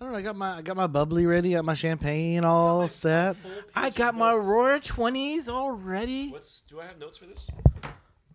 I 0.00 0.04
don't 0.04 0.12
know. 0.12 0.18
I 0.18 0.22
got 0.22 0.36
my 0.36 0.56
I 0.56 0.62
got 0.62 0.76
my 0.78 0.86
bubbly 0.86 1.26
ready. 1.26 1.52
Got 1.52 1.66
my 1.66 1.74
champagne 1.74 2.42
all 2.42 2.88
set. 2.88 3.36
I 3.74 3.90
got 3.90 4.14
my 4.14 4.32
Roar 4.32 4.78
20s 4.78 5.46
already. 5.46 6.30
What's 6.30 6.62
do 6.70 6.80
I 6.80 6.86
have 6.86 6.98
notes 6.98 7.18
for 7.18 7.26
this? 7.26 7.48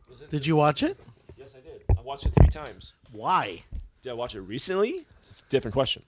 Was 0.07 0.21
it 0.21 0.29
Did 0.29 0.45
you 0.45 0.55
watch 0.55 0.83
it? 0.83 0.99
Yes, 1.35 1.55
I 1.57 1.61
did. 1.61 1.83
I 1.97 2.01
watched 2.01 2.27
it 2.27 2.33
three 2.39 2.49
times. 2.49 2.93
Why? 3.11 3.63
Did 4.03 4.11
I 4.11 4.13
watch 4.13 4.35
it 4.35 4.41
recently? 4.41 5.07
It's 5.31 5.41
a 5.41 5.49
different 5.49 5.73
question. 5.73 6.03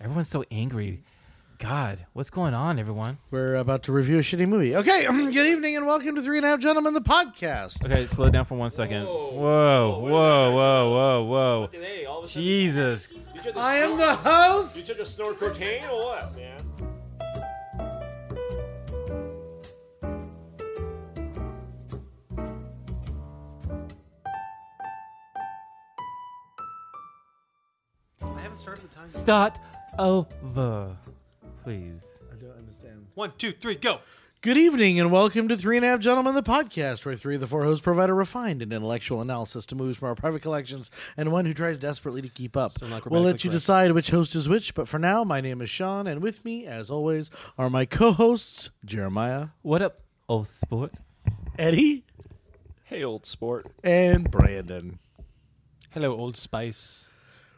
Everyone's 0.00 0.28
so 0.28 0.44
angry. 0.50 1.04
God, 1.58 2.06
what's 2.12 2.30
going 2.30 2.52
on, 2.52 2.78
everyone? 2.78 3.18
We're 3.30 3.54
about 3.54 3.84
to 3.84 3.92
review 3.92 4.18
a 4.18 4.22
shitty 4.22 4.48
movie. 4.48 4.74
Okay. 4.76 5.04
good 5.06 5.46
evening 5.46 5.76
and 5.76 5.86
welcome 5.86 6.16
to 6.16 6.22
Three 6.22 6.36
and 6.38 6.44
a 6.44 6.48
Half 6.50 6.60
Gentlemen, 6.60 6.94
the 6.94 7.00
podcast. 7.00 7.84
Okay, 7.84 8.06
slow 8.06 8.28
down 8.28 8.44
for 8.44 8.56
one 8.56 8.70
second. 8.70 9.04
Whoa. 9.04 9.30
Whoa, 9.32 9.98
Whoa, 10.00 10.10
whoa, 10.10 10.50
whoa, 10.50 10.50
minute. 10.50 10.90
whoa, 10.92 11.22
whoa, 11.24 11.66
Today, 11.68 12.04
all 12.06 12.18
of 12.18 12.24
a 12.24 12.28
sudden, 12.28 12.42
Jesus. 12.42 13.08
You 13.34 13.40
took 13.42 13.56
I 13.56 13.76
am 13.76 13.96
snort- 13.96 14.00
the 14.00 14.14
host. 14.16 14.76
You 14.76 14.82
took 14.82 14.98
a 14.98 15.06
snort 15.06 15.38
cocaine 15.38 15.84
or 15.84 16.04
what, 16.04 16.36
man? 16.36 16.60
I 28.22 28.40
haven't 28.40 28.58
started 28.58 28.82
the 28.88 28.94
time. 28.94 29.08
Start 29.08 29.58
over, 29.98 30.96
please. 31.64 32.18
I 32.30 32.36
don't 32.36 32.56
understand. 32.58 33.06
One, 33.14 33.32
two, 33.38 33.52
three, 33.52 33.74
go. 33.76 34.00
Good 34.42 34.58
evening 34.58 35.00
and 35.00 35.10
welcome 35.10 35.48
to 35.48 35.56
Three 35.56 35.76
and 35.78 35.86
a 35.86 35.88
Half 35.88 36.00
Gentlemen, 36.00 36.34
the 36.34 36.42
podcast, 36.42 37.06
where 37.06 37.14
three 37.16 37.36
of 37.36 37.40
the 37.40 37.46
four 37.46 37.64
hosts 37.64 37.82
provide 37.82 38.10
a 38.10 38.14
refined 38.14 38.60
and 38.60 38.70
intellectual 38.74 39.22
analysis 39.22 39.64
to 39.66 39.74
movies 39.74 39.96
from 39.96 40.08
our 40.08 40.14
private 40.14 40.42
collections 40.42 40.90
and 41.16 41.32
one 41.32 41.46
who 41.46 41.54
tries 41.54 41.78
desperately 41.78 42.20
to 42.20 42.28
keep 42.28 42.54
up. 42.54 42.72
Still 42.72 42.88
not 42.88 43.10
We'll 43.10 43.22
let 43.22 43.42
you 43.42 43.48
correct. 43.48 43.60
decide 43.62 43.92
which 43.92 44.10
host 44.10 44.34
is 44.34 44.46
which, 44.46 44.74
but 44.74 44.86
for 44.86 44.98
now, 44.98 45.24
my 45.24 45.40
name 45.40 45.62
is 45.62 45.70
Sean, 45.70 46.06
and 46.06 46.20
with 46.20 46.44
me, 46.44 46.66
as 46.66 46.90
always, 46.90 47.30
are 47.56 47.70
my 47.70 47.86
co 47.86 48.12
hosts, 48.12 48.68
Jeremiah, 48.84 49.48
What 49.62 49.80
up, 49.80 50.00
old 50.28 50.46
sport? 50.48 50.92
Eddie, 51.58 52.04
Hey, 52.84 53.02
old 53.02 53.24
sport. 53.24 53.66
and 53.82 54.30
Brandon. 54.30 54.98
Hello, 55.92 56.12
Old 56.14 56.36
Spice. 56.36 57.08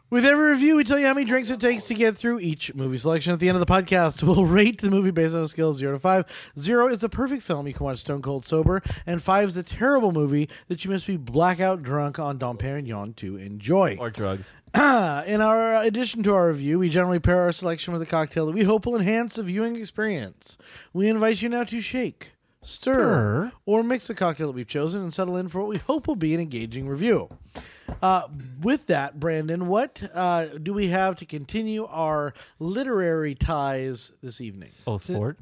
With 0.09 0.25
every 0.25 0.53
review, 0.53 0.77
we 0.77 0.85
tell 0.85 1.01
you 1.01 1.07
how 1.09 1.15
many 1.15 1.27
drinks 1.27 1.51
it 1.51 1.59
takes 1.59 1.89
to 1.89 1.95
get 1.95 2.17
through 2.17 2.39
each 2.39 2.73
movie 2.77 2.97
selection. 2.97 3.33
At 3.33 3.41
the 3.41 3.49
end 3.49 3.57
of 3.61 3.67
the 3.67 3.73
podcast, 3.73 4.23
we'll 4.27 4.47
rate 4.47 4.81
the 4.81 4.89
movie 4.89 5.11
based 5.11 5.35
on 5.35 5.43
a 5.43 5.49
scale 5.49 5.71
of 5.71 5.77
0 5.77 5.95
to 5.95 5.99
5. 5.99 6.53
0 6.57 6.87
is 6.89 7.01
the 7.01 7.09
perfect 7.09 7.43
film 7.43 7.67
you 7.67 7.75
can 7.75 7.85
watch 7.85 7.99
stone 7.99 8.23
cold 8.23 8.47
sober, 8.47 8.83
and 9.05 9.21
5 9.21 9.49
is 9.49 9.57
a 9.57 9.65
terrible 9.65 10.13
movie 10.13 10.49
that 10.69 10.85
you 10.85 10.93
must 10.93 11.09
be 11.09 11.17
blackout 11.17 11.83
drunk 11.83 12.21
on 12.21 12.39
Dom 12.39 12.57
Perignon 12.57 13.17
to 13.17 13.37
enjoy. 13.37 13.97
Or 13.99 14.09
drugs. 14.11 14.53
In 14.77 15.41
our 15.41 15.75
addition 15.83 16.23
to 16.23 16.35
our 16.35 16.49
review, 16.51 16.79
we 16.79 16.89
generally 16.89 17.19
pair 17.19 17.41
our 17.41 17.51
selection 17.51 17.93
with 17.93 18.01
a 18.01 18.07
cocktail 18.07 18.47
that 18.47 18.55
we 18.55 18.63
hope 18.63 18.87
will 18.87 18.95
enhance 18.95 19.35
the 19.35 19.43
viewing 19.43 19.75
experience. 19.75 20.57
We 20.93 21.09
invite 21.09 21.43
you 21.43 21.49
now 21.49 21.65
to 21.65 21.81
shake, 21.81 22.35
stir, 22.63 22.93
Stir. 22.93 23.53
or 23.65 23.83
mix 23.83 24.07
the 24.07 24.15
cocktail 24.15 24.47
that 24.47 24.55
we've 24.55 24.69
chosen 24.69 25.03
and 25.03 25.13
settle 25.13 25.37
in 25.37 25.49
for 25.49 25.59
what 25.59 25.69
we 25.69 25.79
hope 25.79 26.07
will 26.07 26.15
be 26.15 26.33
an 26.33 26.41
engaging 26.41 26.87
review. 26.87 27.29
Uh, 28.03 28.29
with 28.61 28.87
that, 28.87 29.19
Brandon, 29.21 29.67
what 29.67 30.03
uh, 30.15 30.47
do 30.63 30.73
we 30.73 30.89
have 30.89 31.17
to 31.17 31.27
continue 31.27 31.87
our 31.87 32.35
literary 32.59 33.35
ties 33.35 34.13
this 34.23 34.41
evening? 34.41 34.71
Old 34.87 35.03
sport. 35.03 35.39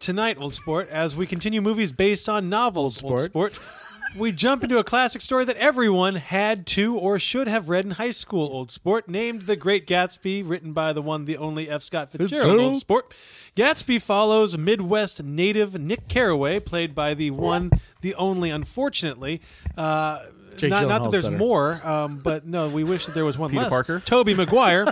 Tonight, 0.00 0.36
Old 0.38 0.52
Sport, 0.54 0.88
as 0.90 1.16
we 1.16 1.26
continue 1.26 1.62
movies 1.62 1.90
based 1.92 2.28
on 2.28 2.50
novels, 2.50 3.02
Old 3.02 3.12
Old 3.12 3.20
Sport. 3.20 3.54
Sport, 3.54 3.68
we 4.16 4.32
jump 4.32 4.62
into 4.62 4.78
a 4.78 4.84
classic 4.84 5.22
story 5.22 5.44
that 5.44 5.56
everyone 5.56 6.16
had 6.16 6.66
to 6.68 6.96
or 6.96 7.18
should 7.18 7.48
have 7.48 7.68
read 7.68 7.84
in 7.84 7.92
high 7.92 8.10
school, 8.10 8.46
Old 8.46 8.70
Sport, 8.70 9.08
named 9.08 9.42
The 9.42 9.56
Great 9.56 9.86
Gatsby, 9.86 10.48
written 10.48 10.72
by 10.72 10.92
the 10.92 11.02
one, 11.02 11.24
the 11.24 11.36
only 11.36 11.68
F. 11.68 11.82
Scott 11.82 12.12
Fitzgerald, 12.12 12.30
Fitzgerald. 12.30 12.60
Old 12.60 12.80
Sport. 12.80 13.14
Gatsby 13.56 14.00
follows 14.00 14.56
Midwest 14.58 15.22
native 15.22 15.80
Nick 15.80 16.06
Carraway, 16.08 16.60
played 16.60 16.94
by 16.94 17.14
the 17.14 17.30
one, 17.30 17.70
the 18.02 18.14
only, 18.14 18.50
unfortunately, 18.50 19.40
uh, 19.76 20.20
Jake 20.56 20.70
not, 20.70 20.88
not 20.88 21.02
that 21.04 21.10
there's 21.12 21.26
better. 21.26 21.36
more, 21.36 21.80
um, 21.84 22.18
but 22.18 22.46
no, 22.46 22.68
we 22.68 22.84
wish 22.84 23.06
that 23.06 23.14
there 23.14 23.24
was 23.24 23.36
one 23.38 23.50
Peter 23.50 23.62
less. 23.62 23.70
Parker. 23.70 24.00
Tobey 24.00 24.34
Maguire, 24.36 24.84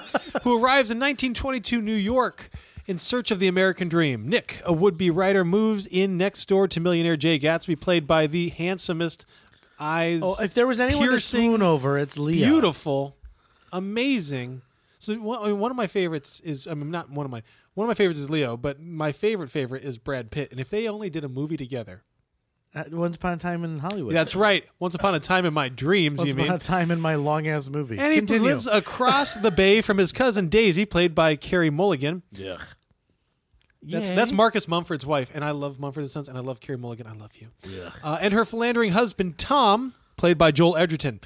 who 0.42 0.54
arrives 0.62 0.90
in 0.90 0.98
1922 0.98 1.80
New 1.80 1.94
York 1.94 2.50
in 2.86 2.98
search 2.98 3.30
of 3.30 3.38
the 3.38 3.46
American 3.48 3.88
dream. 3.88 4.28
Nick, 4.28 4.60
a 4.64 4.72
would-be 4.72 5.10
writer, 5.10 5.44
moves 5.44 5.86
in 5.86 6.16
next 6.16 6.46
door 6.48 6.66
to 6.68 6.80
millionaire 6.80 7.16
Jay 7.16 7.38
Gatsby, 7.38 7.80
played 7.80 8.06
by 8.06 8.26
the 8.26 8.48
handsomest 8.50 9.24
eyes, 9.78 10.20
Oh, 10.24 10.36
if 10.42 10.54
there 10.54 10.66
was 10.66 10.80
anyone 10.80 11.04
to 11.04 11.10
piercing, 11.12 11.40
swoon 11.50 11.62
over, 11.62 11.96
it's 11.98 12.18
Leo. 12.18 12.46
beautiful, 12.46 13.16
amazing. 13.72 14.62
So 14.98 15.14
one, 15.16 15.38
I 15.42 15.46
mean, 15.48 15.58
one 15.58 15.70
of 15.70 15.76
my 15.76 15.86
favorites 15.86 16.40
is 16.40 16.68
I 16.68 16.74
mean 16.74 16.90
not 16.90 17.10
one 17.10 17.24
of 17.26 17.32
my 17.32 17.42
one 17.74 17.86
of 17.86 17.88
my 17.88 17.94
favorites 17.94 18.20
is 18.20 18.30
Leo, 18.30 18.56
but 18.56 18.80
my 18.80 19.10
favorite 19.12 19.50
favorite 19.50 19.82
is 19.82 19.98
Brad 19.98 20.30
Pitt. 20.30 20.50
And 20.52 20.60
if 20.60 20.70
they 20.70 20.86
only 20.88 21.10
did 21.10 21.24
a 21.24 21.28
movie 21.28 21.56
together, 21.56 22.02
Once 22.90 23.16
upon 23.16 23.34
a 23.34 23.36
time 23.36 23.64
in 23.64 23.78
Hollywood. 23.80 24.14
that's 24.14 24.34
right. 24.34 24.64
Once 24.78 24.94
upon 24.94 25.14
a 25.14 25.20
time 25.20 25.44
in 25.44 25.52
my 25.52 25.68
dreams, 25.68 26.18
Once 26.18 26.28
you 26.28 26.32
upon 26.34 26.44
mean? 26.46 26.52
a 26.54 26.58
time 26.58 26.90
in 26.90 27.00
my 27.00 27.16
long 27.16 27.46
ass 27.46 27.68
movie. 27.68 27.98
And 27.98 28.12
he 28.12 28.20
Continue. 28.20 28.48
lives 28.48 28.66
across 28.66 29.34
the 29.36 29.50
bay 29.50 29.82
from 29.82 29.98
his 29.98 30.10
cousin 30.12 30.48
Daisy, 30.48 30.86
played 30.86 31.14
by 31.14 31.36
Carey 31.36 31.68
Mulligan. 31.68 32.22
Yeah. 32.32 32.56
That's 33.82 34.10
Yay. 34.10 34.16
that's 34.16 34.32
Marcus 34.32 34.68
Mumford's 34.68 35.04
wife, 35.04 35.30
and 35.34 35.44
I 35.44 35.50
love 35.50 35.80
Mumford 35.80 36.04
and 36.04 36.10
Sons, 36.10 36.28
and 36.28 36.38
I 36.38 36.40
love 36.40 36.60
Carey 36.60 36.78
Mulligan. 36.78 37.06
I 37.06 37.12
love 37.14 37.32
you. 37.34 37.48
Uh, 38.02 38.18
and 38.20 38.32
her 38.32 38.44
philandering 38.44 38.92
husband 38.92 39.38
Tom, 39.38 39.94
played 40.16 40.38
by 40.38 40.50
Joel 40.52 40.76
Edgerton. 40.76 41.20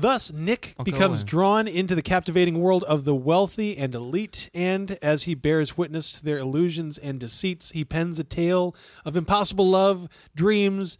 Thus, 0.00 0.32
Nick 0.32 0.74
Uncle 0.78 0.84
becomes 0.84 1.20
Owen. 1.20 1.26
drawn 1.26 1.68
into 1.68 1.94
the 1.94 2.02
captivating 2.02 2.60
world 2.60 2.84
of 2.84 3.04
the 3.04 3.14
wealthy 3.14 3.76
and 3.76 3.94
elite, 3.94 4.48
and 4.54 4.98
as 5.02 5.24
he 5.24 5.34
bears 5.34 5.76
witness 5.76 6.10
to 6.12 6.24
their 6.24 6.38
illusions 6.38 6.96
and 6.96 7.20
deceits, 7.20 7.72
he 7.72 7.84
pens 7.84 8.18
a 8.18 8.24
tale 8.24 8.74
of 9.04 9.16
impossible 9.16 9.68
love, 9.68 10.08
dreams, 10.34 10.96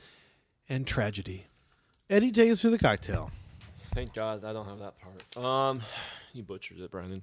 and 0.68 0.86
tragedy. 0.86 1.46
Eddie, 2.10 2.30
take 2.30 2.50
us 2.50 2.60
through 2.60 2.70
the 2.70 2.78
cocktail. 2.78 3.30
Thank 3.94 4.14
God 4.14 4.44
I 4.44 4.52
don't 4.52 4.66
have 4.66 4.80
that 4.80 4.94
part. 5.00 5.44
Um, 5.44 5.82
you 6.32 6.42
butchered 6.42 6.80
it, 6.80 6.90
Brandon. 6.90 7.22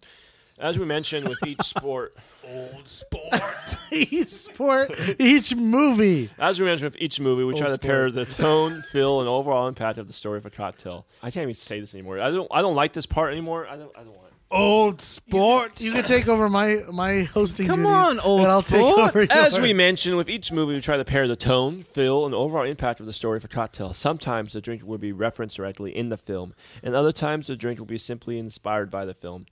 As 0.59 0.79
we 0.79 0.85
mentioned 0.85 1.27
with 1.27 1.37
each 1.45 1.61
sport, 1.61 2.15
old 2.47 2.87
sport, 2.87 3.41
each 3.91 4.29
sport, 4.29 4.91
each 5.19 5.55
movie. 5.55 6.29
as 6.39 6.59
we 6.59 6.65
mentioned 6.65 6.93
with 6.93 7.01
each 7.01 7.19
movie, 7.19 7.43
we 7.43 7.53
try 7.53 7.67
to 7.67 7.73
Old 7.73 7.81
pair 7.81 8.09
the 8.09 8.25
tone, 8.25 8.83
feel, 8.91 9.19
and 9.19 9.29
overall 9.29 9.67
impact 9.67 9.99
of 9.99 10.07
the 10.07 10.13
story 10.13 10.39
of 10.39 10.45
a 10.47 10.49
cocktail. 10.49 11.05
I 11.21 11.29
can't 11.29 11.43
even 11.43 11.53
say 11.53 11.79
this 11.79 11.93
anymore. 11.93 12.19
I 12.19 12.31
don't. 12.31 12.47
I 12.51 12.61
don't 12.61 12.75
like 12.75 12.93
this 12.93 13.05
part 13.05 13.31
anymore. 13.33 13.67
I 13.67 13.75
don't. 13.77 13.91
I 13.95 13.99
don't 13.99 14.15
want. 14.15 14.27
it. 14.27 14.33
Old 14.49 15.01
sport. 15.01 15.81
You 15.81 15.91
can 15.91 16.05
take 16.05 16.27
over 16.27 16.49
my 16.49 16.81
my 16.91 17.23
hosting. 17.23 17.67
Come 17.67 17.81
duties, 17.83 17.95
on, 17.95 18.19
old 18.21 18.39
and 18.41 18.49
I'll 18.49 18.63
sport. 18.63 19.13
take 19.13 19.29
over 19.31 19.33
As 19.33 19.59
we 19.59 19.73
mentioned 19.73 20.15
with 20.17 20.29
each 20.29 20.51
movie, 20.51 20.73
we 20.73 20.81
try 20.81 20.97
to 20.97 21.05
pair 21.05 21.27
the 21.27 21.35
tone, 21.35 21.83
feel, 21.83 22.25
and 22.25 22.33
overall 22.33 22.63
impact 22.63 22.99
of 22.99 23.05
the 23.05 23.13
story 23.13 23.37
of 23.37 23.43
a 23.45 23.49
cocktail. 23.49 23.93
Sometimes 23.93 24.53
the 24.53 24.61
drink 24.61 24.83
will 24.83 24.97
be 24.97 25.11
referenced 25.11 25.57
directly 25.57 25.95
in 25.95 26.09
the 26.09 26.17
film, 26.17 26.55
and 26.81 26.95
other 26.95 27.11
times 27.11 27.47
the 27.47 27.57
drink 27.57 27.77
will 27.77 27.85
be 27.85 27.97
simply 27.97 28.39
inspired 28.39 28.89
by 28.89 29.03
the 29.05 29.13
film. 29.13 29.45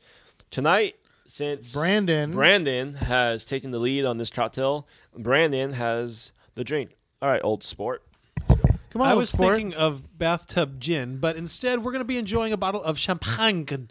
Tonight, 0.52 0.96
since 1.28 1.74
Brandon. 1.74 2.32
Brandon 2.32 2.96
has 2.96 3.46
taken 3.46 3.72
the 3.72 3.80
lead 3.80 4.06
on 4.06 4.18
this 4.18 4.30
cocktail, 4.30 4.88
Brandon 5.18 5.74
has 5.74 6.32
the 6.56 6.64
drink. 6.64 6.96
All 7.22 7.30
right, 7.30 7.42
old 7.44 7.64
sport. 7.64 8.04
Come 8.48 9.02
on, 9.02 9.08
I 9.08 9.12
old 9.12 9.20
was 9.20 9.30
sport. 9.32 9.56
thinking 9.56 9.74
of 9.74 10.18
bathtub 10.18 10.80
gin, 10.80 11.18
but 11.18 11.36
instead 11.36 11.84
we're 11.84 11.92
going 11.92 12.00
to 12.00 12.06
be 12.06 12.18
enjoying 12.18 12.54
a 12.54 12.58
bottle 12.58 12.82
of 12.84 12.98
champagne. 12.98 13.90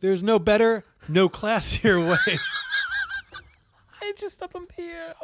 There's 0.00 0.22
no 0.22 0.38
better, 0.38 0.84
no 1.08 1.28
classier 1.28 2.06
way. 2.26 2.38
I 4.02 4.12
just 4.18 4.42
up 4.42 4.54
in 4.54 4.66
here. 4.76 5.14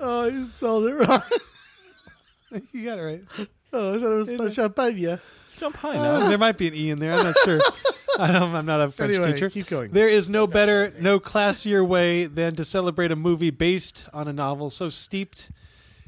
Oh, 0.00 0.26
you 0.26 0.46
spelled 0.46 0.84
it 0.84 0.94
wrong. 0.94 1.22
you 2.72 2.84
got 2.84 2.98
it 2.98 3.02
right. 3.02 3.24
Oh, 3.72 3.94
I 3.94 3.98
thought 3.98 4.12
it 4.12 4.16
was 4.16 4.28
spelled 4.28 4.74
champagne. 5.58 5.94
Champagne. 5.94 6.22
Uh, 6.22 6.28
there 6.28 6.38
might 6.38 6.58
be 6.58 6.68
an 6.68 6.74
e 6.74 6.90
in 6.90 6.98
there. 6.98 7.12
I'm 7.14 7.24
not 7.24 7.36
sure. 7.44 7.60
I 8.18 8.30
don't, 8.30 8.54
I'm 8.54 8.66
not 8.66 8.80
a 8.80 8.90
French 8.90 9.16
Anyway, 9.16 9.32
teacher. 9.32 9.50
keep 9.50 9.66
going. 9.66 9.90
There 9.90 10.08
is 10.08 10.30
no 10.30 10.46
better, 10.46 10.92
no 11.00 11.18
classier 11.18 11.84
way 11.86 12.26
than 12.26 12.54
to 12.56 12.64
celebrate 12.64 13.10
a 13.10 13.16
movie 13.16 13.50
based 13.50 14.06
on 14.12 14.28
a 14.28 14.32
novel 14.32 14.70
so 14.70 14.88
steeped 14.88 15.50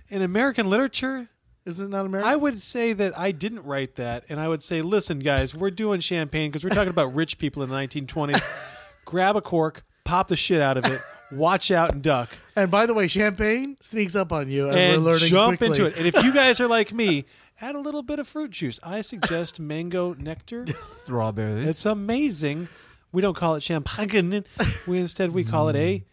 in 0.09 0.23
American 0.23 0.71
literature. 0.71 1.29
Is 1.65 1.81
it 1.81 1.89
not 1.89 2.07
American? 2.07 2.31
I 2.31 2.37
would 2.37 2.61
say 2.61 2.93
that 2.93 3.19
I 3.19 3.33
didn't 3.33 3.65
write 3.65 3.97
that, 3.97 4.25
and 4.29 4.39
I 4.39 4.47
would 4.47 4.63
say, 4.63 4.83
listen, 4.83 5.19
guys, 5.19 5.53
we're 5.53 5.73
doing 5.73 5.99
champagne 5.99 6.49
because 6.53 6.63
we're 6.63 6.71
talking 6.71 6.91
about 6.91 7.13
rich 7.13 7.39
people 7.39 7.65
in 7.65 7.71
the 7.71 7.75
1920s. 7.75 8.41
Grab 9.05 9.35
a 9.35 9.41
cork, 9.41 9.85
pop 10.05 10.29
the 10.29 10.37
shit 10.37 10.61
out 10.61 10.77
of 10.77 10.85
it, 10.85 11.01
watch 11.33 11.73
out 11.73 11.93
and 11.93 12.03
duck, 12.03 12.31
and 12.55 12.71
by 12.71 12.87
the 12.87 12.95
way, 12.95 13.09
champagne 13.09 13.77
sneaks 13.81 14.15
up 14.15 14.33
on 14.33 14.49
you 14.49 14.69
as 14.69 14.77
and 14.77 15.05
we're 15.05 15.11
learning 15.13 15.29
jump 15.29 15.59
quickly. 15.59 15.77
into 15.79 15.87
it. 15.91 15.97
And 15.97 16.07
if 16.07 16.23
you 16.25 16.33
guys 16.33 16.61
are 16.61 16.69
like 16.69 16.93
me, 16.93 17.25
add 17.61 17.75
a 17.75 17.81
little 17.81 18.03
bit 18.03 18.19
of 18.19 18.29
fruit 18.29 18.51
juice. 18.51 18.79
I 18.83 19.03
suggest 19.03 19.61
mango 19.61 20.15
nectar. 20.15 20.67
Strawberries. 21.03 21.69
It's 21.69 21.87
amazing. 21.87 22.69
We 23.13 23.23
don't 23.23 23.37
call 23.37 23.55
it 23.55 23.63
champagne. 23.63 24.45
We 24.87 24.99
instead 24.99 25.31
we 25.31 25.45
call 25.45 25.69
it 25.69 25.77
a 25.77 25.99
mm. 26.01 26.05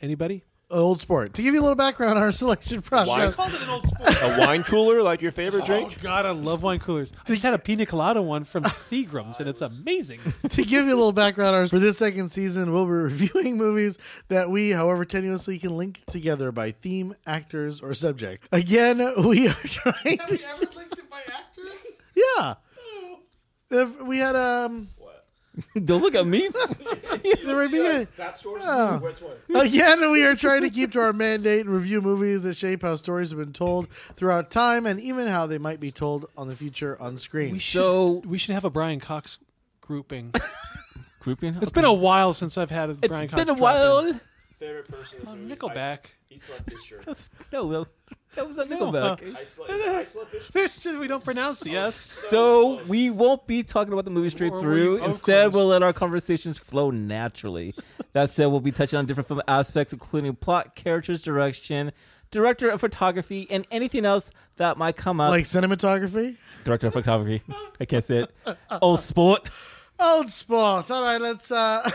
anybody 0.00 0.44
Old 0.68 1.00
Sport. 1.00 1.34
To 1.34 1.42
give 1.42 1.54
you 1.54 1.60
a 1.60 1.62
little 1.62 1.76
background 1.76 2.16
on 2.16 2.24
our 2.24 2.32
selection 2.32 2.82
process. 2.82 3.08
Wine? 3.08 3.32
called 3.32 3.54
it 3.54 3.62
an 3.62 3.68
old 3.68 3.86
sport. 3.86 4.16
A 4.20 4.38
wine 4.40 4.64
cooler, 4.64 5.00
like 5.00 5.22
your 5.22 5.30
favorite 5.30 5.62
Oh 5.62 5.66
drink? 5.66 6.00
God, 6.02 6.26
I 6.26 6.32
love 6.32 6.64
wine 6.64 6.80
coolers. 6.80 7.12
I 7.24 7.28
just 7.28 7.42
had 7.42 7.54
a 7.54 7.58
pina 7.58 7.86
colada 7.86 8.20
one 8.20 8.42
from 8.42 8.64
Seagram's, 8.64 9.38
and 9.38 9.48
it's 9.48 9.60
amazing. 9.60 10.18
to 10.48 10.64
give 10.64 10.86
you 10.86 10.94
a 10.94 10.96
little 10.96 11.12
background 11.12 11.54
on 11.54 11.68
for 11.68 11.78
this 11.78 11.98
second 11.98 12.30
season, 12.30 12.72
we'll 12.72 12.84
be 12.84 12.90
reviewing 12.90 13.56
movies 13.56 13.96
that 14.26 14.50
we, 14.50 14.70
however 14.70 15.04
tenuously, 15.04 15.60
can 15.60 15.76
link 15.76 16.02
together 16.06 16.50
by 16.50 16.72
theme, 16.72 17.14
actors, 17.26 17.80
or 17.80 17.94
subject. 17.94 18.48
Again, 18.50 18.98
we 19.24 19.46
are 19.46 19.54
trying 19.64 20.18
to. 20.18 20.38
Ever 20.92 21.02
by 21.10 21.20
actors? 21.32 21.86
Yeah. 22.14 22.54
If 23.70 24.00
we 24.02 24.18
had 24.18 24.36
um 24.36 24.88
Don't 25.86 26.02
look 26.02 26.14
at 26.14 26.26
me. 26.26 26.48
the 26.48 27.38
very 27.46 27.68
beginning. 27.68 28.08
That 28.18 28.38
source? 28.38 28.62
Yeah. 28.62 28.98
Which 28.98 29.20
one? 29.22 29.36
Again, 29.66 30.10
we 30.12 30.22
are 30.24 30.34
trying 30.34 30.60
to 30.62 30.70
keep 30.70 30.92
to 30.92 31.00
our 31.00 31.14
mandate 31.14 31.60
and 31.64 31.70
review 31.74 32.02
movies 32.02 32.42
that 32.42 32.56
shape 32.58 32.82
how 32.82 32.94
stories 32.96 33.30
have 33.30 33.38
been 33.38 33.54
told 33.54 33.88
throughout 34.16 34.50
time 34.50 34.84
and 34.84 35.00
even 35.00 35.26
how 35.26 35.46
they 35.46 35.56
might 35.56 35.80
be 35.80 35.90
told 35.90 36.26
on 36.36 36.48
the 36.48 36.56
future 36.56 37.00
on 37.00 37.16
screen. 37.16 37.54
so 37.56 38.22
We 38.26 38.36
should 38.36 38.54
have 38.54 38.66
a 38.66 38.70
Brian 38.70 39.00
Cox 39.00 39.38
grouping. 39.80 40.34
grouping. 41.20 41.56
It's 41.62 41.72
been 41.72 41.86
a 41.86 41.92
while 41.92 42.34
since 42.34 42.58
I've 42.58 42.70
had 42.70 42.90
a 42.90 42.92
It's 42.92 43.08
Brian 43.08 43.28
Cox. 43.28 43.40
It's 43.40 43.50
been 43.50 43.56
a 43.56 43.58
drop 43.58 43.74
while. 43.74 44.20
Favorite 44.58 44.88
person 44.88 45.18
is 45.22 45.28
in. 45.28 45.38
movies. 45.38 45.58
Oh, 45.62 45.68
Nickelback. 45.68 45.98
He's 46.28 46.46
left 46.50 46.66
this 46.66 46.82
shirt. 46.84 47.28
No, 47.52 47.70
no, 47.70 47.86
that 48.36 48.46
was 48.46 48.56
a 48.58 48.64
No, 48.66 48.78
Nickelback. 48.92 49.36
I 49.36 49.44
slept, 49.44 49.70
is 49.70 49.80
it 49.80 49.88
I 49.88 50.04
slept? 50.04 50.34
It's 50.34 50.82
just 50.82 50.98
we 50.98 51.08
don't 51.08 51.24
pronounce 51.24 51.60
the 51.60 51.72
S. 51.76 51.94
So 51.94 52.82
we 52.84 53.10
won't 53.10 53.46
be 53.46 53.62
talking 53.62 53.92
about 53.92 54.04
the 54.04 54.10
movie 54.10 54.30
straight 54.30 54.52
Or 54.52 54.56
we- 54.56 54.62
through. 54.62 54.98
of 54.98 55.04
Instead, 55.04 55.52
we'll 55.52 55.66
let 55.66 55.82
our 55.82 55.92
conversations 55.92 56.58
flow 56.58 56.90
naturally. 56.90 57.74
that 58.12 58.30
said, 58.30 58.46
we'll 58.46 58.60
be 58.60 58.72
touching 58.72 58.98
on 58.98 59.06
different 59.06 59.28
film 59.28 59.42
aspects, 59.48 59.92
including 59.92 60.34
plot, 60.36 60.74
characters, 60.74 61.20
direction, 61.22 61.92
director 62.30 62.68
of 62.70 62.80
photography, 62.80 63.46
and 63.50 63.66
anything 63.70 64.04
else 64.04 64.30
that 64.56 64.78
might 64.78 64.96
come 64.96 65.20
up. 65.20 65.30
Like 65.30 65.44
cinematography? 65.44 66.36
director 66.64 66.86
of 66.88 66.92
photography. 66.92 67.42
I 67.80 67.84
can't 67.84 68.04
say 68.04 68.24
it. 68.46 68.56
Old 68.82 69.00
sport. 69.00 69.48
Old 69.98 70.28
sport. 70.30 70.90
All 70.90 71.02
right, 71.02 71.20
let's 71.20 71.50
uh 71.50 71.88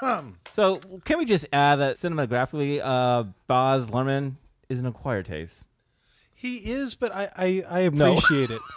So 0.52 0.78
can 1.04 1.18
we 1.18 1.24
just 1.26 1.46
add 1.52 1.76
that 1.76 1.96
cinematographically, 1.96 2.80
uh, 2.82 3.24
Baz 3.46 3.86
Luhrmann 3.86 4.36
is 4.68 4.78
an 4.78 4.86
acquired 4.86 5.26
taste. 5.26 5.66
He 6.34 6.56
is, 6.70 6.94
but 6.94 7.14
I 7.14 7.30
I, 7.36 7.64
I 7.84 7.88
No. 7.88 8.12
appreciate 8.12 8.50
it. 8.50 8.62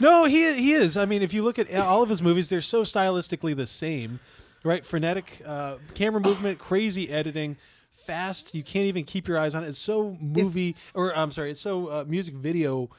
No, 0.00 0.24
he 0.24 0.52
he 0.54 0.72
is. 0.72 0.96
I 0.96 1.04
mean, 1.04 1.22
if 1.22 1.32
you 1.32 1.44
look 1.44 1.60
at 1.60 1.72
all 1.76 2.02
of 2.02 2.08
his 2.08 2.20
movies, 2.22 2.48
they're 2.48 2.60
so 2.60 2.82
stylistically 2.82 3.54
the 3.54 3.66
same, 3.66 4.18
right? 4.64 4.84
Frenetic 4.84 5.40
uh, 5.46 5.76
camera 5.94 6.20
movement, 6.24 6.58
crazy 6.58 7.08
editing, 7.08 7.56
fast. 7.92 8.52
You 8.52 8.64
can't 8.64 8.86
even 8.86 9.04
keep 9.04 9.28
your 9.28 9.38
eyes 9.38 9.54
on 9.54 9.62
it. 9.62 9.68
It's 9.68 9.78
so 9.78 10.16
movie, 10.20 10.74
or 10.94 11.16
I'm 11.16 11.30
sorry, 11.30 11.52
it's 11.52 11.60
so 11.60 11.86
uh, 11.88 12.04
music 12.08 12.34
video 12.34 12.90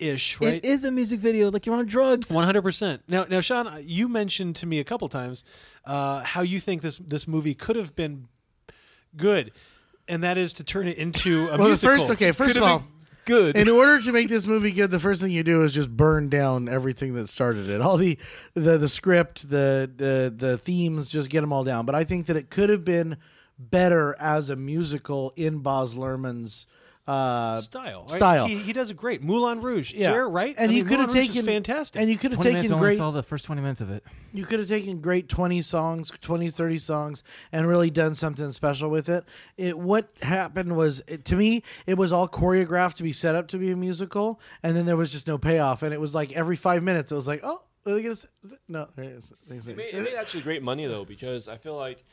ish, 0.00 0.40
right? 0.40 0.54
It 0.54 0.64
is 0.64 0.82
a 0.82 0.90
music 0.90 1.20
video, 1.20 1.48
like 1.50 1.64
you're 1.64 1.76
on 1.76 1.86
drugs. 1.86 2.28
One 2.32 2.44
hundred 2.44 2.62
percent. 2.62 3.02
Now, 3.06 3.24
now, 3.28 3.38
Sean, 3.40 3.70
you 3.84 4.08
mentioned 4.08 4.56
to 4.56 4.66
me 4.66 4.80
a 4.80 4.84
couple 4.84 5.08
times 5.08 5.44
uh, 5.84 6.24
how 6.24 6.40
you 6.42 6.58
think 6.58 6.82
this 6.82 6.96
this 6.96 7.28
movie 7.28 7.54
could 7.54 7.76
have 7.76 7.94
been 7.94 8.26
good, 9.16 9.52
and 10.08 10.22
that 10.22 10.38
is 10.38 10.54
to 10.54 10.64
turn 10.64 10.88
it 10.88 10.98
into 10.98 11.44
a 11.48 11.50
Well, 11.50 11.56
the 11.58 11.64
musical. 11.68 11.90
first 11.98 12.10
okay, 12.12 12.32
first 12.32 12.54
Could 12.54 12.62
of 12.62 12.68
all, 12.68 12.84
good. 13.24 13.56
in 13.56 13.68
order 13.68 14.00
to 14.00 14.12
make 14.12 14.28
this 14.28 14.46
movie 14.46 14.70
good, 14.72 14.90
the 14.90 15.00
first 15.00 15.20
thing 15.22 15.30
you 15.30 15.42
do 15.42 15.62
is 15.64 15.72
just 15.72 15.90
burn 15.94 16.28
down 16.28 16.68
everything 16.68 17.14
that 17.14 17.28
started 17.28 17.68
it. 17.68 17.80
All 17.80 17.96
the 17.96 18.18
the 18.54 18.78
the 18.78 18.88
script, 18.88 19.48
the 19.50 19.90
the 19.96 20.32
the 20.34 20.58
themes, 20.58 21.10
just 21.10 21.28
get 21.30 21.40
them 21.42 21.52
all 21.52 21.64
down. 21.64 21.84
But 21.86 21.94
I 21.94 22.04
think 22.04 22.26
that 22.26 22.36
it 22.36 22.50
could 22.50 22.70
have 22.70 22.84
been 22.84 23.16
better 23.58 24.14
as 24.20 24.50
a 24.50 24.56
musical 24.56 25.32
in 25.36 25.58
Baz 25.58 25.94
Luhrmann's 25.94 26.66
uh, 27.08 27.60
style. 27.60 28.00
right? 28.02 28.10
Style. 28.10 28.46
He, 28.46 28.58
he 28.58 28.72
does 28.72 28.90
it 28.90 28.96
great. 28.96 29.22
Moulin 29.22 29.60
Rouge. 29.62 29.92
Yeah, 29.94 30.12
Jer, 30.12 30.28
right? 30.28 30.54
And 30.58 30.70
I 30.70 30.74
you 30.74 30.84
could 30.84 30.98
have 31.00 31.08
Moulin 31.08 31.16
Rouge 31.16 31.28
is 31.28 31.34
taken 31.34 31.46
fantastic. 31.46 32.00
and 32.00 32.10
you 32.10 32.18
could 32.18 32.32
have 32.32 32.38
20 32.40 32.50
minutes, 32.50 32.62
taken 32.64 32.74
only 32.74 32.88
great. 32.88 32.98
saw 32.98 33.10
the 33.10 33.22
first 33.22 33.44
20 33.46 33.62
minutes 33.62 33.80
of 33.80 33.90
it. 33.90 34.04
You 34.32 34.44
could 34.44 34.58
have 34.58 34.68
taken 34.68 35.00
great 35.00 35.28
20 35.28 35.62
songs, 35.62 36.12
20, 36.20 36.50
30 36.50 36.78
songs, 36.78 37.24
and 37.50 37.66
really 37.66 37.90
done 37.90 38.14
something 38.14 38.52
special 38.52 38.90
with 38.90 39.08
it. 39.08 39.24
It 39.56 39.78
what 39.78 40.10
happened 40.22 40.76
was, 40.76 41.02
it, 41.06 41.24
to 41.26 41.36
me, 41.36 41.62
it 41.86 41.94
was 41.94 42.12
all 42.12 42.28
choreographed 42.28 42.94
to 42.96 43.02
be 43.02 43.12
set 43.12 43.34
up 43.34 43.48
to 43.48 43.58
be 43.58 43.70
a 43.70 43.76
musical, 43.76 44.40
and 44.62 44.76
then 44.76 44.84
there 44.86 44.96
was 44.96 45.10
just 45.10 45.26
no 45.26 45.38
payoff. 45.38 45.82
And 45.82 45.94
it 45.94 46.00
was 46.00 46.14
like 46.14 46.32
every 46.32 46.56
five 46.56 46.82
minutes, 46.82 47.10
it 47.10 47.14
was 47.14 47.26
like, 47.26 47.40
oh, 47.42 47.62
they 47.84 48.02
gonna 48.02 48.10
s- 48.12 48.26
is 48.42 48.52
it- 48.52 48.58
no, 48.68 48.86
it 48.98 49.04
is. 49.04 49.32
It 49.50 49.76
made, 49.76 49.94
it 49.94 50.02
made 50.02 50.14
actually 50.14 50.42
great 50.42 50.62
money 50.62 50.84
though 50.86 51.06
because 51.06 51.48
I 51.48 51.56
feel 51.56 51.74
like 51.74 52.04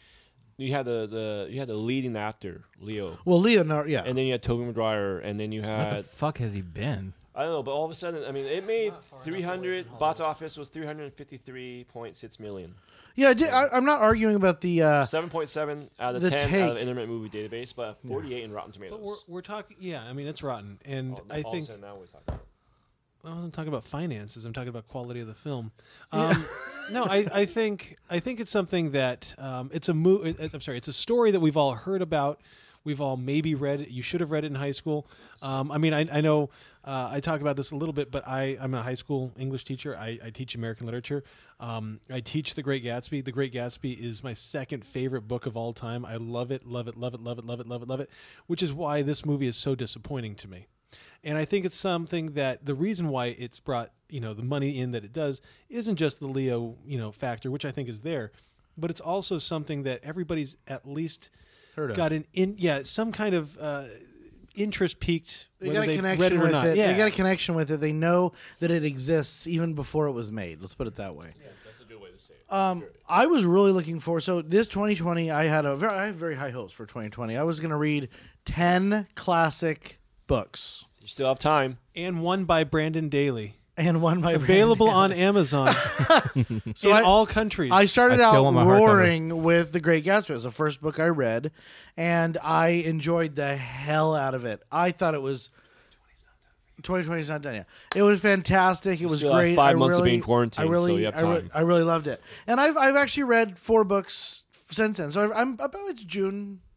you 0.57 0.71
had 0.71 0.85
the, 0.85 1.07
the 1.07 1.47
you 1.51 1.59
had 1.59 1.67
the 1.67 1.75
leading 1.75 2.15
actor 2.15 2.63
Leo, 2.79 3.17
Well, 3.25 3.41
Leonardo, 3.41 3.89
yeah. 3.89 4.03
and 4.05 4.17
then 4.17 4.25
you 4.25 4.31
had 4.33 4.43
Tobey 4.43 4.63
Maguire, 4.65 5.19
and 5.19 5.39
then 5.39 5.51
you 5.51 5.61
had. 5.61 5.77
What 5.77 5.89
the 5.89 5.95
had 5.97 6.05
fuck 6.05 6.37
has 6.39 6.53
he 6.53 6.61
been? 6.61 7.13
I 7.37 7.43
don't 7.43 7.51
know, 7.51 7.63
but 7.63 7.71
all 7.71 7.83
of 7.83 7.91
a 7.91 7.95
sudden, 7.95 8.23
I 8.23 8.31
mean, 8.31 8.45
it 8.45 8.65
made 8.65 8.93
three 9.25 9.41
hundred. 9.41 9.87
Box 9.99 10.19
office 10.21 10.55
was 10.57 10.69
three 10.69 10.85
hundred 10.85 11.13
fifty 11.13 11.37
three 11.37 11.85
point 11.91 12.15
six 12.15 12.39
million. 12.39 12.73
yeah, 13.15 13.27
I 13.29 13.33
did- 13.33 13.49
I, 13.49 13.67
I'm 13.73 13.83
not 13.83 13.99
arguing 13.99 14.35
about 14.37 14.61
the. 14.61 14.81
Uh, 14.83 15.05
Seven 15.05 15.29
point 15.29 15.49
seven 15.49 15.89
out 15.99 16.15
of 16.15 16.21
The 16.21 16.29
ten 16.29 16.39
out 16.39 16.49
take. 16.49 16.71
of 16.71 16.77
Internet 16.77 17.09
Movie 17.09 17.27
Database, 17.29 17.73
but 17.75 17.97
forty 18.07 18.33
eight 18.33 18.43
in 18.45 18.53
Rotten 18.53 18.71
Tomatoes. 18.71 18.97
But 18.97 19.05
we're, 19.05 19.35
we're 19.35 19.41
talking. 19.41 19.75
Yeah, 19.81 20.01
I 20.03 20.13
mean, 20.13 20.27
it's 20.27 20.41
rotten, 20.43 20.79
and 20.85 21.15
All- 21.15 21.25
I 21.29 21.33
all 21.33 21.39
of 21.41 21.45
a 21.47 21.51
think 21.51 21.65
sudden 21.65 21.81
now 21.81 21.95
we're 21.97 22.05
talking. 22.05 22.39
I 23.25 23.33
wasn't 23.33 23.53
talking 23.53 23.69
about 23.69 23.85
finances. 23.85 24.45
I'm 24.45 24.53
talking 24.53 24.69
about 24.69 24.87
quality 24.87 25.19
of 25.19 25.27
the 25.27 25.33
film. 25.33 25.71
Um, 26.11 26.45
no, 26.91 27.05
I, 27.05 27.27
I 27.33 27.45
think 27.45 27.97
I 28.09 28.19
think 28.19 28.39
it's 28.39 28.51
something 28.51 28.91
that 28.91 29.33
um, 29.37 29.69
it's 29.73 29.89
a 29.89 29.93
mo- 29.93 30.33
I'm 30.39 30.61
sorry, 30.61 30.77
it's 30.77 30.87
a 30.87 30.93
story 30.93 31.31
that 31.31 31.39
we've 31.39 31.57
all 31.57 31.73
heard 31.73 32.01
about. 32.01 32.41
We've 32.83 33.01
all 33.01 33.17
maybe 33.17 33.55
read 33.55 33.81
it. 33.81 33.89
You 33.89 34.03
should 34.03 34.21
have 34.21 34.29
read 34.29 34.43
it 34.43 34.47
in 34.47 34.55
high 34.55 34.71
school. 34.71 35.07
Um, 35.41 35.71
I 35.71 35.79
mean, 35.79 35.91
I, 35.91 36.05
I 36.11 36.21
know 36.21 36.51
uh, 36.83 37.09
I 37.11 37.19
talk 37.19 37.41
about 37.41 37.57
this 37.57 37.71
a 37.71 37.75
little 37.75 37.93
bit, 37.93 38.11
but 38.11 38.27
I, 38.27 38.57
I'm 38.61 38.75
a 38.75 38.83
high 38.83 38.93
school 38.93 39.33
English 39.39 39.63
teacher. 39.65 39.97
I, 39.97 40.19
I 40.23 40.29
teach 40.29 40.53
American 40.53 40.85
literature. 40.85 41.23
Um, 41.59 41.99
I 42.11 42.19
teach 42.19 42.53
The 42.53 42.61
Great 42.61 42.83
Gatsby. 42.83 43.25
The 43.25 43.31
Great 43.31 43.51
Gatsby 43.51 43.99
is 43.99 44.23
my 44.23 44.35
second 44.35 44.85
favorite 44.85 45.21
book 45.21 45.47
of 45.47 45.57
all 45.57 45.73
time. 45.73 46.05
I 46.05 46.17
love 46.17 46.51
it, 46.51 46.67
love 46.67 46.87
it, 46.87 46.95
love 46.95 47.15
it, 47.15 47.21
love 47.21 47.39
it, 47.39 47.45
love 47.45 47.59
it, 47.59 47.67
love 47.67 47.81
it, 47.81 47.87
love 47.87 47.99
it. 48.01 48.09
Which 48.45 48.61
is 48.61 48.71
why 48.71 49.01
this 49.01 49.25
movie 49.25 49.47
is 49.47 49.57
so 49.57 49.73
disappointing 49.73 50.35
to 50.35 50.47
me 50.47 50.67
and 51.25 51.37
I 51.37 51.43
think 51.43 51.65
it's 51.65 51.75
something 51.75 52.33
that 52.33 52.65
the 52.65 52.75
reason 52.75 53.09
why 53.09 53.35
it's 53.37 53.59
brought 53.59 53.91
you 54.07 54.19
know 54.21 54.33
the 54.33 54.43
money 54.43 54.79
in 54.79 54.91
that 54.91 55.03
it 55.03 55.11
does 55.11 55.41
isn't 55.69 55.97
just 55.97 56.19
the 56.19 56.27
Leo 56.27 56.77
you 56.85 56.97
know 56.97 57.11
factor, 57.11 57.51
which 57.51 57.65
I 57.65 57.71
think 57.71 57.89
is 57.89 58.01
there, 58.01 58.31
but 58.77 58.89
it's 58.89 59.01
also 59.01 59.39
something 59.39 59.83
that 59.83 60.01
everybody's 60.03 60.55
at 60.67 60.87
least 60.87 61.31
Heard 61.75 61.91
of. 61.91 61.97
got 61.97 62.13
an 62.13 62.25
in 62.33 62.55
yeah 62.57 62.83
some 62.83 63.11
kind 63.11 63.33
of 63.35 63.57
uh, 63.59 63.85
interest 64.55 64.99
peaked. 64.99 65.47
they 65.59 65.69
got 65.69 65.87
a 65.87 65.95
connection 65.95 66.37
it 66.37 66.41
with 66.41 66.51
not. 66.51 66.67
it. 66.67 66.77
Yeah. 66.77 66.91
They 66.91 66.97
got 66.97 67.07
a 67.07 67.11
connection 67.11 67.55
with 67.55 67.71
it. 67.71 67.79
They 67.79 67.91
know 67.91 68.33
that 68.59 68.71
it 68.71 68.83
exists 68.83 69.47
even 69.47 69.73
before 69.73 70.07
it 70.07 70.11
was 70.13 70.31
made. 70.31 70.61
Let's 70.61 70.75
put 70.75 70.87
it 70.87 70.95
that 70.95 71.15
way. 71.15 71.33
Yeah, 71.39 71.47
That's 71.65 71.81
a 71.81 71.83
good 71.85 72.01
way 72.01 72.11
to 72.11 72.19
say 72.19 72.35
it. 72.35 72.53
Um, 72.53 72.83
I 73.09 73.25
was 73.25 73.45
really 73.45 73.71
looking 73.71 73.99
for 73.99 74.21
so 74.21 74.41
this 74.41 74.67
2020. 74.67 75.31
I 75.31 75.47
had 75.47 75.65
a 75.65 75.75
very, 75.75 75.93
I 75.93 76.05
have 76.07 76.15
very 76.15 76.35
high 76.35 76.51
hopes 76.51 76.73
for 76.73 76.85
2020. 76.85 77.35
I 77.35 77.43
was 77.43 77.59
going 77.59 77.71
to 77.71 77.77
read 77.77 78.09
10 78.45 79.07
classic 79.15 79.99
books 80.27 80.85
You 81.05 81.09
still 81.09 81.27
have 81.27 81.37
time. 81.37 81.77
and 81.95 82.23
one 82.23 82.45
by 82.45 82.63
Brandon 82.63 83.09
Daly, 83.09 83.57
and 83.77 84.01
one 84.01 84.21
by 84.21 84.31
available 84.31 84.87
Brandon. 84.87 85.19
on 85.19 85.23
Amazon 85.27 85.75
So 86.75 86.89
in 86.89 86.95
I- 86.95 87.01
all 87.03 87.27
countries. 87.27 87.71
I 87.71 87.85
started 87.85 88.15
I 88.19 88.29
still 88.31 88.39
out 88.39 88.43
want 88.45 88.55
my 88.55 88.63
hardcover. 88.65 88.87
roaring 88.87 89.43
with 89.43 89.71
The 89.71 89.79
Great 89.79 90.03
Gatsby. 90.03 90.31
It 90.31 90.33
was 90.33 90.43
the 90.45 90.49
first 90.51 90.81
book 90.81 90.99
I 90.99 91.05
read, 91.09 91.51
and 91.95 92.39
I 92.41 92.69
enjoyed 92.69 93.35
the 93.35 93.55
hell 93.55 94.15
out 94.15 94.33
of 94.33 94.45
it. 94.45 94.63
I 94.71 94.89
thought 94.89 95.13
it 95.13 95.21
was. 95.21 95.51
2020 96.81 97.21
is 97.21 97.29
not 97.29 97.41
done 97.43 97.53
yet. 97.53 97.67
It 97.95 98.01
was 98.01 98.19
fantastic. 98.19 98.99
It 98.99 99.05
was 99.05 99.19
still 99.19 99.31
have 99.31 99.41
great. 99.41 99.55
five 99.55 99.75
I 99.75 99.79
months 99.79 99.97
of 99.97 100.01
really, 100.01 100.11
being 100.13 100.21
quarantined, 100.23 100.67
I 100.67 100.71
really, 100.71 100.91
so 100.93 100.97
you 100.97 101.05
have 101.05 101.15
I, 101.17 101.21
re- 101.21 101.41
time. 101.41 101.51
I 101.53 101.61
really 101.61 101.83
loved 101.83 102.07
it, 102.07 102.19
and 102.47 102.59
I've 102.59 102.77
I've 102.77 102.95
actually 102.95 103.23
read 103.25 103.59
four 103.59 103.83
books 103.83 104.43
since 104.71 104.97
then. 104.97 105.11
So 105.11 105.23
I've, 105.23 105.31
I'm 105.33 105.53
about 105.53 105.89
it's 105.89 106.03
June, 106.03 106.61
so 106.65 106.65
it's, 106.65 106.74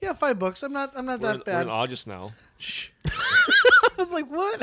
yeah, 0.00 0.12
five 0.12 0.38
books. 0.38 0.62
I'm 0.62 0.72
not 0.72 0.92
I'm 0.96 1.06
not 1.06 1.20
We're 1.20 1.26
that 1.28 1.34
in, 1.34 1.38
we're 1.40 1.44
bad. 1.44 1.62
in 1.62 1.68
August 1.70 2.06
now. 2.06 2.32
I 3.06 4.02
was 4.02 4.12
like, 4.12 4.30
what? 4.30 4.62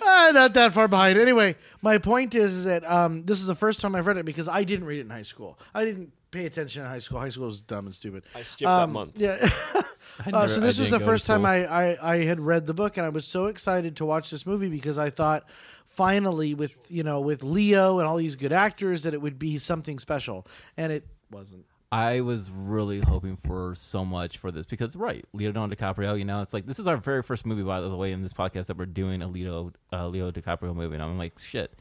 Ah, 0.00 0.30
not 0.32 0.54
that 0.54 0.72
far 0.72 0.86
behind. 0.88 1.18
Anyway, 1.18 1.56
my 1.82 1.98
point 1.98 2.34
is, 2.34 2.52
is 2.52 2.64
that 2.64 2.88
um, 2.90 3.24
this 3.24 3.40
is 3.40 3.46
the 3.46 3.54
first 3.54 3.80
time 3.80 3.94
I've 3.94 4.06
read 4.06 4.16
it 4.16 4.24
because 4.24 4.48
I 4.48 4.64
didn't 4.64 4.86
read 4.86 4.98
it 4.98 5.02
in 5.02 5.10
high 5.10 5.22
school. 5.22 5.58
I 5.74 5.84
didn't 5.84 6.12
pay 6.30 6.46
attention 6.46 6.82
in 6.82 6.88
high 6.88 6.98
school. 7.00 7.18
High 7.18 7.30
school 7.30 7.46
was 7.46 7.60
dumb 7.62 7.86
and 7.86 7.94
stupid. 7.94 8.24
I 8.34 8.42
skipped 8.42 8.68
that 8.68 8.82
Um, 8.84 8.92
month. 8.92 9.12
Yeah. 9.18 9.36
I 10.26 10.30
Uh, 10.30 10.46
so 10.48 10.60
this 10.60 10.78
was 10.78 10.90
the 10.90 11.00
first 11.00 11.26
time. 11.26 11.44
I, 11.44 11.64
I, 11.66 12.14
I 12.14 12.16
had 12.24 12.40
read 12.40 12.66
the 12.66 12.74
book, 12.74 12.96
and 12.96 13.04
I 13.06 13.08
was 13.08 13.26
so 13.26 13.46
excited 13.46 13.96
to 13.96 14.04
watch 14.04 14.30
this 14.30 14.46
movie 14.46 14.68
because 14.68 14.98
I 14.98 15.10
thought 15.10 15.44
finally 15.86 16.54
with 16.54 16.90
you 16.90 17.02
know 17.02 17.20
with 17.20 17.42
Leo 17.42 17.98
and 17.98 18.06
all 18.06 18.16
these 18.16 18.36
good 18.36 18.52
actors 18.52 19.02
that 19.04 19.14
it 19.14 19.20
would 19.22 19.38
be 19.38 19.58
something 19.58 19.98
special, 19.98 20.46
and 20.76 20.92
it 20.92 21.06
wasn't. 21.30 21.66
I 21.90 22.20
was 22.20 22.50
really 22.50 23.00
hoping 23.00 23.36
for 23.36 23.74
so 23.74 24.04
much 24.04 24.36
for 24.36 24.50
this 24.50 24.66
because, 24.66 24.94
right, 24.94 25.24
Leonardo 25.32 25.74
DiCaprio. 25.74 26.18
You 26.18 26.24
know, 26.26 26.42
it's 26.42 26.52
like 26.52 26.66
this 26.66 26.78
is 26.78 26.86
our 26.86 26.98
very 26.98 27.22
first 27.22 27.46
movie, 27.46 27.62
by 27.62 27.80
the 27.80 27.96
way, 27.96 28.12
in 28.12 28.22
this 28.22 28.34
podcast 28.34 28.66
that 28.66 28.76
we're 28.76 28.86
doing 28.86 29.22
a 29.22 29.28
Leo 29.28 29.72
uh, 29.92 30.06
Leo 30.06 30.30
DiCaprio 30.30 30.74
movie, 30.74 30.94
and 30.94 31.02
I'm 31.02 31.18
like, 31.18 31.38
shit. 31.38 31.74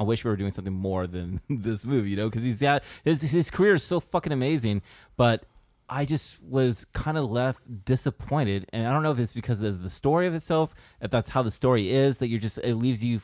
I 0.00 0.04
wish 0.04 0.22
we 0.24 0.30
were 0.30 0.36
doing 0.36 0.52
something 0.52 0.72
more 0.72 1.08
than 1.08 1.40
this 1.50 1.84
movie, 1.84 2.10
you 2.10 2.16
know, 2.16 2.28
because 2.28 2.44
he's 2.44 2.60
got 2.60 2.84
his 3.04 3.20
his 3.22 3.50
career 3.50 3.74
is 3.74 3.82
so 3.82 3.98
fucking 3.98 4.32
amazing. 4.32 4.82
But 5.16 5.44
I 5.88 6.04
just 6.04 6.40
was 6.40 6.84
kind 6.92 7.18
of 7.18 7.28
left 7.28 7.84
disappointed, 7.84 8.66
and 8.72 8.86
I 8.86 8.92
don't 8.92 9.02
know 9.02 9.10
if 9.10 9.18
it's 9.18 9.32
because 9.32 9.60
of 9.60 9.82
the 9.82 9.90
story 9.90 10.28
of 10.28 10.34
itself, 10.34 10.72
if 11.00 11.10
that's 11.10 11.30
how 11.30 11.42
the 11.42 11.50
story 11.50 11.90
is 11.90 12.18
that 12.18 12.28
you're 12.28 12.38
just 12.38 12.58
it 12.58 12.76
leaves 12.76 13.04
you 13.04 13.22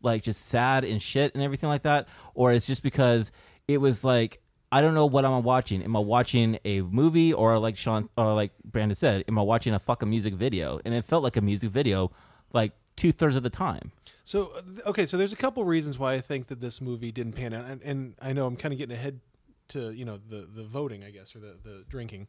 like 0.00 0.22
just 0.22 0.46
sad 0.46 0.84
and 0.84 1.02
shit 1.02 1.34
and 1.34 1.42
everything 1.42 1.68
like 1.68 1.82
that, 1.82 2.08
or 2.34 2.52
it's 2.54 2.66
just 2.66 2.82
because 2.82 3.30
it 3.68 3.78
was 3.78 4.02
like 4.02 4.40
I 4.74 4.80
don't 4.80 4.94
know 4.94 5.06
what 5.06 5.24
I'm 5.24 5.44
watching. 5.44 5.84
Am 5.84 5.94
I 5.94 6.00
watching 6.00 6.58
a 6.64 6.80
movie 6.80 7.32
or 7.32 7.60
like 7.60 7.76
Sean 7.76 8.08
or 8.18 8.34
like 8.34 8.50
Brandon 8.64 8.96
said, 8.96 9.24
am 9.28 9.38
I 9.38 9.42
watching 9.42 9.72
a 9.72 9.78
fucking 9.78 10.10
music 10.10 10.34
video? 10.34 10.80
And 10.84 10.92
it 10.92 11.04
felt 11.04 11.22
like 11.22 11.36
a 11.36 11.40
music 11.40 11.70
video, 11.70 12.10
like 12.52 12.72
two 12.96 13.12
thirds 13.12 13.36
of 13.36 13.44
the 13.44 13.50
time. 13.50 13.92
So 14.24 14.50
okay, 14.84 15.06
so 15.06 15.16
there's 15.16 15.32
a 15.32 15.36
couple 15.36 15.64
reasons 15.64 15.96
why 15.96 16.14
I 16.14 16.20
think 16.20 16.48
that 16.48 16.60
this 16.60 16.80
movie 16.80 17.12
didn't 17.12 17.34
pan 17.34 17.54
out, 17.54 17.66
and, 17.66 17.82
and 17.82 18.14
I 18.20 18.32
know 18.32 18.46
I'm 18.46 18.56
kind 18.56 18.74
of 18.74 18.78
getting 18.78 18.96
ahead 18.96 19.20
to 19.68 19.92
you 19.92 20.04
know 20.04 20.18
the 20.28 20.48
the 20.52 20.64
voting, 20.64 21.04
I 21.04 21.12
guess, 21.12 21.36
or 21.36 21.38
the 21.38 21.56
the 21.62 21.84
drinking, 21.88 22.26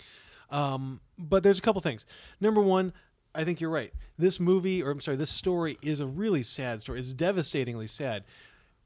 um, 0.51 0.99
but 1.17 1.41
there's 1.41 1.57
a 1.57 1.63
couple 1.63 1.81
things. 1.81 2.05
Number 2.39 2.61
one. 2.61 2.93
I 3.37 3.43
think 3.43 3.59
you're 3.59 3.69
right. 3.69 3.91
This 4.17 4.39
movie, 4.39 4.81
or 4.81 4.91
I'm 4.91 5.01
sorry, 5.01 5.17
this 5.17 5.29
story 5.29 5.77
is 5.81 5.99
a 5.99 6.05
really 6.05 6.41
sad 6.41 6.79
story. 6.79 7.01
It's 7.01 7.13
devastatingly 7.13 7.87
sad, 7.87 8.23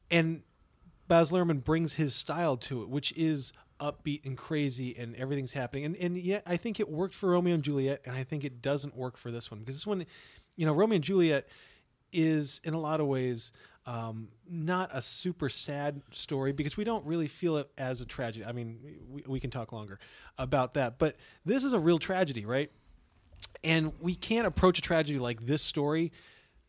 and 0.09 0.41
Baz 1.09 1.31
Luhrmann 1.31 1.61
brings 1.63 1.95
his 1.95 2.15
style 2.15 2.55
to 2.55 2.81
it, 2.83 2.89
which 2.89 3.11
is 3.17 3.51
upbeat 3.79 4.23
and 4.25 4.37
crazy, 4.37 4.95
and 4.97 5.15
everything's 5.15 5.51
happening. 5.51 5.83
And 5.83 5.97
and 5.97 6.17
yet, 6.17 6.43
I 6.45 6.55
think 6.55 6.79
it 6.79 6.87
worked 6.87 7.15
for 7.15 7.31
Romeo 7.31 7.55
and 7.55 7.63
Juliet, 7.63 8.01
and 8.05 8.15
I 8.15 8.23
think 8.23 8.45
it 8.45 8.61
doesn't 8.61 8.95
work 8.95 9.17
for 9.17 9.31
this 9.31 9.51
one 9.51 9.59
because 9.59 9.75
this 9.75 9.87
one, 9.87 10.05
you 10.55 10.65
know, 10.65 10.71
Romeo 10.71 10.95
and 10.95 11.03
Juliet 11.03 11.49
is 12.13 12.61
in 12.63 12.73
a 12.73 12.79
lot 12.79 12.99
of 12.99 13.07
ways 13.07 13.51
um, 13.85 14.29
not 14.47 14.91
a 14.93 15.01
super 15.01 15.49
sad 15.49 16.03
story 16.11 16.51
because 16.51 16.77
we 16.77 16.83
don't 16.83 17.05
really 17.05 17.27
feel 17.27 17.57
it 17.57 17.71
as 17.75 18.01
a 18.01 18.05
tragedy. 18.05 18.45
I 18.45 18.51
mean, 18.51 18.79
we, 19.09 19.23
we 19.27 19.39
can 19.39 19.49
talk 19.49 19.71
longer 19.71 19.99
about 20.37 20.75
that, 20.75 20.99
but 20.99 21.15
this 21.43 21.63
is 21.63 21.73
a 21.73 21.79
real 21.79 21.97
tragedy, 21.97 22.45
right? 22.45 22.71
And 23.63 23.93
we 23.99 24.13
can't 24.13 24.45
approach 24.45 24.77
a 24.77 24.81
tragedy 24.81 25.17
like 25.17 25.45
this 25.45 25.63
story 25.63 26.11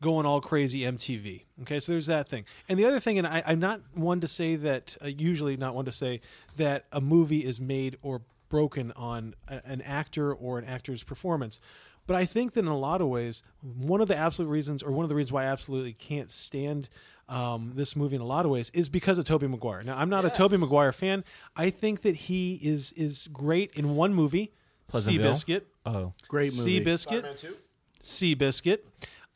going 0.03 0.27
all 0.27 0.41
crazy 0.41 0.81
MTV. 0.81 1.43
Okay, 1.63 1.81
so 1.81 1.93
there's 1.93 2.07
that 2.07 2.29
thing. 2.29 2.45
And 2.69 2.79
the 2.79 2.87
other 2.87 3.01
thing, 3.01 3.19
and 3.19 3.27
I, 3.27 3.43
I'm 3.47 3.61
not 3.61 3.81
one 3.95 4.21
to 4.21 4.29
say 4.29 4.57
that, 4.57 4.97
uh, 5.03 5.09
usually 5.09 5.57
not 5.57 5.75
one 5.75 5.85
to 5.85 5.93
say 5.93 6.21
that 6.57 6.87
a 6.93 7.01
movie 7.01 7.45
is 7.45 7.61
made 7.61 7.97
or 8.03 8.23
broken 8.49 8.93
on 8.93 9.35
a, 9.49 9.61
an 9.65 9.83
actor 9.83 10.33
or 10.33 10.59
an 10.59 10.65
actor's 10.65 11.03
performance. 11.03 11.61
But 12.07 12.17
I 12.17 12.25
think 12.25 12.55
that 12.55 12.61
in 12.61 12.67
a 12.67 12.79
lot 12.79 13.01
of 13.01 13.09
ways, 13.09 13.43
one 13.63 14.01
of 14.01 14.09
the 14.09 14.17
absolute 14.17 14.49
reasons, 14.49 14.83
or 14.83 14.91
one 14.91 15.05
of 15.05 15.09
the 15.09 15.15
reasons 15.15 15.33
why 15.33 15.45
I 15.45 15.47
absolutely 15.47 15.93
can't 15.93 16.31
stand 16.31 16.89
um, 17.29 17.73
this 17.77 17.95
movie 17.95 18.17
in 18.17 18.23
a 18.23 18.27
lot 18.27 18.45
of 18.45 18.51
ways, 18.51 18.71
is 18.71 18.89
because 18.89 19.19
of 19.19 19.25
Tobey 19.25 19.47
Maguire. 19.47 19.85
Now, 19.85 19.97
I'm 19.97 20.09
not 20.09 20.25
a 20.25 20.31
Tobey 20.31 20.57
Maguire 20.57 20.93
fan. 20.93 21.23
I 21.55 21.71
think 21.71 22.03
that 22.03 22.17
he 22.17 22.55
is 22.55 22.91
is 22.93 23.29
great 23.33 23.73
in 23.75 23.95
one 23.95 24.13
movie, 24.13 24.53
Pleasantville? 24.89 25.35
Seabiscuit. 25.35 25.63
Oh, 25.87 26.13
Great 26.27 26.57
movie. 26.57 26.81
Seabiscuit. 26.81 27.55
Seabiscuit. 28.03 28.79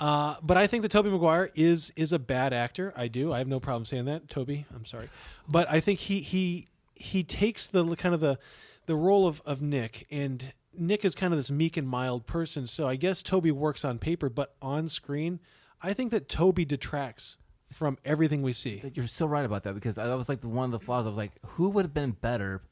Uh, 0.01 0.35
but 0.43 0.57
I 0.57 0.67
think 0.67 0.83
that 0.83 0.91
Tobey 0.91 1.11
Maguire 1.11 1.51
is 1.55 1.93
is 1.95 2.13
a 2.13 2.19
bad 2.19 2.53
actor. 2.53 2.93
I 2.97 3.09
do. 3.09 3.33
I 3.33 3.39
have 3.39 3.47
no 3.49 3.61
problem 3.61 3.85
saying 3.85 4.07
that, 4.07 4.29
Tobey. 4.29 4.67
I'm 4.75 4.85
sorry, 4.85 5.09
but 5.49 5.71
I 5.71 5.81
think 5.81 6.01
he 6.01 6.21
he 6.21 6.69
he 6.95 7.23
takes 7.23 7.67
the 7.67 7.95
kind 7.97 8.15
of 8.15 8.21
the 8.21 8.39
the 8.87 8.97
role 8.97 9.27
of 9.27 9.41
of 9.47 9.63
Nick, 9.63 10.07
and 10.11 10.53
Nick 10.77 11.05
is 11.05 11.15
kind 11.15 11.33
of 11.33 11.39
this 11.39 11.51
meek 11.51 11.77
and 11.77 11.89
mild 11.89 12.27
person. 12.27 12.67
So 12.67 12.89
I 12.89 12.97
guess 12.97 13.23
Tobey 13.23 13.53
works 13.53 13.85
on 13.85 13.99
paper, 13.99 14.29
but 14.29 14.57
on 14.61 14.89
screen, 14.89 15.39
I 15.81 15.93
think 15.93 16.11
that 16.11 16.29
Tobey 16.29 16.65
detracts 16.65 17.37
from 17.71 17.99
everything 18.05 18.43
we 18.43 18.53
see. 18.53 18.83
You're 18.95 19.07
so 19.07 19.27
right 19.27 19.45
about 19.45 19.63
that 19.65 19.75
because 19.75 19.97
that 19.97 20.13
was 20.17 20.29
like 20.29 20.43
one 20.43 20.67
of 20.67 20.71
the 20.71 20.81
flaws. 20.81 21.07
I 21.07 21.09
was 21.09 21.19
like, 21.19 21.33
who 21.45 21.69
would 21.71 21.85
have 21.85 21.95
been 21.95 22.13
better 22.13 22.63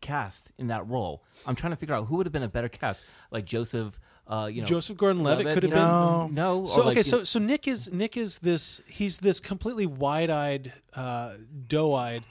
cast 0.00 0.50
in 0.58 0.66
that 0.68 0.88
role? 0.88 1.22
I'm 1.46 1.54
trying 1.54 1.72
to 1.72 1.76
figure 1.76 1.94
out 1.94 2.06
who 2.06 2.16
would 2.16 2.26
have 2.26 2.32
been 2.32 2.42
a 2.42 2.48
better 2.48 2.68
cast, 2.68 3.04
like 3.30 3.44
Joseph. 3.44 3.98
Uh, 4.26 4.48
you 4.50 4.62
know, 4.62 4.66
Joseph 4.66 4.96
Gordon-Levitt 4.96 5.52
could 5.52 5.62
have 5.64 5.72
you 5.72 5.76
know? 5.78 6.24
been- 6.28 6.34
no. 6.36 6.66
So 6.66 6.80
like, 6.82 6.92
okay, 6.92 7.02
so 7.02 7.22
so 7.24 7.38
Nick 7.38 7.66
is 7.68 7.92
Nick 7.92 8.16
is 8.16 8.38
this 8.38 8.80
he's 8.86 9.18
this 9.18 9.40
completely 9.40 9.84
wide-eyed, 9.86 10.72
uh, 10.94 11.34
doe-eyed 11.68 12.22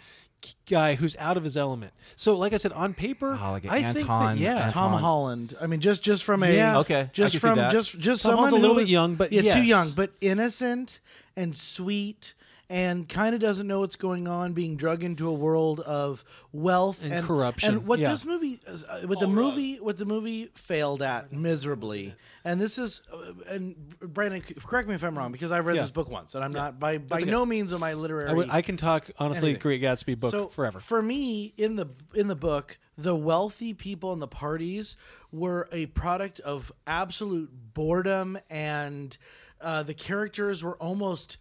guy 0.67 0.95
who's 0.95 1.15
out 1.17 1.37
of 1.37 1.43
his 1.43 1.55
element. 1.55 1.93
So 2.15 2.35
like 2.35 2.53
I 2.53 2.57
said, 2.57 2.71
on 2.71 2.93
paper, 2.93 3.37
Oh, 3.39 3.51
like 3.51 3.65
an 3.65 3.69
I 3.69 3.93
think 3.93 4.07
that, 4.07 4.37
yeah, 4.37 4.65
Anton- 4.65 4.71
Tom 4.71 4.93
Holland. 4.93 5.55
I 5.61 5.67
mean, 5.67 5.81
just 5.81 6.01
just 6.01 6.23
from 6.23 6.41
a 6.43 6.51
Yeah. 6.51 6.79
Okay, 6.79 7.09
just 7.13 7.37
from 7.37 7.57
just 7.71 7.99
just 7.99 8.23
Tom 8.23 8.31
someone 8.31 8.49
Holland's 8.49 8.57
a 8.57 8.61
little 8.67 8.75
bit 8.77 8.87
young, 8.89 9.15
but 9.15 9.31
yeah, 9.31 9.53
too 9.55 9.63
young, 9.63 9.91
but 9.91 10.11
innocent 10.21 10.99
and 11.35 11.55
sweet. 11.55 12.33
And 12.73 13.09
kind 13.09 13.35
of 13.35 13.41
doesn't 13.41 13.67
know 13.67 13.81
what's 13.81 13.97
going 13.97 14.29
on, 14.29 14.53
being 14.53 14.77
drug 14.77 15.03
into 15.03 15.27
a 15.27 15.33
world 15.33 15.81
of 15.81 16.23
wealth 16.53 17.03
And 17.03 17.25
corruption, 17.25 17.69
And 17.69 17.85
what 17.85 17.99
yeah. 17.99 18.11
this 18.11 18.25
movie, 18.25 18.61
uh, 18.65 19.01
what 19.07 19.19
the 19.19 19.27
movie, 19.27 19.75
what 19.81 19.97
the 19.97 20.05
movie 20.05 20.49
failed 20.55 21.01
at 21.01 21.33
miserably. 21.33 22.15
And 22.45 22.61
this 22.61 22.77
is, 22.77 23.01
uh, 23.11 23.33
and 23.49 23.75
Brandon, 23.99 24.41
correct 24.63 24.87
me 24.87 24.95
if 24.95 25.03
I'm 25.03 25.17
wrong, 25.17 25.33
because 25.33 25.51
I've 25.51 25.65
read 25.65 25.75
Yeah. 25.75 25.81
this 25.81 25.91
book 25.91 26.09
once, 26.09 26.33
and 26.33 26.45
I'm 26.45 26.53
not 26.53 26.79
by 26.79 26.97
by 26.97 27.17
okay. 27.17 27.29
no 27.29 27.45
means 27.45 27.73
am 27.73 27.83
I 27.83 27.91
literary. 27.93 28.29
I, 28.29 28.33
would- 28.33 28.49
I 28.49 28.61
can 28.61 28.77
talk 28.77 29.11
honestly. 29.19 29.49
Anything. 29.49 29.61
Great 29.61 29.81
Gatsby 29.81 30.17
book 30.17 30.31
so 30.31 30.47
forever. 30.47 30.79
For 30.79 31.01
me, 31.01 31.53
in 31.57 31.75
the 31.75 31.87
in 32.15 32.29
the 32.29 32.37
book, 32.37 32.79
the 32.97 33.17
wealthy 33.17 33.73
people 33.73 34.13
in 34.13 34.19
the 34.19 34.29
parties 34.29 34.95
were 35.29 35.67
a 35.73 35.87
product 35.87 36.39
of 36.39 36.71
absolute 36.87 37.49
boredom, 37.73 38.39
and 38.49 39.17
uh, 39.59 39.83
the 39.83 39.93
characters 39.93 40.63
were 40.63 40.77
almost 40.77 41.37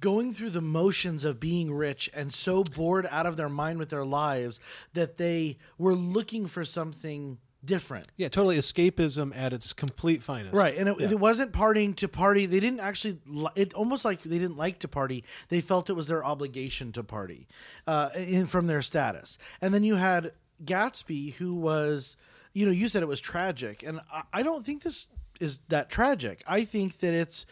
going 0.00 0.32
through 0.32 0.50
the 0.50 0.60
motions 0.60 1.24
of 1.24 1.40
being 1.40 1.72
rich 1.72 2.10
and 2.14 2.32
so 2.32 2.64
bored 2.64 3.06
out 3.10 3.26
of 3.26 3.36
their 3.36 3.48
mind 3.48 3.78
with 3.78 3.90
their 3.90 4.04
lives 4.04 4.60
that 4.92 5.16
they 5.16 5.58
were 5.78 5.94
looking 5.94 6.46
for 6.46 6.64
something 6.64 7.38
different. 7.64 8.08
yeah, 8.16 8.28
totally 8.28 8.58
escapism 8.58 9.34
at 9.34 9.52
its 9.52 9.72
complete 9.72 10.22
finest. 10.22 10.54
Right, 10.54 10.76
and 10.76 10.88
it, 10.88 11.00
it 11.00 11.18
wasn't 11.18 11.52
partying 11.52 11.96
to 11.96 12.08
party. 12.08 12.46
They 12.46 12.60
didn't 12.60 12.80
actually. 12.80 13.18
It 13.54 13.72
almost 13.74 14.04
like 14.04 14.22
they 14.22 14.38
didn't 14.38 14.58
like 14.58 14.80
to 14.80 14.88
party. 14.88 15.24
They 15.48 15.62
felt 15.62 15.88
it 15.88 15.94
was 15.94 16.06
their 16.06 16.24
obligation 16.24 16.92
to 16.92 17.02
party, 17.02 17.46
uh, 17.86 18.10
in, 18.14 18.46
from 18.46 18.66
their 18.66 18.82
status. 18.82 19.38
And 19.62 19.72
then 19.72 19.82
you 19.82 19.94
had 19.96 20.32
Gatsby, 20.62 21.34
who 21.34 21.54
was, 21.54 22.16
you 22.52 22.66
know, 22.66 22.72
you 22.72 22.88
said 22.88 23.02
it 23.02 23.08
was 23.08 23.20
tragic, 23.20 23.82
and 23.82 24.00
I, 24.12 24.22
I 24.32 24.42
don't 24.42 24.64
think 24.64 24.82
this 24.82 25.06
is 25.40 25.60
that 25.68 25.88
tragic. 25.90 26.44
I 26.46 26.64
think 26.64 26.98
that 26.98 27.12
it's, 27.14 27.46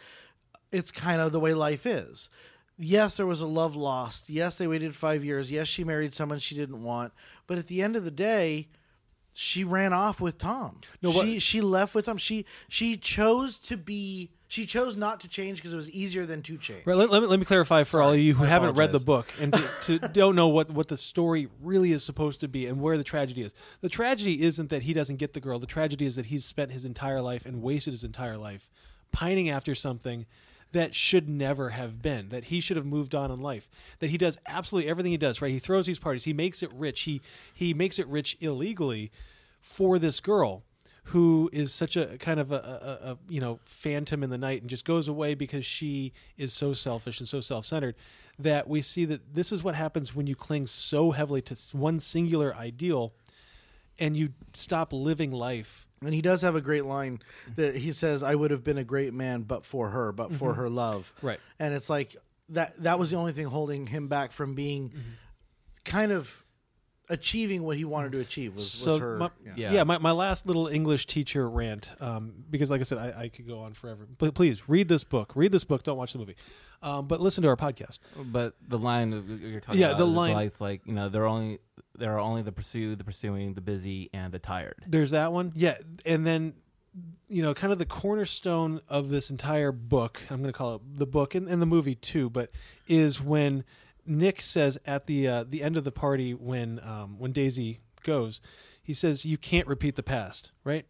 it's 0.73 0.91
kind 0.91 1.21
of 1.21 1.31
the 1.31 1.39
way 1.39 1.53
life 1.53 1.85
is. 1.85 2.29
Yes, 2.77 3.17
there 3.17 3.27
was 3.27 3.39
a 3.39 3.45
love 3.47 3.75
lost. 3.75 4.29
Yes, 4.29 4.57
they 4.57 4.67
waited 4.67 4.95
five 4.95 5.23
years. 5.23 5.51
Yes, 5.51 5.67
she 5.67 5.83
married 5.83 6.13
someone 6.13 6.39
she 6.39 6.55
didn't 6.55 6.81
want. 6.83 7.13
But 7.45 7.59
at 7.59 7.67
the 7.67 7.81
end 7.81 7.95
of 7.95 8.03
the 8.03 8.11
day, 8.11 8.67
she 9.31 9.63
ran 9.63 9.93
off 9.93 10.19
with 10.19 10.37
Tom. 10.37 10.81
No, 11.01 11.11
what- 11.11 11.25
she 11.25 11.39
she 11.39 11.61
left 11.61 11.93
with 11.95 12.05
Tom. 12.05 12.17
She 12.17 12.45
she 12.67 12.97
chose 12.97 13.59
to 13.59 13.77
be. 13.77 14.31
She 14.47 14.67
chose 14.67 14.95
not 14.95 15.19
to 15.21 15.27
change 15.27 15.57
because 15.57 15.73
it 15.73 15.75
was 15.75 15.89
easier 15.89 16.27
than 16.27 16.43
to 16.43 16.57
change. 16.59 16.85
Right, 16.85 16.95
let, 16.95 17.09
let 17.09 17.23
me, 17.23 17.27
let 17.27 17.39
me 17.39 17.45
clarify 17.45 17.85
for 17.85 18.03
all 18.03 18.13
of 18.13 18.19
you 18.19 18.35
who 18.35 18.43
I 18.43 18.47
haven't 18.47 18.75
read 18.75 18.91
the 18.91 18.99
book 18.99 19.25
and 19.41 19.51
to, 19.51 19.69
to 19.85 19.99
don't 20.13 20.35
know 20.35 20.47
what, 20.47 20.69
what 20.69 20.89
the 20.89 20.97
story 20.97 21.47
really 21.59 21.91
is 21.91 22.03
supposed 22.03 22.39
to 22.41 22.47
be 22.47 22.67
and 22.67 22.79
where 22.79 22.95
the 22.95 23.03
tragedy 23.03 23.41
is. 23.41 23.55
The 23.81 23.89
tragedy 23.89 24.43
isn't 24.43 24.69
that 24.69 24.83
he 24.83 24.93
doesn't 24.93 25.15
get 25.15 25.33
the 25.33 25.39
girl. 25.39 25.57
The 25.57 25.65
tragedy 25.65 26.05
is 26.05 26.17
that 26.17 26.27
he's 26.27 26.45
spent 26.45 26.71
his 26.71 26.85
entire 26.85 27.19
life 27.19 27.47
and 27.47 27.63
wasted 27.63 27.93
his 27.95 28.03
entire 28.03 28.37
life 28.37 28.69
pining 29.11 29.49
after 29.49 29.73
something 29.73 30.27
that 30.73 30.93
should 30.93 31.29
never 31.29 31.69
have 31.69 32.01
been. 32.01 32.29
That 32.29 32.45
he 32.45 32.59
should 32.59 32.77
have 32.77 32.85
moved 32.85 33.15
on 33.15 33.31
in 33.31 33.39
life. 33.39 33.69
That 33.99 34.09
he 34.09 34.17
does 34.17 34.37
absolutely 34.45 34.89
everything 34.89 35.11
he 35.11 35.17
does. 35.17 35.41
Right, 35.41 35.51
he 35.51 35.59
throws 35.59 35.85
these 35.85 35.99
parties. 35.99 36.25
He 36.25 36.33
makes 36.33 36.61
it 36.61 36.71
rich. 36.73 37.01
He 37.01 37.21
he 37.53 37.73
makes 37.73 37.97
it 37.97 38.07
rich 38.07 38.35
illegally 38.41 39.11
for 39.61 39.97
this 39.97 40.19
girl 40.19 40.63
who 41.07 41.49
is 41.51 41.73
such 41.73 41.97
a 41.97 42.17
kind 42.17 42.39
of 42.39 42.51
a, 42.51 42.55
a, 42.55 43.11
a 43.11 43.17
you 43.29 43.39
know 43.39 43.59
phantom 43.65 44.23
in 44.23 44.29
the 44.29 44.37
night 44.37 44.61
and 44.61 44.69
just 44.69 44.85
goes 44.85 45.07
away 45.07 45.35
because 45.35 45.65
she 45.65 46.13
is 46.37 46.53
so 46.53 46.73
selfish 46.73 47.19
and 47.19 47.27
so 47.27 47.41
self-centered 47.41 47.95
that 48.39 48.67
we 48.67 48.81
see 48.81 49.05
that 49.05 49.35
this 49.35 49.51
is 49.51 49.63
what 49.63 49.75
happens 49.75 50.15
when 50.15 50.27
you 50.27 50.35
cling 50.35 50.65
so 50.65 51.11
heavily 51.11 51.41
to 51.41 51.55
one 51.73 51.99
singular 51.99 52.55
ideal 52.55 53.13
and 53.99 54.17
you 54.17 54.29
stop 54.53 54.91
living 54.91 55.31
life 55.31 55.87
And 56.05 56.13
he 56.13 56.21
does 56.21 56.41
have 56.41 56.55
a 56.55 56.61
great 56.61 56.85
line 56.85 57.19
that 57.55 57.75
he 57.75 57.91
says, 57.91 58.23
"I 58.23 58.35
would 58.35 58.51
have 58.51 58.63
been 58.63 58.77
a 58.77 58.83
great 58.83 59.13
man, 59.13 59.41
but 59.43 59.65
for 59.65 59.89
her, 59.89 60.11
but 60.11 60.33
for 60.33 60.53
her 60.55 60.69
love." 60.69 61.13
Right. 61.21 61.39
And 61.59 61.73
it's 61.73 61.89
like 61.89 62.15
that. 62.49 62.81
That 62.83 62.99
was 62.99 63.11
the 63.11 63.17
only 63.17 63.31
thing 63.31 63.45
holding 63.47 63.87
him 63.87 64.07
back 64.07 64.31
from 64.31 64.53
being 64.55 64.91
kind 65.85 66.11
of 66.11 66.45
achieving 67.09 67.63
what 67.63 67.75
he 67.77 67.83
wanted 67.83 68.13
to 68.13 68.19
achieve. 68.21 68.53
Was, 68.53 68.63
was 68.63 68.73
so 68.73 68.97
her. 68.97 69.17
my, 69.17 69.29
yeah. 69.57 69.71
yeah, 69.73 69.83
my, 69.83 69.97
my 69.97 70.11
last 70.11 70.45
little 70.47 70.67
english 70.67 71.05
teacher 71.05 71.49
rant 71.49 71.91
um, 71.99 72.33
because 72.49 72.71
like 72.71 72.79
i 72.79 72.83
said 72.83 72.97
I, 72.97 73.23
I 73.23 73.27
could 73.27 73.45
go 73.45 73.59
on 73.59 73.73
forever 73.73 74.07
but 74.17 74.33
please 74.33 74.69
read 74.69 74.87
this 74.87 75.03
book 75.03 75.33
read 75.35 75.51
this 75.51 75.65
book 75.65 75.83
don't 75.83 75.97
watch 75.97 76.13
the 76.13 76.19
movie 76.19 76.37
um, 76.81 77.07
but 77.07 77.19
listen 77.19 77.43
to 77.43 77.49
our 77.49 77.57
podcast 77.57 77.99
But 78.17 78.55
the 78.65 78.77
line 78.79 79.09
that 79.09 79.23
you're 79.41 79.59
talking 79.59 79.81
Yeah, 79.81 79.87
about, 79.87 79.97
the 79.99 80.05
is 80.05 80.11
line- 80.11 80.33
like, 80.33 80.61
like 80.61 80.81
you 80.85 80.93
know, 80.93 81.09
they're 81.09 81.25
only 81.27 81.59
there 81.97 82.13
are 82.13 82.19
only 82.19 82.41
the 82.41 82.51
pursue, 82.51 82.95
the 82.95 83.03
pursuing, 83.03 83.53
the 83.53 83.61
busy, 83.61 84.09
and 84.13 84.31
the 84.31 84.39
tired. 84.39 84.83
There's 84.87 85.11
that 85.11 85.31
one. 85.31 85.51
Yeah. 85.55 85.77
And 86.05 86.25
then, 86.25 86.53
you 87.27 87.41
know, 87.41 87.53
kind 87.53 87.71
of 87.71 87.79
the 87.79 87.85
cornerstone 87.85 88.81
of 88.89 89.09
this 89.09 89.29
entire 89.29 89.71
book, 89.71 90.21
I'm 90.29 90.37
going 90.37 90.51
to 90.51 90.57
call 90.57 90.75
it 90.75 90.81
the 90.95 91.07
book 91.07 91.35
and, 91.35 91.47
and 91.47 91.61
the 91.61 91.65
movie 91.65 91.95
too, 91.95 92.29
but 92.29 92.51
is 92.87 93.21
when 93.21 93.63
Nick 94.05 94.41
says 94.41 94.77
at 94.85 95.07
the 95.07 95.27
uh, 95.27 95.45
the 95.47 95.63
end 95.63 95.77
of 95.77 95.83
the 95.83 95.91
party 95.91 96.33
when 96.33 96.79
um, 96.83 97.17
when 97.19 97.31
Daisy 97.31 97.79
goes, 98.03 98.41
he 98.81 98.93
says 98.93 99.25
you 99.25 99.37
can't 99.37 99.67
repeat 99.67 99.95
the 99.95 100.03
past, 100.03 100.51
right? 100.63 100.85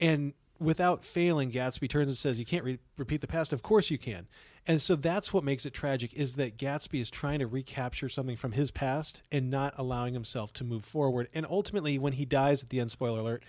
And 0.00 0.34
without 0.58 1.04
failing, 1.04 1.52
Gatsby 1.52 1.88
turns 1.88 2.08
and 2.08 2.16
says 2.16 2.38
you 2.38 2.46
can't 2.46 2.64
re- 2.64 2.78
repeat 2.96 3.20
the 3.20 3.28
past. 3.28 3.52
Of 3.52 3.62
course 3.62 3.90
you 3.90 3.98
can. 3.98 4.26
And 4.68 4.80
so 4.82 4.94
that's 4.96 5.32
what 5.32 5.42
makes 5.44 5.64
it 5.66 5.72
tragic 5.72 6.12
is 6.12 6.34
that 6.34 6.58
Gatsby 6.58 7.00
is 7.00 7.10
trying 7.10 7.38
to 7.38 7.46
recapture 7.46 8.08
something 8.10 8.36
from 8.36 8.52
his 8.52 8.70
past 8.70 9.22
and 9.32 9.50
not 9.50 9.72
allowing 9.78 10.12
himself 10.12 10.52
to 10.54 10.64
move 10.64 10.84
forward. 10.84 11.28
And 11.32 11.46
ultimately, 11.48 11.98
when 11.98 12.12
he 12.12 12.26
dies 12.26 12.62
at 12.62 12.68
the 12.68 12.78
end, 12.78 12.90
spoiler 12.90 13.20
alert, 13.20 13.44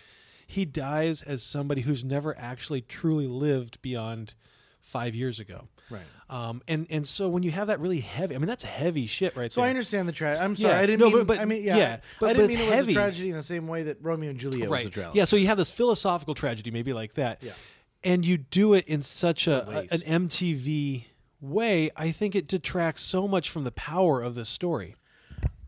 he 0.48 0.64
dies 0.66 1.22
as 1.22 1.44
somebody 1.44 1.82
who's 1.82 2.04
never 2.06 2.36
actually 2.40 2.82
truly 2.82 3.28
lived 3.28 3.82
beyond 3.82 4.34
five 4.82 5.14
years 5.14 5.40
ago. 5.40 5.68
Right. 5.92 6.04
Um, 6.30 6.62
and 6.68 6.88
and 6.90 7.06
so 7.08 7.28
when 7.28 7.44
you 7.44 7.52
have 7.52 7.68
that 7.68 7.80
really 7.80 8.00
heavy, 8.00 8.34
I 8.36 8.38
mean 8.38 8.48
that's 8.48 8.64
heavy 8.64 9.06
shit 9.08 9.36
right 9.36 9.52
So 9.52 9.60
there. 9.62 9.68
I 9.68 9.70
understand 9.72 10.08
the 10.08 10.12
tragedy. 10.14 10.44
I'm 10.46 10.56
sorry, 10.56 10.74
Yeah. 10.76 10.80
I 10.80 10.86
didn't 10.86 11.00
No, 11.00 11.06
mean. 11.08 11.18
but- 11.18 11.28
but- 11.28 11.40
I 11.40 11.46
mean, 11.46 11.64
yeah, 11.64 11.78
yeah, 11.78 11.98
but- 12.20 12.30
I 12.30 12.34
didn't 12.34 12.50
mean 12.50 12.60
it 12.60 12.66
was 12.70 12.74
heavy. 12.76 12.92
a 12.92 12.96
tragedy 12.96 13.30
in 13.30 13.36
the 13.36 13.44
same 13.44 13.68
way 13.68 13.84
that 13.84 13.98
Romeo 14.02 14.30
and 14.30 14.40
Juliet 14.40 14.70
was 14.70 14.82
a 14.82 14.84
right. 14.86 14.94
tragedy. 14.94 15.18
Yeah, 15.18 15.26
so 15.26 15.36
you 15.36 15.48
have 15.48 15.58
this 15.58 15.72
philosophical 15.72 16.34
tragedy, 16.36 16.72
maybe 16.72 16.94
like 16.94 17.16
that. 17.16 17.40
Yeah. 17.42 17.54
And 18.04 18.26
you 18.26 18.38
do 18.38 18.74
it 18.74 18.86
in 18.88 19.02
such 19.02 19.48
a, 19.48 19.68
a 19.68 19.80
an 19.94 20.28
MTV 20.28 21.06
way. 21.42 21.90
I 21.96 22.12
think 22.12 22.36
it 22.36 22.48
detracts 22.48 23.04
so 23.04 23.28
much 23.28 23.50
from 23.50 23.64
the 23.64 23.72
power 23.72 24.22
of 24.22 24.36
this 24.36 24.50
story. 24.50 24.96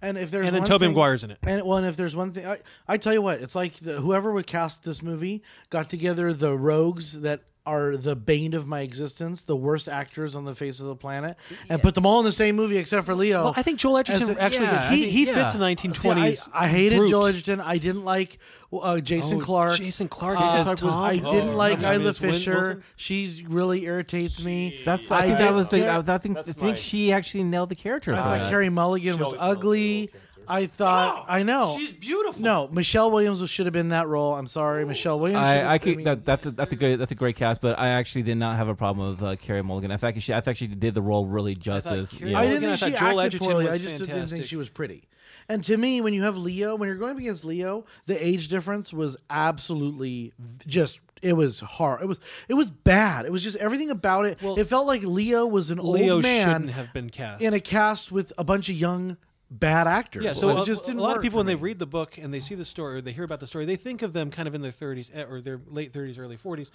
And 0.02 0.18
if 0.18 0.32
there's 0.32 0.48
and 0.48 0.56
then 0.56 0.64
Tobey 0.64 0.88
Maguire's 0.88 1.24
in 1.24 1.32
it. 1.32 1.38
And 1.44 1.64
well, 1.64 1.78
and 1.78 1.86
if 1.86 1.96
there's 1.96 2.16
one 2.16 2.32
thing, 2.32 2.46
I, 2.46 2.58
I 2.88 2.98
tell 2.98 3.14
you 3.14 3.22
what, 3.22 3.40
it's 3.40 3.54
like 3.54 3.76
the, 3.76 4.02
whoever 4.02 4.32
would 4.32 4.48
cast 4.48 4.84
this 4.84 5.02
movie 5.02 5.44
got 5.70 5.90
together 5.90 6.34
the 6.34 6.58
rogues 6.58 7.22
that 7.22 7.44
are 7.66 7.96
the 7.96 8.16
bane 8.16 8.54
of 8.56 8.66
my 8.66 8.82
existence, 8.82 9.44
the 9.44 9.56
worst 9.56 9.88
actors 9.88 10.36
on 10.36 10.46
the 10.46 10.56
face 10.56 10.80
of 10.80 10.88
the 10.88 10.96
planet, 10.96 11.38
and 11.70 11.82
put 11.82 11.94
them 11.96 12.06
all 12.06 12.20
in 12.20 12.26
the 12.26 12.32
same 12.32 12.56
movie 12.56 12.78
except 12.78 13.06
for 13.06 13.14
Leo. 13.14 13.44
Well, 13.44 13.54
I 13.56 13.62
think 13.62 13.80
Joel 13.80 13.98
Edgerton 14.00 14.36
a- 14.36 14.42
actually 14.42 14.66
yeah, 14.66 14.90
he, 14.90 15.02
think- 15.04 15.12
he 15.14 15.26
fits 15.26 15.38
a 15.56 15.58
See, 15.58 15.58
1920s. 15.60 16.50
I, 16.54 16.66
I 16.66 16.68
hated 16.68 16.98
brute. 16.98 17.10
Joel 17.12 17.26
Edgerton. 17.28 17.62
I 17.62 17.78
didn't 17.78 18.04
like 18.04 18.40
uh, 18.74 19.00
Jason 19.00 19.38
Oh, 19.38 19.42
Clarke. 19.42 19.78
Jason 19.78 20.08
Clarke 20.08 20.40
Uh, 20.42 20.56
as 20.72 20.82
I 20.84 21.16
didn't 21.18 21.50
Oh, 21.50 21.56
like 21.58 21.84
I 21.84 21.98
mean, 21.98 22.02
Isla 22.02 22.14
Fisher. 22.14 22.54
Wilson. 22.56 22.84
She 22.96 23.46
really 23.48 23.84
irritates 23.86 24.44
me. 24.44 24.82
That's 24.84 25.10
I 25.12 25.20
I 25.20 25.22
think 25.28 25.38
that 25.38 25.54
was 25.54 25.70
the 25.70 25.88
I, 25.88 26.00
I 26.00 26.18
think 26.18 26.38
I 26.38 26.44
think 26.44 26.58
my- 26.62 26.76
she 26.76 27.12
actually 27.12 27.44
nailed 27.44 27.70
the 27.70 27.76
character. 27.76 28.14
I 28.16 28.18
thought. 28.40 28.50
Carey 28.50 28.70
Mulligan 28.70 29.18
was 29.20 29.28
always 29.34 29.40
the 29.40 29.46
ugly. 29.46 30.12
Character. 30.48 30.54
I 30.54 30.66
thought 30.68 31.26
I 31.28 31.44
know. 31.44 31.76
She's 31.78 31.92
beautiful. 31.92 32.42
No, 32.42 32.68
Michelle 32.72 33.12
Williams 33.12 33.48
should 33.50 33.66
have 33.66 33.74
been 33.74 33.90
that 33.90 34.08
role. 34.08 34.34
I'm 34.36 34.48
sorry, 34.48 34.86
Michelle 34.86 35.20
Williams. 35.20 35.40
should 35.42 35.46
have- 35.58 35.68
I, 35.68 35.74
I 35.74 35.78
could 35.78 35.98
mean, 35.98 36.06
that, 36.06 36.26
that's 36.26 36.46
a 36.46 36.52
that's 36.52 36.74
a 36.74 36.76
good 36.76 37.00
that's 37.00 37.12
a 37.12 37.16
great 37.16 37.36
cast, 37.36 37.62
but 37.62 37.78
I 37.80 37.90
actually 37.90 38.24
did 38.24 38.36
not 38.36 38.58
have 38.58 38.68
a 38.68 38.76
problem 38.76 39.10
with 39.12 39.24
uh, 39.24 39.36
Carey 39.36 39.62
Mulligan. 39.62 39.92
In 39.92 39.98
fact, 39.98 40.20
she 40.22 40.34
I 40.34 40.42
thought 40.42 40.58
she 40.58 40.68
did 40.68 40.94
the 40.94 41.02
role 41.02 41.26
really 41.26 41.56
justice. 41.56 42.12
Carey 42.14 42.32
Yeah. 42.32 42.40
I 42.40 42.48
didn't 42.48 42.64
I 42.70 42.76
think 42.76 42.94
she 42.94 43.00
thought 43.00 43.12
Joel 43.12 43.22
acted 43.22 43.26
Edgerton 43.42 43.48
poorly. 43.48 43.66
was 43.66 43.74
I 43.74 43.78
just 43.78 43.88
didn't 43.90 43.98
think 44.08 44.12
fantastic. 44.12 44.46
she 44.46 44.56
was 44.56 44.70
pretty. 44.70 45.04
And 45.50 45.64
to 45.66 45.76
me, 45.76 46.00
when 46.02 46.14
you 46.14 46.24
have 46.24 46.38
Leo, 46.38 46.76
when 46.76 46.88
you're 46.88 46.98
going 46.98 47.12
up 47.12 47.18
against 47.18 47.44
Leo, 47.44 47.84
the 48.06 48.26
age 48.26 48.48
difference 48.48 48.94
was 48.94 49.18
absolutely 49.30 50.34
just. 50.66 51.00
It 51.22 51.34
was 51.34 51.60
hard. 51.60 52.02
It 52.02 52.08
was. 52.08 52.20
It 52.48 52.56
was 52.56 52.72
bad. 52.72 53.26
It 53.26 53.32
was 53.32 53.44
just 53.44 53.56
everything 53.58 53.92
about 53.92 54.26
it. 54.26 54.42
Well, 54.42 54.58
it 54.58 54.66
felt 54.66 54.88
like 54.88 55.04
Leo 55.04 55.46
was 55.46 55.70
an 55.70 55.78
Leo 55.78 56.16
old 56.16 56.24
man 56.24 56.48
shouldn't 56.54 56.72
have 56.72 56.94
been 56.94 57.10
cast. 57.12 57.42
in 57.44 57.54
a 57.54 57.60
cast 57.60 58.12
with 58.12 58.34
a 58.40 58.44
bunch 58.44 58.70
of 58.70 58.76
young 58.76 59.18
bad 59.52 59.86
actors. 59.86 60.24
Yeah, 60.24 60.34
so 60.34 60.50
it 60.58 60.62
a, 60.62 60.66
just 60.66 60.86
didn't 60.86 61.00
a 61.00 61.04
lot 61.04 61.18
of 61.18 61.22
people 61.22 61.38
when 61.38 61.46
they 61.46 61.56
read 61.56 61.78
the 61.78 61.86
book 61.86 62.18
and 62.18 62.34
they 62.34 62.40
see 62.40 62.56
the 62.56 62.66
story 62.66 62.96
or 62.98 63.02
they 63.02 63.12
hear 63.12 63.26
about 63.26 63.40
the 63.42 63.48
story, 63.48 63.66
they 63.66 63.76
think 63.76 64.02
of 64.02 64.14
them 64.14 64.32
kind 64.32 64.48
of 64.48 64.56
in 64.56 64.62
their 64.62 64.72
30s 64.72 65.12
eh, 65.14 65.24
or 65.30 65.42
their 65.42 65.60
late 65.68 65.92
30s, 65.94 66.18
early 66.18 66.38
40s. 66.38 66.70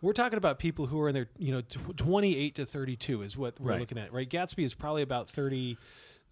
We're 0.00 0.12
talking 0.14 0.36
about 0.38 0.58
people 0.58 0.86
who 0.86 1.00
are 1.00 1.08
in 1.08 1.14
their, 1.14 1.28
you 1.38 1.52
know, 1.52 1.62
28 1.96 2.54
to 2.56 2.66
32 2.66 3.22
is 3.22 3.36
what 3.36 3.60
we're 3.60 3.70
Right. 3.72 3.80
looking 3.80 3.98
at, 3.98 4.12
right? 4.12 4.28
Gatsby 4.28 4.64
is 4.64 4.74
probably 4.74 5.02
about 5.02 5.28
30 5.28 5.76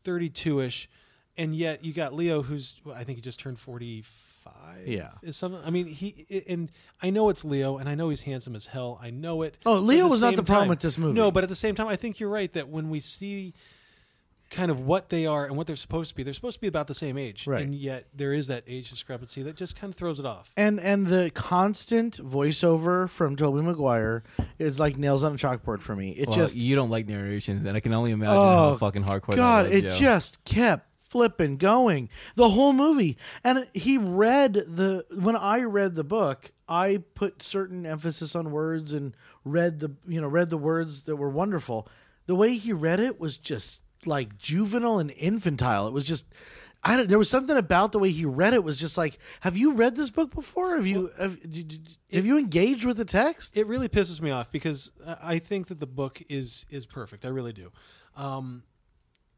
32ish 0.05 0.87
and 1.37 1.55
yet 1.55 1.85
you 1.85 1.93
got 1.93 2.13
Leo 2.15 2.43
who's 2.43 2.75
well, 2.85 2.95
I 2.97 3.05
think 3.05 3.17
he 3.19 3.23
just 3.23 3.39
turned 3.41 3.59
45. 3.59 4.87
Yeah. 4.87 5.11
Is 5.23 5.37
something 5.37 5.61
I 5.65 5.71
mean, 5.71 5.87
he 5.87 6.45
and 6.49 6.71
I 7.03 7.11
know 7.11 7.29
it's 7.29 7.45
Leo 7.45 7.79
and 7.79 7.89
I 7.89 7.95
know 7.95 8.09
he's 8.09 8.23
handsome 8.23 8.55
as 8.57 8.67
hell. 8.67 8.99
I 9.03 9.11
know 9.11 9.43
it. 9.43 9.57
Oh, 9.65 9.77
Leo 9.77 10.09
was 10.09 10.21
not 10.21 10.37
the 10.37 10.43
problem 10.43 10.65
time- 10.65 10.71
with 10.71 10.81
this 10.81 10.99
movie. 10.99 11.15
No, 11.15 11.31
but 11.31 11.43
at 11.45 11.49
the 11.49 11.55
same 11.57 11.75
time 11.75 11.87
I 11.89 11.97
think 11.97 12.19
you're 12.21 12.29
right 12.31 12.53
that 12.53 12.69
when 12.69 12.91
we 12.91 13.01
see 13.01 13.55
kind 14.53 14.71
of 14.71 14.81
what 14.87 15.09
they 15.09 15.27
are 15.27 15.47
and 15.47 15.57
what 15.57 15.67
they're 15.67 15.75
supposed 15.75 16.11
to 16.11 16.15
be. 16.15 16.23
They're 16.23 16.33
supposed 16.35 16.59
to 16.59 16.61
be 16.61 16.69
about 16.69 16.87
the 16.87 16.95
same 16.95 17.19
age, 17.19 17.47
Right. 17.49 17.63
and 17.63 17.75
yet 17.75 18.07
there 18.15 18.33
is 18.33 18.47
that 18.47 18.63
age 18.69 18.91
discrepancy 18.91 19.43
that 19.43 19.57
just 19.57 19.75
kind 19.75 19.93
of 19.93 19.97
throws 19.97 20.21
it 20.21 20.27
off. 20.27 20.51
and 20.57 20.79
and 20.79 21.09
the 21.09 21.31
constant 21.35 22.19
voiceover 22.19 23.09
from 23.09 23.35
Tobey 23.37 23.63
Maguire 23.63 24.23
is 24.59 24.79
like 24.79 24.97
nails 24.97 25.25
on 25.25 25.33
a 25.33 25.37
chalkboard 25.37 25.81
for 25.81 25.97
me. 25.97 26.11
It 26.13 26.29
Well, 26.29 26.37
just 26.37 26.55
you 26.57 26.77
don't 26.77 26.91
like 26.91 27.09
narrations, 27.09 27.67
and 27.67 27.77
I 27.77 27.81
can 27.81 27.93
only 27.93 28.13
imagine 28.13 28.37
Oh, 28.37 28.71
how 28.71 28.77
fucking 28.77 29.05
hardcore. 29.05 29.37
God, 29.37 29.67
that 29.67 29.71
was, 29.73 29.79
it 29.79 29.85
yo. 29.85 29.97
just 29.97 30.45
kept 30.45 30.89
flipping 31.03 31.59
going 31.59 32.09
the 32.37 32.49
whole 32.51 32.73
movie. 32.73 33.19
And 33.45 33.69
he 33.75 33.99
read 33.99 34.55
the 34.55 35.05
when 35.15 35.37
I 35.37 35.61
read 35.61 35.95
the 35.95 36.05
book, 36.05 36.53
I 36.69 37.03
put 37.15 37.43
certain 37.43 37.85
emphasis 37.85 38.35
on 38.35 38.51
words 38.51 38.95
and 38.95 39.15
read 39.45 39.81
the 39.81 39.93
you 40.09 40.21
know 40.23 40.29
read 40.29 40.49
the 40.51 40.57
words 40.57 41.03
that 41.03 41.17
were 41.17 41.29
wonderful. 41.29 41.87
The 42.27 42.35
way 42.35 42.55
he 42.55 42.73
read 42.73 42.99
it 42.99 43.21
was 43.21 43.37
just 43.37 43.82
like 44.07 44.39
juvenile 44.39 44.99
and 44.99 45.11
infantile. 45.11 45.87
It 45.87 45.93
was 45.93 46.05
just. 46.05 46.27
I 46.85 46.97
don't, 46.97 47.09
there 47.09 47.19
was 47.19 47.31
something 47.31 47.57
about 47.57 47.93
the 47.93 48.01
way 48.01 48.11
he 48.11 48.25
read 48.25 48.55
it 48.55 48.65
was 48.65 48.77
just 48.77 48.99
like, 48.99 49.21
have 49.43 49.57
you 49.57 49.73
read 49.73 49.95
this 49.95 50.11
book 50.11 50.35
before? 50.35 50.75
Have 50.75 50.87
you 50.87 51.13
have, 51.17 51.39
have 52.13 52.27
you 52.27 52.37
engaged 52.37 52.85
with 52.85 52.97
the 52.97 53.05
text? 53.05 53.57
It 53.57 53.69
really 53.69 53.89
pisses 53.89 54.21
me 54.21 54.33
off 54.33 54.51
because 54.51 54.91
I 55.07 55.35
I 55.35 55.39
think 55.39 55.69
that 55.69 55.79
the 55.79 55.87
book 55.87 56.21
is 56.29 56.67
is 56.71 56.85
perfect. 56.87 57.25
I 57.25 57.29
really 57.29 57.53
do. 57.53 57.71
Um, 58.17 58.65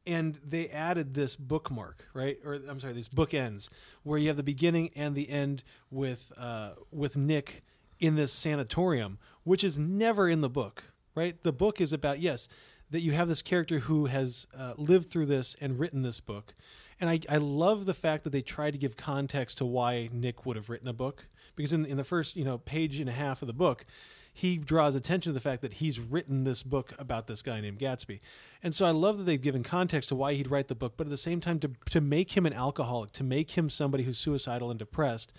and 0.07 0.39
they 0.47 0.69
added 0.69 1.15
this 1.15 1.37
bookmark, 1.37 2.07
right? 2.13 2.39
Or 2.45 2.55
I'm 2.69 2.81
sorry, 2.81 2.93
these 2.93 3.09
bookends 3.09 3.69
where 4.03 4.19
you 4.19 4.29
have 4.29 4.37
the 4.37 4.43
beginning 4.43 4.91
and 4.95 5.15
the 5.15 5.29
end 5.31 5.63
with 5.91 6.33
uh, 6.37 6.73
with 6.91 7.17
Nick 7.17 7.63
in 8.01 8.17
this 8.17 8.33
sanatorium, 8.33 9.19
which 9.45 9.65
is 9.65 9.79
never 9.79 10.29
in 10.29 10.41
the 10.41 10.51
book, 10.51 10.85
right? 11.15 11.41
The 11.41 11.53
book 11.53 11.81
is 11.81 11.93
about 11.93 12.21
yes, 12.21 12.49
that 12.95 13.03
you 13.03 13.11
have 13.11 13.27
this 13.27 13.43
character 13.43 13.81
who 13.81 14.07
has 14.07 14.47
uh, 14.57 14.75
lived 14.77 15.11
through 15.11 15.27
this 15.27 15.57
and 15.61 15.81
written 15.81 16.03
this 16.03 16.21
book. 16.21 16.55
And 17.01 17.11
I, 17.11 17.19
I 17.29 17.39
love 17.39 17.87
the 17.87 17.93
fact 17.93 18.23
that 18.23 18.31
they 18.31 18.41
tried 18.41 18.71
to 18.71 18.79
give 18.79 18.97
context 18.97 19.59
to 19.59 19.65
why 19.65 20.09
Nick 20.13 20.47
would 20.47 20.55
have 20.55 20.71
written 20.71 20.87
a 20.87 20.93
book. 20.93 21.27
Because 21.57 21.73
in, 21.73 21.85
in 21.85 21.97
the 21.97 22.05
first, 22.05 22.37
you 22.37 22.45
know, 22.45 22.59
page 22.59 23.01
and 23.01 23.09
a 23.09 23.13
half 23.13 23.43
of 23.43 23.49
the 23.49 23.53
book, 23.53 23.85
he 24.33 24.59
draws 24.59 24.95
attention 24.95 25.31
to 25.31 25.35
the 25.35 25.41
fact 25.41 25.61
that 25.63 25.75
he's 25.75 25.99
written 25.99 26.45
this 26.45 26.63
book 26.63 26.93
about 26.97 27.27
this 27.27 27.43
guy 27.43 27.61
named 27.61 27.81
Gatsby. 27.81 28.21
And 28.63 28.73
so 28.73 28.87
I 28.87 28.93
love 28.93 29.19
that 29.19 29.25
they've 29.25 29.43
given 29.43 29.65
context 29.65 30.09
to 30.11 30.15
why 30.15 30.35
he'd 30.35 30.51
write 30.53 30.69
the 30.69 30.77
book, 30.77 30.95
but 30.97 31.09
at 31.09 31.11
the 31.11 31.17
same 31.17 31.41
time 31.41 31.59
to 31.61 31.73
to 31.91 32.01
make 32.01 32.37
him 32.37 32.47
an 32.47 32.53
alcoholic, 32.53 33.11
to 33.13 33.25
make 33.25 33.53
him 33.53 33.69
somebody 33.69 34.05
who's 34.05 34.19
suicidal 34.19 34.71
and 34.71 34.79
depressed 34.79 35.33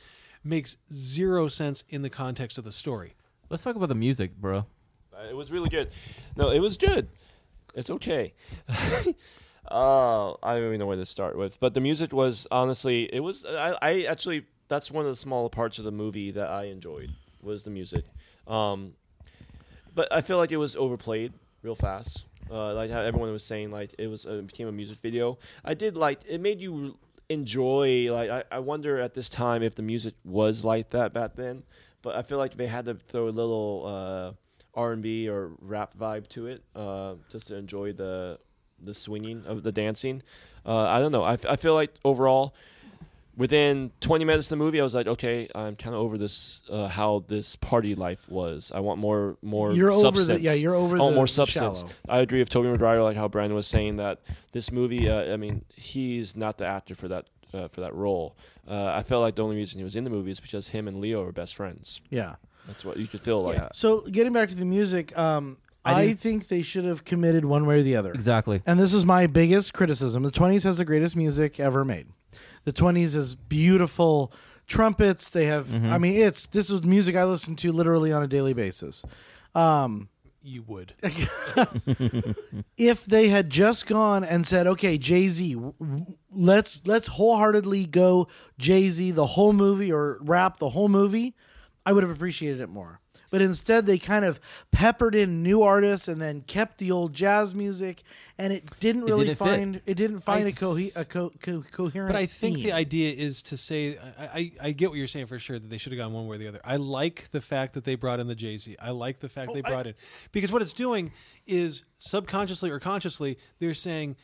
makes 0.44 0.76
zero 0.92 1.48
sense 1.48 1.86
in 1.88 2.02
the 2.02 2.10
context 2.10 2.58
of 2.58 2.66
the 2.66 2.74
story. 2.74 3.16
Let's 3.50 3.64
talk 3.64 3.78
about 3.78 3.90
the 3.90 3.96
music, 3.96 4.36
bro. 4.36 4.66
Uh, 5.14 5.30
It 5.30 5.36
was 5.36 5.52
really 5.52 5.70
good. 5.70 5.90
No, 6.36 6.50
it 6.50 6.60
was 6.60 6.76
good. 6.78 7.08
It's 7.76 7.90
okay. 7.90 8.34
uh, 9.70 10.32
I 10.32 10.56
don't 10.56 10.68
even 10.68 10.80
know 10.80 10.86
where 10.86 10.96
to 10.96 11.06
start 11.06 11.38
with, 11.38 11.60
but 11.60 11.74
the 11.74 11.82
music 11.82 12.14
was 12.14 12.48
honestly, 12.50 13.14
it 13.14 13.20
was. 13.20 13.46
I, 13.46 13.78
I 13.82 14.02
actually, 14.04 14.46
that's 14.70 14.90
one 14.90 15.06
of 15.06 15.12
the 15.12 15.16
smaller 15.18 15.50
parts 15.50 15.78
of 15.78 15.84
the 15.84 15.92
movie 15.92 16.32
that 16.32 16.50
I 16.50 16.66
enjoyed 16.66 17.12
was 17.42 17.64
the 17.64 17.70
music. 17.72 18.06
Um, 18.48 18.94
but 19.94 20.12
I 20.12 20.22
feel 20.22 20.38
like 20.38 20.52
it 20.52 20.58
was 20.58 20.76
overplayed 20.76 21.34
real 21.64 21.76
fast. 21.76 22.24
Uh, 22.50 22.74
like 22.74 22.92
how 22.92 23.02
everyone 23.02 23.32
was 23.32 23.44
saying, 23.44 23.72
like 23.72 23.94
it 23.98 24.08
was 24.08 24.26
uh, 24.26 24.34
it 24.34 24.48
became 24.48 24.68
a 24.68 24.72
music 24.72 25.00
video. 25.02 25.38
I 25.64 25.74
did 25.74 25.98
like 25.98 26.22
it 26.28 26.40
made 26.40 26.62
you 26.62 26.98
enjoy. 27.28 28.08
Like 28.14 28.30
I, 28.30 28.44
I 28.52 28.60
wonder 28.60 29.00
at 29.00 29.14
this 29.14 29.30
time 29.30 29.64
if 29.64 29.76
the 29.76 29.82
music 29.82 30.14
was 30.24 30.64
like 30.64 30.92
that 30.92 31.12
back 31.12 31.36
then. 31.36 31.64
But 32.02 32.16
I 32.16 32.22
feel 32.22 32.38
like 32.38 32.56
they 32.56 32.68
had 32.68 32.86
to 32.86 32.94
throw 32.94 33.28
a 33.28 33.34
little 33.34 33.84
uh, 33.86 34.45
R 34.76 34.92
and 34.92 35.02
B 35.02 35.28
or 35.30 35.52
rap 35.62 35.98
vibe 35.98 36.28
to 36.30 36.48
it, 36.48 36.64
uh, 36.76 37.16
just 37.32 37.48
to 37.48 37.56
enjoy 37.56 37.94
the 37.94 38.40
the 38.84 38.94
swinging 38.94 39.44
of 39.46 39.64
the 39.64 39.72
dancing. 39.72 40.22
Uh, 40.66 40.80
I 40.80 41.00
don't 41.00 41.12
know. 41.12 41.24
I, 41.24 41.34
f- 41.34 41.46
I 41.46 41.56
feel 41.56 41.74
like 41.76 41.92
overall, 42.04 42.54
within 43.38 43.92
20 44.02 44.26
minutes 44.26 44.48
of 44.48 44.50
the 44.52 44.56
movie, 44.58 44.80
I 44.80 44.84
was 44.84 44.96
like, 44.96 45.08
okay, 45.08 45.48
I'm 45.56 45.76
kind 45.76 45.96
of 45.96 46.02
over 46.02 46.18
this. 46.18 46.62
Uh, 46.70 46.88
how 46.88 47.24
this 47.28 47.56
party 47.56 47.96
life 47.96 48.28
was. 48.30 48.72
I 48.74 48.80
want 48.80 49.00
more 49.00 49.38
more. 49.42 49.72
You're 49.74 49.92
over 49.92 50.12
the 50.12 50.18
substance. 50.18 50.42
yeah. 50.42 50.54
You're 50.54 50.76
over 50.76 50.98
I 50.98 51.00
want 51.02 51.14
the 51.14 51.16
more 51.20 51.28
substance. 51.28 51.80
shallow. 51.80 51.92
I 52.10 52.20
agree 52.20 52.40
with 52.40 52.50
Tobey 52.50 52.70
Maguire, 52.70 53.02
like 53.04 53.18
how 53.18 53.28
Brandon 53.28 53.56
was 53.56 53.68
saying 53.68 53.98
that 53.98 54.22
this 54.52 54.72
movie. 54.72 55.10
Uh, 55.10 55.34
I 55.34 55.38
mean, 55.38 55.64
he's 55.76 56.36
not 56.36 56.58
the 56.58 56.66
actor 56.66 56.96
for 56.96 57.08
that 57.10 57.26
uh, 57.54 57.68
for 57.68 57.82
that 57.82 57.94
role. 57.94 58.36
Uh, 58.68 58.88
I 58.88 59.04
felt 59.04 59.22
like 59.22 59.36
the 59.36 59.44
only 59.44 59.56
reason 59.56 59.78
he 59.80 59.84
was 59.84 59.96
in 59.96 60.04
the 60.04 60.10
movie 60.10 60.32
is 60.32 60.40
because 60.40 60.70
him 60.70 60.88
and 60.88 61.00
Leo 61.00 61.24
are 61.24 61.32
best 61.32 61.56
friends. 61.56 62.02
Yeah. 62.10 62.36
That's 62.68 62.84
what 62.84 62.98
you 62.98 63.08
could 63.08 63.22
feel 63.22 63.42
like. 63.42 63.58
Yeah. 63.58 63.70
So 63.74 64.02
getting 64.02 64.34
back 64.34 64.50
to 64.50 64.56
the 64.56 64.66
music, 64.66 65.18
um, 65.18 65.58
I 65.84 66.02
I, 66.02 66.14
think 66.14 66.48
they 66.48 66.62
should 66.62 66.86
have 66.86 67.06
committed 67.06 67.46
one 67.46 67.66
way 67.66 67.80
or 67.80 67.84
the 67.84 67.96
other. 67.96 68.12
Exactly. 68.12 68.62
And 68.66 68.80
this 68.80 68.94
is 68.94 69.06
my 69.06 69.28
biggest 69.28 69.74
criticism. 69.74 70.24
The 70.24 70.32
20s 70.32 70.64
has 70.64 70.78
the 70.78 70.86
greatest 70.86 71.16
music 71.16 71.60
ever 71.60 71.86
made. 71.86 72.08
The 72.64 72.74
20s 72.74 73.16
is 73.16 73.36
beautiful 73.36 74.34
trumpets. 74.68 75.30
They 75.30 75.46
have, 75.46 75.68
Mm-hmm. 75.68 75.94
I 75.94 75.98
mean, 76.00 76.22
it's 76.22 76.48
this 76.48 76.70
is 76.70 76.84
music 76.84 77.16
I 77.16 77.24
listen 77.24 77.56
to 77.58 77.72
literally 77.72 78.12
on 78.12 78.24
a 78.24 78.28
daily 78.28 78.54
basis. 78.54 79.06
Um, 79.54 80.10
you 80.42 80.64
would. 80.64 80.94
if 82.78 83.06
they 83.06 83.30
had 83.30 83.50
just 83.50 83.88
gone 83.88 84.24
and 84.24 84.46
said, 84.46 84.68
"Okay, 84.68 84.98
Jay 84.98 85.28
Z, 85.28 85.56
let's 86.32 86.82
let's 86.86 87.08
wholeheartedly 87.08 87.86
go 87.88 88.28
Jay 88.58 88.90
Z 88.90 89.12
the 89.12 89.26
whole 89.26 89.54
movie 89.54 89.92
or 89.92 90.20
rap 90.22 90.60
the 90.60 90.70
whole 90.70 90.90
movie," 90.90 91.36
I 91.86 91.94
would 91.94 92.04
have 92.04 92.12
appreciated 92.12 92.62
it 92.62 92.70
more. 92.70 93.00
But 93.32 93.42
instead, 93.42 93.86
they 93.86 93.98
kind 93.98 94.24
of 94.24 94.40
peppered 94.72 95.14
in 95.14 95.44
new 95.44 95.62
artists 95.62 96.08
and 96.08 96.22
then 96.22 96.42
kept 96.42 96.78
the 96.78 96.92
old 96.92 97.14
jazz 97.14 97.54
music, 97.54 98.04
and 98.38 98.54
it 98.54 98.70
didn't 98.80 99.02
It 99.04 99.06
really 99.12 99.26
didn't 99.26 99.40
fit. 99.40 99.46
find 99.48 99.82
it 99.86 99.96
didn't 99.96 100.22
find 100.22 100.46
I 100.46 100.50
a, 100.50 100.54
cohe- 100.54 100.96
a 100.96 101.04
co- 101.04 101.32
co- 101.42 101.64
coherent. 101.72 102.14
But 102.14 102.18
I 102.18 102.28
think 102.28 102.58
the 102.58 102.72
idea 102.72 103.12
is 103.14 103.42
to 103.44 103.58
say 103.58 103.98
I, 104.18 104.26
I, 104.26 104.52
I 104.62 104.72
get 104.72 104.90
what 104.90 104.98
you're 104.98 105.08
saying 105.08 105.26
for 105.26 105.38
sure 105.40 105.60
that 105.60 105.70
they 105.70 105.78
should 105.78 105.92
have 105.92 106.00
gone 106.00 106.14
one 106.14 106.28
way 106.28 106.36
or 106.36 106.40
the 106.40 106.48
other. 106.48 106.62
I 106.64 106.78
like 106.78 107.30
the 107.32 107.42
fact 107.42 107.74
that 107.74 107.84
they 107.84 107.96
brought 107.96 108.20
in 108.22 108.28
the 108.28 108.36
Jay 108.36 108.58
Z. 108.58 108.78
I 108.80 108.92
like 108.92 109.20
the 109.20 109.28
fact 109.30 109.50
oh, 109.52 109.54
they 109.56 109.64
I- 109.64 109.70
brought 109.70 109.88
in 109.88 109.96
because 110.32 110.52
what 110.52 110.62
it's 110.62 110.74
doing 110.74 111.12
is 111.46 111.84
subconsciously 111.98 112.70
or 112.70 112.80
consciously 112.80 113.38
they're 113.60 113.74
saying 113.74 114.16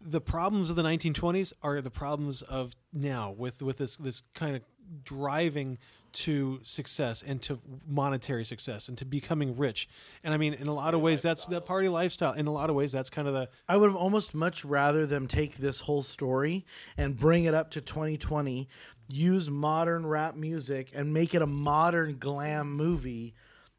the 0.00 0.20
problems 0.20 0.70
of 0.70 0.76
the 0.76 0.82
1920s 0.82 1.52
are 1.62 1.80
the 1.80 1.90
problems 1.90 2.40
of 2.42 2.74
now 2.92 3.30
with 3.30 3.60
with 3.62 3.78
this 3.78 3.96
this 3.96 4.22
kind 4.34 4.56
of 4.56 4.62
driving 5.04 5.78
to 6.14 6.60
success 6.62 7.22
and 7.26 7.42
to 7.42 7.60
monetary 7.86 8.44
success 8.44 8.88
and 8.88 8.96
to 8.98 9.04
becoming 9.04 9.56
rich. 9.56 9.88
And 10.22 10.32
I 10.32 10.36
mean, 10.36 10.54
in 10.54 10.68
a 10.68 10.74
lot 10.74 10.94
of 10.94 11.00
ways, 11.00 11.22
that's 11.22 11.44
that 11.46 11.66
party 11.66 11.88
lifestyle. 11.88 12.32
In 12.32 12.46
a 12.46 12.52
lot 12.52 12.70
of 12.70 12.76
ways, 12.76 12.92
that's 12.92 13.10
kind 13.10 13.28
of 13.28 13.34
the 13.34 13.48
I 13.68 13.76
would 13.76 13.88
have 13.90 13.96
almost 13.96 14.34
much 14.34 14.64
rather 14.64 15.06
them 15.06 15.26
take 15.26 15.56
this 15.56 15.80
whole 15.80 16.02
story 16.02 16.64
and 16.96 17.16
bring 17.16 17.44
it 17.44 17.54
up 17.54 17.70
to 17.72 17.80
2020, 17.80 18.68
use 19.08 19.50
modern 19.50 20.06
rap 20.06 20.36
music 20.36 20.90
and 20.94 21.12
make 21.12 21.34
it 21.34 21.42
a 21.42 21.46
modern 21.46 22.18
glam 22.18 22.72
movie 22.72 23.34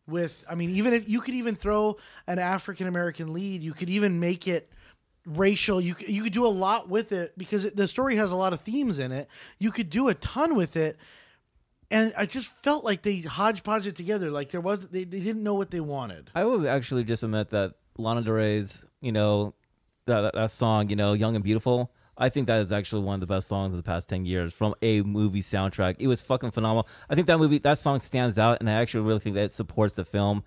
with 0.08 0.44
I 0.50 0.56
mean 0.56 0.70
even 0.72 0.94
if 0.94 1.10
you 1.10 1.22
could 1.22 1.34
even 1.34 1.56
throw 1.56 1.98
an 2.28 2.38
African 2.38 2.88
American 2.88 3.34
lead, 3.34 3.64
you 3.64 3.74
could 3.74 3.90
even 3.90 4.20
make 4.20 4.48
it 4.48 4.70
racial. 5.26 5.82
You 5.82 5.96
you 6.00 6.24
could 6.24 6.34
do 6.34 6.46
a 6.46 6.50
lot 6.50 6.90
with 6.90 7.12
it 7.12 7.38
because 7.38 7.66
it, 7.66 7.76
the 7.76 7.88
story 7.88 8.18
has 8.18 8.32
a 8.32 8.36
lot 8.36 8.54
of 8.54 8.62
themes 8.62 9.00
in 9.00 9.12
it. 9.12 9.28
You 9.58 9.72
could 9.72 9.90
do 9.90 10.10
a 10.10 10.14
ton 10.14 10.56
with 10.56 10.76
it. 10.76 10.98
And 11.92 12.14
I 12.18 12.26
just 12.26 12.48
felt 12.64 12.84
like 12.84 13.04
they 13.04 13.20
hodgepodge 13.20 13.86
it 13.88 13.96
together. 13.96 14.32
Like 14.32 14.52
there 14.52 14.62
was, 14.62 14.80
they, 14.90 15.04
they 15.04 15.20
didn't 15.20 15.44
know 15.44 15.54
what 15.54 15.72
they 15.72 15.80
wanted. 15.80 16.32
I 16.34 16.44
would 16.44 16.66
actually 16.66 17.04
just 17.04 17.24
admit 17.24 17.52
that 17.52 17.76
Lana 17.98 18.22
Del 18.22 18.34
Rey's, 18.34 18.86
you 19.02 19.12
know, 19.12 19.54
that, 20.06 20.22
that 20.22 20.34
that 20.36 20.52
song, 20.52 20.90
you 20.90 20.96
know, 20.96 21.14
"Young 21.14 21.36
and 21.36 21.44
Beautiful." 21.44 21.92
I 22.18 22.30
think 22.30 22.48
that 22.48 22.62
is 22.62 22.72
actually 22.72 23.04
one 23.04 23.16
of 23.16 23.20
the 23.20 23.28
best 23.28 23.48
songs 23.48 23.74
of 23.74 23.78
the 23.78 23.84
past 23.84 24.08
ten 24.08 24.26
years 24.26 24.54
from 24.54 24.74
a 24.82 25.02
movie 25.02 25.42
soundtrack. 25.42 25.96
It 26.00 26.08
was 26.08 26.22
fucking 26.22 26.52
phenomenal. 26.52 26.88
I 27.10 27.16
think 27.16 27.28
that 27.28 27.40
movie, 27.40 27.58
that 27.60 27.78
song 27.78 28.00
stands 28.00 28.38
out, 28.38 28.60
and 28.60 28.70
I 28.70 28.74
actually 28.74 29.06
really 29.06 29.20
think 29.20 29.36
that 29.36 29.46
it 29.46 29.52
supports 29.52 29.96
the 29.96 30.06
film 30.06 30.44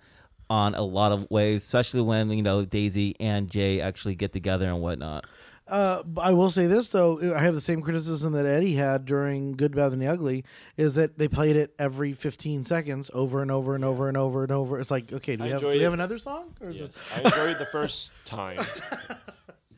on 0.49 0.73
a 0.73 0.81
lot 0.81 1.11
of 1.11 1.29
ways, 1.29 1.63
especially 1.63 2.01
when 2.01 2.29
you 2.31 2.41
know 2.41 2.65
Daisy 2.65 3.15
and 3.19 3.49
Jay 3.49 3.81
actually 3.81 4.15
get 4.15 4.33
together 4.33 4.67
and 4.67 4.81
whatnot. 4.81 5.25
Uh, 5.69 6.03
I 6.17 6.33
will 6.33 6.49
say 6.49 6.65
this 6.67 6.89
though, 6.89 7.33
I 7.35 7.39
have 7.41 7.53
the 7.53 7.61
same 7.61 7.81
criticism 7.81 8.33
that 8.33 8.45
Eddie 8.45 8.73
had 8.75 9.05
during 9.05 9.53
Good, 9.53 9.75
Bad, 9.75 9.91
and 9.93 10.01
the 10.01 10.07
Ugly, 10.07 10.43
is 10.77 10.95
that 10.95 11.17
they 11.17 11.27
played 11.27 11.55
it 11.55 11.73
every 11.77 12.13
15 12.13 12.63
seconds 12.63 13.11
over 13.13 13.41
and 13.41 13.51
over 13.51 13.75
and 13.75 13.85
over 13.85 14.07
and 14.07 14.17
over 14.17 14.43
and 14.43 14.51
over. 14.51 14.79
It's 14.79 14.91
like, 14.91 15.13
okay, 15.13 15.35
do 15.35 15.43
we 15.43 15.49
I 15.49 15.53
have 15.53 15.61
do 15.61 15.67
we 15.67 15.81
have 15.81 15.93
another 15.93 16.17
song? 16.17 16.55
Or 16.61 16.69
is 16.69 16.77
Yes, 16.77 16.89
it- 16.89 17.25
I 17.25 17.29
enjoyed 17.29 17.59
the 17.59 17.65
first 17.67 18.13
time. 18.25 18.59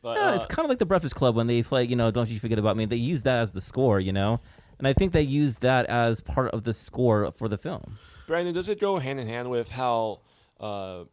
But 0.02 0.16
Yeah, 0.16 0.30
uh, 0.30 0.34
it's 0.34 0.46
kind 0.46 0.64
of 0.66 0.68
like 0.68 0.80
the 0.80 0.84
Breakfast 0.86 1.14
Club 1.14 1.36
when 1.36 1.46
they 1.46 1.62
play, 1.62 1.84
you 1.84 1.94
know, 1.94 2.10
"Don't 2.10 2.28
You 2.28 2.40
Forget 2.40 2.58
About 2.58 2.76
Me." 2.76 2.86
They 2.86 2.96
use 2.96 3.22
that 3.22 3.38
as 3.38 3.52
the 3.52 3.60
score, 3.60 4.00
you 4.00 4.12
know, 4.12 4.40
and 4.78 4.88
I 4.88 4.92
think 4.94 5.12
they 5.12 5.22
use 5.22 5.58
that 5.58 5.86
as 5.86 6.20
part 6.20 6.50
of 6.50 6.64
the 6.64 6.74
score 6.74 7.30
for 7.30 7.46
the 7.48 7.56
film. 7.56 7.98
Brandon, 8.26 8.52
does 8.52 8.68
it 8.68 8.80
go 8.80 8.98
hand 8.98 9.20
in 9.20 9.28
hand 9.28 9.48
with 9.48 9.68
how 9.68 10.18
uh, 10.58 11.04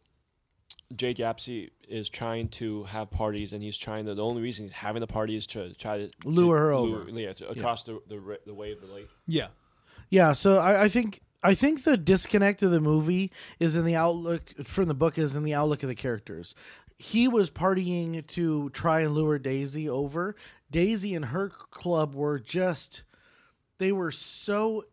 Jay 0.96 1.14
Gatsby 1.14 1.70
is 1.88 2.08
trying 2.08 2.48
to 2.48 2.82
have 2.84 3.10
parties, 3.10 3.52
and 3.52 3.62
he's 3.62 3.78
trying 3.78 4.06
to? 4.06 4.14
The 4.14 4.24
only 4.24 4.42
reason 4.42 4.64
he's 4.66 4.72
having 4.72 5.00
the 5.00 5.06
party 5.06 5.36
is 5.36 5.46
to 5.48 5.72
try 5.74 5.98
to 5.98 6.10
Lure 6.24 6.56
to 6.56 6.62
her 6.62 6.76
lure- 6.76 7.00
over. 7.02 7.10
yeah, 7.10 7.32
to, 7.34 7.48
across 7.50 7.84
the 7.84 8.00
the 8.08 8.38
the 8.46 8.54
way 8.54 8.72
of 8.72 8.80
the 8.80 8.86
lake. 8.86 9.08
yeah. 9.26 9.48
Yeah, 10.12 10.32
so 10.32 10.56
I, 10.58 10.84
I 10.84 10.88
think 10.88 11.20
I 11.42 11.54
think 11.54 11.84
the 11.84 11.96
disconnect 11.96 12.62
of 12.64 12.72
the 12.72 12.80
movie 12.80 13.30
is 13.60 13.76
in 13.76 13.84
the 13.84 13.94
outlook 13.94 14.52
from 14.66 14.88
the 14.88 14.94
book 14.94 15.18
is 15.18 15.36
in 15.36 15.44
the 15.44 15.54
outlook 15.54 15.84
of 15.84 15.88
the 15.88 15.94
characters. 15.94 16.54
He 16.98 17.28
was 17.28 17.48
partying 17.50 18.26
to 18.26 18.70
try 18.70 19.00
and 19.02 19.14
lure 19.14 19.38
Daisy 19.38 19.88
over. 19.88 20.34
Daisy 20.70 21.14
and 21.14 21.26
her 21.26 21.48
club 21.48 22.14
were 22.14 22.40
just 22.40 23.04
they 23.78 23.92
were 23.92 24.10
so 24.10 24.84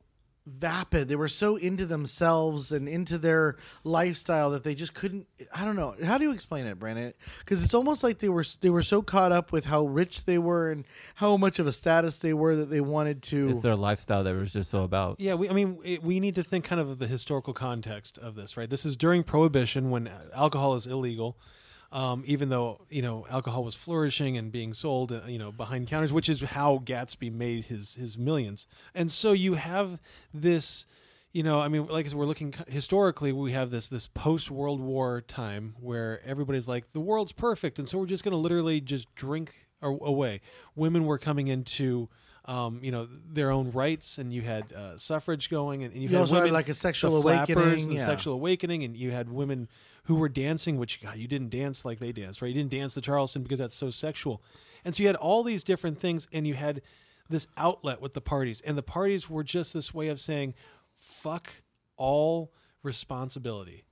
vapid. 0.47 1.07
They 1.07 1.15
were 1.15 1.27
so 1.27 1.55
into 1.55 1.85
themselves 1.85 2.71
and 2.71 2.87
into 2.87 3.17
their 3.17 3.57
lifestyle 3.83 4.51
that 4.51 4.63
they 4.63 4.73
just 4.75 4.93
couldn't 4.93 5.27
I 5.55 5.65
don't 5.65 5.75
know. 5.75 5.95
How 6.03 6.17
do 6.17 6.25
you 6.25 6.31
explain 6.31 6.65
it, 6.65 6.79
Brandon? 6.79 7.13
Cuz 7.45 7.63
it's 7.63 7.73
almost 7.73 8.03
like 8.03 8.19
they 8.19 8.29
were 8.29 8.45
they 8.61 8.69
were 8.69 8.81
so 8.81 9.01
caught 9.01 9.31
up 9.31 9.51
with 9.51 9.65
how 9.65 9.85
rich 9.85 10.25
they 10.25 10.37
were 10.37 10.71
and 10.71 10.85
how 11.15 11.37
much 11.37 11.59
of 11.59 11.67
a 11.67 11.71
status 11.71 12.17
they 12.17 12.33
were 12.33 12.55
that 12.55 12.69
they 12.69 12.81
wanted 12.81 13.21
to 13.23 13.49
It's 13.49 13.61
their 13.61 13.75
lifestyle 13.75 14.23
that 14.23 14.35
was 14.35 14.51
just 14.51 14.71
so 14.71 14.83
about. 14.83 15.19
Yeah, 15.19 15.35
we, 15.35 15.49
I 15.49 15.53
mean, 15.53 15.79
it, 15.83 16.01
we 16.01 16.19
need 16.19 16.35
to 16.35 16.43
think 16.43 16.65
kind 16.65 16.81
of 16.81 16.89
of 16.89 16.99
the 16.99 17.07
historical 17.07 17.53
context 17.53 18.17
of 18.17 18.35
this, 18.35 18.57
right? 18.57 18.69
This 18.69 18.85
is 18.85 18.95
during 18.95 19.23
Prohibition 19.23 19.89
when 19.89 20.07
uh, 20.07 20.29
alcohol 20.33 20.75
is 20.75 20.87
illegal, 20.87 21.37
um, 21.91 22.23
even 22.25 22.49
though 22.49 22.81
you 22.89 23.01
know 23.01 23.25
alcohol 23.29 23.63
was 23.63 23.75
flourishing 23.75 24.37
and 24.37 24.51
being 24.51 24.73
sold, 24.73 25.11
uh, 25.11 25.21
you 25.27 25.37
know, 25.37 25.51
behind 25.51 25.87
counters, 25.87 26.11
which 26.11 26.29
is 26.29 26.41
how 26.41 26.79
Gatsby 26.79 27.31
made 27.31 27.65
his 27.65 27.95
his 27.95 28.17
millions. 28.17 28.67
And 28.93 29.09
so 29.09 29.31
you 29.31 29.55
have 29.55 29.99
this, 30.33 30.85
you 31.31 31.43
know, 31.43 31.59
I 31.59 31.67
mean, 31.67 31.87
like 31.87 32.11
we're 32.11 32.25
looking 32.25 32.53
historically, 32.67 33.31
we 33.31 33.53
have 33.53 33.71
this 33.71 33.89
this 33.89 34.07
post 34.07 34.51
World 34.51 34.81
War 34.81 35.21
time 35.21 35.75
where 35.79 36.21
everybody's 36.25 36.67
like, 36.67 36.91
the 36.93 36.99
world's 36.99 37.31
perfect, 37.31 37.79
and 37.79 37.87
so 37.87 37.97
we're 37.97 38.05
just 38.05 38.23
going 38.23 38.33
to 38.33 38.37
literally 38.37 38.81
just 38.81 39.13
drink 39.15 39.55
away. 39.81 40.41
Women 40.75 41.05
were 41.05 41.19
coming 41.19 41.47
into 41.47 42.09
um, 42.45 42.79
you 42.81 42.91
know 42.91 43.07
their 43.31 43.51
own 43.51 43.71
rights, 43.71 44.17
and 44.17 44.33
you 44.33 44.41
had 44.41 44.71
uh, 44.73 44.97
suffrage 44.97 45.49
going, 45.49 45.83
and, 45.83 45.93
and 45.93 46.01
you, 46.01 46.09
You 46.09 46.15
had 46.15 46.21
also 46.21 46.39
had, 46.39 46.51
like, 46.51 46.69
a 46.69 46.73
sexual 46.73 47.17
awakening, 47.17 47.83
and 47.83 47.91
the 47.91 47.95
yeah. 47.95 48.05
sexual 48.05 48.33
awakening, 48.33 48.83
and 48.83 48.95
you 48.95 49.11
had 49.11 49.29
women 49.29 49.67
who 50.07 50.15
were 50.15 50.29
dancing, 50.29 50.77
which 50.77 51.01
God, 51.01 51.17
you 51.17 51.27
didn't 51.27 51.49
dance 51.49 51.85
like 51.85 51.99
they 51.99 52.11
danced, 52.11 52.41
right? 52.41 52.47
You 52.47 52.53
didn't 52.53 52.71
dance 52.71 52.95
the 52.95 53.01
Charleston 53.01 53.43
because 53.43 53.59
that's 53.59 53.75
so 53.75 53.89
sexual, 53.89 54.41
and 54.83 54.95
so 54.95 55.03
you 55.03 55.07
had 55.07 55.15
all 55.15 55.43
these 55.43 55.63
different 55.63 55.99
things, 55.99 56.27
and 56.33 56.47
you 56.47 56.55
had 56.55 56.81
this 57.29 57.47
outlet 57.57 58.01
with 58.01 58.13
the 58.13 58.21
parties, 58.21 58.61
and 58.61 58.77
the 58.77 58.83
parties 58.83 59.29
were 59.29 59.43
just 59.43 59.73
this 59.73 59.93
way 59.93 60.07
of 60.07 60.19
saying, 60.19 60.53
"Fuck 60.95 61.49
all 61.95 62.51
responsibility." 62.83 63.83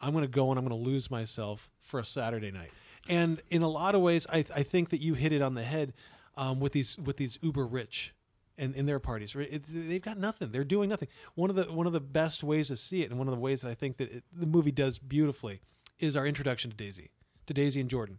I'm 0.00 0.12
going 0.12 0.24
to 0.24 0.28
go 0.28 0.50
and 0.50 0.58
I'm 0.58 0.66
going 0.66 0.82
to 0.82 0.90
lose 0.90 1.12
myself 1.12 1.70
for 1.78 2.00
a 2.00 2.04
Saturday 2.04 2.50
night. 2.50 2.72
And 3.08 3.40
in 3.50 3.62
a 3.62 3.68
lot 3.68 3.94
of 3.94 4.00
ways, 4.00 4.26
I, 4.28 4.44
I 4.52 4.64
think 4.64 4.90
that 4.90 5.00
you 5.00 5.14
hit 5.14 5.32
it 5.32 5.42
on 5.42 5.54
the 5.54 5.62
head 5.62 5.92
um, 6.36 6.58
with 6.58 6.72
these 6.72 6.98
with 6.98 7.18
these 7.18 7.38
uber 7.40 7.66
rich 7.66 8.12
and 8.58 8.74
in 8.74 8.86
their 8.86 9.00
parties. 9.00 9.34
It, 9.34 9.64
they've 9.68 10.02
got 10.02 10.18
nothing. 10.18 10.50
They're 10.52 10.64
doing 10.64 10.88
nothing. 10.88 11.08
One 11.34 11.50
of 11.50 11.56
the 11.56 11.64
one 11.64 11.86
of 11.86 11.92
the 11.92 12.00
best 12.00 12.44
ways 12.44 12.68
to 12.68 12.76
see 12.76 13.02
it, 13.02 13.10
and 13.10 13.18
one 13.18 13.28
of 13.28 13.34
the 13.34 13.40
ways 13.40 13.62
that 13.62 13.70
I 13.70 13.74
think 13.74 13.96
that 13.98 14.12
it, 14.12 14.24
the 14.32 14.46
movie 14.46 14.72
does 14.72 14.98
beautifully, 14.98 15.60
is 15.98 16.16
our 16.16 16.26
introduction 16.26 16.70
to 16.70 16.76
Daisy, 16.76 17.10
to 17.46 17.54
Daisy 17.54 17.80
and 17.80 17.90
Jordan. 17.90 18.18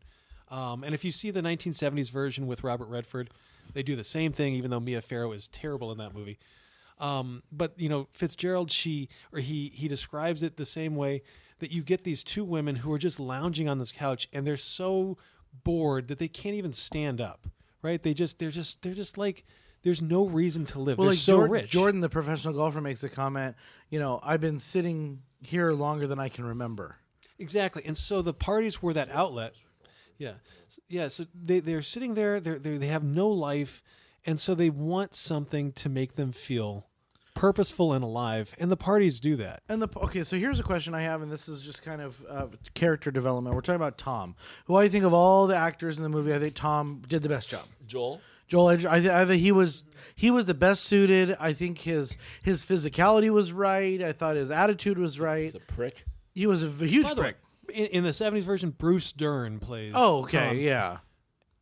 Um, 0.50 0.84
and 0.84 0.93
if 0.93 1.04
you 1.04 1.12
see 1.12 1.32
the 1.32 1.41
1970s 1.41 2.12
version 2.12 2.46
with 2.46 2.63
Robert 2.63 2.88
Redford, 2.88 3.32
they 3.74 3.82
do 3.82 3.96
the 3.96 4.04
same 4.04 4.32
thing, 4.32 4.54
even 4.54 4.69
though 4.69 4.80
Mia 4.80 5.02
Farrow 5.02 5.32
is 5.32 5.48
terrible 5.48 5.91
in 5.91 5.98
that 5.98 6.13
movie. 6.13 6.38
Um, 7.00 7.43
but 7.52 7.74
you 7.78 7.89
know 7.89 8.08
Fitzgerald, 8.13 8.72
she 8.72 9.10
or 9.32 9.39
he 9.39 9.72
he 9.74 9.88
describes 9.88 10.43
it 10.43 10.58
the 10.58 10.65
same 10.65 10.96
way 10.96 11.24
that 11.60 11.72
you 11.72 11.82
get 11.82 12.04
these 12.04 12.24
two 12.24 12.43
women 12.43 12.78
who 12.78 12.91
are 12.91 12.98
just 12.98 13.19
lounging 13.19 13.67
on 13.69 13.80
this 13.80 13.91
couch 13.91 14.28
and 14.34 14.46
they're 14.46 14.58
so 14.58 15.17
bored 15.63 16.08
that 16.08 16.19
they 16.19 16.28
can't 16.28 16.56
even 16.56 16.74
stand 16.74 17.22
up. 17.22 17.48
Right? 17.82 18.02
They 18.02 18.13
just 18.13 18.39
they're 18.39 18.52
just 18.52 18.82
they're 18.82 18.93
just 18.93 19.17
like 19.17 19.43
there's 19.84 20.02
no 20.02 20.26
reason 20.26 20.65
to 20.67 20.80
live. 20.80 20.98
Well, 20.98 21.06
they're 21.06 21.12
like 21.12 21.19
so 21.19 21.34
Jordan, 21.34 21.52
rich. 21.52 21.69
Jordan, 21.69 22.02
the 22.02 22.10
professional 22.10 22.54
golfer, 22.54 22.82
makes 22.82 23.04
a 23.04 23.10
comment. 23.10 23.56
You 23.89 24.00
know, 24.00 24.19
I've 24.24 24.41
been 24.41 24.60
sitting 24.60 25.22
here 25.41 25.72
longer 25.74 26.08
than 26.08 26.19
I 26.19 26.30
can 26.30 26.46
remember. 26.46 26.98
Exactly. 27.38 27.84
And 27.86 27.98
so 27.98 28.22
the 28.22 28.34
parties 28.34 28.82
were 28.82 28.93
that 28.93 29.12
outlet. 29.12 29.54
Yeah. 30.17 30.36
Yeah. 30.88 31.10
So 31.10 31.26
they, 31.34 31.60
they're 31.60 31.82
sitting 31.82 32.13
there, 32.13 32.39
they're, 32.39 32.60
they're, 32.60 32.78
they 32.78 32.88
have 32.88 33.04
no 33.04 33.28
life. 33.28 33.84
And 34.26 34.39
so 34.39 34.56
they 34.56 34.69
want 34.69 35.15
something 35.15 35.74
to 35.74 35.89
make 35.89 36.15
them 36.15 36.32
feel 36.32 36.88
purposeful 37.36 37.91
and 37.91 38.04
alive. 38.04 38.56
And 38.58 38.72
the 38.72 38.78
parties 38.78 39.19
do 39.19 39.36
that. 39.36 39.63
And 39.67 39.82
the 39.82 39.89
okay, 39.98 40.24
so 40.24 40.38
here's 40.38 40.60
a 40.60 40.63
question 40.63 40.93
I 40.93 41.02
have, 41.02 41.22
and 41.22 41.32
this 41.32 41.50
is 41.50 41.62
just 41.62 41.82
kind 41.82 42.02
of 42.02 42.24
uh, 42.30 42.48
character 42.74 43.12
development. 43.12 43.56
We're 43.56 43.62
talking 43.62 43.76
about 43.76 43.98
Tom, 43.98 44.36
who 44.65 44.76
I 44.76 44.88
think 44.88 45.04
of 45.04 45.13
all 45.13 45.48
the 45.48 45.56
actors 45.56 45.98
in 45.98 46.04
the 46.04 46.10
movie, 46.10 46.34
I 46.34 46.39
think 46.39 46.54
Tom 46.54 47.02
did 47.08 47.22
the 47.22 47.30
best 47.30 47.50
job. 47.50 47.65
Joel, 47.86 48.22
Joel 48.54 48.66
Edger, 48.78 48.88
I, 48.88 49.00
th- 49.00 49.10
I 49.12 49.26
think 49.26 49.42
he 49.42 49.52
was 49.52 49.84
he 50.16 50.30
was 50.30 50.46
the 50.46 50.54
best 50.54 50.84
suited. 50.84 51.36
I 51.39 51.54
think 51.54 51.80
his 51.80 52.20
his 52.44 52.63
physicality 52.63 53.32
was 53.32 53.52
right. 53.52 54.00
I 54.00 54.12
thought 54.12 54.36
his 54.36 54.52
attitude 54.52 55.00
was 55.00 55.20
right. 55.20 55.46
is 55.48 55.56
a 55.56 55.60
prick. 55.60 56.06
He 56.36 56.46
was 56.46 56.62
a 56.62 56.68
v- 56.70 56.86
huge 56.88 57.08
By 57.08 57.13
the 57.16 57.22
way, 57.22 57.34
prick. 57.68 57.76
in, 57.76 57.86
in 57.88 58.04
the 58.04 58.12
70s 58.12 58.44
version, 58.44 58.70
Bruce 58.70 59.12
Dern 59.12 59.58
plays. 59.60 59.94
Oh, 59.96 60.22
okay, 60.22 60.50
Tom. 60.50 60.58
yeah. 60.60 60.98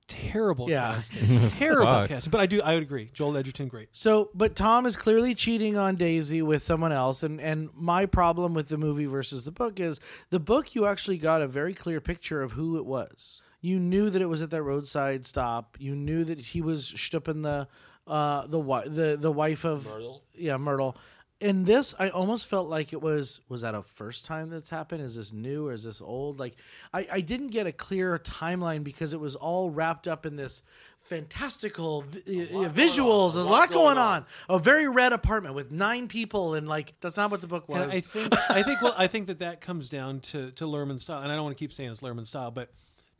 terrible 0.09 0.69
Yeah. 0.69 0.95
casting. 0.95 1.49
terrible 1.59 1.85
Fuck. 1.85 2.09
casting. 2.09 2.31
But 2.31 2.41
I 2.41 2.45
do 2.45 2.61
I 2.61 2.73
would 2.73 2.83
agree. 2.83 3.09
Joel 3.13 3.37
Edgerton, 3.37 3.69
great. 3.69 3.87
So, 3.93 4.29
but 4.33 4.53
Tom 4.57 4.85
is 4.85 4.97
clearly 4.97 5.33
cheating 5.33 5.77
on 5.77 5.95
Daisy 5.95 6.41
with 6.41 6.61
someone 6.61 6.91
else, 6.91 7.23
and 7.23 7.39
and 7.39 7.69
my 7.73 8.05
problem 8.05 8.53
with 8.53 8.67
the 8.67 8.77
movie 8.77 9.05
versus 9.05 9.45
the 9.45 9.51
book 9.51 9.79
is 9.79 10.01
the 10.29 10.39
book 10.41 10.75
you 10.75 10.85
actually 10.85 11.17
got 11.17 11.41
a 11.41 11.47
very 11.47 11.73
clear 11.73 12.01
picture 12.01 12.41
of 12.41 12.51
who 12.51 12.77
it 12.77 12.85
was. 12.85 13.41
You 13.61 13.79
knew 13.79 14.09
that 14.09 14.21
it 14.21 14.25
was 14.25 14.41
at 14.41 14.49
that 14.49 14.63
roadside 14.63 15.25
stop. 15.25 15.77
You 15.79 15.95
knew 15.95 16.23
that 16.25 16.39
he 16.39 16.61
was 16.61 16.87
stupping 16.95 17.43
the 17.43 17.67
uh 18.07 18.47
the 18.47 18.59
the 18.87 19.17
the 19.19 19.31
wife 19.31 19.63
of 19.63 19.85
Myrtle? 19.85 20.23
yeah 20.35 20.57
Myrtle. 20.57 20.97
In 21.39 21.65
this, 21.65 21.95
I 21.97 22.09
almost 22.09 22.47
felt 22.47 22.69
like 22.69 22.93
it 22.93 23.01
was 23.01 23.41
was 23.49 23.61
that 23.61 23.73
a 23.73 23.81
first 23.81 24.25
time 24.25 24.49
that's 24.49 24.69
happened? 24.69 25.01
Is 25.01 25.15
this 25.15 25.31
new 25.33 25.67
or 25.67 25.73
is 25.73 25.83
this 25.83 25.99
old? 25.99 26.39
Like, 26.39 26.55
I, 26.93 27.07
I 27.11 27.21
didn't 27.21 27.47
get 27.47 27.65
a 27.65 27.71
clear 27.71 28.19
timeline 28.19 28.83
because 28.83 29.11
it 29.11 29.19
was 29.19 29.35
all 29.35 29.71
wrapped 29.71 30.07
up 30.07 30.27
in 30.27 30.35
this 30.35 30.61
fantastical 31.01 32.01
vi- 32.03 32.43
uh, 32.43 32.69
visuals. 32.69 33.33
There's 33.33 33.45
a 33.45 33.49
lot 33.49 33.71
going 33.71 33.97
on. 33.97 34.25
A 34.49 34.59
very 34.59 34.87
red 34.87 35.13
apartment 35.13 35.55
with 35.55 35.71
nine 35.71 36.07
people, 36.07 36.53
and 36.53 36.67
like 36.67 36.93
that's 37.01 37.17
not 37.17 37.31
what 37.31 37.41
the 37.41 37.47
book 37.47 37.67
was. 37.67 37.81
And 37.81 37.91
I 37.91 38.01
think 38.01 38.49
I 38.51 38.63
think 38.63 38.81
well 38.81 38.95
I 38.97 39.07
think 39.07 39.27
that 39.27 39.39
that 39.39 39.61
comes 39.61 39.89
down 39.89 40.19
to 40.21 40.51
to 40.51 40.65
Luhrmann 40.65 40.99
style, 41.01 41.21
and 41.21 41.31
I 41.31 41.35
don't 41.35 41.43
want 41.43 41.57
to 41.57 41.59
keep 41.59 41.73
saying 41.73 41.91
it's 41.91 42.01
Luhrmann 42.01 42.25
style, 42.27 42.51
but 42.51 42.71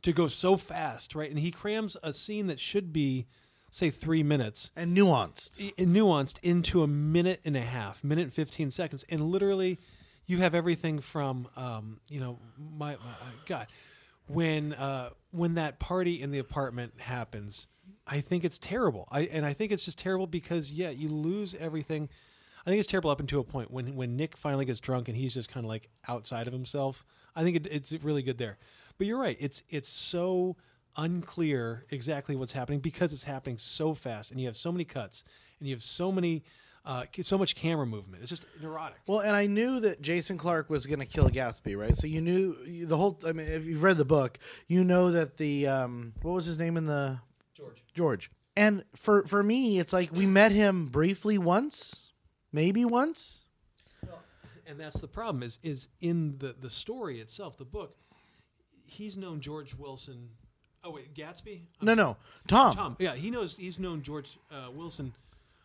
to 0.02 0.12
go 0.12 0.28
so 0.28 0.56
fast, 0.56 1.14
right? 1.14 1.30
And 1.30 1.38
he 1.38 1.50
crams 1.50 1.96
a 2.02 2.12
scene 2.12 2.46
that 2.48 2.58
should 2.60 2.92
be 2.92 3.26
say 3.70 3.90
three 3.90 4.22
minutes 4.22 4.70
and 4.76 4.96
nuanced. 4.96 5.72
i- 5.78 5.82
nuanced 5.82 6.38
into 6.42 6.82
a 6.82 6.86
minute 6.86 7.40
and 7.44 7.56
a 7.56 7.60
half, 7.62 8.04
minute 8.04 8.22
and 8.22 8.32
fifteen 8.34 8.70
seconds, 8.70 9.04
and 9.08 9.22
literally 9.22 9.78
you 10.26 10.38
have 10.38 10.54
everything 10.54 11.00
from 11.00 11.48
um, 11.56 12.00
you 12.08 12.20
know 12.20 12.38
my, 12.58 12.92
my 12.96 12.98
God 13.46 13.66
when 14.26 14.72
uh, 14.74 15.10
when 15.30 15.54
that 15.54 15.78
party 15.78 16.20
in 16.20 16.30
the 16.30 16.38
apartment 16.38 16.94
happens. 17.00 17.68
I 18.06 18.20
think 18.20 18.44
it's 18.44 18.58
terrible. 18.58 19.08
I 19.10 19.22
and 19.22 19.44
I 19.46 19.52
think 19.52 19.72
it's 19.72 19.84
just 19.84 19.98
terrible 19.98 20.26
because 20.26 20.70
yeah, 20.70 20.90
you 20.90 21.08
lose 21.08 21.54
everything. 21.54 22.08
I 22.64 22.70
think 22.70 22.78
it's 22.78 22.88
terrible 22.88 23.10
up 23.10 23.20
until 23.20 23.40
a 23.40 23.44
point 23.44 23.70
when 23.70 23.96
when 23.96 24.16
Nick 24.16 24.36
finally 24.36 24.64
gets 24.64 24.80
drunk 24.80 25.08
and 25.08 25.16
he's 25.16 25.34
just 25.34 25.48
kind 25.48 25.64
of 25.64 25.68
like 25.68 25.88
outside 26.08 26.46
of 26.46 26.52
himself. 26.52 27.04
I 27.34 27.42
think 27.42 27.56
it, 27.56 27.66
it's 27.70 27.92
really 27.92 28.22
good 28.22 28.38
there. 28.38 28.58
But 28.98 29.06
you're 29.06 29.18
right. 29.20 29.36
It's 29.40 29.62
it's 29.68 29.88
so 29.88 30.56
unclear 30.96 31.86
exactly 31.90 32.36
what's 32.36 32.52
happening 32.52 32.80
because 32.80 33.12
it's 33.12 33.24
happening 33.24 33.58
so 33.58 33.94
fast 33.94 34.30
and 34.30 34.38
you 34.38 34.46
have 34.46 34.56
so 34.56 34.70
many 34.70 34.84
cuts 34.84 35.24
and 35.58 35.68
you 35.68 35.74
have 35.74 35.82
so 35.82 36.12
many 36.12 36.44
uh, 36.84 37.04
so 37.20 37.38
much 37.38 37.54
camera 37.54 37.86
movement. 37.86 38.22
It's 38.22 38.30
just 38.30 38.44
neurotic. 38.60 38.98
Well, 39.06 39.20
and 39.20 39.36
I 39.36 39.46
knew 39.46 39.78
that 39.80 40.02
Jason 40.02 40.36
Clarke 40.36 40.68
was 40.68 40.84
going 40.84 40.98
to 40.98 41.06
kill 41.06 41.30
Gatsby, 41.30 41.78
right? 41.78 41.96
So 41.96 42.08
you 42.08 42.20
knew 42.20 42.56
you- 42.66 42.86
the 42.86 42.96
whole. 42.96 43.18
I 43.24 43.32
mean, 43.32 43.46
if 43.46 43.64
you've 43.66 43.84
read 43.84 43.98
the 43.98 44.04
book, 44.04 44.38
you 44.66 44.82
know 44.82 45.12
that 45.12 45.36
the 45.36 45.68
um, 45.68 46.12
what 46.22 46.32
was 46.32 46.44
his 46.44 46.58
name 46.58 46.76
in 46.76 46.86
the 46.86 47.20
George. 47.54 47.84
George. 47.94 48.30
And 48.56 48.84
for 48.96 49.24
for 49.26 49.42
me, 49.44 49.78
it's 49.78 49.92
like 49.92 50.12
we 50.12 50.26
met 50.26 50.50
him 50.52 50.86
briefly 50.86 51.38
once, 51.38 52.10
maybe 52.52 52.84
once. 52.84 53.44
Well, 54.04 54.20
and 54.66 54.78
that's 54.78 54.98
the 54.98 55.08
problem 55.08 55.44
is 55.44 55.60
is 55.62 55.86
in 56.00 56.36
the 56.38 56.54
the 56.60 56.68
story 56.68 57.20
itself 57.20 57.56
the 57.56 57.64
book 57.64 57.96
he's 58.92 59.16
known 59.16 59.40
george 59.40 59.74
wilson 59.74 60.28
oh 60.84 60.90
wait 60.90 61.14
gatsby 61.14 61.62
No, 61.80 61.94
no, 61.94 62.16
Tom. 62.46 62.74
tom 62.74 62.96
yeah 62.98 63.14
he 63.14 63.30
knows 63.30 63.56
he's 63.56 63.78
known 63.78 64.02
george 64.02 64.38
uh, 64.50 64.70
wilson 64.70 65.12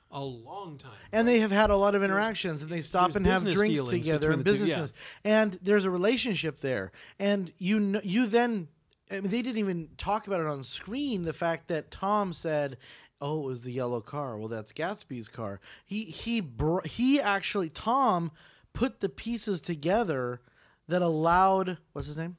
a 0.09 0.23
long 0.23 0.77
time 0.77 0.91
And 1.11 1.27
they 1.27 1.39
have 1.39 1.51
had 1.51 1.69
a 1.69 1.75
lot 1.75 1.93
of 1.93 2.01
interactions, 2.01 2.63
and 2.63 2.71
they 2.71 2.79
stop 2.81 3.15
and 3.17 3.25
have 3.25 3.43
drinks 3.43 3.83
together 3.83 4.31
and 4.31 4.39
the 4.39 4.45
two, 4.45 4.51
yeah. 4.51 4.65
businesses. 4.65 4.93
And 5.25 5.59
there's 5.61 5.83
a 5.83 5.89
relationship 5.91 6.61
there, 6.61 6.93
and 7.19 7.51
you 7.57 7.77
kn- 7.91 8.01
you 8.05 8.25
then. 8.25 8.69
I 9.11 9.15
mean, 9.19 9.29
they 9.29 9.41
didn't 9.41 9.57
even 9.57 9.89
talk 9.97 10.25
about 10.25 10.39
it 10.39 10.47
on 10.47 10.63
screen. 10.63 11.23
The 11.23 11.33
fact 11.33 11.67
that 11.67 11.91
Tom 11.91 12.31
said, 12.31 12.77
"Oh, 13.19 13.41
it 13.41 13.45
was 13.47 13.63
the 13.63 13.73
yellow 13.73 13.99
car." 13.99 14.37
Well, 14.37 14.47
that's 14.47 14.71
Gatsby's 14.71 15.27
car. 15.27 15.59
He 15.85 16.05
he 16.05 16.39
br- 16.39 16.85
he 16.85 17.19
actually 17.19 17.69
Tom 17.69 18.31
put 18.71 19.01
the 19.01 19.09
pieces 19.09 19.59
together 19.59 20.39
that 20.87 21.01
allowed 21.01 21.79
what's 21.91 22.07
his 22.07 22.15
name 22.15 22.37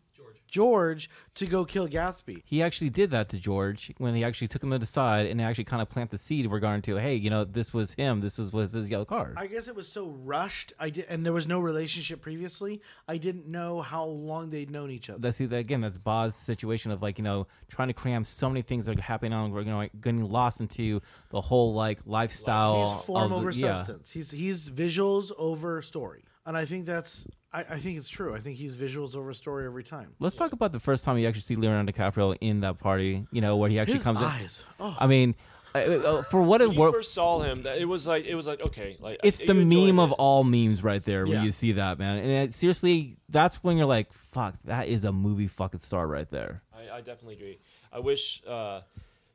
george 0.48 1.08
to 1.34 1.46
go 1.46 1.64
kill 1.64 1.86
Gatsby. 1.88 2.42
He 2.44 2.62
actually 2.62 2.90
did 2.90 3.10
that 3.10 3.28
to 3.28 3.38
George 3.38 3.92
when 3.98 4.14
he 4.14 4.24
actually 4.24 4.48
took 4.48 4.62
him 4.62 4.70
to 4.70 4.78
the 4.78 4.86
side 4.86 5.26
and 5.26 5.40
actually 5.40 5.64
kind 5.64 5.80
of 5.80 5.88
plant 5.88 6.10
the 6.10 6.18
seed 6.18 6.50
regarding 6.50 6.82
to, 6.82 6.96
hey, 6.96 7.14
you 7.14 7.30
know, 7.30 7.44
this 7.44 7.72
was 7.72 7.92
him. 7.94 8.20
This 8.20 8.38
was, 8.38 8.52
was 8.52 8.72
his 8.72 8.88
yellow 8.88 9.04
card. 9.04 9.34
I 9.36 9.46
guess 9.46 9.68
it 9.68 9.76
was 9.76 9.86
so 9.86 10.06
rushed. 10.06 10.72
I 10.78 10.90
did, 10.90 11.06
and 11.08 11.24
there 11.24 11.32
was 11.32 11.46
no 11.46 11.60
relationship 11.60 12.20
previously. 12.20 12.82
I 13.06 13.18
didn't 13.18 13.46
know 13.46 13.82
how 13.82 14.04
long 14.04 14.50
they'd 14.50 14.70
known 14.70 14.90
each 14.90 15.08
other. 15.08 15.20
that's 15.20 15.38
that 15.38 15.54
again. 15.54 15.80
That's 15.80 15.98
Baz's 15.98 16.34
situation 16.34 16.90
of 16.90 17.02
like 17.02 17.18
you 17.18 17.24
know 17.24 17.46
trying 17.68 17.88
to 17.88 17.94
cram 17.94 18.24
so 18.24 18.48
many 18.48 18.62
things 18.62 18.86
that 18.86 18.98
are 18.98 19.02
happening 19.02 19.32
on. 19.32 19.52
We're 19.52 19.60
you 19.60 19.70
know, 19.70 19.88
getting 20.00 20.28
lost 20.28 20.60
into 20.60 21.00
the 21.30 21.40
whole 21.40 21.74
like 21.74 22.00
lifestyle. 22.06 22.96
He's 22.96 23.04
form 23.04 23.30
the- 23.30 23.36
over 23.36 23.50
yeah. 23.50 23.76
substance. 23.76 24.10
He's 24.10 24.30
he's 24.30 24.70
visuals 24.70 25.32
over 25.38 25.80
story, 25.82 26.24
and 26.48 26.56
I 26.56 26.64
think 26.64 26.86
that's 26.86 27.28
I, 27.52 27.60
I 27.60 27.78
think 27.78 27.96
it's 27.98 28.08
true. 28.08 28.34
I 28.34 28.40
think 28.40 28.56
he's 28.58 28.76
visuals 28.76 29.14
over 29.14 29.32
story 29.32 29.64
every 29.66 29.84
time. 29.84 30.14
Let's 30.18 30.34
talk 30.36 30.52
about 30.52 30.72
the 30.72 30.80
first 30.80 31.04
time 31.04 31.16
you 31.18 31.28
actually 31.28 31.42
see 31.42 31.56
Leonardo 31.56 31.92
DiCaprio 31.92 32.36
in 32.40 32.60
that 32.60 32.78
party. 32.78 33.26
You 33.30 33.40
know 33.40 33.56
where 33.56 33.70
he 33.70 33.78
actually 33.78 33.94
His 33.94 34.02
comes 34.02 34.18
eyes. 34.20 34.64
in. 34.80 34.86
Oh, 34.86 34.96
I 34.98 35.06
mean, 35.06 35.34
uh, 35.74 35.78
uh, 35.78 36.22
for 36.22 36.42
what 36.42 36.60
it 36.60 36.68
When 36.68 36.74
you 36.76 36.80
works. 36.80 36.96
first 36.98 37.14
saw 37.14 37.40
him, 37.40 37.62
that 37.62 37.78
it 37.78 37.84
was 37.84 38.06
like 38.06 38.24
it 38.24 38.34
was 38.34 38.46
like 38.46 38.60
okay, 38.60 38.96
like 39.00 39.18
it's 39.22 39.40
you 39.40 39.46
the 39.46 39.52
enjoyed 39.60 39.86
meme 39.94 39.98
of 40.00 40.10
it. 40.10 40.16
all 40.18 40.42
memes 40.44 40.82
right 40.82 41.02
there 41.04 41.24
when 41.24 41.34
Yeah. 41.36 41.44
you 41.44 41.52
see 41.52 41.72
that 41.72 41.98
man 41.98 42.18
and 42.18 42.30
it, 42.30 42.54
seriously 42.54 43.16
that's 43.28 43.62
when 43.62 43.76
you're 43.76 43.86
like 43.86 44.12
fuck 44.12 44.54
that 44.64 44.88
is 44.88 45.04
a 45.04 45.12
movie 45.12 45.46
fucking 45.46 45.80
star 45.80 46.06
right 46.06 46.30
there 46.30 46.62
I, 46.74 46.96
I 46.96 47.00
definitely 47.00 47.34
agree. 47.34 47.58
I 47.92 47.98
wish 48.00 48.42
uh, 48.46 48.80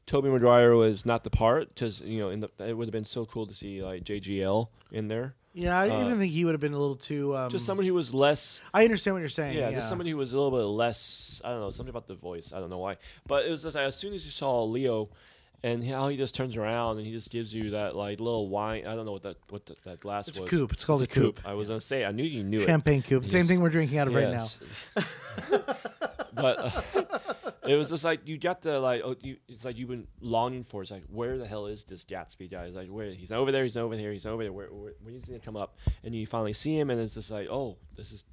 Tobey 0.05 0.29
Maguire 0.29 0.75
was 0.75 1.05
not 1.05 1.23
the 1.23 1.29
part 1.29 1.73
because 1.73 2.01
you 2.01 2.19
know 2.19 2.29
in 2.29 2.39
the, 2.41 2.49
it 2.59 2.73
would 2.77 2.87
have 2.87 2.93
been 2.93 3.05
so 3.05 3.25
cool 3.25 3.45
to 3.47 3.53
see 3.53 3.83
like 3.83 4.03
JGL 4.03 4.67
in 4.91 5.07
there. 5.07 5.35
Yeah. 5.53 5.77
I 5.77 5.89
uh, 5.89 6.01
even 6.05 6.19
think 6.19 6.31
he 6.31 6.45
would 6.45 6.53
have 6.53 6.61
been 6.61 6.73
a 6.73 6.77
little 6.79 6.95
too. 6.95 7.35
Um, 7.35 7.49
Just 7.49 7.65
somebody 7.65 7.87
who 7.87 7.93
was 7.93 8.13
less. 8.13 8.61
I 8.73 8.83
understand 8.83 9.15
what 9.15 9.19
you're 9.19 9.29
saying. 9.29 9.57
Yeah, 9.57 9.71
just 9.71 9.89
somebody 9.89 10.09
who 10.11 10.17
was 10.17 10.33
a 10.33 10.37
little 10.39 10.51
bit 10.57 10.65
less. 10.65 11.41
I 11.43 11.49
don't 11.49 11.59
know 11.61 11.71
something 11.71 11.89
about 11.91 12.07
the 12.07 12.15
voice. 12.15 12.51
I 12.53 12.59
don't 12.59 12.69
know 12.69 12.79
why, 12.79 12.97
but 13.27 13.45
it 13.45 13.49
was 13.51 13.63
just 13.63 13.75
like, 13.75 13.85
as 13.85 13.95
soon 13.95 14.13
as 14.13 14.25
you 14.25 14.31
saw 14.31 14.63
Leo. 14.63 15.09
And 15.65 15.81
how 15.81 16.09
he 16.09 16.17
just 16.17 16.35
turns 16.35 16.57
around 16.57 16.97
and 16.97 17.07
he 17.07 17.13
just 17.13 17.29
gives 17.29 17.53
you 17.53 17.69
that 17.69 17.95
like 17.95 18.19
little 18.19 18.49
wine. 18.49 18.85
I 18.85 18.95
don't 18.95 19.05
know 19.05 19.13
what 19.13 19.23
that 19.23 19.37
what 19.47 19.65
the, 19.65 19.77
that 19.85 20.01
glass 20.01 20.27
It's 20.27 20.37
a 20.37 20.41
was. 20.41 20.49
coupe. 20.49 20.73
It's 20.73 20.83
called 20.83 21.01
a 21.03 21.07
coupe. 21.07 21.39
I 21.45 21.53
was 21.53 21.69
gonna 21.69 21.79
say 21.79 22.03
I 22.03 22.11
knew 22.11 22.25
you 22.25 22.43
knew 22.43 22.59
it. 22.59 22.65
Champagne 22.65 23.01
coupe. 23.01 23.23
Same 23.27 23.37
Yes. 23.39 23.47
thing 23.47 23.61
we're 23.61 23.69
drinking 23.69 23.97
out 23.97 24.09
of 24.09 24.13
right 24.13 24.27
now. 24.27 24.45
Yes. 24.45 24.59
but 26.33 26.59
uh, 26.59 27.42
it 27.67 27.75
was 27.75 27.89
just 27.89 28.03
like 28.03 28.27
you 28.27 28.37
got 28.37 28.61
the 28.61 28.79
like 28.79 29.01
oh, 29.03 29.15
you, 29.21 29.37
it's 29.47 29.63
like 29.65 29.77
you've 29.77 29.89
been 29.89 30.07
longing 30.21 30.63
for. 30.63 30.81
It's 30.81 30.91
like 30.91 31.03
where 31.09 31.37
the 31.37 31.47
hell 31.47 31.65
is 31.67 31.83
this 31.83 32.03
Gatsby 32.03 32.51
guy? 32.51 32.65
It's 32.65 32.75
like 32.75 32.89
where 32.89 33.11
he's 33.11 33.31
over 33.31 33.51
there, 33.51 33.63
he's 33.63 33.77
over 33.77 33.95
there, 33.97 34.11
he's 34.11 34.25
over 34.25 34.43
there. 34.43 34.53
Where, 34.53 34.67
where 34.67 34.93
when 35.01 35.13
he's 35.13 35.25
gonna 35.25 35.39
come 35.39 35.55
up? 35.57 35.77
And 36.03 36.13
you 36.13 36.25
finally 36.27 36.53
see 36.53 36.77
him, 36.77 36.89
and 36.89 36.99
it's 37.01 37.13
just 37.13 37.31
like 37.31 37.47
oh, 37.49 37.77
this 37.95 38.11
is. 38.11 38.23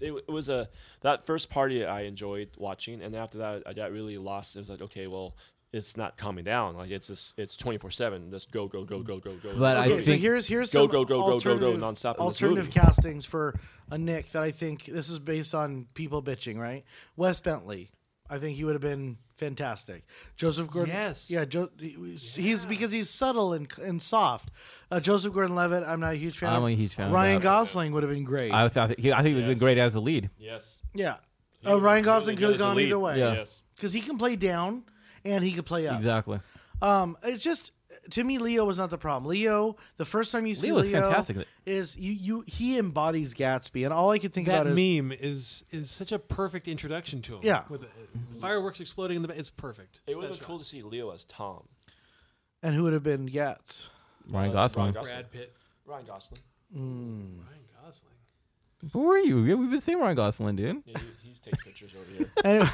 It, 0.00 0.14
it 0.26 0.30
was 0.32 0.48
a 0.48 0.70
that 1.02 1.26
first 1.26 1.50
party 1.50 1.84
I 1.84 2.02
enjoyed 2.02 2.48
watching, 2.56 3.02
and 3.02 3.14
after 3.14 3.38
that 3.38 3.64
I 3.66 3.74
got 3.74 3.92
really 3.92 4.16
lost. 4.16 4.56
It 4.56 4.60
was 4.60 4.70
like 4.70 4.80
okay, 4.80 5.06
well, 5.06 5.36
it's 5.70 5.98
not 5.98 6.16
calming 6.16 6.44
down. 6.46 6.74
Like 6.76 6.90
it's 6.90 7.08
just 7.08 7.34
it's 7.36 7.56
twenty 7.56 7.76
four 7.76 7.90
seven. 7.90 8.30
Just 8.30 8.50
go 8.50 8.66
go 8.68 8.84
go 8.84 9.02
go 9.02 9.18
go 9.18 9.34
go. 9.34 9.52
But 9.58 9.76
I 9.76 9.84
Okay, 9.86 9.98
so 10.00 10.04
think- 10.12 10.22
here's 10.22 10.46
here's 10.46 10.72
Go, 10.72 10.84
some 10.84 10.90
go, 10.90 11.04
go, 11.04 11.08
go, 11.16 11.20
go, 11.20 11.26
go, 11.26 11.32
alternative- 11.34 11.78
nonstop 11.80 12.16
alternative 12.16 12.70
castings 12.70 13.26
for 13.26 13.54
a 13.90 13.98
Nick 13.98 14.32
that 14.32 14.42
I 14.42 14.50
think 14.50 14.86
this 14.86 15.10
is 15.10 15.18
based 15.18 15.54
on 15.54 15.88
people 15.92 16.22
bitching, 16.22 16.56
right? 16.56 16.84
Wes 17.16 17.38
Bentley, 17.40 17.90
I 18.30 18.38
think 18.38 18.56
he 18.56 18.64
would 18.64 18.74
have 18.74 18.80
been 18.82 19.18
fantastic. 19.38 20.04
Joseph 20.36 20.70
Gordon, 20.70 20.94
Yes. 20.94 21.30
yeah, 21.30 21.44
jo- 21.44 21.70
he's 21.78 22.64
because 22.66 22.90
he's 22.92 23.10
subtle 23.10 23.52
and 23.52 23.66
and 23.82 24.00
soft. 24.00 24.50
Uh, 24.90 25.00
Joseph 25.00 25.32
Gordon-Levitt, 25.34 25.82
I'm 25.84 26.00
not 26.00 26.14
a 26.14 26.16
huge 26.16 26.38
fan. 26.38 26.50
I'm 26.52 26.62
of. 26.62 26.68
a 26.68 26.72
huge 26.74 26.94
fan 26.94 27.08
of 27.08 27.12
Ryan 27.12 27.34
that. 27.36 27.42
Gosling 27.42 27.92
would 27.92 28.02
have 28.02 28.12
been 28.12 28.24
great. 28.24 28.52
I 28.52 28.68
thought 28.68 28.98
he, 28.98 29.12
I 29.12 29.22
think 29.22 29.32
it 29.32 29.34
would 29.36 29.44
have 29.44 29.50
been 29.50 29.58
great 29.58 29.78
as 29.78 29.92
the 29.92 30.00
lead 30.00 30.30
yes. 30.38 30.80
yeah, 30.94 31.16
He 31.60 31.68
uh, 31.68 31.76
Ryan 31.76 32.04
Gosling 32.04 32.36
good 32.36 32.42
could 32.44 32.50
have 32.52 32.58
gone 32.60 32.80
either 32.80 32.98
way. 32.98 33.18
Yeah. 33.18 33.32
Yes. 33.34 33.62
because 33.76 33.92
he 33.92 34.00
can 34.00 34.16
play 34.18 34.36
down 34.36 34.84
and 35.24 35.42
he 35.44 35.52
could 35.52 35.66
play 35.66 35.86
up. 35.88 35.96
exactly 35.96 36.40
Um, 36.82 37.16
it's 37.22 37.42
just 37.42 37.72
to 38.10 38.24
me, 38.24 38.38
Leo 38.38 38.64
was 38.64 38.78
not 38.78 38.90
the 38.90 38.98
problem. 38.98 39.28
Leo, 39.30 39.76
the 39.96 40.04
first 40.04 40.32
time 40.32 40.46
you 40.46 40.54
see 40.54 40.68
Leo 40.68 40.76
was 40.76 40.90
Leo, 40.90 41.02
fantastic. 41.02 41.46
is 41.66 41.96
you 41.96 42.12
you 42.12 42.44
he 42.46 42.78
embodies 42.78 43.34
Gatsby, 43.34 43.84
and 43.84 43.92
all 43.92 44.10
I 44.10 44.18
could 44.18 44.32
think 44.32 44.46
that 44.48 44.62
about 44.66 44.78
is 44.78 45.00
meme 45.02 45.12
is 45.12 45.64
is 45.70 45.90
such 45.90 46.12
a 46.12 46.18
perfect 46.18 46.66
introduction 46.68 47.22
to 47.22 47.34
him. 47.36 47.40
Yeah. 47.42 47.64
with 47.68 47.82
uh, 47.84 47.86
fireworks 48.40 48.80
exploding 48.80 49.16
in 49.16 49.22
the. 49.22 49.28
ba- 49.28 49.38
It's 49.38 49.50
perfect. 49.50 50.00
It 50.06 50.16
would 50.16 50.24
have 50.24 50.38
been 50.38 50.44
cool 50.44 50.58
to 50.58 50.64
see 50.64 50.82
Leo 50.82 51.10
as 51.10 51.24
Tom. 51.24 51.68
and 52.62 52.74
who 52.74 52.82
would 52.84 52.92
have 52.92 53.02
been 53.04 53.26
Gats. 53.26 53.88
Ryan 54.28 54.50
Uh, 54.50 54.52
Gosling 54.54 54.82
Ryan. 54.84 54.94
Gosling. 54.94 55.12
Brad 55.14 55.30
Pitt, 55.32 55.56
Ryan 55.86 56.06
Gosling. 56.06 56.40
Ryan 56.74 57.44
Gosling. 57.84 58.90
who 58.92 59.10
are 59.10 59.18
you 59.18 59.40
yeah, 59.44 59.54
we've 59.54 59.70
been 59.70 59.80
seeing 59.80 59.98
Ryan 59.98 60.16
Gosling 60.16 60.56
dude 60.56 60.82
Yeah, 60.86 60.98
he, 61.22 61.28
he's 61.28 61.38
taking 61.40 61.58
pictures 61.64 61.92
over 61.94 62.10
here. 62.16 62.30
Anyway, 62.44 62.68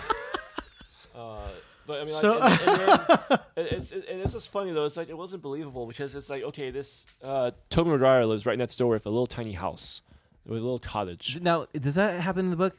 Uh, 1.14 1.48
but 1.86 2.00
I 2.00 2.04
mean, 2.04 2.14
So- 2.14 2.38
like, 2.38 2.60
and, 2.66 2.68
and 2.70 2.80
then, 2.80 3.38
it- 3.56 3.72
it's 3.72 3.90
it, 3.92 4.04
and 4.10 4.20
it's 4.20 4.32
just 4.32 4.50
funny 4.50 4.72
though. 4.72 4.84
It's 4.84 4.96
like 4.96 5.08
it 5.08 5.16
wasn't 5.16 5.42
believable 5.42 5.86
because 5.86 6.14
it's 6.14 6.28
like 6.30 6.42
okay, 6.42 6.70
this 6.70 7.06
uh, 7.22 7.52
Tobey 7.70 7.90
Maguire 7.90 8.24
lives 8.26 8.44
right 8.46 8.58
next 8.58 8.76
door 8.76 8.90
with 8.90 9.06
a 9.06 9.10
little 9.10 9.26
tiny 9.26 9.52
house 9.52 10.02
with 10.46 10.58
a 10.58 10.62
little 10.62 10.78
cottage. 10.78 11.38
now 11.40 11.66
does 11.72 11.94
that 11.96 12.20
happen 12.20 12.44
in 12.46 12.50
the 12.50 12.56
book 12.56 12.76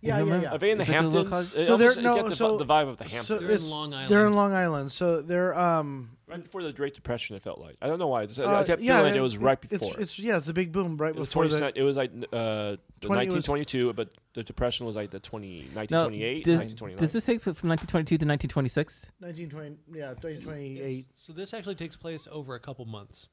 Yeah, 0.00 0.22
yeah, 0.22 0.40
yeah. 0.42 0.52
Are 0.52 0.58
they 0.58 0.70
in 0.70 0.78
the 0.78 0.82
Is 0.84 0.88
it 0.88 0.92
the 0.92 1.02
little 1.02 1.22
Hamptons? 1.30 1.30
college- 1.52 1.62
It 1.62 1.66
So 1.66 1.76
they're- 1.76 1.88
almost- 1.90 2.04
no, 2.04 2.14
gets 2.16 2.28
the, 2.28 2.36
so- 2.36 2.58
the 2.58 2.64
vibe 2.66 2.88
of 2.88 2.96
the 2.98 3.08
so 3.08 3.14
Hamptons. 3.16 3.40
They're 3.40 3.48
in 3.50 3.54
it's- 3.56 3.70
Long 3.70 3.94
Island. 3.94 4.10
They're 4.10 4.26
in 4.26 4.32
Long 4.34 4.54
Island, 4.54 4.92
so 4.92 5.22
they're 5.22 5.58
um. 5.58 6.10
right 6.28 6.42
before 6.42 6.62
the 6.62 6.72
Great 6.72 6.94
Depression, 6.94 7.36
it 7.36 7.42
felt 7.42 7.60
like. 7.60 7.76
I 7.80 7.86
don't 7.86 7.98
know 7.98 8.08
why. 8.08 8.22
It's, 8.24 8.38
I 8.38 8.44
uh, 8.44 8.64
kept 8.64 8.82
yeah, 8.82 8.96
feeling 8.98 9.12
like 9.12 9.18
it 9.18 9.22
was 9.22 9.38
right 9.38 9.60
before. 9.60 9.94
It's, 9.98 10.18
yeah, 10.18 10.36
it's 10.38 10.46
the 10.46 10.52
big 10.52 10.72
boom 10.72 10.96
right 10.96 11.14
it 11.14 11.18
was, 11.18 11.28
before 11.28 11.44
20 11.46 11.58
the. 11.72 11.78
it 11.80 11.82
was 11.84 11.96
like 11.96 12.10
uh, 12.12 12.16
the 12.32 12.78
20 13.00 13.26
was- 13.26 13.48
1922, 13.48 13.92
but 13.92 14.10
the 14.34 14.42
Depression 14.42 14.86
was 14.86 14.96
like 14.96 15.10
the 15.10 15.20
20, 15.20 15.68
1928, 15.74 16.44
does, 16.44 16.56
1929. 16.56 16.98
does 16.98 17.12
this 17.12 17.24
take 17.24 17.40
from 17.42 17.68
1922 17.70 18.18
to 18.18 18.26
1926? 18.26 19.12
1920, 19.20 19.76
yeah, 19.98 20.08
1928. 20.08 21.06
So 21.14 21.32
this 21.32 21.54
actually 21.54 21.74
takes 21.74 21.96
place 21.96 22.28
over 22.30 22.54
a 22.54 22.60
couple 22.60 22.84
months. 22.84 23.28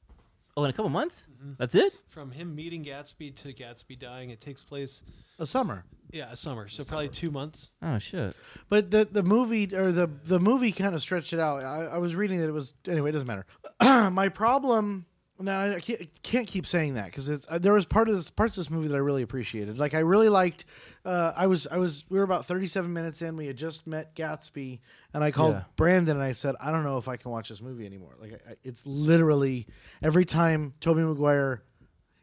Oh, 0.55 0.63
in 0.63 0.69
a 0.69 0.73
couple 0.73 0.89
months? 0.89 1.27
Mm-hmm. 1.33 1.53
That's 1.57 1.73
it? 1.73 1.93
From 2.09 2.31
him 2.31 2.53
meeting 2.55 2.85
Gatsby 2.85 3.35
to 3.37 3.53
Gatsby 3.53 3.97
dying, 3.97 4.29
it 4.29 4.39
takes 4.39 4.63
place, 4.63 5.01
A 5.39 5.47
summer. 5.47 5.83
Yeah, 6.13 6.33
summer. 6.35 6.67
So 6.69 6.83
probably 6.83 7.09
two 7.09 7.31
months. 7.31 7.71
Oh 7.81 7.97
shit! 7.97 8.35
But 8.69 8.91
the 8.91 9.05
the 9.11 9.23
movie 9.23 9.75
or 9.75 9.91
the 9.91 10.07
the 10.07 10.39
movie 10.39 10.71
kind 10.71 10.93
of 10.95 11.01
stretched 11.01 11.33
it 11.33 11.39
out. 11.39 11.63
I, 11.63 11.85
I 11.85 11.97
was 11.97 12.15
reading 12.15 12.39
that 12.39 12.47
it 12.47 12.53
was 12.53 12.73
anyway. 12.87 13.09
It 13.09 13.13
doesn't 13.13 13.27
matter. 13.27 13.45
My 14.11 14.29
problem. 14.29 15.07
Now 15.39 15.71
I 15.71 15.79
can't, 15.79 16.07
can't 16.21 16.47
keep 16.47 16.65
saying 16.67 16.93
that 16.93 17.05
because 17.07 17.27
uh, 17.47 17.57
there 17.57 17.73
was 17.73 17.85
part 17.85 18.07
of 18.07 18.15
this 18.15 18.29
parts 18.29 18.55
of 18.55 18.63
this 18.63 18.69
movie 18.69 18.87
that 18.89 18.95
I 18.95 18.99
really 18.99 19.23
appreciated. 19.23 19.77
Like 19.79 19.95
I 19.95 19.99
really 19.99 20.29
liked. 20.29 20.63
Uh, 21.03 21.33
I 21.35 21.47
was 21.47 21.65
I 21.67 21.77
was 21.77 22.05
we 22.07 22.17
were 22.19 22.23
about 22.23 22.45
thirty 22.45 22.67
seven 22.67 22.93
minutes 22.93 23.21
in. 23.23 23.35
We 23.35 23.47
had 23.47 23.57
just 23.57 23.85
met 23.87 24.15
Gatsby, 24.15 24.79
and 25.13 25.23
I 25.23 25.31
called 25.31 25.55
Yeah. 25.55 25.63
Brandon 25.75 26.15
and 26.17 26.23
I 26.23 26.31
said, 26.33 26.55
I 26.61 26.71
don't 26.71 26.83
know 26.83 26.97
if 26.99 27.07
I 27.07 27.17
can 27.17 27.31
watch 27.31 27.49
this 27.49 27.61
movie 27.61 27.85
anymore. 27.85 28.15
Like 28.21 28.33
I, 28.47 28.51
I- 28.51 28.55
it's 28.63 28.85
literally 28.85 29.65
every 30.03 30.23
time 30.23 30.75
Tobey 30.79 31.01
Maguire 31.01 31.63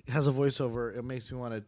has 0.09 0.29
a 0.29 0.33
voiceover, 0.33 0.96
it 0.96 1.05
makes 1.05 1.31
me 1.33 1.37
want 1.37 1.53
to 1.55 1.64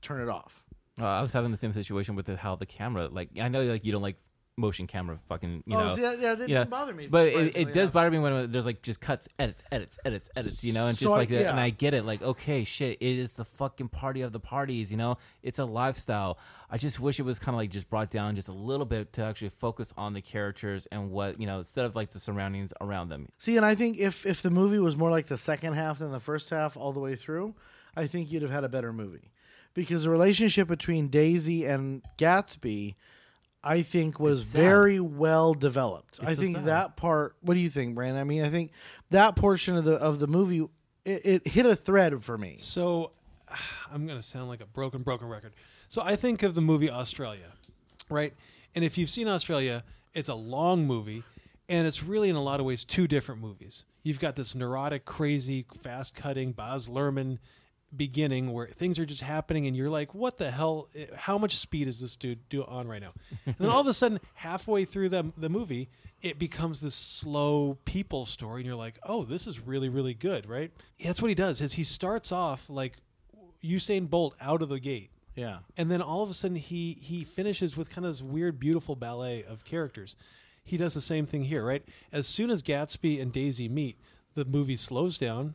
turn 0.00 0.22
it 0.22 0.30
off. 0.30 0.64
Uh, 1.00 1.06
I 1.06 1.22
was 1.22 1.32
having 1.32 1.50
the 1.50 1.56
same 1.56 1.72
situation 1.72 2.14
with 2.14 2.26
the, 2.26 2.36
how 2.36 2.56
the 2.56 2.66
camera. 2.66 3.08
Like 3.08 3.30
I 3.40 3.48
know, 3.48 3.62
like 3.62 3.84
you 3.84 3.92
don't 3.92 4.02
like 4.02 4.16
motion 4.56 4.86
camera, 4.86 5.18
fucking. 5.28 5.62
You 5.66 5.76
oh, 5.76 5.80
know, 5.80 5.94
see, 5.94 6.02
yeah, 6.02 6.14
yeah, 6.18 6.34
that 6.34 6.48
yeah. 6.48 6.58
didn't 6.60 6.70
bother 6.70 6.94
me. 6.94 7.06
But 7.06 7.28
it, 7.28 7.56
it 7.56 7.72
does 7.72 7.90
bother 7.90 8.10
me 8.10 8.18
when 8.18 8.50
there's 8.50 8.64
like 8.64 8.80
just 8.82 9.00
cuts, 9.00 9.28
edits, 9.38 9.62
edits, 9.70 9.98
edits, 10.04 10.30
edits, 10.34 10.64
you 10.64 10.72
know, 10.72 10.86
and 10.86 10.96
So 10.96 11.06
just 11.06 11.14
I- 11.14 11.18
like 11.18 11.28
that. 11.28 11.42
yeah. 11.42 11.50
And 11.50 11.60
I 11.60 11.70
get 11.70 11.94
it, 11.94 12.04
like 12.04 12.22
okay, 12.22 12.64
shit, 12.64 12.98
it 13.00 13.18
is 13.18 13.34
the 13.34 13.44
fucking 13.44 13.88
party 13.88 14.22
of 14.22 14.32
the 14.32 14.40
parties, 14.40 14.90
you 14.90 14.96
know. 14.96 15.18
It's 15.42 15.58
a 15.58 15.64
lifestyle. 15.64 16.38
I 16.70 16.78
just 16.78 16.98
wish 16.98 17.20
it 17.20 17.24
was 17.24 17.38
kind 17.38 17.54
of 17.54 17.58
like 17.58 17.70
just 17.70 17.88
brought 17.90 18.10
down 18.10 18.34
just 18.34 18.48
a 18.48 18.52
little 18.52 18.86
bit 18.86 19.12
to 19.14 19.22
actually 19.22 19.50
focus 19.50 19.92
on 19.96 20.14
the 20.14 20.22
characters 20.22 20.86
and 20.90 21.10
what 21.10 21.38
you 21.38 21.46
know 21.46 21.58
instead 21.58 21.84
of 21.84 21.94
like 21.94 22.10
the 22.10 22.20
surroundings 22.20 22.72
around 22.80 23.10
them. 23.10 23.28
See, 23.38 23.56
and 23.56 23.66
I 23.66 23.74
think 23.74 23.98
if 23.98 24.24
if 24.24 24.40
the 24.40 24.50
movie 24.50 24.78
was 24.78 24.96
more 24.96 25.10
like 25.10 25.26
the 25.26 25.36
second 25.38 25.74
half 25.74 25.98
than 25.98 26.12
the 26.12 26.20
first 26.20 26.50
half 26.50 26.76
all 26.76 26.92
the 26.92 27.00
way 27.00 27.16
through, 27.16 27.54
I 27.94 28.06
think 28.06 28.32
you'd 28.32 28.42
have 28.42 28.50
had 28.50 28.64
a 28.64 28.68
better 28.68 28.92
movie. 28.92 29.30
Because 29.76 30.04
the 30.04 30.10
relationship 30.10 30.66
between 30.66 31.08
Daisy 31.08 31.66
and 31.66 32.02
Gatsby, 32.16 32.94
I 33.62 33.82
think 33.82 34.18
was 34.18 34.42
very 34.44 34.98
well 34.98 35.52
developed. 35.52 36.18
I 36.22 36.32
so 36.34 36.40
think 36.40 36.56
sad. 36.56 36.64
that 36.64 36.96
part. 36.96 37.36
What 37.42 37.54
do 37.54 37.60
you 37.60 37.68
think, 37.68 37.94
Brandon? 37.94 38.18
I 38.18 38.24
mean, 38.24 38.42
I 38.42 38.48
think 38.48 38.72
that 39.10 39.36
portion 39.36 39.76
of 39.76 39.84
the 39.84 39.96
of 39.96 40.18
the 40.18 40.26
movie 40.26 40.66
it, 41.04 41.20
it 41.24 41.46
hit 41.46 41.66
a 41.66 41.76
thread 41.76 42.24
for 42.24 42.38
me. 42.38 42.56
So 42.58 43.12
I'm 43.92 44.06
going 44.06 44.18
to 44.18 44.24
sound 44.24 44.48
like 44.48 44.62
a 44.62 44.66
broken, 44.66 45.02
broken 45.02 45.28
record. 45.28 45.52
So 45.88 46.02
I 46.02 46.16
think 46.16 46.42
of 46.42 46.54
the 46.54 46.60
movie 46.62 46.90
Australia, 46.90 47.52
right? 48.08 48.34
And 48.74 48.84
if 48.84 48.98
you've 48.98 49.10
seen 49.10 49.28
Australia, 49.28 49.84
it's 50.14 50.28
a 50.28 50.34
long 50.34 50.86
movie, 50.86 51.22
and 51.68 51.86
it's 51.86 52.02
really 52.02 52.28
in 52.28 52.36
a 52.36 52.42
lot 52.42 52.60
of 52.60 52.66
ways 52.66 52.84
two 52.84 53.06
different 53.06 53.40
movies. 53.40 53.84
You've 54.02 54.20
got 54.20 54.36
this 54.36 54.54
neurotic, 54.54 55.04
crazy, 55.04 55.66
fast 55.82 56.14
cutting 56.14 56.52
Baz 56.52 56.88
Luhrmann 56.88 57.38
beginning 57.94 58.52
where 58.52 58.66
things 58.66 58.98
are 58.98 59.06
just 59.06 59.22
happening 59.22 59.66
and 59.66 59.76
you're 59.76 59.90
like 59.90 60.14
what 60.14 60.38
the 60.38 60.50
hell? 60.50 60.88
How 61.14 61.38
much 61.38 61.56
speed 61.56 61.86
is 61.88 62.00
this 62.00 62.16
dude 62.16 62.48
do 62.48 62.64
on 62.64 62.88
right 62.88 63.00
now? 63.00 63.12
And 63.46 63.54
then 63.58 63.68
all 63.70 63.80
of 63.80 63.86
a 63.86 63.94
sudden 63.94 64.20
halfway 64.34 64.84
through 64.84 65.08
the, 65.10 65.32
the 65.36 65.48
movie 65.48 65.88
it 66.22 66.38
becomes 66.38 66.80
this 66.80 66.94
slow 66.94 67.78
people 67.84 68.26
story 68.26 68.60
and 68.60 68.66
you're 68.66 68.74
like 68.74 68.98
oh 69.04 69.24
this 69.24 69.46
is 69.46 69.60
really 69.60 69.88
really 69.88 70.14
good 70.14 70.48
right? 70.48 70.72
That's 71.02 71.22
what 71.22 71.28
he 71.28 71.34
does 71.34 71.60
is 71.60 71.74
he 71.74 71.84
starts 71.84 72.32
off 72.32 72.68
like 72.68 72.94
Usain 73.64 74.08
Bolt 74.10 74.34
out 74.40 74.62
of 74.62 74.68
the 74.68 74.80
gate. 74.80 75.10
Yeah. 75.34 75.58
and 75.76 75.90
then 75.90 76.00
all 76.00 76.22
of 76.22 76.30
a 76.30 76.34
sudden 76.34 76.56
he 76.56 76.98
he 77.00 77.22
finishes 77.22 77.76
with 77.76 77.90
kind 77.90 78.06
of 78.06 78.12
this 78.12 78.22
weird 78.22 78.58
beautiful 78.58 78.96
ballet 78.96 79.44
of 79.44 79.64
characters. 79.64 80.16
He 80.64 80.76
does 80.78 80.94
the 80.94 81.00
same 81.00 81.26
thing 81.26 81.44
here 81.44 81.64
right? 81.64 81.84
As 82.10 82.26
soon 82.26 82.50
as 82.50 82.62
gatsby 82.62 83.20
and 83.22 83.32
daisy 83.32 83.68
meet 83.68 83.98
the 84.34 84.44
movie 84.44 84.76
slows 84.76 85.18
down 85.18 85.54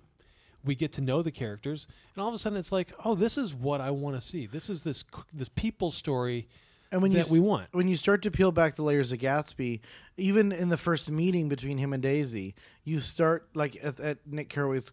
we 0.63 0.76
get 0.76 0.91
to 0.93 1.02
know 1.02 1.21
the 1.21 1.32
characters 1.32 1.88
and 2.15 2.21
all 2.21 2.28
of 2.28 2.34
a 2.34 2.38
sudden 2.38 2.58
it's 2.58 2.71
like 2.71 2.91
oh 3.06 3.15
this 3.15 3.38
is 3.38 3.54
what 3.56 3.82
i 3.82 3.89
want 3.91 4.15
to 4.15 4.21
see 4.21 4.45
this 4.45 4.69
is 4.69 4.84
this 4.84 5.04
this 5.34 5.50
people 5.50 5.91
story 5.91 6.47
And 6.91 7.02
when 7.02 7.13
that 7.13 7.28
you 7.28 7.34
we 7.34 7.39
want 7.39 7.67
when 7.71 7.88
you 7.88 7.95
start 7.95 8.21
to 8.24 8.32
peel 8.32 8.52
back 8.52 8.76
the 8.76 8.84
layers 8.84 9.12
of 9.12 9.19
Gatsby, 9.19 9.80
even 10.17 10.52
in 10.52 10.69
the 10.69 10.78
first 10.78 11.10
meeting 11.10 11.47
between 11.50 11.78
him 11.78 11.93
and 11.93 12.04
Daisy, 12.04 12.54
you 12.84 13.00
start 13.00 13.47
like 13.54 13.78
at, 13.84 14.00
at 14.00 14.17
Nick 14.28 14.50
Carraway's 14.50 14.91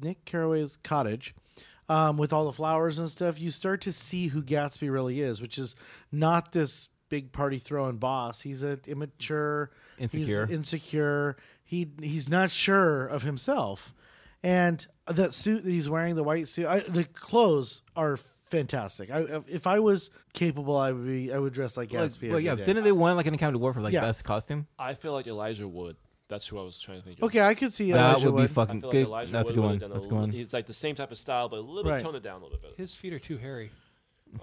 Nick 0.00 0.24
Carraway's 0.24 0.76
cottage. 0.82 1.34
Um, 1.90 2.18
with 2.18 2.34
all 2.34 2.44
the 2.44 2.52
flowers 2.52 2.98
and 2.98 3.08
stuff, 3.08 3.40
you 3.40 3.50
start 3.50 3.80
to 3.82 3.94
see 3.94 4.26
who 4.26 4.42
Gatsby 4.42 4.92
really 4.92 5.22
is, 5.22 5.40
which 5.40 5.56
is 5.56 5.74
not 6.12 6.52
this 6.52 6.90
big 7.08 7.32
party 7.32 7.56
throwing 7.58 7.96
boss. 7.96 8.42
He's 8.42 8.62
an 8.62 8.80
immature, 8.86 9.70
Insecure. 9.98 10.44
he's 10.46 10.54
insecure. 10.54 11.36
He 11.64 11.88
he's 12.02 12.28
not 12.28 12.50
sure 12.50 13.06
of 13.06 13.22
himself, 13.22 13.94
and 14.42 14.86
that 15.10 15.34
suit 15.34 15.64
that 15.64 15.70
he's 15.70 15.88
wearing, 15.88 16.14
the 16.14 16.22
white 16.24 16.48
suit, 16.48 16.66
I, 16.66 16.80
the 16.80 17.04
clothes 17.04 17.82
are 17.96 18.18
fantastic. 18.50 19.10
I, 19.10 19.42
if 19.46 19.66
I 19.66 19.78
was 19.80 20.10
capable, 20.32 20.76
I 20.76 20.92
would 20.92 21.06
be. 21.06 21.32
I 21.32 21.38
would 21.38 21.52
dress 21.52 21.76
like 21.76 21.92
Like, 21.92 22.10
Gatsby. 22.10 22.22
well, 22.28 22.32
every 22.32 22.44
yeah, 22.44 22.54
day. 22.54 22.64
didn't 22.64 22.84
they 22.84 22.92
win 22.92 23.16
like 23.16 23.26
an 23.26 23.34
Academy 23.34 23.56
Award 23.56 23.74
for 23.74 23.80
like 23.80 23.92
Yeah. 23.92 24.00
best 24.02 24.24
costume? 24.24 24.66
I 24.78 24.94
feel 24.94 25.12
like 25.12 25.26
Elijah 25.26 25.68
Wood. 25.68 25.96
That's 26.28 26.46
who 26.46 26.58
I 26.58 26.62
was 26.62 26.78
trying 26.78 26.98
to 26.98 27.04
think 27.04 27.18
of. 27.18 27.24
Okay, 27.24 27.40
I 27.40 27.54
could 27.54 27.72
see 27.72 27.90
that 27.92 27.98
Elijah 28.10 28.26
would 28.30 28.36
be 28.36 28.42
Wood. 28.42 28.50
I 28.50 28.52
fucking 28.52 28.80
feel 28.82 28.90
good. 28.90 29.08
like 29.08 29.28
Elijah 29.28 29.32
That's 29.32 29.50
a 29.50 29.52
good 29.54 29.62
one. 29.64 29.78
That's 29.78 29.92
a 29.92 29.96
a 30.06 30.10
good 30.10 30.12
one. 30.18 30.34
It's 30.34 30.52
like 30.52 30.66
the 30.66 30.72
same 30.74 30.94
type 30.94 31.10
of 31.10 31.18
style, 31.18 31.48
but 31.48 31.56
a 31.56 31.60
little 31.60 31.90
Right. 31.90 31.98
bit 31.98 32.04
toned 32.04 32.16
it 32.16 32.22
down 32.22 32.40
a 32.40 32.44
little 32.44 32.58
bit. 32.58 32.74
his 32.76 32.94
feet 32.94 33.12
are 33.14 33.18
too 33.18 33.38
hairy 33.38 33.70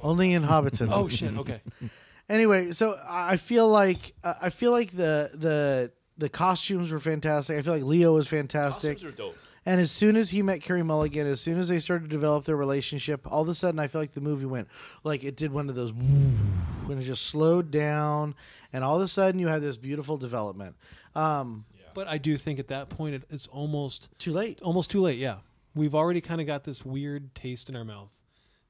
only 0.02 0.34
in 0.34 0.42
Hobbiton. 0.44 0.90
oh 0.92 1.08
shit 1.08 1.38
okay 1.38 1.62
anyway, 2.30 2.72
so 2.72 3.00
I 3.08 3.38
feel 3.38 3.68
like 3.68 4.14
uh, 4.24 4.34
I 4.42 4.50
feel 4.50 4.72
like 4.72 4.92
the 4.92 5.30
the 5.34 5.92
the 6.18 6.30
costumes 6.30 6.92
were 6.92 7.00
fantastic. 7.00 7.58
I 7.58 7.62
feel 7.62 7.74
like 7.74 7.84
Leo 7.84 8.14
was 8.14 8.28
fantastic. 8.28 8.94
Costumes 8.98 9.14
are 9.14 9.16
dope. 9.16 9.38
And 9.66 9.82
as 9.82 9.92
soon 9.92 10.16
as 10.16 10.30
he 10.30 10.42
met 10.42 10.62
Carey 10.62 10.84
Mulligan, 10.84 11.26
as 11.26 11.42
soon 11.42 11.58
as 11.58 11.70
they 11.70 11.80
started 11.80 12.04
to 12.04 12.10
develop 12.10 12.46
their 12.46 12.56
relationship, 12.56 13.26
all 13.32 13.42
of 13.42 13.50
a 13.50 13.56
sudden 13.56 13.80
I 13.80 13.88
feel 13.88 14.02
like 14.02 14.14
the 14.14 14.22
movie 14.22 14.46
went 14.46 14.68
like 15.04 15.24
it 15.24 15.36
did 15.36 15.52
one 15.52 15.70
of 15.70 15.76
those 15.76 15.92
when 15.92 17.00
it 17.00 17.04
just 17.04 17.26
slowed 17.26 17.72
down, 17.72 18.36
and 18.72 18.84
all 18.84 18.98
of 18.98 19.02
a 19.02 19.08
sudden 19.08 19.40
you 19.40 19.48
had 19.48 19.62
this 19.62 19.78
beautiful 19.78 20.18
development. 20.18 20.76
Um, 21.16 21.66
but 21.94 22.10
i 22.10 22.18
do 22.18 22.36
think 22.36 22.60
at 22.60 22.68
that 22.68 22.90
point 22.90 23.16
it, 23.16 23.24
it's 23.30 23.48
almost 23.48 24.10
too 24.20 24.34
late. 24.34 24.62
almost 24.62 24.92
too 24.92 25.00
late 25.00 25.18
yeah 25.18 25.38
we've 25.76 25.96
already 25.96 26.20
kind 26.20 26.42
of 26.42 26.46
got 26.46 26.66
this 26.66 26.84
weird 26.84 27.34
taste 27.34 27.70
in 27.70 27.76
our 27.78 27.86
mouth 27.86 28.10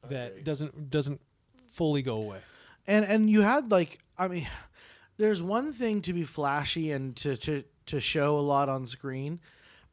that 0.10 0.43
doesn't 0.43 0.91
doesn't 0.91 1.19
fully 1.71 2.03
go 2.03 2.17
away 2.17 2.38
and 2.88 3.03
and 3.03 3.29
you 3.29 3.41
had 3.41 3.71
like 3.71 3.99
I 4.17 4.27
mean, 4.27 4.47
there's 5.17 5.41
one 5.41 5.73
thing 5.73 6.01
to 6.03 6.13
be 6.13 6.23
flashy 6.23 6.91
and 6.91 7.15
to 7.17 7.36
to 7.38 7.63
to 7.88 7.99
show 7.99 8.38
a 8.38 8.41
lot 8.41 8.69
on 8.69 8.86
screen. 8.86 9.39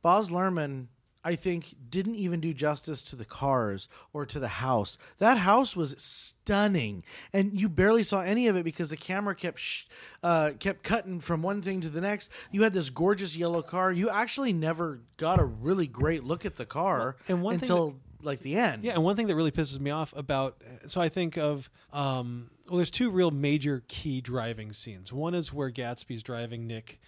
Baz 0.03 0.31
Luhrmann, 0.31 0.88
I 1.25 1.37
think, 1.37 1.75
didn't 1.88 2.17
even 2.17 2.41
do 2.41 2.53
justice 2.53 3.03
to 3.05 3.17
the 3.17 3.25
cars 3.25 3.88
or 4.12 4.27
to 4.27 4.41
the 4.41 4.49
house. 4.49 4.99
That 5.19 5.38
house 5.38 5.77
was 5.77 5.95
stunning, 6.03 7.05
and 7.33 7.59
you 7.59 7.69
barely 7.69 8.03
saw 8.03 8.21
any 8.21 8.49
of 8.49 8.57
it 8.57 8.65
because 8.65 8.91
the 8.91 8.97
camera 8.97 9.35
kept 9.35 9.61
sh- 9.61 9.85
uh, 10.23 10.53
kept 10.59 10.83
cutting 10.83 11.21
from 11.21 11.43
one 11.43 11.62
thing 11.62 11.81
to 11.83 11.88
the 11.88 12.01
next. 12.01 12.31
You 12.51 12.62
had 12.65 12.73
this 12.73 12.91
gorgeous 12.91 13.37
yellow 13.37 13.62
car. 13.62 13.93
You 13.93 14.11
actually 14.11 14.53
never 14.53 15.01
got 15.17 15.38
a 15.38 15.45
really 15.45 15.87
great 15.87 16.25
look 16.25 16.45
at 16.45 16.57
the 16.57 16.67
car 16.67 17.17
and 17.29 17.43
one 17.43 17.55
until 17.55 17.97
like 18.23 18.41
the 18.41 18.57
end. 18.57 18.85
Yeah, 18.85 18.93
and 18.93 19.05
one 19.05 19.17
thing 19.17 19.27
that 19.29 19.37
really 19.37 19.51
pisses 19.51 19.79
me 19.81 19.91
off 19.91 20.12
about 20.17 20.62
so 20.87 21.01
I 21.01 21.09
think 21.09 21.37
of 21.37 21.71
um, 21.93 22.51
well, 22.69 22.77
there's 22.79 22.91
two 22.91 23.11
real 23.11 23.31
major 23.31 23.83
key 23.88 24.21
driving 24.21 24.73
scenes. 24.73 25.12
One 25.12 25.35
is 25.35 25.53
where 25.53 25.71
Gatsby's 25.71 26.23
driving 26.23 26.67
Nick 26.67 27.01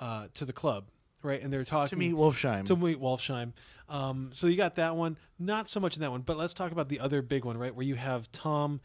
uh, 0.00 0.28
to 0.34 0.44
the 0.44 0.52
club, 0.52 0.86
right, 1.22 1.42
and 1.42 1.52
they're 1.52 1.64
talking 1.64 1.90
to 1.90 1.96
meet 1.96 2.14
Wolfsheim. 2.14 2.66
to 2.66 2.76
meet 2.76 3.00
Wolfsheim. 3.00 3.52
Um, 3.88 4.30
so 4.32 4.46
you 4.46 4.56
got 4.56 4.76
that 4.76 4.96
one. 4.96 5.16
Not 5.38 5.68
so 5.68 5.80
much 5.80 5.96
in 5.96 6.02
that 6.02 6.10
one, 6.10 6.22
but 6.22 6.36
let's 6.36 6.54
talk 6.54 6.72
about 6.72 6.88
the 6.88 7.00
other 7.00 7.22
big 7.22 7.44
one, 7.44 7.58
right, 7.58 7.74
where 7.74 7.86
you 7.86 7.96
have 7.96 8.30
Tom 8.32 8.80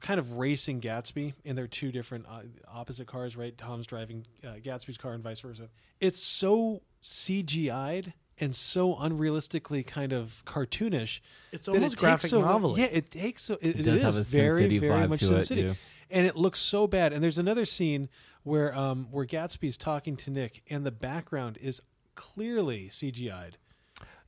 kind 0.00 0.18
of 0.18 0.34
racing 0.38 0.80
Gatsby 0.80 1.34
in 1.44 1.56
their 1.56 1.66
two 1.66 1.92
different 1.92 2.26
uh, 2.28 2.42
opposite 2.72 3.06
cars, 3.06 3.36
right? 3.36 3.56
Tom's 3.56 3.86
driving 3.86 4.26
uh, 4.42 4.54
Gatsby's 4.54 4.96
car 4.96 5.12
and 5.12 5.22
vice 5.22 5.40
versa. 5.40 5.68
It's 6.00 6.22
so 6.22 6.82
CGI'd 7.02 8.14
and 8.38 8.54
so 8.54 8.94
unrealistically 8.94 9.86
kind 9.86 10.12
of 10.12 10.42
cartoonish. 10.46 11.20
It's 11.52 11.68
almost 11.68 11.94
it 11.94 11.98
graphic 11.98 12.30
so, 12.30 12.40
novel-y. 12.40 12.80
Yeah, 12.80 12.86
it 12.86 13.10
takes 13.10 13.44
so 13.44 13.58
it, 13.60 13.80
it 13.80 13.82
does 13.82 13.96
is 13.96 14.02
have 14.02 14.16
a 14.16 14.24
Sin 14.24 14.40
very 14.40 14.62
City 14.62 14.78
very 14.78 14.92
vibe 14.92 15.08
much 15.10 15.18
to 15.20 15.26
Sin 15.26 15.36
it, 15.36 15.44
City, 15.44 15.62
yeah. 15.62 15.74
and 16.10 16.26
it 16.26 16.36
looks 16.36 16.60
so 16.60 16.86
bad. 16.86 17.12
And 17.12 17.22
there's 17.22 17.38
another 17.38 17.64
scene 17.64 18.08
where 18.44 18.74
um 18.76 19.08
where 19.10 19.26
Gatsby's 19.26 19.76
talking 19.76 20.16
to 20.18 20.30
Nick, 20.30 20.62
and 20.70 20.86
the 20.86 20.92
background 20.92 21.58
is 21.60 21.82
clearly 22.14 22.88
CGI'd. 22.90 23.56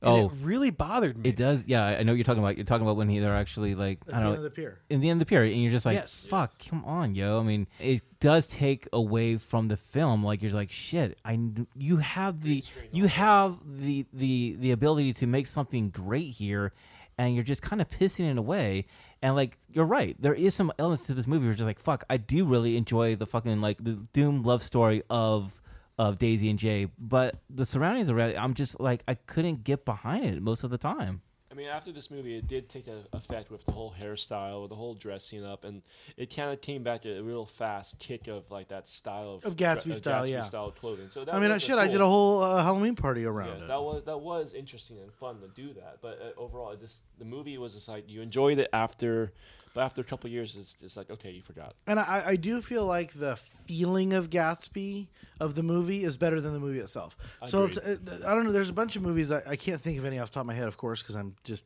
and 0.01 0.09
Oh. 0.13 0.25
it 0.27 0.31
really 0.43 0.69
bothered 0.69 1.17
me. 1.17 1.29
It 1.29 1.35
does. 1.37 1.63
Yeah, 1.65 1.83
I 1.85 2.03
know 2.03 2.11
what 2.11 2.17
you're 2.17 2.23
talking 2.23 2.43
about. 2.43 2.55
You're 2.55 2.65
talking 2.65 2.85
about 2.85 2.97
when 2.97 3.09
he, 3.09 3.17
they're 3.19 3.35
actually 3.35 3.73
like 3.73 3.99
At 4.07 4.13
I 4.13 4.17
the 4.17 4.23
don't 4.23 4.33
end 4.33 4.33
know 4.33 4.37
of 4.37 4.43
the 4.43 4.49
pier. 4.61 4.79
in 4.91 4.99
the 4.99 5.09
end 5.09 5.19
of 5.21 5.25
the 5.27 5.29
period, 5.29 5.53
and 5.53 5.63
you're 5.63 5.71
just 5.71 5.85
like, 5.87 5.95
Yes. 5.95 6.27
"Fuck, 6.29 6.53
come 6.69 6.85
on, 6.85 7.15
yo." 7.15 7.39
I 7.39 7.43
mean, 7.43 7.65
it 7.79 8.01
does 8.19 8.45
take 8.45 8.87
away 8.93 9.37
from 9.37 9.69
the 9.69 9.77
film. 9.77 10.23
Like 10.23 10.41
you're 10.43 10.51
like, 10.51 10.69
"Shit, 10.71 11.17
I 11.25 11.39
you 11.75 11.97
have 11.97 12.41
the 12.43 12.63
you 12.91 13.07
have 13.07 13.57
the 13.65 14.05
the 14.13 14.55
the 14.59 14.71
ability 14.71 15.13
to 15.13 15.25
make 15.27 15.47
something 15.47 15.89
great 15.89 16.31
here, 16.35 16.73
and 17.17 17.33
you're 17.33 17.43
just 17.43 17.63
kind 17.63 17.81
of 17.81 17.89
pissing 17.89 18.29
it 18.29 18.37
away." 18.37 18.85
And 19.21 19.35
like 19.35 19.57
you're 19.71 19.85
right, 19.85 20.15
there 20.19 20.33
is 20.33 20.53
some 20.53 20.71
elements 20.77 21.03
to 21.03 21.13
this 21.13 21.27
movie 21.27 21.39
where 21.39 21.47
you're 21.47 21.55
just 21.55 21.65
like, 21.65 21.79
"Fuck, 21.79 22.03
I 22.09 22.17
do 22.17 22.45
really 22.45 22.77
enjoy 22.77 23.15
the 23.15 23.25
fucking 23.25 23.61
like 23.61 23.83
the 23.83 23.93
Doom 24.13 24.43
love 24.43 24.63
story 24.63 25.03
of." 25.09 25.53
Of 25.99 26.19
Daisy 26.19 26.47
and 26.51 26.59
Jay, 26.59 26.89
but 26.99 27.41
the 27.49 27.65
surroundings 27.65 28.11
around, 28.11 28.29
it, 28.29 28.37
I'm 28.39 28.53
just 28.53 28.79
like 28.79 29.01
I 29.07 29.15
couldn't 29.15 29.63
get 29.63 29.83
behind 29.83 30.25
it 30.25 30.43
most 30.43 30.63
of 30.63 30.69
the 30.69 30.77
time. 30.77 31.23
I 31.57 31.59
mean, 31.59 31.69
after 31.69 31.91
this 31.91 32.11
movie, 32.11 32.37
it 32.37 32.47
did 32.47 32.69
take 32.69 32.85
a 32.87 32.99
effect 33.13 33.49
with 33.49 33.65
the 33.65 33.71
whole 33.71 33.91
hairstyle, 33.99 34.61
with 34.61 34.69
the 34.69 34.75
whole 34.75 34.93
dressing 34.93 35.43
up, 35.43 35.63
and 35.63 35.81
it 36.15 36.27
kind 36.35 36.51
of 36.51 36.61
came 36.61 36.83
back 36.83 37.01
to 37.01 37.17
a 37.17 37.23
real 37.23 37.47
fast 37.47 37.97
kick 37.97 38.27
of 38.27 38.43
like 38.51 38.67
that 38.67 38.87
style 38.87 39.33
of, 39.33 39.43
Of 39.45 39.55
Gatsby 39.55 39.89
of 39.89 39.95
style, 39.95 40.23
Gatsby 40.23 40.29
yeah. 40.29 40.43
style 40.43 40.69
clothing. 40.69 41.09
So 41.11 41.25
that 41.25 41.33
I 41.33 41.39
mean, 41.39 41.49
a 41.49 41.59
shit, 41.59 41.79
I 41.79 41.87
did 41.87 41.99
a 41.99 42.05
whole 42.05 42.43
uh, 42.43 42.61
Halloween 42.63 42.95
party 42.95 43.25
around 43.25 43.47
Yeah, 43.57 43.63
it. 43.63 43.67
that 43.69 43.81
was 43.81 44.03
that 44.05 44.19
was 44.19 44.53
interesting 44.53 44.99
and 44.99 45.11
fun 45.11 45.39
to 45.39 45.47
do 45.47 45.73
that. 45.73 45.97
But 45.99 46.21
uh, 46.21 46.39
overall, 46.39 46.69
it 46.73 46.79
just 46.79 46.99
the 47.17 47.25
movie 47.25 47.57
was 47.57 47.73
just 47.73 47.87
like 47.87 48.07
you 48.07 48.21
enjoyed 48.21 48.59
it 48.59 48.69
after, 48.71 49.33
but 49.77 49.83
after 49.83 50.01
a 50.01 50.03
couple 50.03 50.27
years, 50.29 50.55
it's 50.55 50.73
just 50.73 50.97
like 50.97 51.11
okay, 51.11 51.29
you 51.31 51.43
forgot. 51.43 51.75
And 51.85 51.99
I, 51.99 52.23
I 52.29 52.35
do 52.35 52.61
feel 52.61 52.83
like 52.85 53.13
the 53.13 53.35
feeling 53.35 54.13
of 54.13 54.29
Gatsby 54.31 55.07
of 55.39 55.53
the 55.53 55.61
movie 55.63 56.03
is 56.03 56.17
better 56.17 56.41
than 56.41 56.53
the 56.53 56.59
movie 56.59 56.79
itself. 56.79 57.15
So 57.45 57.65
it's, 57.65 57.77
uh, 57.77 57.97
I 58.25 58.33
don't 58.33 58.45
know. 58.45 58.51
There's 58.51 58.69
a 58.71 58.73
bunch 58.73 58.95
of 58.95 59.03
movies 59.03 59.31
I, 59.31 59.41
I 59.47 59.55
can't 59.55 59.79
think 59.81 59.99
of 59.99 60.05
any 60.05 60.17
off 60.17 60.29
the 60.29 60.33
top 60.35 60.41
of 60.41 60.47
my 60.47 60.53
head, 60.55 60.67
of 60.67 60.77
course, 60.77 61.03
because 61.03 61.15
I'm 61.15 61.35
just 61.43 61.65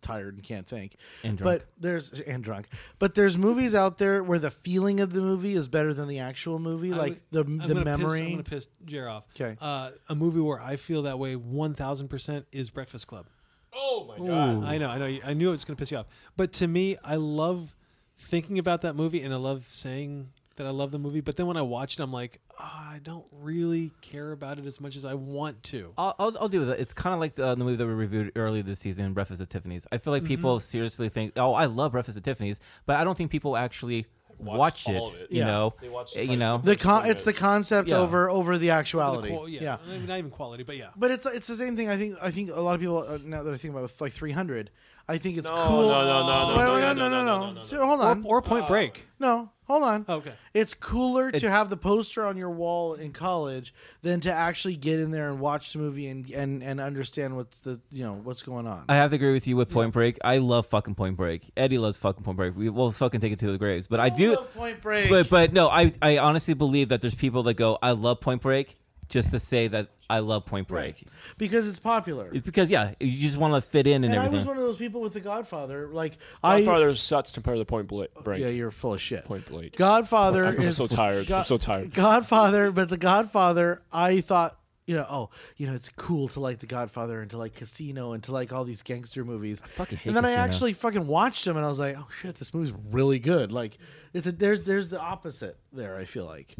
tired 0.00 0.34
and 0.34 0.42
can't 0.42 0.66
think. 0.66 0.96
And 1.24 1.36
drunk. 1.38 1.60
But 1.62 1.82
there's 1.82 2.12
and 2.20 2.42
drunk. 2.44 2.68
But 2.98 3.14
there's 3.14 3.36
movies 3.38 3.74
out 3.74 3.98
there 3.98 4.22
where 4.22 4.38
the 4.38 4.50
feeling 4.50 5.00
of 5.00 5.12
the 5.12 5.20
movie 5.20 5.54
is 5.54 5.68
better 5.68 5.94
than 5.94 6.08
the 6.08 6.18
actual 6.18 6.58
movie, 6.58 6.92
I 6.92 6.96
like 6.96 7.10
would- 7.10 7.22
the 7.30 7.40
I'm 7.40 7.58
the 7.58 7.66
gonna 7.74 7.84
memory. 7.84 8.20
Piss, 8.20 8.20
I'm 8.20 8.30
gonna 8.32 8.42
piss 8.44 8.66
Jer 8.86 9.08
off. 9.08 9.24
'Kay. 9.34 9.56
Uh, 9.60 9.90
a 10.08 10.14
movie 10.14 10.40
where 10.40 10.60
I 10.60 10.76
feel 10.76 11.02
that 11.02 11.18
way 11.18 11.36
one 11.36 11.74
thousand 11.74 12.08
percent 12.08 12.46
is 12.52 12.70
Breakfast 12.70 13.06
Club. 13.06 13.26
Oh 13.74 14.04
my 14.06 14.16
Ooh. 14.24 14.64
I 14.64 14.78
know, 14.78 14.88
I 14.88 14.98
know, 14.98 15.18
I 15.24 15.32
knew 15.34 15.48
it 15.48 15.52
was 15.52 15.64
gonna 15.64 15.76
piss 15.76 15.90
you 15.90 15.98
off. 15.98 16.06
But 16.36 16.52
to 16.54 16.66
me, 16.66 16.96
I 17.04 17.16
love 17.16 17.74
thinking 18.16 18.58
about 18.58 18.82
that 18.82 18.94
movie, 18.94 19.22
and 19.22 19.32
I 19.32 19.38
love 19.38 19.66
saying 19.68 20.28
that 20.56 20.66
I 20.66 20.70
love 20.70 20.90
the 20.90 20.98
movie. 20.98 21.22
But 21.22 21.36
then 21.36 21.46
when 21.46 21.56
I 21.56 21.62
watch 21.62 21.98
it, 21.98 22.02
I'm 22.02 22.12
like, 22.12 22.38
oh, 22.60 22.64
I 22.64 23.00
don't 23.02 23.24
really 23.32 23.90
care 24.02 24.32
about 24.32 24.58
it 24.58 24.66
as 24.66 24.80
much 24.82 24.96
as 24.96 25.04
I 25.06 25.14
want 25.14 25.62
to. 25.64 25.94
I'll, 25.96 26.14
I'll, 26.18 26.36
I'll 26.42 26.48
do 26.48 26.60
with 26.60 26.68
it. 26.70 26.78
It's 26.78 26.92
kind 26.92 27.14
of 27.14 27.20
like 27.20 27.34
the, 27.34 27.54
the 27.54 27.64
movie 27.64 27.76
that 27.76 27.86
we 27.86 27.94
reviewed 27.94 28.32
earlier 28.36 28.62
this 28.62 28.80
season, 28.80 29.14
Breakfast 29.14 29.40
at 29.40 29.48
Tiffany's. 29.48 29.86
I 29.90 29.96
feel 29.96 30.12
like 30.12 30.24
people 30.24 30.56
Mm-hmm. 30.58 30.62
seriously 30.64 31.08
think, 31.08 31.32
oh, 31.36 31.54
I 31.54 31.64
love 31.64 31.92
Breakfast 31.92 32.18
at 32.18 32.24
Tiffany's, 32.24 32.60
but 32.84 32.96
I 32.96 33.04
don't 33.04 33.16
think 33.16 33.30
people 33.30 33.56
actually 33.56 34.06
Watched 34.42 34.58
watch 34.58 34.88
all 34.96 35.08
it. 35.10 35.14
of 35.14 35.20
it. 35.22 35.30
You 35.32 35.38
Yeah. 35.40 35.46
know, 35.46 35.74
They 35.80 35.88
watched 35.88 36.16
it 36.16 36.26
you 36.28 36.36
know. 36.36 36.58
the 36.58 36.76
con- 36.76 37.08
it's 37.08 37.24
the 37.24 37.32
concept 37.32 37.88
Yeah. 37.88 37.96
over 37.98 38.28
over 38.28 38.54
the 38.58 38.66
The 38.66 38.70
actuality. 38.70 39.28
qual- 39.30 39.48
yeah, 39.48 39.78
yeah. 39.86 39.98
Not 40.06 40.18
even 40.18 40.30
quality, 40.30 40.62
but 40.64 40.76
yeah. 40.76 40.88
But 40.96 41.10
it's 41.10 41.26
it's 41.26 41.46
the 41.46 41.56
same 41.56 41.76
thing. 41.76 41.88
I 41.88 41.96
think 41.96 42.16
I 42.20 42.30
think 42.30 42.50
a 42.50 42.60
lot 42.60 42.74
of 42.74 42.80
people 42.80 42.98
uh, 42.98 43.18
now 43.24 43.42
that 43.42 43.54
I 43.54 43.56
think 43.56 43.72
about 43.72 43.80
it, 43.80 43.82
with 43.84 44.00
like 44.00 44.12
300, 44.12 44.70
I 45.08 45.18
think 45.18 45.36
it's 45.38 45.48
No, 45.48 45.54
cool. 45.56 45.88
no, 45.88 46.04
no, 46.06 46.26
no, 46.26 46.56
no, 46.56 46.56
no, 46.56 46.92
no, 46.92 47.08
no, 47.08 47.24
no, 47.24 47.52
no, 47.52 47.62
no, 47.64 47.86
hold 47.86 48.00
on. 48.00 48.22
or 48.24 48.40
Point 48.40 48.64
uh, 48.64 48.68
Break. 48.68 49.04
no, 49.18 49.50
hold 49.64 49.82
on. 49.82 50.04
Okay. 50.08 50.32
It's 50.54 50.74
cooler 50.74 51.28
It- 51.30 51.40
to 51.40 51.50
have 51.50 51.70
the 51.70 51.76
poster 51.76 52.24
on 52.24 52.36
your 52.36 52.50
wall 52.50 52.94
in 52.94 53.12
college 53.12 53.74
than 54.02 54.20
to 54.20 54.32
actually 54.32 54.76
get 54.76 55.00
in 55.00 55.10
there 55.10 55.28
and 55.28 55.40
watch 55.40 55.72
the 55.72 55.80
movie 55.80 56.06
and 56.06 56.30
and, 56.30 56.62
and 56.62 56.80
understand 56.80 57.36
what's 57.36 57.58
the 57.60 57.80
you 57.90 58.04
know 58.04 58.14
what's 58.22 58.42
going 58.42 58.66
on. 58.66 58.84
I 58.88 58.94
have 58.94 59.10
to 59.10 59.16
agree 59.16 59.32
with 59.32 59.46
you 59.46 59.56
with 59.56 59.68
Point 59.70 59.92
Break. 59.92 60.18
I 60.24 60.38
love 60.38 60.66
fucking 60.66 60.94
Point 60.94 61.16
Break. 61.16 61.50
Eddie 61.56 61.78
loves 61.78 61.96
fucking 61.96 62.22
Point 62.22 62.36
Break. 62.36 62.56
We 62.56 62.68
will 62.70 62.92
fucking 62.92 63.20
take 63.20 63.32
it 63.32 63.38
to 63.40 63.50
the 63.50 63.58
graves. 63.58 63.86
But 63.88 64.00
I 64.00 64.08
do. 64.08 64.36
love 64.36 64.54
Point 64.54 64.80
Break. 64.80 65.10
But 65.10 65.28
but 65.28 65.52
no, 65.52 65.68
I 65.68 65.92
I 66.00 66.18
honestly 66.18 66.54
believe 66.54 66.88
that 66.90 67.00
there's 67.00 67.14
people 67.16 67.42
that 67.44 67.54
go, 67.54 67.76
I 67.82 67.90
love 67.92 68.20
Point 68.20 68.40
Break, 68.42 68.76
just 69.08 69.30
to 69.32 69.40
say 69.40 69.66
that 69.68 69.88
I 70.12 70.18
love 70.18 70.44
Point 70.44 70.68
Break. 70.68 70.96
Right. 70.96 71.04
because 71.38 71.66
it's 71.66 71.78
popular. 71.78 72.28
It's 72.30 72.44
because 72.44 72.68
yeah, 72.70 72.92
you 73.00 73.18
just 73.18 73.38
want 73.38 73.54
to 73.54 73.62
fit 73.62 73.86
in 73.86 74.04
and, 74.04 74.12
and 74.12 74.22
I 74.22 74.28
was 74.28 74.44
one 74.44 74.58
of 74.58 74.62
those 74.62 74.76
people 74.76 75.00
with 75.00 75.14
The 75.14 75.20
Godfather. 75.20 75.88
Like 75.88 76.18
I, 76.44 76.60
Godfather 76.60 76.94
sucks 76.96 77.32
compared 77.32 77.54
to 77.56 77.60
the 77.60 77.64
Point 77.64 77.88
Bla- 77.88 78.08
Break. 78.22 78.42
yeah, 78.42 78.48
you're 78.48 78.70
full 78.70 78.92
of 78.92 79.00
shit. 79.00 79.24
Point 79.24 79.46
Blank. 79.46 79.74
Godfather 79.76 80.44
I'm 80.44 80.60
is 80.60 80.76
so 80.76 80.86
tired. 80.86 81.30
I'm 81.32 81.46
so 81.46 81.56
tired. 81.56 81.94
Godfather, 81.94 82.70
but 82.70 82.90
the 82.90 82.98
Godfather, 82.98 83.80
I 83.90 84.20
thought, 84.20 84.58
you 84.84 84.96
know, 84.96 85.06
oh, 85.08 85.30
you 85.56 85.66
know, 85.66 85.74
it's 85.74 85.88
cool 85.96 86.28
to 86.28 86.40
like 86.40 86.58
the 86.58 86.66
Godfather 86.66 87.22
and 87.22 87.30
to 87.30 87.38
like 87.38 87.54
Casino 87.54 88.12
and 88.12 88.22
to 88.24 88.32
like 88.32 88.52
all 88.52 88.64
these 88.64 88.82
gangster 88.82 89.24
movies. 89.24 89.62
fucking 89.76 89.96
hate 89.96 90.08
and 90.08 90.16
then 90.16 90.26
I 90.26 90.32
actually 90.32 90.74
fucking 90.74 91.06
watched 91.06 91.46
them 91.46 91.56
and 91.56 91.64
I 91.64 91.70
was 91.70 91.78
like, 91.78 91.96
oh 91.96 92.06
shit, 92.20 92.34
this 92.34 92.52
movie's 92.52 92.74
really 92.90 93.18
good. 93.18 93.50
Like, 93.50 93.78
it's 94.12 94.26
a, 94.26 94.32
there's 94.32 94.62
there's 94.62 94.90
the 94.90 95.00
opposite 95.00 95.56
there. 95.72 95.96
I 95.96 96.04
feel 96.04 96.26
like. 96.26 96.54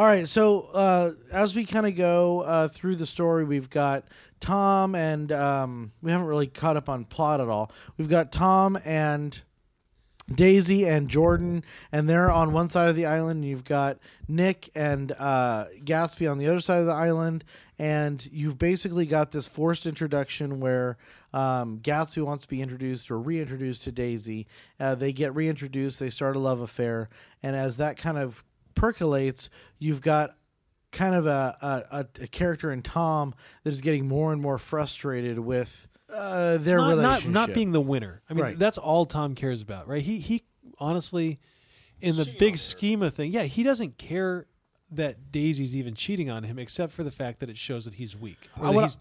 All 0.00 0.06
right, 0.06 0.26
so 0.26 0.62
uh, 0.72 1.12
as 1.30 1.54
we 1.54 1.66
kind 1.66 1.84
of 1.84 1.94
go 1.94 2.40
uh, 2.40 2.68
through 2.68 2.96
the 2.96 3.04
story, 3.04 3.44
we've 3.44 3.68
got 3.68 4.06
Tom 4.40 4.94
and 4.94 5.30
um, 5.30 5.92
we 6.00 6.10
haven't 6.10 6.26
really 6.26 6.46
caught 6.46 6.78
up 6.78 6.88
on 6.88 7.04
plot 7.04 7.38
at 7.38 7.50
all. 7.50 7.70
We've 7.98 8.08
got 8.08 8.32
Tom 8.32 8.78
and 8.82 9.38
Daisy 10.34 10.88
and 10.88 11.10
Jordan, 11.10 11.64
and 11.92 12.08
they're 12.08 12.30
on 12.30 12.54
one 12.54 12.70
side 12.70 12.88
of 12.88 12.96
the 12.96 13.04
island. 13.04 13.42
And 13.42 13.44
you've 13.44 13.66
got 13.66 13.98
Nick 14.26 14.70
and 14.74 15.12
uh, 15.18 15.66
Gatsby 15.84 16.30
on 16.30 16.38
the 16.38 16.46
other 16.46 16.60
side 16.60 16.80
of 16.80 16.86
the 16.86 16.94
island, 16.94 17.44
and 17.78 18.26
you've 18.32 18.56
basically 18.56 19.04
got 19.04 19.32
this 19.32 19.46
forced 19.46 19.84
introduction 19.84 20.60
where 20.60 20.96
um, 21.34 21.78
Gatsby 21.78 22.24
wants 22.24 22.44
to 22.44 22.48
be 22.48 22.62
introduced 22.62 23.10
or 23.10 23.20
reintroduced 23.20 23.84
to 23.84 23.92
Daisy. 23.92 24.46
Uh, 24.78 24.94
they 24.94 25.12
get 25.12 25.34
reintroduced. 25.34 26.00
They 26.00 26.08
start 26.08 26.36
a 26.36 26.38
love 26.38 26.62
affair, 26.62 27.10
and 27.42 27.54
as 27.54 27.76
that 27.76 27.98
kind 27.98 28.16
of 28.16 28.46
percolates, 28.74 29.50
you've 29.78 30.00
got 30.00 30.36
kind 30.92 31.14
of 31.14 31.26
a, 31.26 31.56
a, 31.90 31.98
a, 31.98 32.06
a 32.22 32.26
character 32.26 32.72
in 32.72 32.82
Tom 32.82 33.34
that 33.64 33.70
is 33.72 33.80
getting 33.80 34.08
more 34.08 34.32
and 34.32 34.40
more 34.42 34.58
frustrated 34.58 35.38
with 35.38 35.88
uh, 36.12 36.56
their 36.58 36.78
not, 36.78 36.88
relationship. 36.90 37.30
not 37.30 37.48
not 37.48 37.54
being 37.54 37.72
the 37.72 37.80
winner. 37.80 38.22
I 38.28 38.34
mean, 38.34 38.42
Right. 38.44 38.58
that's 38.58 38.78
all 38.78 39.06
Tom 39.06 39.34
cares 39.34 39.62
about, 39.62 39.86
right? 39.86 40.02
He 40.02 40.18
he 40.18 40.42
honestly, 40.78 41.38
in 42.00 42.16
the 42.16 42.34
big 42.38 42.58
scheme 42.58 43.02
of 43.02 43.14
thing, 43.14 43.30
yeah, 43.32 43.44
he 43.44 43.62
doesn't 43.62 43.98
care 43.98 44.46
that 44.90 45.30
Daisy's 45.30 45.76
even 45.76 45.94
cheating 45.94 46.28
on 46.30 46.42
him, 46.42 46.58
except 46.58 46.92
for 46.92 47.04
the 47.04 47.12
fact 47.12 47.38
that 47.40 47.48
it 47.48 47.56
shows 47.56 47.84
that 47.84 47.94
he's 47.94 48.16
weak 48.16 48.48
or 48.58 48.66
that 48.66 48.74
what 48.74 48.80
I- 48.82 48.86
he's 48.86 48.94
he- 48.94 49.00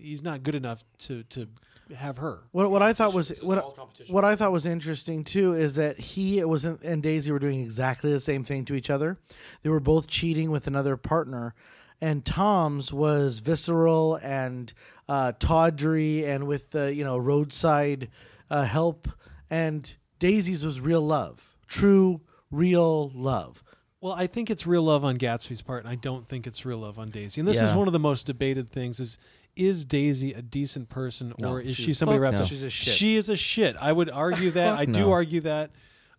he's 0.00 0.22
not 0.22 0.42
good 0.42 0.54
enough 0.54 0.84
to 0.98 1.22
to 1.24 1.48
have 1.94 2.18
her. 2.18 2.44
What 2.52 2.70
what 2.70 2.82
I 2.82 2.92
thought 2.92 3.14
was 3.14 3.30
what 3.42 3.76
what 4.08 4.24
I 4.24 4.36
thought 4.36 4.52
was 4.52 4.66
interesting 4.66 5.24
too 5.24 5.54
is 5.54 5.74
that 5.74 5.98
he 5.98 6.42
was 6.44 6.64
in, 6.64 6.78
and 6.82 7.02
Daisy 7.02 7.32
were 7.32 7.38
doing 7.38 7.60
exactly 7.60 8.12
the 8.12 8.20
same 8.20 8.44
thing 8.44 8.64
to 8.66 8.74
each 8.74 8.90
other. 8.90 9.18
They 9.62 9.70
were 9.70 9.80
both 9.80 10.06
cheating 10.06 10.50
with 10.50 10.66
another 10.66 10.96
partner, 10.96 11.54
and 12.00 12.24
Tom's 12.24 12.92
was 12.92 13.40
visceral 13.40 14.16
and 14.16 14.72
uh, 15.08 15.32
tawdry 15.38 16.24
and 16.24 16.46
with 16.46 16.70
the 16.70 16.94
you 16.94 17.04
know 17.04 17.16
roadside 17.18 18.08
uh, 18.50 18.64
help, 18.64 19.08
and 19.48 19.96
Daisy's 20.18 20.64
was 20.64 20.80
real 20.80 21.02
love, 21.02 21.56
true 21.66 22.20
real 22.50 23.10
love. 23.14 23.62
Well, 24.00 24.14
I 24.14 24.26
think 24.26 24.48
it's 24.48 24.66
real 24.66 24.82
love 24.82 25.04
on 25.04 25.18
Gatsby's 25.18 25.60
part, 25.60 25.84
and 25.84 25.92
I 25.92 25.94
don't 25.94 26.26
think 26.26 26.46
it's 26.46 26.64
real 26.64 26.78
love 26.78 26.98
on 26.98 27.10
Daisy. 27.10 27.38
And 27.38 27.46
this 27.46 27.60
is 27.60 27.74
one 27.74 27.86
of 27.86 27.92
the 27.92 27.98
most 27.98 28.24
debated 28.24 28.70
things: 28.70 28.98
is 28.98 29.18
is 29.66 29.84
Daisy 29.84 30.32
a 30.32 30.42
decent 30.42 30.88
person, 30.88 31.34
No, 31.38 31.52
or 31.52 31.60
is 31.60 31.76
she 31.76 31.94
somebody 31.94 32.16
fuck 32.18 32.22
wrapped 32.22 32.36
no. 32.38 32.42
up? 32.42 32.48
She's 32.48 32.62
a 32.62 32.70
shit. 32.70 32.94
She 32.94 33.16
is 33.16 33.28
a 33.28 33.36
shit. 33.36 33.76
I 33.80 33.92
would 33.92 34.10
argue 34.10 34.50
that. 34.52 34.78
I 34.78 34.84
do 34.84 34.92
no. 34.92 35.12
argue 35.12 35.40
that. 35.42 35.70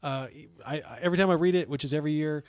Uh, 0.03 0.27
I, 0.65 0.75
I 0.81 0.99
every 1.01 1.17
time 1.17 1.29
I 1.29 1.33
read 1.35 1.55
it, 1.55 1.69
which 1.69 1.83
is 1.83 1.93
every 1.93 2.13
year, 2.13 2.43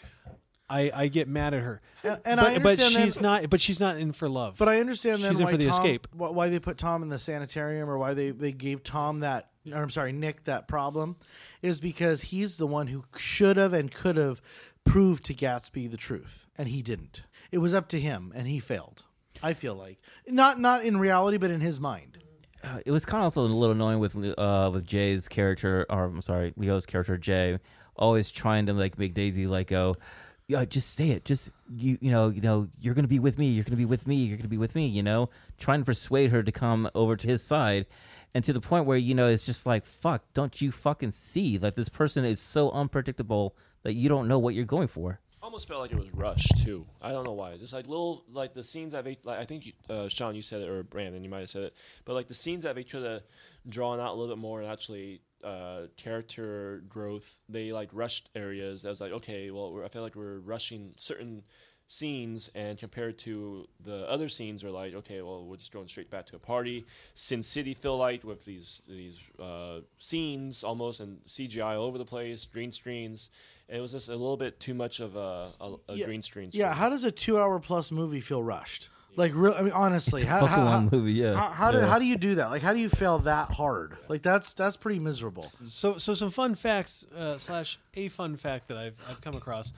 I, 0.70 0.90
I 0.95 1.09
get 1.09 1.28
mad 1.28 1.53
at 1.53 1.62
her. 1.62 1.82
And, 2.03 2.20
and 2.24 2.40
but, 2.40 2.47
I 2.47 2.59
but 2.59 2.70
understand 2.80 2.95
that- 2.95 3.05
she's 3.05 3.20
not. 3.20 3.51
But 3.51 3.61
she's 3.61 3.80
not 3.80 3.97
in 3.99 4.12
for 4.12 4.28
love. 4.28 4.57
But 4.59 4.68
I 4.68 4.80
understand 4.80 5.22
then 5.22 5.32
She's 5.32 5.40
in 5.40 5.45
why 5.47 5.51
for 5.53 5.57
the 5.59 5.64
Tom, 5.66 5.72
escape. 5.72 6.07
Why 6.14 6.49
they 6.49 6.59
put 6.59 6.78
Tom 6.78 7.03
in 7.03 7.09
the 7.09 7.18
sanitarium 7.18 7.90
or 7.90 7.99
why 7.99 8.14
they, 8.14 8.30
they 8.30 8.53
gave 8.53 8.82
Tom 8.82 9.20
that, 9.20 9.51
or 9.70 9.82
I'm 9.82 9.90
sorry, 9.90 10.12
Nick 10.12 10.45
that 10.45 10.66
problem, 10.68 11.16
is 11.61 11.78
because 11.80 12.22
he's 12.22 12.57
the 12.57 12.66
one 12.66 12.86
who 12.86 13.05
should 13.18 13.57
have 13.59 13.72
and 13.74 13.93
could 13.93 14.16
have 14.16 14.40
proved 14.84 15.24
to 15.26 15.34
Gatsby 15.34 15.90
the 15.90 15.97
truth, 15.99 16.47
and 16.57 16.68
he 16.68 16.80
didn't. 16.82 17.22
It 17.51 17.59
was 17.59 17.74
up 17.74 17.88
to 17.88 18.01
him, 18.01 18.32
and 18.34 18.49
he 18.49 18.59
failed. 18.59 19.05
I 19.43 19.55
feel 19.55 19.74
like 19.74 19.99
not 20.28 20.59
not 20.61 20.84
in 20.84 20.99
reality, 20.99 21.36
but 21.36 21.51
in 21.51 21.61
his 21.61 21.80
mind. 21.80 22.18
uh, 22.62 22.78
it 22.86 22.90
was 22.93 23.05
kind 23.05 23.20
of 23.20 23.24
also 23.24 23.43
a 23.43 23.45
little 23.45 23.72
annoying 23.72 23.99
with 23.99 24.14
uh 24.38 24.70
with 24.72 24.86
Jay's 24.86 25.28
character, 25.28 25.84
or 25.90 26.05
I'm 26.05 26.22
sorry, 26.22 26.53
Leo's 26.57 26.86
character 26.86 27.16
Jay, 27.18 27.59
always 27.97 28.30
trying 28.30 28.66
to 28.66 28.72
like 28.72 28.99
make 28.99 29.14
Daisy 29.14 29.47
like 29.47 29.66
go, 29.68 29.97
yeah, 30.49 30.64
just 30.64 30.95
say 30.95 31.11
it, 31.11 31.24
just 31.24 31.51
you 31.74 31.99
you 32.01 32.11
know 32.11 32.28
you 32.28 32.40
know 32.40 32.68
you're 32.80 32.95
gonna 32.95 33.09
be 33.09 33.18
with 33.18 33.38
me, 33.38 33.49
you're 33.49 33.64
gonna 33.64 33.76
be 33.76 33.84
with 33.84 34.07
me, 34.07 34.16
you're 34.16 34.36
gonna 34.36 34.49
be 34.49 34.59
with 34.59 34.74
me, 34.74 34.86
you 34.86 35.03
know, 35.03 35.28
trying 35.59 35.80
to 35.80 35.84
persuade 35.84 36.30
her 36.30 36.43
to 36.43 36.53
come 36.53 36.88
over 36.95 37.16
to 37.16 37.26
his 37.26 37.43
side, 37.43 37.86
and 38.34 38.45
to 38.45 38.53
the 38.53 38.61
point 38.61 38.86
where 38.86 38.97
you 38.97 39.14
know 39.14 39.26
it's 39.26 39.45
just 39.47 39.66
like 39.66 39.84
fuck, 39.84 40.22
don't 40.34 40.61
you 40.61 40.70
fucking 40.70 41.11
see 41.11 41.59
like 41.59 41.74
this 41.74 41.88
person 41.88 42.24
is 42.24 42.40
so 42.40 42.70
unpredictable 42.70 43.57
that 43.82 43.95
you 43.95 44.09
don't 44.09 44.28
know 44.28 44.38
what 44.38 44.55
you're 44.55 44.64
going 44.64 44.86
for. 44.88 45.18
Almost 45.43 45.66
felt 45.66 45.80
like 45.80 45.90
it 45.90 45.99
was 45.99 46.14
rushed 46.14 46.62
too. 46.62 46.86
I 47.01 47.11
don't 47.11 47.24
know 47.24 47.32
why. 47.32 47.57
Just 47.57 47.72
like 47.72 47.88
little, 47.88 48.24
like 48.30 48.55
the 48.55 48.62
scenes 48.62 48.93
that 48.93 49.03
they, 49.03 49.18
like 49.24 49.40
I 49.40 49.45
think 49.45 49.66
you, 49.66 49.72
uh, 49.90 50.09
Sean, 50.09 50.36
you 50.36 50.43
said 50.43 50.61
it, 50.61 50.68
or 50.68 50.84
Brandon, 50.84 51.24
you 51.24 51.28
might 51.28 51.40
have 51.40 51.51
said 51.51 51.64
it, 51.64 51.74
but 52.05 52.14
like 52.14 52.28
the 52.28 52.34
scenes 52.34 52.62
that 52.62 52.76
they 52.76 52.84
could 52.84 53.05
have 53.05 53.22
drawn 53.68 53.99
out 53.99 54.12
a 54.12 54.14
little 54.14 54.36
bit 54.36 54.40
more 54.40 54.62
and 54.62 54.70
actually 54.70 55.20
uh, 55.43 55.86
character 55.97 56.84
growth, 56.88 57.28
they 57.49 57.72
like 57.72 57.88
rushed 57.93 58.28
areas. 58.36 58.84
I 58.84 58.90
was 58.90 59.01
like, 59.01 59.11
okay, 59.11 59.51
well, 59.51 59.82
I 59.84 59.88
feel 59.88 60.03
like 60.03 60.14
we're 60.14 60.38
rushing 60.38 60.95
certain 60.97 61.43
scenes, 61.93 62.49
and 62.55 62.78
compared 62.78 63.18
to 63.18 63.68
the 63.84 64.09
other 64.09 64.28
scenes, 64.28 64.64
are 64.64 64.70
like, 64.70 64.95
okay, 64.95 65.20
well, 65.20 65.45
we're 65.45 65.57
just 65.57 65.72
going 65.72 65.86
straight 65.88 66.11
back 66.11 66.24
to 66.26 66.36
a 66.36 66.38
party. 66.38 66.86
Sin 67.14 67.43
City 67.43 67.74
feel 67.74 67.99
like 67.99 68.24
with 68.24 68.45
these 68.47 68.80
these 68.88 69.18
uh, 69.38 69.80
scenes 69.99 70.64
almost 70.64 71.01
and 71.01 71.18
CGI 71.28 71.76
all 71.78 71.84
over 71.84 71.99
the 71.99 72.05
place, 72.07 72.47
green 72.51 72.72
screens. 72.72 73.28
And 73.68 73.78
it 73.78 73.80
was 73.82 73.93
just 73.93 74.09
a 74.09 74.12
little 74.12 74.36
bit 74.36 74.59
too 74.59 74.74
much 74.74 75.01
of 75.01 75.16
a, 75.16 75.51
a, 75.61 75.74
a 75.88 75.95
Yeah. 75.97 76.07
green 76.07 76.22
screen. 76.22 76.49
Yeah, 76.53 76.70
scene. 76.72 76.78
how 76.78 76.88
does 76.88 77.05
a 77.05 77.11
two-hour 77.12 77.59
plus 77.61 77.90
movie 77.93 78.20
feel 78.20 78.43
rushed? 78.43 78.88
Like, 79.14 79.32
real? 79.34 79.53
I 79.53 79.61
mean, 79.62 79.72
honestly, 79.74 80.22
It's 80.22 80.30
a 80.30 80.32
how, 80.32 80.47
how, 80.47 80.64
long 80.64 80.88
how- 80.88 80.97
movie, 80.97 81.12
yeah. 81.12 81.34
How, 81.34 81.49
how 81.51 81.70
do 81.72 81.80
how 81.80 81.99
do 81.99 82.07
you 82.07 82.16
do 82.16 82.36
that? 82.36 82.47
Like, 82.51 82.62
how 82.62 82.72
do 82.72 82.78
you 82.80 82.88
fail 82.88 83.18
that 83.20 83.51
hard? 83.53 83.97
Like, 84.09 84.22
that's 84.22 84.55
that's 84.55 84.76
pretty 84.78 84.99
miserable. 84.99 85.53
So, 85.66 85.99
so 85.99 86.14
some 86.14 86.30
fun 86.30 86.55
facts 86.55 87.05
uh, 87.14 87.36
slash 87.36 87.78
a 87.95 88.09
fun 88.09 88.36
fact 88.36 88.68
that 88.68 88.78
I've, 88.78 88.97
I've 89.11 89.20
come 89.20 89.34
across, 89.36 89.72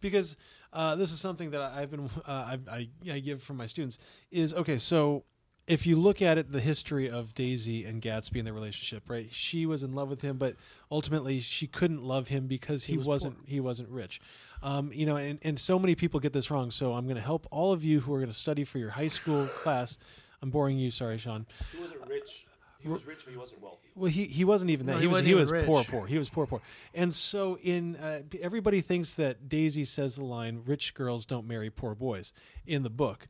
because 0.00 0.36
uh, 0.72 0.96
this 0.96 1.12
is 1.12 1.20
something 1.20 1.50
that 1.50 1.60
I've 1.60 1.90
been 1.90 2.10
uh, 2.26 2.30
I, 2.30 2.58
I, 2.70 2.88
I 3.10 3.18
give 3.20 3.42
from 3.42 3.56
my 3.56 3.66
students 3.66 3.98
is 4.30 4.54
okay. 4.54 4.78
So, 4.78 5.24
if 5.66 5.86
you 5.86 5.96
look 5.96 6.22
at 6.22 6.38
it, 6.38 6.52
the 6.52 6.60
history 6.60 7.10
of 7.10 7.34
Daisy 7.34 7.84
and 7.84 8.00
Gatsby 8.00 8.38
and 8.38 8.46
their 8.46 8.54
relationship, 8.54 9.10
right? 9.10 9.26
She 9.32 9.66
was 9.66 9.82
in 9.82 9.94
love 9.94 10.08
with 10.08 10.20
him, 10.20 10.36
but 10.38 10.54
ultimately 10.92 11.40
she 11.40 11.66
couldn't 11.66 12.02
love 12.02 12.28
him 12.28 12.46
because 12.46 12.84
he, 12.84 12.96
was 12.96 13.06
wasn't 13.06 13.38
he 13.46 13.58
wasn't 13.58 13.88
rich. 13.88 14.20
Um, 14.62 14.90
you 14.92 15.06
know, 15.06 15.16
and, 15.16 15.38
and 15.42 15.58
so 15.58 15.78
many 15.78 15.94
people 15.94 16.20
get 16.20 16.32
this 16.32 16.50
wrong. 16.50 16.70
So 16.70 16.94
I'm 16.94 17.04
going 17.04 17.16
to 17.16 17.22
help 17.22 17.46
all 17.50 17.72
of 17.72 17.84
you 17.84 18.00
who 18.00 18.14
are 18.14 18.18
going 18.18 18.30
to 18.30 18.36
study 18.36 18.64
for 18.64 18.78
your 18.78 18.90
high 18.90 19.08
school 19.08 19.46
class. 19.62 19.98
I'm 20.42 20.50
boring 20.50 20.78
you, 20.78 20.90
sorry, 20.90 21.18
Sean. 21.18 21.46
He 21.72 21.80
wasn't 21.80 22.06
rich. 22.08 22.46
He 22.86 22.92
was 22.92 23.06
rich, 23.06 23.24
but 23.24 23.32
he 23.32 23.38
wasn't 23.38 23.62
wealthy. 23.62 23.88
Well, 23.94 24.10
he, 24.10 24.24
he 24.24 24.44
wasn't 24.44 24.70
even 24.70 24.86
that. 24.86 24.92
No, 24.92 24.98
he, 24.98 25.02
he 25.02 25.08
was 25.08 25.24
he 25.24 25.34
was 25.34 25.52
rich. 25.52 25.66
poor, 25.66 25.84
poor. 25.84 26.06
He 26.06 26.18
was 26.18 26.28
poor, 26.28 26.46
poor. 26.46 26.60
And 26.94 27.12
so 27.12 27.58
in 27.58 27.96
uh, 27.96 28.22
everybody 28.40 28.80
thinks 28.80 29.14
that 29.14 29.48
Daisy 29.48 29.84
says 29.84 30.16
the 30.16 30.24
line 30.24 30.62
"rich 30.64 30.94
girls 30.94 31.26
don't 31.26 31.46
marry 31.46 31.70
poor 31.70 31.94
boys" 31.94 32.32
in 32.66 32.82
the 32.82 32.90
book. 32.90 33.26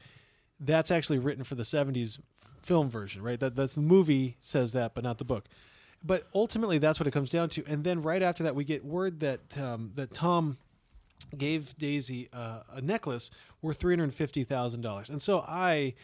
That's 0.61 0.91
actually 0.91 1.19
written 1.19 1.45
for 1.45 1.55
the 1.55 1.63
'70s 1.63 2.21
f- 2.43 2.55
film 2.63 2.91
version, 2.91 3.23
right? 3.23 3.41
That 3.41 3.57
that's 3.57 3.75
the 3.75 3.81
movie 3.81 4.37
says 4.41 4.73
that, 4.73 4.95
but 4.95 5.05
not 5.05 5.19
the 5.19 5.25
book. 5.25 5.47
But 6.05 6.29
ultimately, 6.35 6.79
that's 6.79 7.01
what 7.01 7.07
it 7.07 7.13
comes 7.13 7.31
down 7.31 7.49
to. 7.51 7.65
And 7.67 7.83
then 7.83 8.03
right 8.03 8.23
after 8.23 8.45
that, 8.45 8.55
we 8.55 8.65
get 8.65 8.85
word 8.85 9.21
that 9.21 9.41
um, 9.59 9.93
that 9.95 10.13
Tom 10.13 10.59
gave 11.37 11.77
Daisy 11.79 12.29
uh, 12.33 12.61
a 12.73 12.81
necklace 12.81 13.31
worth 13.63 13.79
three 13.79 13.95
hundred 13.95 14.15
fifty 14.15 14.45
thousand 14.45 14.83
dollars. 14.83 15.11
And 15.11 15.21
so 15.21 15.41
I 15.41 15.95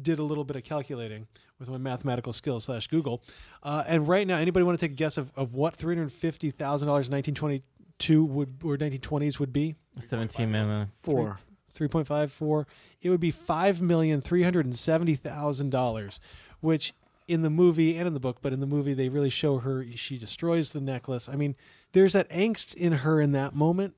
did 0.00 0.18
a 0.18 0.22
little 0.22 0.44
bit 0.44 0.56
of 0.56 0.64
calculating 0.64 1.26
with 1.58 1.68
my 1.68 1.78
mathematical 1.78 2.32
skills 2.32 2.64
slash 2.64 2.86
Google. 2.86 3.22
Uh, 3.62 3.84
and 3.86 4.08
right 4.08 4.26
now, 4.26 4.36
anybody 4.36 4.64
want 4.64 4.78
to 4.78 4.84
take 4.84 4.92
a 4.92 4.96
guess 4.96 5.16
of, 5.16 5.30
of 5.36 5.54
what 5.54 5.76
three 5.76 5.94
hundred 5.94 6.12
fifty 6.12 6.50
thousand 6.50 6.88
dollars 6.88 7.06
in 7.06 7.12
nineteen 7.12 7.34
twenty 7.34 7.62
two 7.98 8.24
would 8.24 8.60
or 8.64 8.76
nineteen 8.76 9.00
twenties 9.00 9.38
would 9.38 9.52
be? 9.52 9.76
17 9.98 10.50
minutes. 10.50 10.98
Four. 10.98 11.40
Three 11.72 11.88
point 11.88 12.06
five 12.06 12.32
four. 12.32 12.66
It 13.02 13.10
would 13.10 13.20
be 13.20 13.30
five 13.30 13.80
million 13.80 14.20
three 14.20 14.42
hundred 14.42 14.66
and 14.66 14.76
seventy 14.78 15.14
thousand 15.14 15.70
dollars, 15.70 16.18
which 16.60 16.94
in 17.28 17.42
the 17.42 17.50
movie 17.50 17.96
and 17.96 18.08
in 18.08 18.14
the 18.14 18.20
book, 18.20 18.38
but 18.42 18.52
in 18.52 18.58
the 18.58 18.66
movie 18.66 18.92
they 18.92 19.08
really 19.08 19.30
show 19.30 19.58
her 19.58 19.86
she 19.94 20.18
destroys 20.18 20.72
the 20.72 20.80
necklace. 20.80 21.28
I 21.28 21.36
mean, 21.36 21.54
there's 21.92 22.12
that 22.12 22.28
angst 22.30 22.74
in 22.74 22.92
her 22.92 23.20
in 23.20 23.32
that 23.32 23.54
moment, 23.54 23.94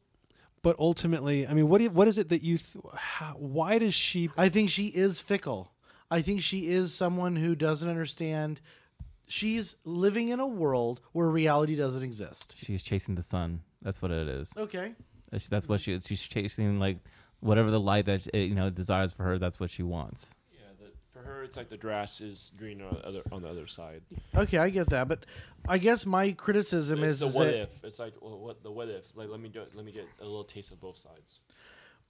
but 0.63 0.77
ultimately, 0.79 1.47
I 1.47 1.55
mean, 1.55 1.69
what 1.69 1.79
do 1.79 1.85
you, 1.85 1.91
what 1.91 2.09
is 2.09 2.19
it 2.19 2.29
that 2.29 2.43
you? 2.43 2.59
Th- 2.59 2.85
how, 2.95 3.35
why 3.39 3.79
does 3.79 3.95
she? 3.95 4.31
I 4.37 4.49
think 4.49 4.69
she 4.69 4.87
is 4.89 5.21
fickle. 5.21 5.73
I 6.13 6.21
think 6.21 6.43
she 6.43 6.69
is 6.69 6.95
someone 6.95 7.37
who 7.37 7.55
doesn't 7.55 7.89
understand. 7.89 8.61
She's 9.27 9.77
living 9.85 10.29
in 10.29 10.41
a 10.41 10.47
world 10.47 11.01
where 11.13 11.27
reality 11.27 11.75
doesn't 11.75 12.03
exist. 12.03 12.53
She's 12.55 12.83
chasing 12.83 13.15
the 13.15 13.23
sun. 13.23 13.63
That's 13.81 14.03
what 14.03 14.11
it 14.11 14.29
is. 14.29 14.53
Okay. 14.55 14.93
That's, 15.31 15.49
that's 15.49 15.67
what 15.67 15.81
she 15.81 15.99
she's 16.01 16.23
chasing 16.23 16.79
like 16.79 16.99
whatever 17.41 17.71
the 17.71 17.81
light 17.81 18.05
that 18.05 18.29
uh, 18.35 18.37
you 18.37 18.55
know 18.55 18.69
desires 18.69 19.15
for 19.15 19.23
her. 19.23 19.39
That's 19.39 19.59
what 19.59 19.71
she 19.71 19.83
wants. 19.83 20.35
Yeah, 20.53 20.67
the, 20.79 20.91
for 21.15 21.27
her, 21.27 21.45
it's 21.45 21.57
like 21.57 21.71
the 21.71 21.79
grass 21.79 22.21
is 22.21 22.53
green 22.59 22.83
on 22.83 22.93
the 22.93 23.09
other, 23.09 23.23
on 23.33 23.41
the 23.41 23.49
other 23.49 23.67
side. 23.67 24.03
Okay, 24.37 24.59
I 24.59 24.69
get 24.69 24.91
that, 24.91 25.09
but 25.09 25.25
I 25.67 25.79
guess 25.79 26.05
my 26.05 26.33
criticism 26.33 27.03
It's 27.03 27.15
is, 27.15 27.21
the 27.21 27.27
is 27.29 27.35
what 27.35 27.45
that, 27.47 27.61
if. 27.61 27.69
It's 27.85 27.99
like 27.99 28.13
well, 28.21 28.39
what 28.39 28.63
the 28.63 28.71
what 28.71 28.89
if. 28.91 29.05
Like 29.17 29.31
let 29.31 29.41
me 29.41 29.49
do, 29.49 29.63
let 29.75 29.87
me 29.87 29.93
get 29.93 30.07
a 30.21 30.25
little 30.25 30.45
taste 30.45 30.73
of 30.73 30.79
both 30.79 30.99
sides. 30.99 31.41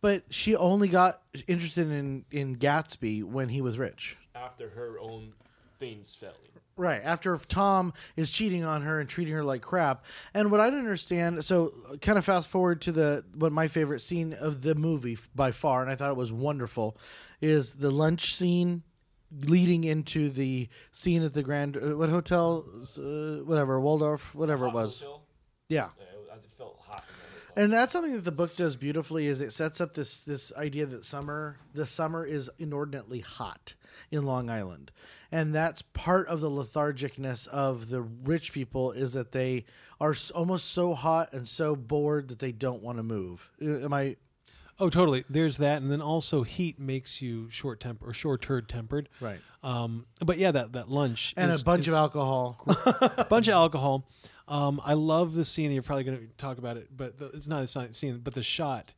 But 0.02 0.24
she 0.28 0.54
only 0.54 0.88
got 0.88 1.22
interested 1.46 1.90
in 1.90 2.26
in 2.30 2.56
Gatsby 2.56 3.24
when 3.24 3.48
he 3.48 3.62
was 3.62 3.78
rich. 3.78 4.18
After 4.34 4.68
her 4.68 4.98
own 5.00 5.32
things 5.78 6.14
failing. 6.14 6.36
Right 6.76 7.02
after 7.04 7.36
Tom 7.36 7.92
is 8.16 8.30
cheating 8.30 8.64
on 8.64 8.80
her 8.82 8.98
and 8.98 9.08
treating 9.08 9.34
her 9.34 9.44
like 9.44 9.60
crap, 9.60 10.04
and 10.32 10.50
what 10.50 10.58
I 10.60 10.70
don't 10.70 10.78
understand. 10.80 11.44
So, 11.44 11.72
kind 12.00 12.16
of 12.16 12.24
fast 12.24 12.48
forward 12.48 12.80
to 12.82 12.92
the 12.92 13.24
what 13.34 13.52
my 13.52 13.68
favorite 13.68 14.00
scene 14.00 14.32
of 14.32 14.62
the 14.62 14.74
movie 14.74 15.18
by 15.34 15.52
far, 15.52 15.82
and 15.82 15.90
I 15.90 15.96
thought 15.96 16.10
it 16.10 16.16
was 16.16 16.32
wonderful, 16.32 16.96
is 17.42 17.72
the 17.74 17.90
lunch 17.90 18.34
scene 18.34 18.82
leading 19.44 19.84
into 19.84 20.30
the 20.30 20.68
scene 20.92 21.22
at 21.22 21.34
the 21.34 21.42
Grand 21.42 21.76
uh, 21.76 21.96
what 21.96 22.08
hotel, 22.08 22.64
uh, 22.98 23.44
whatever 23.44 23.78
Waldorf, 23.78 24.34
whatever 24.34 24.66
it 24.68 24.72
was. 24.72 25.02
Yeah, 25.68 25.88
Yeah, 25.98 26.04
it, 26.04 26.18
was- 26.20 26.38
it 26.42 26.50
felt 26.56 26.78
hot. 26.86 27.04
In 27.04 27.04
that 27.04 27.41
hotel. 27.41 27.41
And 27.56 27.72
that's 27.72 27.92
something 27.92 28.12
that 28.12 28.24
the 28.24 28.32
book 28.32 28.56
does 28.56 28.76
beautifully. 28.76 29.26
Is 29.26 29.40
it 29.40 29.52
sets 29.52 29.80
up 29.80 29.94
this 29.94 30.20
this 30.20 30.52
idea 30.56 30.86
that 30.86 31.04
summer 31.04 31.56
the 31.74 31.86
summer 31.86 32.24
is 32.24 32.50
inordinately 32.58 33.20
hot 33.20 33.74
in 34.10 34.24
Long 34.24 34.48
Island, 34.50 34.90
and 35.30 35.54
that's 35.54 35.82
part 35.82 36.26
of 36.28 36.40
the 36.40 36.50
lethargicness 36.50 37.46
of 37.48 37.88
the 37.88 38.02
rich 38.02 38.52
people 38.52 38.92
is 38.92 39.12
that 39.12 39.32
they 39.32 39.64
are 40.00 40.14
almost 40.34 40.70
so 40.70 40.94
hot 40.94 41.32
and 41.32 41.46
so 41.46 41.76
bored 41.76 42.28
that 42.28 42.38
they 42.40 42.52
don't 42.52 42.82
want 42.82 42.98
to 42.98 43.02
move. 43.02 43.50
Am 43.60 43.92
I 43.92 44.16
Oh, 44.78 44.88
totally. 44.90 45.22
There's 45.30 45.58
that, 45.58 45.80
and 45.82 45.92
then 45.92 46.00
also 46.00 46.42
heat 46.42 46.80
makes 46.80 47.22
you 47.22 47.48
short 47.50 47.78
temper 47.78 48.08
or 48.08 48.14
short-term 48.14 48.64
tempered. 48.66 49.08
right? 49.20 49.38
Um, 49.62 50.06
but 50.24 50.38
yeah, 50.38 50.50
that 50.50 50.72
that 50.72 50.88
lunch 50.90 51.34
And 51.36 51.52
is- 51.52 51.60
a 51.60 51.64
bunch 51.72 51.86
of 51.86 51.94
alcohol. 51.94 52.56
a 52.66 53.26
bunch 53.28 53.46
of 53.48 53.54
alcohol. 53.54 54.08
Um, 54.52 54.82
I 54.84 54.92
love 54.92 55.34
the 55.34 55.46
scene. 55.46 55.70
You're 55.70 55.82
probably 55.82 56.04
going 56.04 56.18
to 56.18 56.26
talk 56.36 56.58
about 56.58 56.76
it, 56.76 56.88
but 56.94 57.18
the, 57.18 57.28
it's 57.28 57.46
not 57.46 57.62
a 57.62 57.94
scene. 57.94 58.20
But 58.22 58.34
the 58.34 58.42
shot 58.42 58.92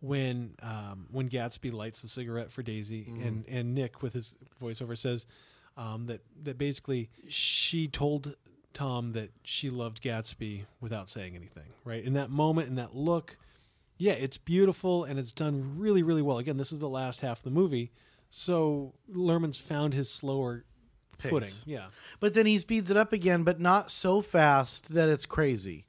when 0.00 0.54
um, 0.62 1.08
when 1.10 1.28
Gatsby 1.28 1.72
lights 1.72 2.00
the 2.00 2.06
cigarette 2.06 2.52
for 2.52 2.62
Daisy, 2.62 3.12
and 3.20 3.44
and 3.48 3.74
Nick 3.74 4.02
with 4.02 4.12
his 4.12 4.36
voiceover 4.62 4.96
says 4.96 5.26
um, 5.76 6.06
that 6.06 6.20
that 6.44 6.58
basically 6.58 7.10
she 7.26 7.88
told 7.88 8.36
Tom 8.72 9.10
that 9.12 9.30
she 9.42 9.68
loved 9.68 10.00
Gatsby 10.00 10.66
without 10.80 11.10
saying 11.10 11.34
anything. 11.34 11.66
Right 11.84 12.04
in 12.04 12.12
that 12.12 12.30
moment, 12.30 12.68
in 12.68 12.76
that 12.76 12.94
look, 12.94 13.36
yeah, 13.98 14.12
it's 14.12 14.38
beautiful 14.38 15.02
and 15.02 15.18
it's 15.18 15.32
done 15.32 15.74
really 15.76 16.04
really 16.04 16.22
well. 16.22 16.38
Again, 16.38 16.56
this 16.56 16.70
is 16.70 16.78
the 16.78 16.88
last 16.88 17.20
half 17.20 17.38
of 17.38 17.44
the 17.44 17.50
movie, 17.50 17.90
so 18.28 18.94
Luhrmann's 19.12 19.58
found 19.58 19.92
his 19.92 20.08
slower 20.08 20.66
Pace. 21.20 21.30
footing. 21.30 21.50
Yeah. 21.66 21.86
but 22.18 22.34
then 22.34 22.46
he 22.46 22.58
speeds 22.58 22.90
it 22.90 22.96
up 22.96 23.12
again, 23.12 23.42
but 23.44 23.60
not 23.60 23.90
so 23.90 24.20
fast 24.20 24.94
that 24.94 25.08
it's 25.08 25.26
crazy. 25.26 25.86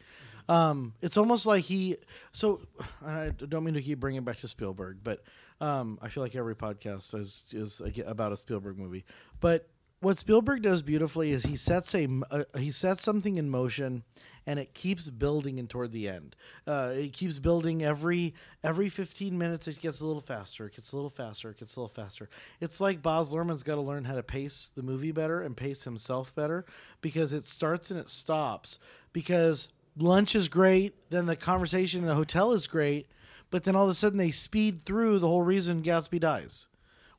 Um, 0.50 0.94
it's 1.02 1.18
almost 1.18 1.46
like 1.46 1.64
he. 1.64 1.98
So 2.32 2.62
I 3.06 3.30
don't 3.30 3.64
mean 3.64 3.76
to 3.76 3.82
keep 3.82 4.00
bringing 4.00 4.20
it 4.20 4.26
back 4.26 4.38
to 4.40 4.48
Spielberg, 4.48 4.98
but 5.04 5.24
um, 5.62 5.98
I 6.02 6.10
feel 6.10 6.24
like 6.24 6.36
every 6.36 6.56
podcast 6.56 7.18
is 7.18 7.46
is 7.52 7.82
about 8.06 8.32
a 8.34 8.38
Spielberg 8.38 8.78
movie. 8.78 9.06
But 9.40 9.68
what 10.02 10.18
Spielberg 10.18 10.64
does 10.64 10.82
beautifully 10.82 11.32
is 11.32 11.44
he 11.44 11.56
sets 11.56 11.94
a, 11.96 12.08
uh, 12.32 12.44
he 12.58 12.72
sets 12.72 13.04
something 13.04 13.38
in 13.38 13.50
motion, 13.50 14.04
and 14.46 14.60
it 14.60 14.74
keeps 14.74 15.10
building 15.10 15.60
and 15.60 15.70
toward 15.70 15.92
the 15.92 16.10
end. 16.10 16.36
Uh, 16.66 16.92
it 16.96 17.14
keeps 17.14 17.39
building 17.39 17.84
every 17.84 18.34
every 18.64 18.89
fifteen 18.89 19.38
minutes. 19.38 19.68
It 19.68 19.80
gets 19.80 20.02
a 20.02 20.06
little 20.06 20.22
faster. 20.22 20.66
It 20.66 20.76
gets 20.76 20.92
a 20.92 20.96
little 20.96 21.10
faster. 21.10 21.52
It 21.52 21.60
gets 21.60 21.76
a 21.76 21.80
little 21.80 21.94
faster. 21.94 22.30
It's 22.60 22.82
like 22.82 23.02
Baz 23.02 23.32
Luhrmann's 23.32 23.64
got 23.64 23.76
to 23.76 23.82
learn 23.82 24.06
how 24.06 24.16
to 24.16 24.24
pace 24.24 24.72
the 24.76 24.84
movie 24.84 25.12
better 25.12 25.42
and 25.42 25.56
pace 25.56 25.84
himself 25.84 26.34
better 26.34 26.66
because 27.02 27.34
it 27.34 27.46
starts 27.46 27.92
and 27.92 28.00
it 28.00 28.10
stops. 28.10 28.80
Because 29.14 29.68
lunch 29.98 30.36
is 30.36 30.48
great, 30.48 30.96
then 31.10 31.26
the 31.26 31.36
conversation 31.36 32.02
in 32.02 32.08
the 32.08 32.16
hotel 32.16 32.54
is 32.54 32.66
great, 32.66 33.08
but 33.50 33.66
then 33.66 33.76
all 33.76 33.84
of 33.84 33.89
a 33.89 33.94
sudden 33.96 34.18
they 34.18 34.32
speed 34.32 34.86
through 34.86 35.20
the 35.20 35.28
whole 35.28 35.42
reason 35.42 35.84
Gatsby 35.84 36.20
dies, 36.20 36.68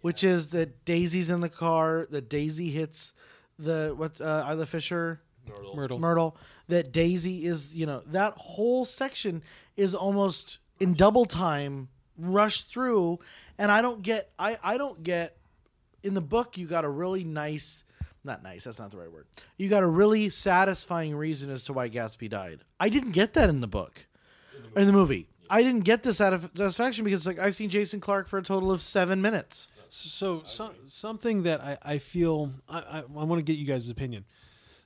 which 0.00 0.24
is 0.24 0.48
that 0.48 0.84
Daisy's 0.84 1.28
in 1.28 1.40
the 1.40 1.48
car, 1.50 2.06
that 2.10 2.30
Daisy 2.30 2.70
hits 2.70 3.12
the 3.58 3.94
what 3.96 4.20
uh, 4.20 4.48
Isla 4.50 4.66
Fisher 4.66 5.20
Myrtle. 5.48 5.76
Myrtle. 5.76 5.98
Myrtle, 5.98 6.36
that 6.68 6.92
Daisy 6.92 7.46
is, 7.46 7.74
you 7.74 7.86
know, 7.86 8.02
that 8.06 8.34
whole 8.36 8.84
section 8.84 9.42
is 9.76 9.94
almost 9.94 10.58
in 10.80 10.94
double 10.94 11.24
time 11.24 11.88
rushed 12.18 12.70
through 12.70 13.18
and 13.58 13.70
I 13.70 13.82
don't 13.82 14.02
get 14.02 14.30
I 14.38 14.58
I 14.62 14.76
don't 14.76 15.02
get 15.02 15.36
in 16.02 16.14
the 16.14 16.20
book 16.20 16.58
you 16.58 16.66
got 16.66 16.84
a 16.84 16.88
really 16.88 17.24
nice 17.24 17.84
not 18.24 18.42
nice, 18.42 18.64
that's 18.64 18.78
not 18.78 18.92
the 18.92 18.98
right 18.98 19.10
word. 19.10 19.26
You 19.56 19.68
got 19.68 19.82
a 19.82 19.86
really 19.86 20.30
satisfying 20.30 21.16
reason 21.16 21.50
as 21.50 21.64
to 21.64 21.72
why 21.72 21.88
Gatsby 21.88 22.30
died. 22.30 22.60
I 22.78 22.88
didn't 22.88 23.12
get 23.12 23.34
that 23.34 23.48
in 23.48 23.60
the 23.60 23.66
book. 23.66 24.06
Or 24.76 24.80
in 24.80 24.86
the 24.86 24.92
movie. 24.92 25.26
I 25.50 25.62
didn't 25.62 25.80
get 25.80 26.02
this 26.02 26.20
out 26.20 26.32
of 26.32 26.50
satisfaction 26.54 27.04
because 27.04 27.26
like 27.26 27.38
I've 27.38 27.54
seen 27.54 27.68
Jason 27.68 28.00
Clarke 28.00 28.28
for 28.28 28.38
a 28.38 28.42
total 28.42 28.70
of 28.70 28.80
seven 28.80 29.20
minutes. 29.20 29.68
So, 29.88 30.42
so 30.46 30.72
something 30.86 31.42
that 31.42 31.60
I, 31.60 31.76
I 31.82 31.98
feel 31.98 32.52
I, 32.68 32.78
I, 32.78 32.98
I 33.00 33.24
want 33.24 33.40
to 33.40 33.42
get 33.42 33.58
you 33.58 33.66
guys' 33.66 33.90
opinion. 33.90 34.24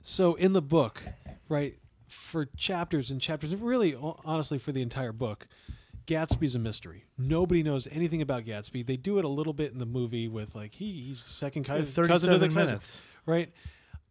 So 0.09 0.35
in 0.35 0.53
the 0.53 0.61
book, 0.61 1.03
right, 1.49 1.77
for 2.07 2.45
chapters 2.55 3.11
and 3.11 3.19
chapters, 3.19 3.53
really 3.53 3.93
honestly 4.23 4.57
for 4.57 4.71
the 4.71 4.81
entire 4.81 5.11
book, 5.11 5.49
Gatsby's 6.05 6.55
a 6.55 6.59
mystery. 6.59 7.03
Nobody 7.17 7.61
knows 7.61 7.89
anything 7.91 8.21
about 8.21 8.45
Gatsby. 8.45 8.85
They 8.85 8.95
do 8.95 9.19
it 9.19 9.25
a 9.25 9.27
little 9.27 9.51
bit 9.51 9.73
in 9.73 9.79
the 9.79 9.85
movie 9.85 10.29
with 10.29 10.55
like 10.55 10.75
he, 10.75 11.01
he's 11.01 11.19
second 11.21 11.65
cousin, 11.65 11.87
cousin 11.87 11.89
to 11.89 12.01
the 12.05 12.07
Thirty-seven 12.07 12.39
cousin, 12.39 12.53
minutes. 12.55 13.01
right? 13.25 13.51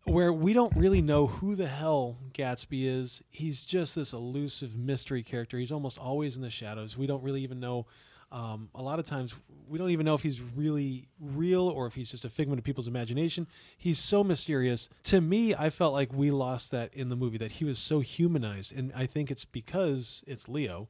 Where 0.05 0.35
we 0.35 0.53
don't 0.53 0.77
really 0.77 1.01
know 1.01 1.29
who 1.29 1.55
the 1.55 1.67
hell 1.67 2.19
Gatsby 2.35 2.85
is. 2.85 3.23
He's 3.31 3.65
just 3.65 3.95
this 3.95 4.13
elusive 4.13 4.77
mystery 4.77 5.23
character. 5.23 5.59
He's 5.59 5.73
almost 5.73 5.99
always 5.99 6.37
in 6.37 6.43
the 6.43 6.51
shadows. 6.51 6.99
We 6.99 7.07
don't 7.07 7.23
really 7.23 7.41
even 7.41 7.59
know. 7.59 7.87
Um, 8.33 8.71
a 8.75 8.83
lot 8.83 8.99
of 8.99 9.05
times, 9.07 9.35
we 9.69 9.79
don't 9.79 9.91
even 9.91 10.05
know 10.05 10.15
if 10.15 10.23
he's 10.23 10.41
really 10.41 11.09
real 11.21 11.69
or 11.69 11.87
if 11.87 11.95
he's 11.95 12.11
just 12.11 12.25
a 12.25 12.31
figment 12.31 12.59
of 12.59 12.65
people's 12.65 12.89
imagination. 12.89 13.47
He's 13.79 13.99
so 13.99 14.25
mysterious. 14.25 14.89
To 15.05 15.21
me, 15.21 15.55
I 15.55 15.71
felt 15.71 15.93
like 15.93 16.13
we 16.13 16.31
lost 16.31 16.71
that 16.73 16.93
in 16.93 17.09
the 17.09 17.17
movie, 17.17 17.39
that 17.39 17.53
he 17.53 17.65
was 17.65 17.79
so 17.79 18.01
humanized. 18.01 18.77
And 18.77 18.93
I 18.95 19.07
think 19.07 19.31
it's 19.31 19.45
because 19.45 20.25
it's 20.27 20.49
Leo. 20.49 20.89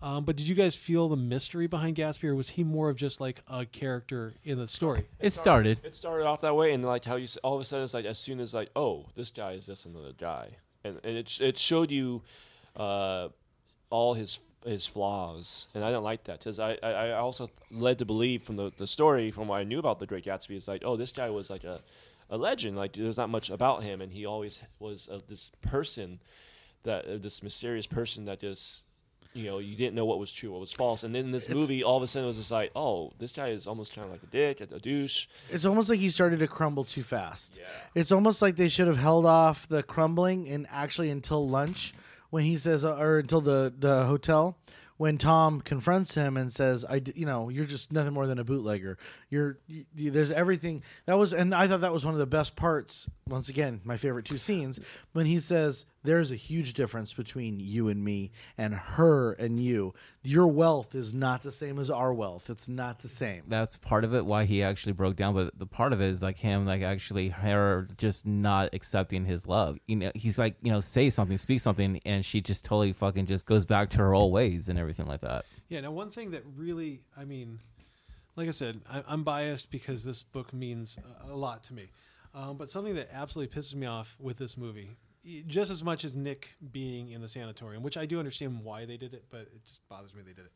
Um, 0.00 0.24
but 0.24 0.36
did 0.36 0.48
you 0.48 0.54
guys 0.54 0.76
feel 0.76 1.08
the 1.08 1.16
mystery 1.16 1.66
behind 1.66 1.96
Gatsby, 1.96 2.24
or 2.24 2.34
was 2.36 2.50
he 2.50 2.62
more 2.64 2.88
of 2.88 2.96
just 2.96 3.20
like 3.20 3.40
a 3.48 3.66
character 3.66 4.34
in 4.44 4.56
the 4.56 4.66
story? 4.68 5.08
It 5.18 5.32
started. 5.32 5.80
It 5.82 5.94
started 5.94 6.24
off 6.24 6.40
that 6.42 6.54
way, 6.54 6.72
and 6.72 6.84
like 6.84 7.04
how 7.04 7.16
you 7.16 7.24
s- 7.24 7.36
all 7.38 7.56
of 7.56 7.60
a 7.60 7.64
sudden 7.64 7.82
it's 7.82 7.94
like 7.94 8.04
as 8.04 8.16
soon 8.16 8.38
as 8.38 8.54
like 8.54 8.70
oh 8.76 9.06
this 9.16 9.30
guy 9.30 9.52
is 9.54 9.66
just 9.66 9.86
another 9.86 10.12
guy, 10.16 10.50
and 10.84 11.00
and 11.02 11.16
it 11.16 11.40
it 11.40 11.58
showed 11.58 11.90
you 11.90 12.22
uh, 12.76 13.28
all 13.90 14.14
his 14.14 14.38
his 14.68 14.86
flaws, 14.86 15.66
and 15.74 15.84
I 15.84 15.90
don't 15.90 16.04
like 16.04 16.24
that 16.24 16.38
because 16.40 16.58
I, 16.58 16.76
I 16.82 16.90
I 16.90 17.10
also 17.12 17.50
led 17.70 17.98
to 17.98 18.04
believe 18.04 18.42
from 18.42 18.56
the 18.56 18.70
the 18.76 18.86
story 18.86 19.30
from 19.30 19.48
what 19.48 19.56
I 19.60 19.64
knew 19.64 19.78
about 19.78 19.98
the 19.98 20.06
Great 20.06 20.24
Gatsby 20.24 20.56
is 20.56 20.68
like 20.68 20.82
oh 20.84 20.96
this 20.96 21.12
guy 21.12 21.30
was 21.30 21.50
like 21.50 21.64
a 21.64 21.80
a 22.30 22.36
legend 22.36 22.76
like 22.76 22.92
there's 22.94 23.16
not 23.16 23.30
much 23.30 23.50
about 23.50 23.82
him, 23.82 24.00
and 24.00 24.12
he 24.12 24.26
always 24.26 24.58
was 24.78 25.08
uh, 25.10 25.18
this 25.28 25.50
person 25.62 26.20
that 26.84 27.04
uh, 27.06 27.16
this 27.18 27.42
mysterious 27.42 27.86
person 27.86 28.24
that 28.26 28.40
just. 28.40 28.82
You 29.34 29.44
know, 29.44 29.58
you 29.58 29.76
didn't 29.76 29.94
know 29.94 30.06
what 30.06 30.18
was 30.18 30.32
true, 30.32 30.50
what 30.52 30.60
was 30.60 30.72
false, 30.72 31.02
and 31.04 31.14
then 31.14 31.26
in 31.26 31.32
this 31.32 31.44
It's- 31.44 31.54
movie, 31.56 31.84
all 31.84 31.98
of 31.98 32.02
a 32.02 32.06
sudden, 32.06 32.24
it 32.24 32.28
was 32.28 32.38
just 32.38 32.50
like, 32.50 32.70
"Oh, 32.74 33.12
this 33.18 33.30
guy 33.30 33.48
is 33.48 33.66
almost 33.66 33.94
kind 33.94 34.06
of 34.06 34.10
like 34.10 34.22
a 34.22 34.26
dick, 34.26 34.60
a, 34.62 34.74
a 34.74 34.80
douche." 34.80 35.26
It's 35.50 35.66
almost 35.66 35.90
like 35.90 36.00
he 36.00 36.08
started 36.08 36.38
to 36.40 36.48
crumble 36.48 36.82
too 36.84 37.02
fast. 37.02 37.58
Yeah. 37.60 37.66
It's 37.94 38.10
almost 38.10 38.40
like 38.40 38.56
they 38.56 38.68
should 38.68 38.86
have 38.88 38.96
held 38.96 39.26
off 39.26 39.68
the 39.68 39.82
crumbling 39.82 40.48
and 40.48 40.66
actually 40.70 41.10
until 41.10 41.46
lunch 41.46 41.92
when 42.30 42.44
he 42.44 42.56
says, 42.56 42.84
uh, 42.84 42.96
or 42.96 43.18
until 43.18 43.40
the, 43.40 43.72
the 43.76 44.04
hotel 44.04 44.58
when 44.98 45.16
Tom 45.16 45.60
confronts 45.60 46.14
him 46.14 46.36
and 46.36 46.52
says, 46.52 46.84
"I, 46.84 47.00
you 47.14 47.24
know, 47.24 47.48
you're 47.48 47.64
just 47.64 47.92
nothing 47.92 48.12
more 48.12 48.26
than 48.26 48.38
a 48.38 48.44
bootlegger. 48.44 48.98
You're, 49.30 49.58
you, 49.66 49.84
there's 50.10 50.32
everything 50.32 50.82
that 51.06 51.16
was, 51.16 51.32
and 51.32 51.54
I 51.54 51.66
thought 51.68 51.80
that 51.80 51.92
was 51.92 52.04
one 52.04 52.14
of 52.14 52.18
the 52.18 52.26
best 52.26 52.56
parts. 52.56 53.08
Once 53.26 53.48
again, 53.48 53.80
my 53.84 53.96
favorite 53.96 54.24
two 54.24 54.38
scenes 54.38 54.78
when 55.12 55.26
he 55.26 55.40
says, 55.40 55.86
"There's 56.02 56.32
a 56.32 56.36
huge 56.36 56.74
difference 56.74 57.12
between 57.12 57.60
you 57.60 57.88
and 57.88 58.04
me, 58.04 58.30
and 58.56 58.74
her 58.74 59.32
and 59.32 59.62
you. 59.62 59.94
Your 60.22 60.46
wealth 60.46 60.94
is 60.94 61.12
not 61.12 61.42
the 61.42 61.52
same 61.52 61.78
as 61.78 61.90
our 61.90 62.12
wealth. 62.12 62.50
It's 62.50 62.68
not 62.68 63.00
the 63.00 63.08
same." 63.08 63.42
That's 63.48 63.76
part 63.76 64.04
of 64.04 64.14
it 64.14 64.26
why 64.26 64.44
he 64.44 64.62
actually 64.62 64.92
broke 64.92 65.16
down, 65.16 65.34
but 65.34 65.58
the 65.58 65.66
part 65.66 65.92
of 65.92 66.00
it 66.00 66.06
is 66.06 66.22
like 66.22 66.38
him, 66.38 66.66
like 66.66 66.82
actually 66.82 67.28
her 67.28 67.88
just 67.96 68.26
not 68.26 68.70
accepting 68.72 69.24
his 69.24 69.46
love. 69.46 69.78
You 69.86 69.96
know, 69.96 70.12
he's 70.14 70.38
like, 70.38 70.56
you 70.62 70.70
know, 70.70 70.80
say 70.80 71.10
something, 71.10 71.38
speak 71.38 71.60
something, 71.60 72.00
and 72.04 72.24
she 72.24 72.40
just 72.40 72.64
totally 72.64 72.92
fucking 72.92 73.26
just 73.26 73.46
goes 73.46 73.64
back 73.64 73.90
to 73.90 73.98
her 73.98 74.14
old 74.14 74.32
ways 74.32 74.68
and 74.68 74.78
everything 74.78 75.06
like 75.06 75.20
that. 75.20 75.44
Yeah. 75.68 75.80
Now, 75.80 75.90
one 75.90 76.10
thing 76.10 76.30
that 76.30 76.44
really, 76.56 77.00
I 77.16 77.24
mean, 77.24 77.60
like 78.36 78.48
I 78.48 78.52
said, 78.52 78.80
I, 78.88 79.02
I'm 79.06 79.24
biased 79.24 79.70
because 79.70 80.04
this 80.04 80.22
book 80.22 80.52
means 80.52 80.98
a, 81.26 81.32
a 81.32 81.36
lot 81.36 81.64
to 81.64 81.74
me. 81.74 81.90
Um, 82.34 82.56
but 82.56 82.70
something 82.70 82.94
that 82.94 83.08
absolutely 83.12 83.54
pisses 83.54 83.74
me 83.74 83.86
off 83.86 84.16
with 84.20 84.36
this 84.36 84.56
movie, 84.56 84.96
just 85.46 85.70
as 85.70 85.82
much 85.82 86.04
as 86.04 86.16
Nick 86.16 86.56
being 86.70 87.10
in 87.10 87.20
the 87.20 87.28
sanatorium, 87.28 87.82
which 87.82 87.96
I 87.96 88.06
do 88.06 88.18
understand 88.18 88.62
why 88.62 88.84
they 88.84 88.96
did 88.96 89.14
it, 89.14 89.24
but 89.30 89.42
it 89.42 89.64
just 89.64 89.86
bothers 89.88 90.14
me 90.14 90.22
they 90.22 90.32
did 90.32 90.46
it. 90.46 90.52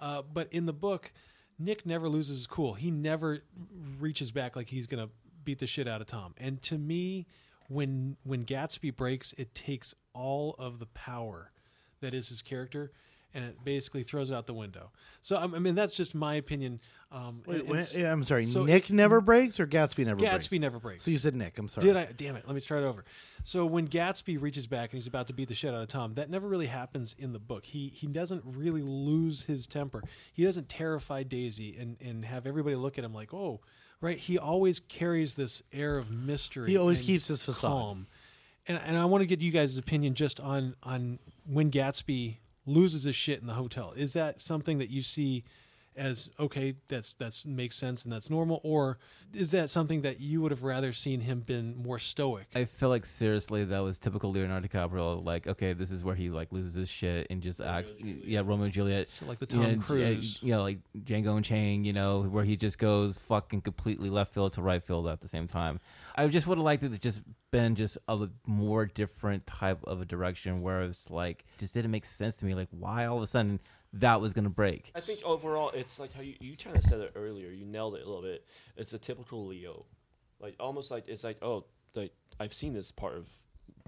Uh, 0.00 0.22
but 0.22 0.52
in 0.52 0.66
the 0.66 0.72
book, 0.72 1.12
Nick 1.58 1.84
never 1.84 2.08
loses 2.08 2.38
his 2.38 2.46
cool. 2.46 2.74
He 2.74 2.90
never 2.90 3.40
reaches 3.98 4.30
back 4.30 4.56
like 4.56 4.70
he's 4.70 4.86
gonna 4.86 5.08
beat 5.44 5.58
the 5.58 5.66
shit 5.66 5.88
out 5.88 6.00
of 6.00 6.06
Tom. 6.06 6.34
And 6.38 6.62
to 6.62 6.78
me, 6.78 7.26
when 7.68 8.16
when 8.24 8.44
Gatsby 8.44 8.94
breaks, 8.96 9.32
it 9.34 9.54
takes 9.54 9.94
all 10.14 10.54
of 10.58 10.78
the 10.78 10.86
power 10.86 11.52
that 12.00 12.14
is 12.14 12.28
his 12.28 12.42
character, 12.42 12.92
and 13.34 13.44
it 13.44 13.64
basically 13.64 14.02
throws 14.02 14.30
it 14.30 14.34
out 14.34 14.46
the 14.46 14.54
window. 14.54 14.90
So 15.20 15.36
I 15.36 15.42
I 15.42 15.58
mean, 15.58 15.74
that's 15.74 15.92
just 15.92 16.14
my 16.14 16.34
opinion. 16.34 16.80
Um, 17.10 17.42
Wait, 17.46 17.60
and 17.60 17.68
wait, 17.70 17.78
it's- 17.78 17.96
yeah, 17.96 18.12
I'm 18.12 18.22
sorry. 18.22 18.44
so 18.44 18.64
Nick 18.64 18.84
it's- 18.84 18.90
never 18.90 19.22
breaks, 19.22 19.58
or 19.58 19.66
Gatsby 19.66 20.04
never 20.04 20.18
breaks. 20.18 20.46
Gatsby 20.48 20.60
never 20.60 20.78
breaks. 20.78 21.04
So 21.04 21.10
you 21.10 21.16
said 21.16 21.34
Nick. 21.34 21.56
I'm 21.58 21.66
sorry. 21.68 21.86
Did 21.86 21.96
I? 21.96 22.04
Damn 22.14 22.36
it. 22.36 22.44
Let 22.46 22.54
me 22.54 22.60
start 22.60 22.82
over. 22.82 23.02
So 23.44 23.64
when 23.64 23.88
Gatsby 23.88 24.38
reaches 24.40 24.66
back 24.66 24.90
and 24.92 24.98
he's 24.98 25.06
about 25.06 25.26
to 25.28 25.32
beat 25.32 25.48
the 25.48 25.54
shit 25.54 25.72
out 25.72 25.80
of 25.80 25.88
Tom, 25.88 26.14
that 26.14 26.28
never 26.28 26.46
really 26.46 26.66
happens 26.66 27.14
in 27.18 27.32
the 27.32 27.38
book. 27.38 27.64
He 27.64 27.88
he 27.88 28.06
doesn't 28.06 28.42
really 28.44 28.82
lose 28.82 29.44
his 29.44 29.66
temper. 29.66 30.02
He 30.34 30.44
doesn't 30.44 30.68
terrify 30.68 31.22
Daisy 31.22 31.74
and, 31.78 31.96
and 32.02 32.26
have 32.26 32.46
everybody 32.46 32.76
look 32.76 32.98
at 32.98 33.04
him 33.04 33.14
like, 33.14 33.32
oh, 33.32 33.62
right. 34.02 34.18
He 34.18 34.36
always 34.38 34.78
carries 34.78 35.32
this 35.34 35.62
air 35.72 35.96
of 35.96 36.10
mystery. 36.10 36.68
He 36.70 36.76
always 36.76 36.98
and 37.00 37.06
keeps 37.06 37.28
his 37.28 37.42
facade. 37.42 37.70
calm. 37.70 38.06
And 38.66 38.78
and 38.84 38.98
I 38.98 39.06
want 39.06 39.22
to 39.22 39.26
get 39.26 39.40
you 39.40 39.50
guys' 39.50 39.78
opinion 39.78 40.12
just 40.14 40.40
on 40.40 40.76
on 40.82 41.20
when 41.46 41.70
Gatsby 41.70 42.36
loses 42.66 43.04
his 43.04 43.16
shit 43.16 43.40
in 43.40 43.46
the 43.46 43.54
hotel. 43.54 43.94
Is 43.96 44.12
that 44.12 44.42
something 44.42 44.76
that 44.76 44.90
you 44.90 45.00
see 45.00 45.42
as 45.98 46.30
okay, 46.38 46.76
that's 46.88 47.12
that's 47.14 47.44
makes 47.44 47.76
sense 47.76 48.04
and 48.04 48.12
that's 48.12 48.30
normal, 48.30 48.60
or 48.62 48.98
is 49.34 49.50
that 49.50 49.68
something 49.70 50.02
that 50.02 50.20
you 50.20 50.40
would 50.40 50.50
have 50.50 50.62
rather 50.62 50.92
seen 50.92 51.20
him 51.20 51.40
been 51.40 51.76
more 51.76 51.98
stoic? 51.98 52.46
I 52.54 52.64
feel 52.64 52.88
like 52.88 53.04
seriously 53.04 53.64
that 53.64 53.80
was 53.80 53.98
typical 53.98 54.32
Leonardo 54.32 54.66
DiCaprio. 54.66 55.24
Like, 55.24 55.46
okay, 55.46 55.72
this 55.72 55.90
is 55.90 56.02
where 56.02 56.14
he 56.14 56.30
like 56.30 56.52
loses 56.52 56.74
his 56.74 56.88
shit 56.88 57.26
and 57.30 57.42
just 57.42 57.60
acts. 57.60 57.94
Yeah, 57.98 58.40
Romeo 58.40 58.64
and 58.64 58.72
Juliet. 58.72 59.10
So 59.10 59.26
like 59.26 59.38
the 59.38 59.46
You 59.56 59.62
Tom 59.62 59.76
know, 59.76 59.82
Cruise. 59.82 60.38
You 60.42 60.52
know, 60.52 60.62
like 60.62 60.78
Django 60.98 61.36
Unchained. 61.36 61.86
You 61.86 61.92
know, 61.92 62.22
where 62.22 62.44
he 62.44 62.56
just 62.56 62.78
goes 62.78 63.18
fucking 63.18 63.62
completely 63.62 64.10
left 64.10 64.32
field 64.32 64.52
to 64.54 64.62
right 64.62 64.82
field 64.82 65.08
at 65.08 65.20
the 65.20 65.28
same 65.28 65.46
time. 65.46 65.80
I 66.16 66.26
just 66.28 66.46
would 66.46 66.58
have 66.58 66.64
liked 66.64 66.82
it 66.82 66.90
to 66.90 66.98
just 66.98 67.20
been 67.50 67.74
just 67.74 67.96
a 68.08 68.28
more 68.46 68.86
different 68.86 69.46
type 69.46 69.78
of 69.84 70.02
a 70.02 70.04
direction 70.04 70.62
where 70.62 70.82
it's 70.82 71.10
like 71.10 71.44
just 71.58 71.74
didn't 71.74 71.90
make 71.90 72.04
sense 72.04 72.36
to 72.36 72.46
me. 72.46 72.54
Like, 72.54 72.68
why 72.70 73.06
all 73.06 73.16
of 73.16 73.22
a 73.22 73.26
sudden 73.26 73.60
that 73.94 74.20
was 74.20 74.32
gonna 74.32 74.50
break? 74.50 74.92
I 74.94 75.00
think 75.00 75.20
overall, 75.24 75.70
it's 75.70 75.98
like 75.98 76.12
how 76.12 76.20
you, 76.22 76.34
you 76.40 76.56
kind 76.56 76.76
of 76.76 76.84
said 76.84 77.00
it 77.00 77.12
earlier. 77.16 77.50
You 77.50 77.64
nailed 77.64 77.94
it 77.94 78.02
a 78.04 78.06
little 78.06 78.22
bit. 78.22 78.44
It's 78.76 78.92
a 78.92 78.98
typical 78.98 79.46
Leo, 79.46 79.86
like 80.40 80.54
almost 80.60 80.90
like 80.90 81.08
it's 81.08 81.24
like 81.24 81.38
oh, 81.42 81.64
like 81.94 82.12
I've 82.40 82.54
seen 82.54 82.72
this 82.74 82.92
part 82.92 83.14
of 83.16 83.26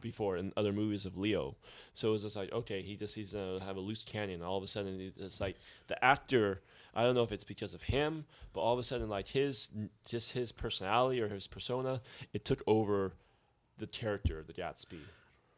before 0.00 0.38
in 0.38 0.50
other 0.56 0.72
movies 0.72 1.04
of 1.04 1.18
Leo. 1.18 1.56
So 1.92 2.14
it's 2.14 2.22
just 2.24 2.36
like 2.36 2.50
okay, 2.52 2.80
he 2.82 2.96
just 2.96 3.14
he's 3.14 3.32
gonna 3.32 3.60
have 3.62 3.76
a 3.76 3.80
loose 3.80 4.02
cannon. 4.04 4.42
All 4.42 4.56
of 4.56 4.64
a 4.64 4.68
sudden, 4.68 5.00
it- 5.00 5.14
it's 5.18 5.40
like 5.40 5.56
the 5.88 6.02
actor. 6.04 6.62
I 6.94 7.04
don't 7.04 7.14
know 7.14 7.22
if 7.22 7.30
it's 7.30 7.44
because 7.44 7.72
of 7.74 7.82
him, 7.82 8.24
but 8.52 8.62
all 8.62 8.72
of 8.72 8.78
a 8.80 8.82
sudden, 8.84 9.08
like 9.08 9.28
his 9.28 9.68
just 10.04 10.32
his 10.32 10.50
personality 10.50 11.20
or 11.20 11.28
his 11.28 11.46
persona, 11.46 12.00
it 12.32 12.44
took 12.44 12.62
over 12.66 13.12
the 13.78 13.86
character, 13.86 14.42
the 14.44 14.52
Gatsby. 14.54 14.98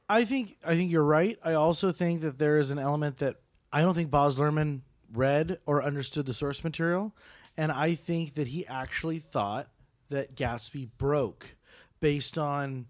I 0.08 0.24
think 0.26 0.58
I 0.64 0.74
think 0.74 0.90
you're 0.90 1.04
right. 1.04 1.38
I 1.42 1.54
also 1.54 1.90
think 1.90 2.20
that 2.20 2.38
there 2.38 2.58
is 2.58 2.70
an 2.70 2.78
element 2.78 3.16
that 3.18 3.36
I 3.72 3.80
don't 3.80 3.94
think 3.94 4.10
Baz 4.10 4.36
Luhrmann 4.36 4.80
read 5.12 5.58
or 5.66 5.82
understood 5.82 6.26
the 6.26 6.34
source 6.34 6.62
material, 6.62 7.14
and 7.56 7.72
I 7.72 7.94
think 7.94 8.34
that 8.34 8.48
he 8.48 8.66
actually 8.66 9.18
thought 9.18 9.68
that 10.10 10.36
Gatsby 10.36 10.90
broke 10.98 11.56
based 12.00 12.36
on 12.36 12.86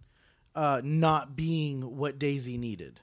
uh, 0.55 0.81
not 0.85 1.37
being 1.37 1.97
what 1.97 2.19
Daisy 2.19 2.59
needed. 2.59 3.01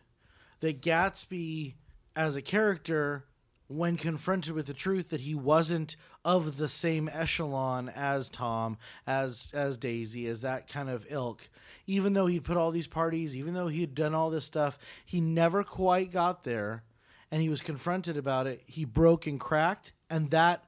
That 0.60 0.82
Gatsby, 0.82 1.76
as 2.16 2.36
a 2.36 2.42
character, 2.42 3.26
when 3.68 3.98
confronted 3.98 4.54
with 4.54 4.66
the 4.66 4.74
truth 4.74 5.10
that 5.10 5.22
he 5.22 5.36
wasn't 5.36 5.96
of 6.26 6.58
the 6.58 6.68
same 6.68 7.08
echelon 7.14 7.88
as 7.88 8.30
Tom, 8.30 8.78
as 9.06 9.52
as 9.54 9.78
Daisy, 9.78 10.26
as 10.26 10.42
that 10.42 10.68
kind 10.68 10.90
of 10.90 11.06
ilk, 11.10 11.50
even 11.86 12.14
though 12.14 12.26
he'd 12.26 12.44
put 12.44 12.58
all 12.58 12.72
these 12.72 12.88
parties, 12.88 13.36
even 13.36 13.54
though 13.54 13.68
he 13.68 13.82
had 13.82 13.96
done 13.96 14.16
all 14.16 14.30
this 14.30 14.46
stuff, 14.46 14.78
he 15.06 15.22
never 15.22 15.64
quite 15.64 16.12
got 16.12 16.44
there, 16.44 16.84
and 17.32 17.42
he 17.42 17.50
was 17.50 17.62
confronted 17.62 18.18
about 18.18 18.48
it. 18.48 18.62
He 18.66 18.86
broke 18.86 19.28
and 19.28 19.40
cracked, 19.40 19.94
and 20.10 20.30
that 20.32 20.64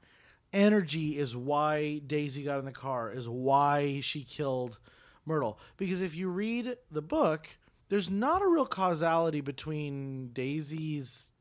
energy 0.54 1.18
is 1.18 1.36
why 1.36 2.00
Daisy 2.00 2.44
got 2.44 2.60
in 2.60 2.66
the 2.66 2.72
car, 2.72 3.12
is 3.12 3.28
why 3.28 4.00
she 4.02 4.24
killed 4.24 4.80
Myrtle. 5.26 5.60
Because 5.78 6.02
if 6.02 6.16
you 6.16 6.30
read 6.30 6.78
the 6.90 7.02
book, 7.02 7.58
there's 7.90 8.10
not 8.10 8.42
a 8.42 8.48
real 8.48 8.66
causality 8.66 9.42
between 9.42 10.30
Daisy's 10.34 11.32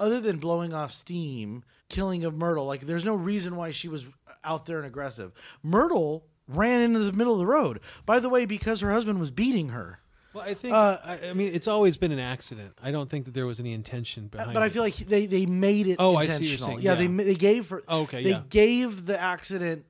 other 0.00 0.20
than 0.20 0.38
blowing 0.38 0.74
off 0.74 0.92
steam, 0.92 1.62
killing 1.88 2.24
of 2.24 2.34
Myrtle. 2.34 2.66
Like 2.66 2.82
there's 2.82 3.04
no 3.04 3.14
reason 3.14 3.56
why 3.56 3.70
she 3.70 3.88
was 3.88 4.08
out 4.42 4.66
there 4.66 4.78
and 4.78 4.86
aggressive. 4.86 5.32
Myrtle 5.62 6.26
ran 6.48 6.80
into 6.80 6.98
the 6.98 7.12
middle 7.12 7.34
of 7.34 7.38
the 7.38 7.46
road. 7.46 7.80
By 8.04 8.18
the 8.18 8.28
way, 8.28 8.44
because 8.44 8.80
her 8.80 8.90
husband 8.90 9.20
was 9.20 9.30
beating 9.30 9.68
her. 9.70 10.00
Well, 10.34 10.44
I 10.44 10.54
think 10.54 10.74
Uh, 10.74 10.96
I, 11.04 11.28
I 11.30 11.32
mean 11.34 11.54
it's 11.54 11.68
always 11.68 11.96
been 11.96 12.12
an 12.12 12.18
accident. 12.18 12.72
I 12.82 12.90
don't 12.90 13.08
think 13.10 13.24
that 13.26 13.34
there 13.34 13.46
was 13.46 13.60
any 13.60 13.72
intention 13.72 14.28
behind. 14.28 14.52
but 14.54 14.62
I 14.62 14.66
it. 14.66 14.72
feel 14.72 14.82
like 14.82 14.96
they 14.96 15.26
they 15.26 15.46
made 15.46 15.86
it 15.86 15.96
Oh, 15.98 16.16
I 16.16 16.24
see 16.26 16.30
what 16.32 16.40
intentional. 16.42 16.48
you're 16.48 16.58
saying, 16.58 16.78
Yeah, 16.80 16.92
yeah. 16.92 17.16
they 17.18 17.24
they 17.24 17.34
gave 17.34 17.66
for 17.66 17.82
Oh, 17.88 18.02
okay, 18.02 18.22
they 18.22 18.30
yeah. 18.30 18.42
gave 18.48 19.06
the 19.06 19.18
accident 19.20 19.84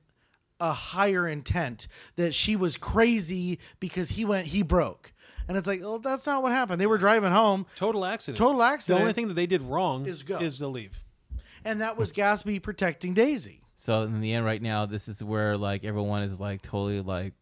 a 0.59 0.71
higher 0.71 1.27
intent 1.27 1.87
that 2.15 2.33
she 2.33 2.55
was 2.55 2.77
crazy 2.77 3.59
because 3.79 4.09
he 4.11 4.25
went 4.25 4.47
he 4.47 4.61
broke. 4.63 5.13
And 5.47 5.57
it's 5.57 5.67
like, 5.67 5.81
well, 5.81 5.99
that's 5.99 6.25
not 6.25 6.41
what 6.41 6.53
happened. 6.53 6.79
They 6.79 6.87
were 6.87 6.97
driving 6.97 7.31
home, 7.31 7.65
total 7.75 8.05
accident. 8.05 8.37
total 8.37 8.63
accident. 8.63 8.99
The 8.99 9.01
only 9.01 9.13
thing 9.13 9.27
that 9.27 9.33
they 9.33 9.45
did 9.47 9.61
wrong 9.61 10.05
Is 10.05 10.23
go. 10.23 10.37
is 10.39 10.57
to 10.59 10.67
leave. 10.67 11.03
and 11.65 11.81
that 11.81 11.97
was 11.97 12.13
Gatsby 12.13 12.61
protecting 12.61 13.13
Daisy. 13.13 13.61
So 13.75 14.03
in 14.03 14.21
the 14.21 14.31
end, 14.33 14.45
right 14.45 14.61
now, 14.61 14.85
this 14.85 15.09
is 15.09 15.21
where 15.21 15.57
like 15.57 15.83
everyone 15.83 16.23
is 16.23 16.39
like 16.39 16.61
totally 16.61 17.01
like 17.01 17.33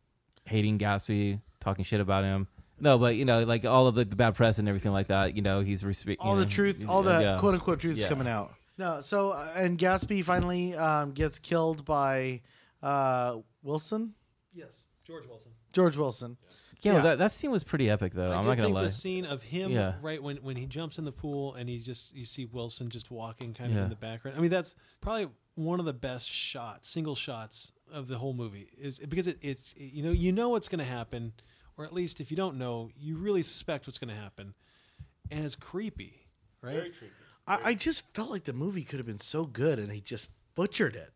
hating 0.46 0.80
Gatsby, 0.80 1.42
talking 1.60 1.86
shit 1.86 2.00
about 2.02 2.24
him. 2.24 2.48
No, 2.82 2.98
but 2.98 3.16
you 3.16 3.26
know, 3.26 3.44
like 3.44 3.64
all 3.66 3.88
of 3.88 3.96
the, 3.96 4.04
the 4.06 4.16
bad 4.16 4.36
press 4.36 4.58
and 4.60 4.68
everything 4.68 4.92
like 4.92 5.08
that. 5.08 5.36
You 5.36 5.42
know, 5.42 5.62
he's 5.62 5.84
respe- 5.84 6.18
all 6.20 6.36
the 6.36 6.44
know, 6.44 6.50
truth, 6.50 6.86
all 6.90 7.04
the 7.04 7.20
yeah. 7.22 7.38
quote 7.40 7.54
unquote 7.54 7.80
truth 7.80 7.98
is 7.98 8.04
Yeah. 8.04 8.10
coming 8.10 8.28
out. 8.28 8.50
No, 8.78 9.02
so 9.02 9.32
uh, 9.32 9.54
and 9.56 9.78
Gatsby 9.78 10.26
finally 10.26 10.76
um, 10.76 11.12
gets 11.12 11.38
killed 11.40 11.86
by 11.86 12.42
uh, 12.82 13.38
Wilson, 13.64 14.14
Yes, 14.54 14.86
George 15.06 15.28
Wilson. 15.28 15.52
George 15.72 15.96
Wilson. 15.98 16.38
Yeah, 16.82 16.94
Yeah. 16.96 17.02
that 17.02 17.18
that 17.20 17.32
scene 17.32 17.52
was 17.52 17.64
pretty 17.64 17.90
epic 17.92 18.14
though. 18.14 18.32
I 18.32 18.36
I'm 18.38 18.42
did 18.44 18.48
not 18.50 18.56
gonna 18.58 18.64
think 18.70 18.76
lie. 18.76 18.84
the 18.86 18.92
scene 18.92 19.26
of 19.26 19.44
him 19.44 19.70
Yeah. 19.72 19.94
right 20.02 20.22
when 20.22 20.38
when 20.38 20.56
he 20.56 20.66
jumps 20.66 20.98
in 20.98 21.06
the 21.06 21.12
pool 21.12 21.54
and 21.54 21.70
he 21.70 21.78
just 21.78 22.16
you 22.16 22.26
see 22.26 22.46
Wilson 22.46 22.90
just 22.90 23.12
walking 23.12 23.54
kind 23.54 23.70
of 23.72 23.78
Yeah. 23.78 23.84
in 23.84 23.90
the 23.90 23.96
background. 23.96 24.36
I 24.38 24.42
mean, 24.42 24.50
that's 24.50 24.76
probably 25.00 25.30
one 25.56 25.80
of 25.80 25.86
the 25.86 25.94
best 25.94 26.28
shots, 26.30 26.90
single 26.90 27.14
shots 27.14 27.74
of 27.92 28.08
the 28.08 28.18
whole 28.18 28.34
movie 28.34 28.68
is 28.80 28.98
because 29.00 29.28
it, 29.28 29.38
it's 29.42 29.76
you 29.78 30.02
know 30.02 30.12
you 30.12 30.32
know 30.32 30.50
what's 30.50 30.68
going 30.70 30.80
to 30.80 30.86
happen, 30.86 31.34
or 31.82 31.86
at 31.86 31.94
least 31.94 32.22
if 32.22 32.30
you 32.32 32.38
don't 32.38 32.58
know, 32.58 32.90
you 33.00 33.18
really 33.18 33.44
suspect 33.44 33.88
what's 33.88 33.98
going 33.98 34.14
to 34.14 34.22
happen, 34.22 34.54
and 35.32 35.44
it's 35.46 35.56
creepy, 35.56 36.28
right? 36.62 36.74
Very 36.76 36.90
creepy. 36.92 37.14
I, 37.48 37.60
I 37.70 37.74
just 37.74 38.04
felt 38.14 38.30
like 38.30 38.44
the 38.44 38.54
movie 38.54 38.84
could 38.84 39.00
have 39.00 39.08
been 39.08 39.20
so 39.20 39.46
good, 39.46 39.80
and 39.80 39.88
they 39.88 40.00
just 40.00 40.30
butchered 40.56 40.96
it. 40.96 41.12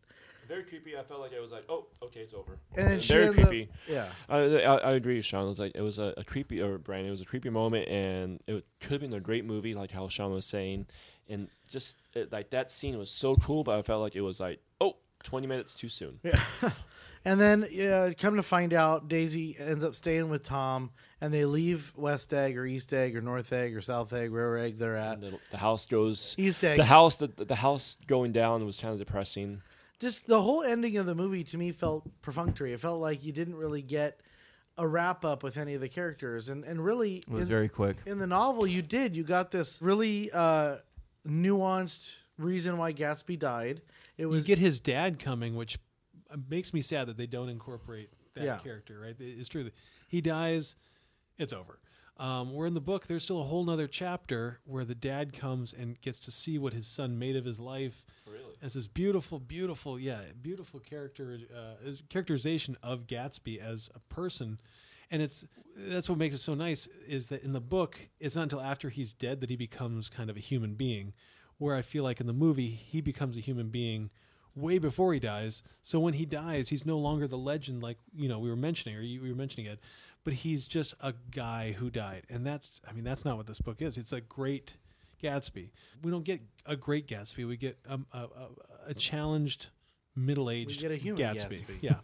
Very 0.48 0.62
creepy. 0.64 0.96
I 0.96 1.02
felt 1.02 1.20
like 1.20 1.32
it 1.32 1.40
was 1.40 1.50
like, 1.50 1.64
oh, 1.68 1.86
okay, 2.02 2.20
it's 2.20 2.32
over. 2.34 2.58
And 2.76 2.88
then 2.88 3.00
she 3.00 3.12
very 3.12 3.26
ends 3.26 3.38
up- 3.38 3.48
creepy. 3.48 3.68
yeah. 3.88 4.08
I, 4.28 4.38
I, 4.38 4.76
I 4.76 4.92
agree, 4.92 5.20
Sean. 5.22 5.46
It 5.46 5.48
was 5.48 5.58
like 5.58 5.72
it 5.74 5.80
was 5.82 5.98
a, 5.98 6.14
a 6.16 6.24
creepy 6.24 6.60
or 6.60 6.78
Brian. 6.78 7.06
It 7.06 7.10
was 7.10 7.20
a 7.20 7.24
creepy 7.24 7.50
moment, 7.50 7.88
and 7.88 8.40
it 8.46 8.64
could 8.80 8.92
have 8.92 9.00
been 9.00 9.14
a 9.14 9.20
great 9.20 9.44
movie, 9.44 9.74
like 9.74 9.90
how 9.90 10.08
Sean 10.08 10.32
was 10.32 10.46
saying. 10.46 10.86
And 11.28 11.48
just 11.68 11.96
it, 12.14 12.30
like 12.32 12.50
that 12.50 12.70
scene 12.70 12.96
was 12.98 13.10
so 13.10 13.34
cool, 13.36 13.64
but 13.64 13.76
I 13.78 13.82
felt 13.82 14.00
like 14.00 14.14
it 14.14 14.20
was 14.20 14.38
like, 14.38 14.60
oh, 14.80 14.96
20 15.24 15.46
minutes 15.46 15.74
too 15.74 15.88
soon. 15.88 16.20
Yeah. 16.22 16.40
and 17.26 17.40
then 17.40 17.64
uh, 17.64 18.12
come 18.16 18.36
to 18.36 18.42
find 18.42 18.72
out, 18.72 19.08
Daisy 19.08 19.56
ends 19.58 19.82
up 19.82 19.94
staying 19.96 20.30
with 20.30 20.44
Tom, 20.44 20.90
and 21.20 21.34
they 21.34 21.44
leave 21.44 21.92
West 21.96 22.32
Egg 22.32 22.56
or 22.56 22.64
East 22.64 22.94
Egg 22.94 23.16
or 23.16 23.20
North 23.20 23.52
Egg 23.52 23.76
or 23.76 23.80
South 23.80 24.12
Egg, 24.12 24.30
wherever 24.30 24.56
egg 24.56 24.78
they're 24.78 24.96
at. 24.96 25.20
The, 25.20 25.38
the 25.50 25.56
house 25.58 25.86
goes. 25.86 26.34
East 26.38 26.62
Egg. 26.62 26.78
The 26.78 26.84
house, 26.84 27.16
the, 27.16 27.26
the 27.26 27.56
house 27.56 27.96
going 28.06 28.30
down 28.32 28.64
was 28.64 28.76
kind 28.78 28.92
of 28.92 28.98
depressing. 28.98 29.60
Just 29.98 30.26
the 30.26 30.40
whole 30.40 30.62
ending 30.62 30.96
of 30.98 31.06
the 31.06 31.14
movie 31.14 31.42
to 31.44 31.58
me 31.58 31.72
felt 31.72 32.04
perfunctory. 32.22 32.72
It 32.72 32.80
felt 32.80 33.00
like 33.00 33.24
you 33.24 33.32
didn't 33.32 33.56
really 33.56 33.82
get 33.82 34.20
a 34.78 34.86
wrap 34.86 35.24
up 35.24 35.42
with 35.42 35.56
any 35.56 35.74
of 35.74 35.80
the 35.80 35.88
characters, 35.88 36.48
and 36.50 36.62
and 36.64 36.84
really 36.84 37.16
It 37.16 37.28
was 37.30 37.42
in, 37.42 37.48
very 37.48 37.68
quick. 37.68 37.96
in 38.06 38.18
the 38.18 38.26
novel 38.26 38.66
you 38.66 38.82
did. 38.82 39.16
You 39.16 39.24
got 39.24 39.50
this 39.50 39.80
really 39.80 40.30
uh, 40.32 40.76
nuanced 41.26 42.16
reason 42.38 42.76
why 42.78 42.92
Gatsby 42.92 43.38
died. 43.38 43.80
It 44.18 44.22
You 44.22 44.28
was 44.28 44.44
get 44.44 44.58
his 44.58 44.80
dad 44.80 45.18
coming, 45.18 45.56
which 45.56 45.78
makes 46.48 46.72
me 46.74 46.82
sad 46.82 47.08
that 47.08 47.16
they 47.16 47.26
don't 47.26 47.48
incorporate 47.48 48.10
that 48.34 48.44
Yeah. 48.44 48.58
character. 48.58 49.00
Right? 49.00 49.16
It's 49.18 49.48
true 49.48 49.64
that 49.64 49.74
he 50.08 50.20
dies, 50.20 50.74
it's 51.38 51.52
over. 51.52 51.78
Um, 52.18 52.54
where 52.54 52.66
in 52.66 52.72
the 52.72 52.80
book, 52.80 53.06
there's 53.06 53.22
still 53.24 53.42
a 53.42 53.44
whole 53.44 53.62
nother 53.62 53.86
chapter 53.86 54.60
where 54.64 54.86
the 54.86 54.94
dad 54.94 55.34
comes 55.34 55.74
and 55.74 56.00
gets 56.00 56.18
to 56.20 56.30
see 56.32 56.56
what 56.58 56.72
his 56.72 56.86
son 56.86 57.18
made 57.18 57.36
of 57.36 57.44
his 57.44 57.60
life. 57.60 58.06
Really? 58.26 58.54
It's 58.62 58.72
this 58.72 58.86
beautiful, 58.86 59.38
beautiful, 59.38 60.00
yeah, 60.00 60.22
beautiful 60.40 60.80
character 60.80 61.38
uh, 61.54 61.74
characterization 62.08 62.78
of 62.82 63.06
Gatsby 63.06 63.58
as 63.60 63.90
a 63.94 64.00
person, 64.12 64.58
and 65.10 65.20
it's 65.20 65.44
that's 65.76 66.08
what 66.08 66.16
makes 66.18 66.34
it 66.34 66.38
so 66.38 66.54
nice 66.54 66.86
is 67.06 67.28
that 67.28 67.42
in 67.42 67.52
the 67.52 67.60
book, 67.60 68.08
it's 68.18 68.34
not 68.34 68.44
until 68.44 68.62
after 68.62 68.88
he's 68.88 69.12
dead 69.12 69.42
that 69.42 69.50
he 69.50 69.56
becomes 69.56 70.08
kind 70.08 70.30
of 70.30 70.36
a 70.38 70.40
human 70.40 70.74
being. 70.74 71.12
Where 71.58 71.76
I 71.76 71.82
feel 71.82 72.02
like 72.02 72.18
in 72.20 72.26
the 72.26 72.32
movie, 72.32 72.70
he 72.70 73.02
becomes 73.02 73.36
a 73.36 73.40
human 73.40 73.68
being 73.68 74.08
way 74.56 74.78
before 74.78 75.12
he 75.14 75.20
dies. 75.20 75.62
So 75.82 76.00
when 76.00 76.14
he 76.14 76.24
dies, 76.24 76.70
he's 76.70 76.84
no 76.84 76.98
longer 76.98 77.28
the 77.28 77.38
legend 77.38 77.82
like 77.82 77.98
you 78.14 78.28
know 78.28 78.38
we 78.38 78.50
were 78.50 78.56
mentioning 78.56 78.96
or 78.96 79.02
you 79.02 79.22
we 79.22 79.28
were 79.28 79.36
mentioning 79.36 79.66
it, 79.66 79.78
but 80.24 80.32
he's 80.32 80.66
just 80.66 80.94
a 81.00 81.14
guy 81.30 81.72
who 81.72 81.90
died, 81.90 82.24
and 82.28 82.44
that's 82.44 82.80
I 82.88 82.92
mean 82.92 83.04
that's 83.04 83.24
not 83.24 83.36
what 83.36 83.46
this 83.46 83.60
book 83.60 83.82
is. 83.82 83.96
It's 83.98 84.12
a 84.12 84.20
great 84.20 84.74
Gatsby. 85.22 85.70
We 86.02 86.10
don't 86.10 86.24
get 86.24 86.40
a 86.64 86.76
great 86.76 87.06
Gatsby. 87.06 87.46
We 87.46 87.56
get 87.56 87.78
um, 87.88 88.06
a, 88.12 88.18
a, 88.18 88.48
a 88.88 88.94
challenged, 88.94 89.68
middle-aged 90.14 90.82
We 90.82 90.88
get 90.88 90.90
a 90.90 90.96
human 90.96 91.22
Gatsby. 91.22 91.60
Gatsby. 91.60 91.74
Yeah. 91.80 91.96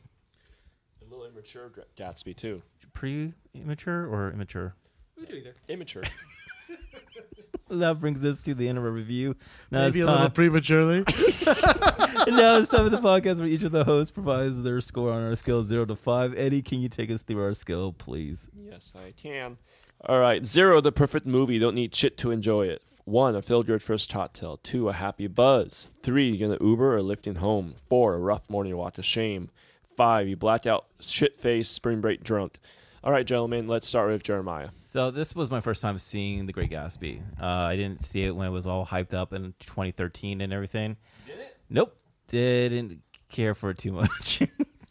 A 1.00 1.10
little 1.10 1.26
immature 1.26 1.70
Gatsby, 1.96 2.36
too. 2.36 2.62
Pre 2.94 3.34
immature 3.54 4.06
or 4.06 4.30
immature? 4.30 4.74
We 5.18 5.26
do 5.26 5.34
either. 5.34 5.54
Immature. 5.68 6.04
That 7.78 8.00
brings 8.00 8.22
us 8.24 8.42
to 8.42 8.54
the 8.54 8.68
end 8.68 8.78
of 8.78 8.84
our 8.84 8.90
review. 8.90 9.34
Now 9.70 9.82
maybe 9.82 10.00
a 10.00 10.02
it's 10.04 10.10
little 10.10 10.24
time. 10.24 10.30
prematurely. 10.32 10.98
and 10.98 11.06
now 12.36 12.58
it's 12.58 12.68
time 12.68 12.84
for 12.84 12.90
the 12.90 13.00
podcast 13.02 13.38
where 13.38 13.48
each 13.48 13.62
of 13.64 13.72
the 13.72 13.84
hosts 13.84 14.10
provides 14.10 14.62
their 14.62 14.80
score 14.80 15.10
on 15.12 15.22
our 15.22 15.34
scale 15.36 15.64
zero 15.64 15.84
to 15.86 15.96
five. 15.96 16.34
Eddie, 16.36 16.62
can 16.62 16.80
you 16.80 16.88
take 16.88 17.10
us 17.10 17.22
through 17.22 17.42
our 17.42 17.54
scale, 17.54 17.92
please? 17.92 18.48
Yes, 18.54 18.92
I 18.96 19.12
can. 19.12 19.58
All 20.04 20.18
right. 20.20 20.44
Zero, 20.44 20.80
the 20.80 20.92
perfect 20.92 21.26
movie. 21.26 21.58
Don't 21.58 21.74
need 21.74 21.94
shit 21.94 22.16
to 22.18 22.30
enjoy 22.30 22.66
it. 22.66 22.82
One, 23.04 23.34
a 23.34 23.42
feel 23.42 23.62
good 23.62 23.82
first 23.82 24.10
cocktail. 24.12 24.58
Two, 24.58 24.88
a 24.88 24.92
happy 24.92 25.26
buzz. 25.26 25.88
Three, 26.02 26.30
you're 26.30 26.48
gonna 26.48 26.62
Uber 26.64 26.96
or 26.96 27.02
lifting 27.02 27.36
home. 27.36 27.74
Four, 27.88 28.14
a 28.14 28.18
rough 28.18 28.48
morning 28.48 28.76
watch 28.76 28.98
of 28.98 29.04
shame. 29.04 29.50
Five, 29.96 30.28
you 30.28 30.36
black 30.36 30.66
out, 30.66 30.86
shit 31.00 31.36
face, 31.36 31.68
spring 31.68 32.00
break 32.00 32.22
drunk. 32.22 32.58
All 33.04 33.10
right, 33.10 33.26
gentlemen, 33.26 33.66
let's 33.66 33.88
start 33.88 34.10
with 34.10 34.22
Jeremiah. 34.22 34.68
So 34.84 35.10
this 35.10 35.34
was 35.34 35.50
my 35.50 35.60
first 35.60 35.82
time 35.82 35.98
seeing 35.98 36.46
The 36.46 36.52
Great 36.52 36.70
Gatsby. 36.70 37.20
Uh, 37.40 37.44
I 37.44 37.74
didn't 37.74 38.00
see 38.00 38.22
it 38.22 38.30
when 38.30 38.46
it 38.46 38.50
was 38.50 38.64
all 38.64 38.86
hyped 38.86 39.12
up 39.12 39.32
in 39.32 39.54
2013 39.58 40.40
and 40.40 40.52
everything. 40.52 40.96
Did 41.26 41.40
it? 41.40 41.56
Nope, 41.68 41.96
didn't 42.28 43.00
care 43.28 43.56
for 43.56 43.70
it 43.70 43.78
too 43.78 43.90
much. 43.90 44.42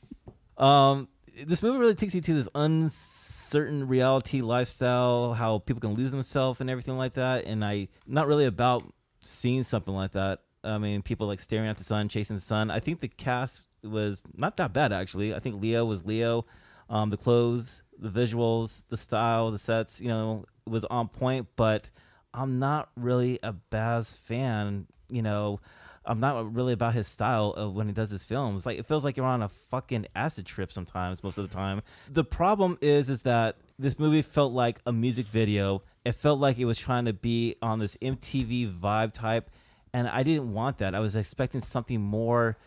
um, 0.58 1.08
this 1.46 1.64
movie 1.64 1.78
really 1.78 1.96
takes 1.96 2.14
you 2.14 2.20
to 2.20 2.34
this 2.34 2.50
uncertain 2.54 3.88
reality 3.88 4.42
lifestyle, 4.42 5.34
how 5.34 5.60
people 5.60 5.80
can 5.80 5.94
lose 5.94 6.12
themselves 6.12 6.60
and 6.60 6.70
everything 6.70 6.98
like 6.98 7.14
that. 7.14 7.46
And 7.46 7.64
I 7.64 7.88
not 8.06 8.28
really 8.28 8.46
about 8.46 8.84
seeing 9.22 9.64
something 9.64 9.94
like 9.94 10.12
that. 10.12 10.42
I 10.66 10.80
mean, 10.80 11.02
people 11.02 11.28
like 11.28 11.40
staring 11.40 11.70
at 11.70 11.78
the 11.78 11.86
sun, 11.86 12.10
chasing 12.10 12.36
the 12.36 12.42
sun. 12.42 12.72
I 12.72 12.82
think 12.82 13.00
the 13.00 13.08
cast 13.08 13.62
was 13.86 14.22
not 14.36 14.58
that 14.58 14.74
bad 14.74 14.92
actually. 14.92 15.34
I 15.34 15.40
think 15.40 15.62
Leo 15.62 15.86
was 15.86 16.06
Leo. 16.06 16.46
Um, 16.90 17.10
the 17.10 17.16
clothes, 17.16 17.81
the 18.02 18.10
visuals, 18.10 18.84
the 18.90 18.98
style, 18.98 19.52
the 19.52 19.60
sets, 19.60 20.02
you 20.02 20.10
know, 20.10 20.46
was 20.68 20.84
on 20.86 21.08
point. 21.08 21.48
But 21.56 21.90
I'm 22.34 22.60
not 22.60 22.90
really 22.98 23.40
a 23.44 23.54
Baz 23.54 24.18
fan. 24.26 24.88
You 25.08 25.22
know, 25.22 25.60
I'm 26.06 26.20
not 26.20 26.54
really 26.54 26.74
about 26.74 26.94
his 26.94 27.08
style 27.08 27.52
of 27.52 27.76
when 27.76 27.88
he 27.88 27.94
does 27.94 28.10
his 28.10 28.24
films. 28.24 28.66
Like 28.66 28.80
it 28.80 28.86
feels 28.86 29.04
like 29.04 29.18
you're 29.18 29.26
on 29.26 29.44
a 29.44 29.50
fucking 29.50 30.08
acid 30.16 30.46
trip 30.46 30.74
sometimes, 30.74 31.24
most 31.24 31.38
of 31.38 31.48
the 31.48 31.54
time. 31.54 31.84
The 32.10 32.24
problem 32.24 32.78
is, 32.82 33.10
is 33.10 33.22
that 33.22 33.58
this 33.78 34.00
movie 34.00 34.22
felt 34.22 34.52
like 34.52 34.80
a 34.86 34.92
music 34.92 35.28
video. 35.28 35.84
It 36.04 36.14
felt 36.14 36.40
like 36.40 36.58
it 36.58 36.66
was 36.66 36.80
trying 36.80 37.06
to 37.06 37.14
be 37.14 37.56
on 37.62 37.80
this 37.80 37.96
MTV 38.02 38.80
vibe 38.80 39.14
type, 39.14 39.52
and 39.94 40.08
I 40.08 40.24
didn't 40.24 40.54
want 40.54 40.80
that. 40.80 40.96
I 40.96 41.00
was 41.00 41.16
expecting 41.16 41.62
something 41.62 42.02
more. 42.02 42.58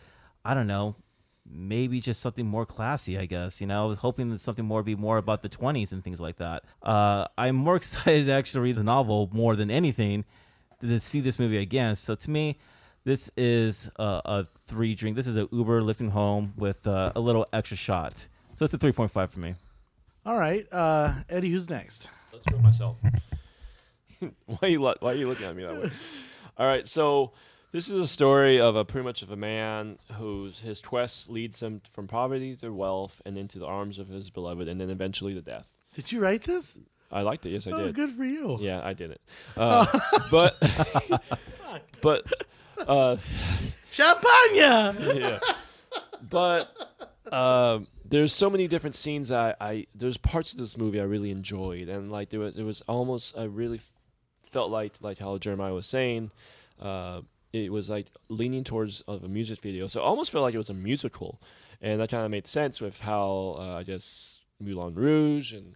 I 0.45 0.53
don't 0.53 0.67
know. 0.67 0.95
Maybe 1.47 1.99
just 1.99 2.21
something 2.21 2.45
more 2.45 2.65
classy, 2.65 3.17
I 3.17 3.25
guess. 3.25 3.61
You 3.61 3.67
know, 3.67 3.83
I 3.83 3.87
was 3.87 3.99
hoping 3.99 4.29
that 4.31 4.41
something 4.41 4.65
more 4.65 4.81
be 4.83 4.95
more 4.95 5.17
about 5.17 5.43
the 5.43 5.49
20s 5.49 5.91
and 5.91 6.03
things 6.03 6.19
like 6.19 6.37
that. 6.37 6.63
Uh, 6.81 7.27
I'm 7.37 7.55
more 7.55 7.75
excited 7.81 8.25
to 8.25 8.31
actually 8.31 8.61
read 8.61 8.77
the 8.77 8.83
novel 8.83 9.29
more 9.31 9.55
than 9.55 9.69
anything 9.69 10.25
to 10.81 10.99
see 10.99 11.21
this 11.21 11.37
movie 11.37 11.57
again. 11.57 11.95
So 11.95 12.15
to 12.15 12.29
me, 12.29 12.57
this 13.03 13.29
is 13.37 13.89
a, 13.97 14.21
a 14.25 14.47
three 14.67 14.95
drink. 14.95 15.15
This 15.15 15.27
is 15.27 15.37
a 15.37 15.47
Uber 15.51 15.83
lifting 15.83 16.09
home 16.09 16.53
with 16.57 16.85
uh, 16.87 17.11
a 17.15 17.19
little 17.19 17.45
extra 17.53 17.77
shot. 17.77 18.27
So 18.55 18.65
it's 18.65 18.73
a 18.73 18.77
three 18.77 18.91
point 18.91 19.11
five 19.11 19.29
for 19.29 19.39
me. 19.39 19.55
All 20.25 20.37
right, 20.39 20.65
uh, 20.71 21.13
Eddie, 21.29 21.51
who's 21.51 21.69
next? 21.69 22.09
Let's 22.33 22.47
go 22.47 22.57
myself. 22.57 22.97
why 24.19 24.57
are 24.63 24.67
you 24.67 24.81
lo- 24.81 24.95
Why 24.99 25.11
are 25.11 25.15
you 25.15 25.27
looking 25.27 25.45
at 25.45 25.55
me 25.55 25.63
that 25.63 25.79
way? 25.79 25.91
All 26.57 26.65
right, 26.65 26.87
so 26.87 27.33
this 27.75 27.89
is 27.89 27.99
a 27.99 28.07
story 28.07 28.57
of 28.57 28.77
a 28.77 28.85
pretty 28.85 29.03
much 29.03 29.21
of 29.21 29.29
a 29.29 29.35
man 29.35 29.99
whose 30.13 30.59
his 30.59 30.79
quest 30.79 31.29
leads 31.29 31.59
him 31.59 31.81
from 31.91 32.07
poverty 32.07 32.55
to 32.55 32.71
wealth 32.71 33.21
and 33.25 33.37
into 33.37 33.59
the 33.59 33.65
arms 33.65 33.99
of 33.99 34.07
his 34.07 34.29
beloved, 34.29 34.69
and 34.69 34.79
then 34.79 34.89
eventually 34.89 35.33
to 35.33 35.41
death. 35.41 35.67
Did 35.93 36.09
you 36.09 36.21
write 36.21 36.43
this? 36.43 36.79
I 37.11 37.23
liked 37.23 37.45
it. 37.45 37.49
Yes, 37.49 37.67
I 37.67 37.71
oh, 37.71 37.83
did. 37.87 37.95
good 37.95 38.11
for 38.11 38.23
you. 38.23 38.57
Yeah, 38.61 38.79
I 38.81 38.93
did 38.93 39.11
it. 39.11 39.21
Uh, 39.57 39.85
but 40.31 40.55
but 42.01 42.25
uh, 42.77 43.17
Champagne. 43.91 44.55
yeah, 44.55 45.39
but 46.29 46.73
um, 47.29 47.87
there's 48.05 48.31
so 48.31 48.49
many 48.49 48.69
different 48.69 48.95
scenes 48.95 49.31
I, 49.31 49.53
I 49.59 49.87
there's 49.93 50.15
parts 50.15 50.53
of 50.53 50.59
this 50.59 50.77
movie 50.77 51.01
I 51.01 51.03
really 51.03 51.31
enjoyed 51.31 51.89
and 51.89 52.09
like 52.09 52.29
there 52.29 52.39
was 52.39 52.53
there 52.53 52.65
was 52.65 52.81
almost 52.87 53.37
I 53.37 53.43
really 53.43 53.81
felt 54.53 54.71
like 54.71 54.93
like 55.01 55.19
how 55.19 55.37
Jeremiah 55.37 55.73
was 55.73 55.87
saying 55.87 56.31
uh, 56.81 57.21
it 57.55 57.71
was 57.71 57.89
like 57.89 58.07
leaning 58.29 58.63
towards 58.63 59.01
of 59.01 59.23
a 59.23 59.27
music 59.27 59.59
video 59.61 59.87
so 59.87 60.01
almost 60.01 60.31
felt 60.31 60.43
like 60.43 60.53
it 60.53 60.59
was 60.59 60.69
a 60.69 60.73
musical 60.73 61.41
and 61.81 61.99
that 61.99 62.09
kind 62.09 62.25
of 62.25 62.31
made 62.31 62.47
sense 62.47 62.81
with 62.81 62.99
how 63.01 63.55
uh, 63.59 63.75
I 63.75 63.83
guess 63.83 64.39
Moulin 64.59 64.95
Rouge 64.95 65.53
and 65.53 65.75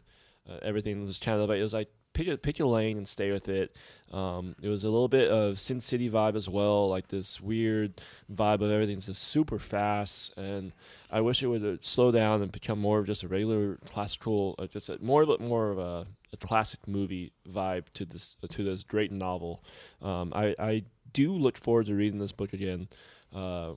uh, 0.50 0.58
everything 0.62 1.06
was 1.06 1.20
of 1.26 1.50
like 1.50 1.60
it 1.60 1.64
was 1.64 1.74
like 1.74 1.90
pick 2.14 2.28
a, 2.28 2.38
pick 2.38 2.60
your 2.60 2.68
lane 2.68 2.98
and 2.98 3.08
stay 3.08 3.32
with 3.32 3.48
it. 3.48 3.76
Um, 4.12 4.56
it 4.62 4.68
was 4.68 4.84
a 4.84 4.90
little 4.90 5.08
bit 5.08 5.30
of 5.30 5.60
Sin 5.60 5.82
City 5.82 6.10
vibe 6.10 6.36
as 6.36 6.50
well, 6.50 6.90
like 6.90 7.08
this 7.08 7.40
weird 7.40 8.02
vibe 8.34 8.62
of 8.62 8.72
everything's 8.72 9.06
just 9.06 9.24
super 9.24 9.60
fast. 9.60 10.36
And 10.38 10.74
I 11.12 11.22
wish 11.22 11.44
it 11.44 11.48
would 11.48 11.66
uh, 11.66 11.78
slow 11.82 12.12
down 12.12 12.42
and 12.42 12.52
become 12.52 12.80
more 12.80 13.00
of 13.00 13.06
just 13.06 13.24
a 13.24 13.28
regular 13.28 13.76
classical, 13.86 14.56
uh, 14.58 14.68
just 14.68 14.90
a, 14.90 14.98
more 15.02 15.22
of 15.22 15.30
a, 15.30 15.38
more 15.40 15.70
of 15.70 15.78
a, 15.78 16.08
a 16.34 16.38
classic 16.38 16.88
movie 16.88 17.32
vibe 17.48 17.86
to 17.94 18.06
this 18.06 18.36
to 18.50 18.64
this 18.64 18.84
great 18.84 19.12
novel. 19.12 19.64
Um, 20.02 20.34
I 20.36 20.56
I 20.60 20.84
do 21.14 21.32
look 21.32 21.58
forward 21.58 21.88
to 21.88 21.96
reading 21.96 22.20
this 22.20 22.32
book 22.32 22.54
again. 22.54 22.88
Uh, 23.34 23.74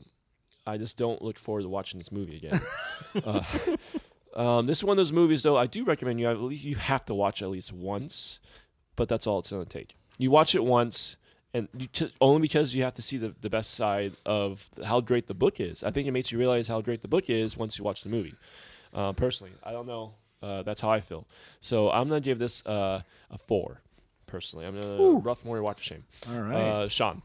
I 0.66 0.78
just 0.78 0.96
don't 0.96 1.20
look 1.22 1.38
forward 1.38 1.62
to 1.62 1.68
watching 1.68 1.98
this 1.98 2.12
movie 2.12 2.36
again. 2.36 2.60
uh, 3.24 3.42
um, 4.34 4.66
this 4.66 4.78
is 4.78 4.84
one 4.84 4.94
of 4.94 4.98
those 4.98 5.12
movies, 5.12 5.42
though. 5.42 5.56
I 5.56 5.66
do 5.66 5.84
recommend 5.84 6.20
you 6.20 6.28
at 6.28 6.40
least 6.40 6.64
you 6.64 6.76
have 6.76 7.04
to 7.06 7.14
watch 7.14 7.42
at 7.42 7.50
least 7.50 7.72
once, 7.72 8.38
but 8.96 9.08
that's 9.08 9.26
all 9.26 9.40
it's 9.40 9.50
going 9.50 9.64
to 9.64 9.78
take. 9.78 9.96
You 10.18 10.30
watch 10.30 10.54
it 10.54 10.64
once, 10.64 11.16
and 11.52 11.68
you 11.76 11.86
t- 11.88 12.12
only 12.20 12.42
because 12.42 12.74
you 12.74 12.82
have 12.84 12.94
to 12.94 13.02
see 13.02 13.16
the, 13.16 13.34
the 13.40 13.50
best 13.50 13.72
side 13.72 14.12
of 14.24 14.70
how 14.84 15.00
great 15.00 15.26
the 15.26 15.34
book 15.34 15.60
is. 15.60 15.82
I 15.82 15.90
think 15.90 16.06
it 16.06 16.12
makes 16.12 16.30
you 16.30 16.38
realize 16.38 16.68
how 16.68 16.80
great 16.80 17.02
the 17.02 17.08
book 17.08 17.28
is 17.28 17.56
once 17.56 17.78
you 17.78 17.84
watch 17.84 18.02
the 18.02 18.08
movie. 18.08 18.34
Uh, 18.94 19.12
personally, 19.12 19.52
I 19.64 19.72
don't 19.72 19.86
know. 19.86 20.14
Uh, 20.42 20.62
that's 20.62 20.80
how 20.80 20.90
I 20.90 21.00
feel. 21.00 21.26
So 21.60 21.90
I'm 21.90 22.08
going 22.08 22.22
to 22.22 22.24
give 22.24 22.38
this 22.38 22.64
uh, 22.66 23.02
a 23.30 23.38
four. 23.38 23.80
Personally, 24.32 24.64
I'm 24.64 24.80
going 24.80 24.96
to 24.98 25.18
rough 25.18 25.44
more 25.44 25.60
watch 25.62 25.76
of 25.80 25.84
shame. 25.84 26.04
All 26.26 26.40
right. 26.40 26.56
Uh, 26.56 26.88
Sean, 26.88 27.20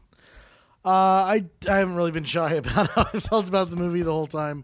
Uh, 0.84 0.88
I 0.90 1.44
I 1.66 1.76
haven't 1.78 1.96
really 1.96 2.10
been 2.10 2.24
shy 2.24 2.52
about 2.62 2.90
how 2.90 3.08
I 3.14 3.18
felt 3.18 3.48
about 3.48 3.70
the 3.70 3.76
movie 3.76 4.02
the 4.02 4.12
whole 4.12 4.26
time. 4.26 4.62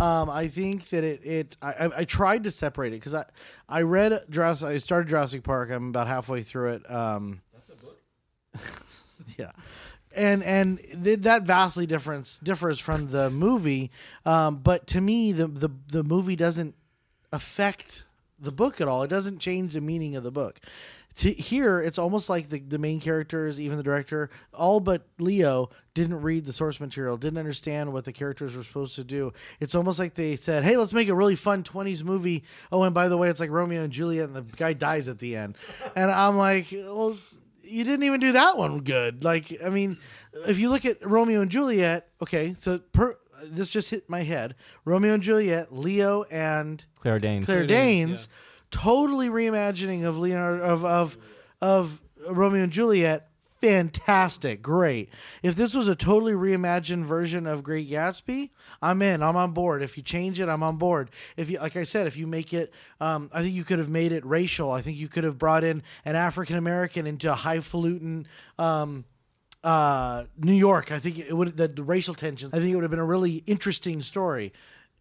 Um, 0.00 0.28
I 0.28 0.48
think 0.48 0.88
that 0.88 1.04
it 1.04 1.24
it 1.24 1.56
I, 1.62 1.70
I, 1.86 1.90
I 1.98 2.04
tried 2.04 2.42
to 2.44 2.50
separate 2.50 2.88
it 2.92 2.96
because 2.96 3.14
I 3.14 3.24
I 3.68 3.82
read 3.82 4.18
Jurassic 4.28 4.68
I 4.68 4.78
started 4.78 5.08
Jurassic 5.08 5.44
Park. 5.44 5.70
I'm 5.70 5.90
about 5.90 6.08
halfway 6.08 6.42
through 6.42 6.72
it. 6.74 6.90
Um, 6.90 7.40
That's 7.54 7.70
a 7.70 7.84
book. 7.86 8.82
yeah, 9.38 9.52
and 10.14 10.42
and 10.42 10.80
th- 11.04 11.20
that 11.20 11.44
vastly 11.44 11.86
difference 11.86 12.40
differs 12.42 12.80
from 12.80 13.10
the 13.12 13.30
movie. 13.30 13.92
Um, 14.24 14.56
but 14.56 14.88
to 14.88 15.00
me, 15.00 15.30
the 15.30 15.46
the 15.46 15.70
the 15.88 16.02
movie 16.02 16.34
doesn't 16.36 16.74
affect 17.32 18.04
the 18.40 18.52
book 18.52 18.80
at 18.80 18.88
all. 18.88 19.04
It 19.04 19.08
doesn't 19.08 19.38
change 19.38 19.74
the 19.74 19.80
meaning 19.80 20.16
of 20.16 20.24
the 20.24 20.32
book. 20.32 20.58
To 21.16 21.32
here, 21.32 21.80
it's 21.80 21.98
almost 21.98 22.28
like 22.28 22.50
the, 22.50 22.58
the 22.58 22.78
main 22.78 23.00
characters, 23.00 23.58
even 23.58 23.78
the 23.78 23.82
director, 23.82 24.28
all 24.52 24.80
but 24.80 25.06
Leo 25.18 25.70
didn't 25.94 26.20
read 26.20 26.44
the 26.44 26.52
source 26.52 26.78
material, 26.78 27.16
didn't 27.16 27.38
understand 27.38 27.92
what 27.92 28.04
the 28.04 28.12
characters 28.12 28.54
were 28.54 28.62
supposed 28.62 28.94
to 28.96 29.04
do. 29.04 29.32
It's 29.58 29.74
almost 29.74 29.98
like 29.98 30.14
they 30.14 30.36
said, 30.36 30.62
"Hey, 30.62 30.76
let's 30.76 30.92
make 30.92 31.08
a 31.08 31.14
really 31.14 31.36
fun 31.36 31.62
'20s 31.62 32.04
movie." 32.04 32.44
Oh, 32.70 32.82
and 32.82 32.94
by 32.94 33.08
the 33.08 33.16
way, 33.16 33.30
it's 33.30 33.40
like 33.40 33.50
Romeo 33.50 33.82
and 33.82 33.92
Juliet, 33.92 34.26
and 34.26 34.36
the 34.36 34.42
guy 34.42 34.74
dies 34.74 35.08
at 35.08 35.18
the 35.18 35.36
end. 35.36 35.56
And 35.94 36.10
I'm 36.10 36.36
like, 36.36 36.66
well, 36.70 37.16
you 37.62 37.84
didn't 37.84 38.04
even 38.04 38.20
do 38.20 38.32
that 38.32 38.56
one 38.58 38.80
good. 38.80 39.24
Like, 39.24 39.56
I 39.64 39.70
mean, 39.70 39.98
if 40.46 40.58
you 40.58 40.68
look 40.68 40.84
at 40.84 41.04
Romeo 41.06 41.40
and 41.40 41.50
Juliet, 41.50 42.08
okay, 42.22 42.54
so 42.54 42.78
per, 42.78 43.14
this 43.44 43.70
just 43.70 43.90
hit 43.90 44.08
my 44.08 44.22
head. 44.22 44.54
Romeo 44.84 45.14
and 45.14 45.22
Juliet, 45.22 45.74
Leo 45.74 46.24
and 46.24 46.84
Claire 47.00 47.18
Danes. 47.18 47.46
Claire 47.46 47.66
Danes, 47.66 48.08
Danes, 48.10 48.28
totally 48.70 49.28
reimagining 49.28 50.04
of 50.04 50.18
Leonardo 50.18 50.62
of 50.62 50.84
of 50.84 51.18
of 51.60 52.00
Romeo 52.28 52.62
and 52.62 52.72
Juliet. 52.72 53.28
Fantastic, 53.60 54.60
great. 54.60 55.08
If 55.42 55.56
this 55.56 55.72
was 55.72 55.88
a 55.88 55.96
totally 55.96 56.34
reimagined 56.34 57.04
version 57.04 57.46
of 57.46 57.62
Great 57.62 57.90
Gatsby, 57.90 58.50
I'm 58.82 59.00
in. 59.00 59.22
I'm 59.22 59.34
on 59.34 59.52
board. 59.52 59.82
If 59.82 59.96
you 59.96 60.02
change 60.02 60.38
it, 60.40 60.48
I'm 60.48 60.62
on 60.62 60.76
board. 60.76 61.10
If 61.38 61.48
you, 61.48 61.58
like 61.58 61.74
I 61.74 61.84
said, 61.84 62.06
if 62.06 62.18
you 62.18 62.26
make 62.26 62.52
it, 62.52 62.70
um, 63.00 63.30
I 63.32 63.40
think 63.40 63.54
you 63.54 63.64
could 63.64 63.78
have 63.78 63.88
made 63.88 64.12
it 64.12 64.26
racial. 64.26 64.70
I 64.70 64.82
think 64.82 64.98
you 64.98 65.08
could 65.08 65.24
have 65.24 65.38
brought 65.38 65.64
in 65.64 65.82
an 66.04 66.16
African 66.16 66.56
American 66.56 67.06
into 67.06 67.32
a 67.32 67.34
highfalutin. 67.34 68.26
Um, 68.58 69.06
uh, 69.64 70.26
New 70.38 70.54
York. 70.54 70.92
I 70.92 71.00
think 71.00 71.18
it 71.18 71.32
would 71.32 71.56
the, 71.56 71.66
the 71.66 71.82
racial 71.82 72.14
tension. 72.14 72.50
I 72.52 72.58
think 72.58 72.70
it 72.70 72.76
would 72.76 72.84
have 72.84 72.90
been 72.90 73.00
a 73.00 73.04
really 73.04 73.42
interesting 73.46 74.00
story. 74.00 74.52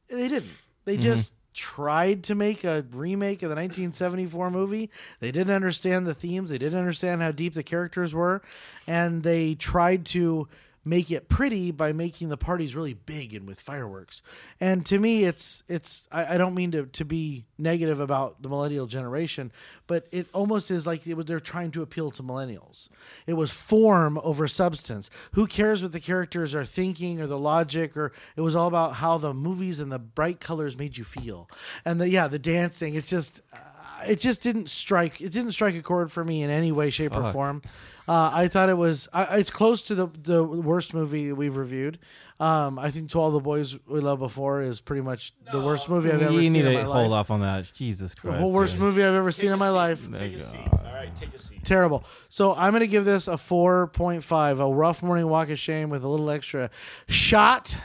They 0.07 0.27
didn't. 0.27 0.49
They 0.85 0.97
just 0.97 1.33
tried 1.55 2.23
to 2.25 2.35
make 2.35 2.63
a 2.63 2.85
remake 2.91 3.41
of 3.41 3.49
the 3.49 3.55
1974 3.55 4.51
movie. 4.51 4.91
They 5.19 5.31
didn't 5.31 5.55
understand 5.55 6.05
the 6.05 6.13
themes. 6.13 6.49
They 6.49 6.57
didn't 6.57 6.77
understand 6.77 7.21
how 7.21 7.31
deep 7.31 7.53
the 7.53 7.63
characters 7.63 8.13
were, 8.13 8.41
and 8.85 9.23
they 9.23 9.55
tried 9.55 10.05
to 10.07 10.47
make 10.85 11.09
it 11.11 11.27
pretty 11.27 11.71
by 11.71 11.91
making 11.91 12.29
the 12.29 12.37
parties 12.37 12.75
really 12.75 12.93
big 12.93 13.33
and 13.33 13.47
with 13.47 13.59
fireworks. 13.59 14.21
And 14.61 14.85
to 14.85 14.99
me, 14.99 15.23
it's 15.23 15.63
it's. 15.67 16.07
I, 16.11 16.35
I 16.35 16.37
don't 16.37 16.53
mean 16.53 16.71
to 16.71 16.85
to 16.85 17.03
be 17.03 17.45
negative 17.57 17.99
about 17.99 18.41
the 18.41 18.49
millennial 18.49 18.85
generation, 18.85 19.51
but 19.87 20.07
it 20.11 20.27
almost 20.31 20.69
is 20.69 20.85
like 20.85 21.01
was, 21.05 21.25
they're 21.25 21.39
trying 21.39 21.71
to 21.71 21.81
appeal 21.81 22.11
to 22.11 22.23
millennials. 22.23 22.87
It 23.25 23.33
was 23.33 23.51
form 23.51 24.19
over 24.23 24.47
substance. 24.47 25.09
Who 25.31 25.47
cares 25.47 25.81
what 25.81 25.91
the 25.91 25.99
characters 25.99 26.53
are 26.53 26.65
thinking 26.65 27.19
or 27.19 27.27
the 27.27 27.39
logic 27.39 27.97
or 27.97 28.11
it 28.35 28.41
was 28.41 28.55
all 28.55 28.67
about 28.67 28.95
how 28.95 29.17
the 29.17 29.33
movies 29.33 29.79
and 29.79 29.91
the 29.91 29.99
bright 29.99 30.39
colors 30.39 30.77
made 30.77 30.97
you 30.97 31.03
feel. 31.03 31.49
And 31.83 31.99
the 31.99 32.09
yeah, 32.09 32.27
the 32.27 32.39
dancing. 32.39 32.95
It's 32.95 33.09
just. 33.09 33.41
Uh, 33.51 33.57
it 34.07 34.19
just 34.19 34.41
didn't 34.41 34.69
strike. 34.69 35.21
It 35.21 35.31
didn't 35.31 35.51
strike 35.51 35.75
a 35.75 35.81
chord 35.81 36.11
for 36.11 36.23
me 36.23 36.43
in 36.43 36.49
any 36.49 36.71
way, 36.71 36.89
shape, 36.89 37.15
or 37.15 37.23
Fuck. 37.23 37.33
form. 37.33 37.61
Uh, 38.07 38.29
I 38.33 38.47
thought 38.47 38.69
it 38.69 38.77
was. 38.77 39.07
I, 39.13 39.37
it's 39.39 39.49
close 39.49 39.81
to 39.83 39.95
the 39.95 40.07
the 40.21 40.43
worst 40.43 40.93
movie 40.93 41.33
we've 41.33 41.57
reviewed. 41.57 41.97
Um, 42.39 42.77
I 42.77 42.91
think 42.91 43.09
"To 43.11 43.19
All 43.19 43.31
the 43.31 43.39
Boys 43.39 43.75
We 43.87 43.99
Loved 43.99 44.19
Before" 44.19 44.61
is 44.61 44.79
pretty 44.79 45.01
much 45.01 45.33
the 45.51 45.59
worst 45.59 45.89
movie 45.89 46.11
I've 46.11 46.21
ever 46.21 46.31
you 46.33 46.41
seen 46.41 46.53
need 46.53 46.65
in 46.65 46.71
to 46.73 46.77
my 46.77 46.83
hold 46.83 47.09
life. 47.09 47.19
off 47.21 47.31
on 47.31 47.39
that. 47.41 47.71
Jesus 47.73 48.13
Christ. 48.13 48.39
whole 48.39 48.53
worst 48.53 48.73
dude. 48.73 48.81
movie 48.83 49.03
I've 49.03 49.15
ever 49.15 49.31
seen 49.31 49.51
in 49.51 49.57
my 49.57 49.69
life. 49.69 50.01
There 50.07 50.19
Take 50.19 50.37
a 50.37 50.41
seat. 50.41 50.59
All 50.71 50.93
right, 50.93 51.15
take 51.15 51.33
a 51.33 51.39
seat. 51.39 51.63
Terrible. 51.63 52.03
So 52.29 52.53
I'm 52.53 52.73
gonna 52.73 52.85
give 52.87 53.05
this 53.05 53.27
a 53.27 53.37
4.5, 53.37 54.59
a 54.59 54.71
rough 54.71 55.01
morning 55.01 55.27
walk 55.27 55.49
of 55.49 55.57
shame 55.57 55.89
with 55.89 56.03
a 56.03 56.07
little 56.07 56.29
extra 56.29 56.69
shot. 57.07 57.75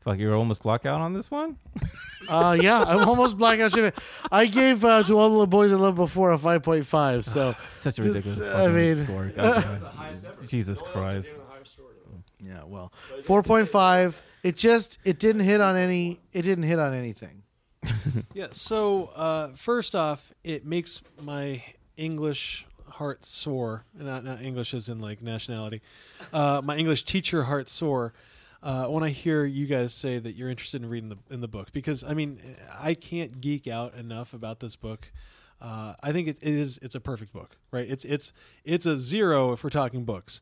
Fuck, 0.00 0.18
you 0.18 0.28
were 0.28 0.34
almost 0.34 0.62
block 0.62 0.86
out 0.86 1.00
on 1.00 1.12
this 1.14 1.30
one. 1.30 1.56
Uh, 2.28 2.56
yeah, 2.60 2.82
I'm 2.82 3.08
almost 3.08 3.36
blackout 3.38 3.72
shame. 3.72 3.92
I 4.32 4.46
gave 4.46 4.84
uh, 4.84 5.02
to 5.04 5.18
all 5.18 5.38
the 5.40 5.46
boys 5.46 5.72
I 5.72 5.76
loved 5.76 5.96
before 5.96 6.32
a 6.32 6.38
5.5. 6.38 7.24
So 7.24 7.54
Such 7.68 7.98
a 7.98 8.02
ridiculous 8.02 8.40
I 8.48 8.52
fucking 8.52 8.74
mean- 8.74 8.94
score. 8.96 9.26
God 9.36 9.62
damn. 9.62 10.46
Jesus 10.48 10.82
Christ. 10.82 11.38
yeah, 12.40 12.62
well, 12.64 12.92
4.5. 13.22 14.14
It 14.42 14.56
just 14.56 14.98
it 15.04 15.18
didn't 15.18 15.42
hit 15.42 15.60
on 15.60 15.76
any. 15.76 16.20
It 16.32 16.42
didn't 16.42 16.64
hit 16.64 16.78
on 16.78 16.94
anything. 16.94 17.42
Yeah. 18.34 18.46
So 18.52 19.06
uh, 19.16 19.48
first 19.54 19.94
off, 19.94 20.32
it 20.44 20.64
makes 20.64 21.02
my 21.20 21.62
English 21.96 22.66
heart 22.88 23.24
sore. 23.24 23.84
Not 23.94 24.24
not 24.24 24.40
English 24.42 24.74
as 24.74 24.88
in 24.88 25.00
like 25.00 25.22
nationality. 25.22 25.82
Uh, 26.32 26.60
my 26.64 26.76
English 26.76 27.04
teacher 27.04 27.44
heart 27.44 27.68
sore. 27.68 28.12
Uh, 28.62 28.86
when 28.86 29.04
I 29.04 29.10
hear 29.10 29.44
you 29.44 29.66
guys 29.66 29.94
say 29.94 30.18
that 30.18 30.34
you're 30.34 30.50
interested 30.50 30.82
in 30.82 30.88
reading 30.88 31.10
the 31.10 31.18
in 31.30 31.40
the 31.40 31.48
book, 31.48 31.72
because 31.72 32.02
I 32.02 32.14
mean, 32.14 32.40
I 32.76 32.94
can't 32.94 33.40
geek 33.40 33.66
out 33.68 33.94
enough 33.94 34.34
about 34.34 34.60
this 34.60 34.74
book. 34.74 35.12
Uh, 35.60 35.94
I 36.02 36.12
think 36.12 36.28
it, 36.28 36.38
it 36.40 36.54
is 36.54 36.78
it's 36.82 36.94
a 36.94 37.00
perfect 37.00 37.32
book, 37.32 37.56
right? 37.70 37.88
It's 37.88 38.04
it's 38.04 38.32
it's 38.64 38.86
a 38.86 38.98
zero 38.98 39.52
if 39.52 39.62
we're 39.62 39.70
talking 39.70 40.04
books. 40.04 40.40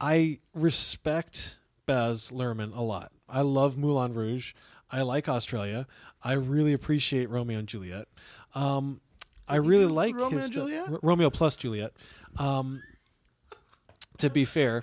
I 0.00 0.38
respect 0.54 1.58
Baz 1.86 2.30
Luhrmann 2.30 2.76
a 2.76 2.82
lot. 2.82 3.12
I 3.28 3.42
love 3.42 3.76
Moulin 3.76 4.14
Rouge. 4.14 4.54
I 4.90 5.02
like 5.02 5.28
Australia. 5.28 5.86
I 6.22 6.32
really 6.32 6.72
appreciate 6.72 7.28
Romeo 7.28 7.58
and 7.58 7.68
Juliet. 7.68 8.08
Um, 8.54 9.00
I 9.46 9.56
really 9.56 9.86
like 9.86 10.14
Romeo 10.14 10.38
his 10.38 10.50
Juliet? 10.50 10.88
Romeo 11.02 11.30
plus 11.30 11.56
Juliet. 11.56 11.92
Um, 12.38 12.82
to 14.18 14.30
be 14.30 14.44
fair, 14.44 14.82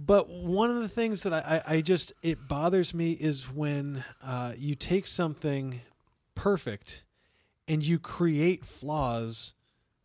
but 0.00 0.30
one 0.30 0.70
of 0.70 0.76
the 0.76 0.88
things 0.88 1.24
that 1.24 1.32
I, 1.32 1.60
I, 1.66 1.80
just 1.80 2.12
it 2.22 2.46
bothers 2.46 2.94
me 2.94 3.12
is 3.12 3.52
when 3.52 4.04
uh, 4.22 4.52
you 4.56 4.76
take 4.76 5.08
something 5.08 5.80
perfect 6.36 7.02
and 7.66 7.84
you 7.84 7.98
create 7.98 8.64
flaws 8.64 9.54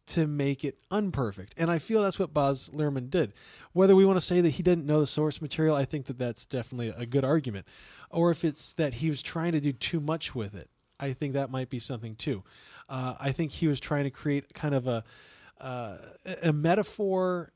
to 0.08 0.26
make 0.26 0.64
it 0.64 0.80
unperfect. 0.90 1.54
And 1.58 1.70
I 1.70 1.78
feel 1.78 2.02
that's 2.02 2.18
what 2.18 2.34
Baz 2.34 2.72
Luhrmann 2.74 3.12
did. 3.12 3.34
Whether 3.74 3.96
we 3.96 4.04
want 4.04 4.18
to 4.18 4.26
say 4.26 4.42
that 4.42 4.50
he 4.50 4.64
didn't 4.64 4.88
know 4.88 5.00
the 5.00 5.06
source 5.06 5.40
material, 5.42 5.76
I 5.76 5.86
think 5.86 6.08
that 6.08 6.18
that's 6.18 6.44
definitely 6.44 6.92
a 6.98 7.06
good 7.06 7.24
argument. 7.24 7.68
Or 8.10 8.32
if 8.32 8.44
it's 8.44 8.74
that 8.74 8.96
he 8.96 9.10
was 9.10 9.22
trying 9.22 9.52
to 9.52 9.62
do 9.62 9.72
too 9.72 10.00
much 10.00 10.34
with 10.34 10.56
it, 10.56 10.72
I 11.00 11.14
think 11.14 11.34
that 11.34 11.52
might 11.52 11.70
be 11.70 11.80
something 11.80 12.16
too. 12.16 12.44
Uh, 12.90 13.14
I 13.20 13.32
think 13.32 13.52
he 13.52 13.68
was 13.68 13.80
trying 13.80 14.06
to 14.06 14.12
create 14.12 14.56
kind 14.56 14.74
of 14.74 14.88
a 14.88 15.04
uh, 15.62 15.98
a 16.42 16.52
metaphor 16.52 17.53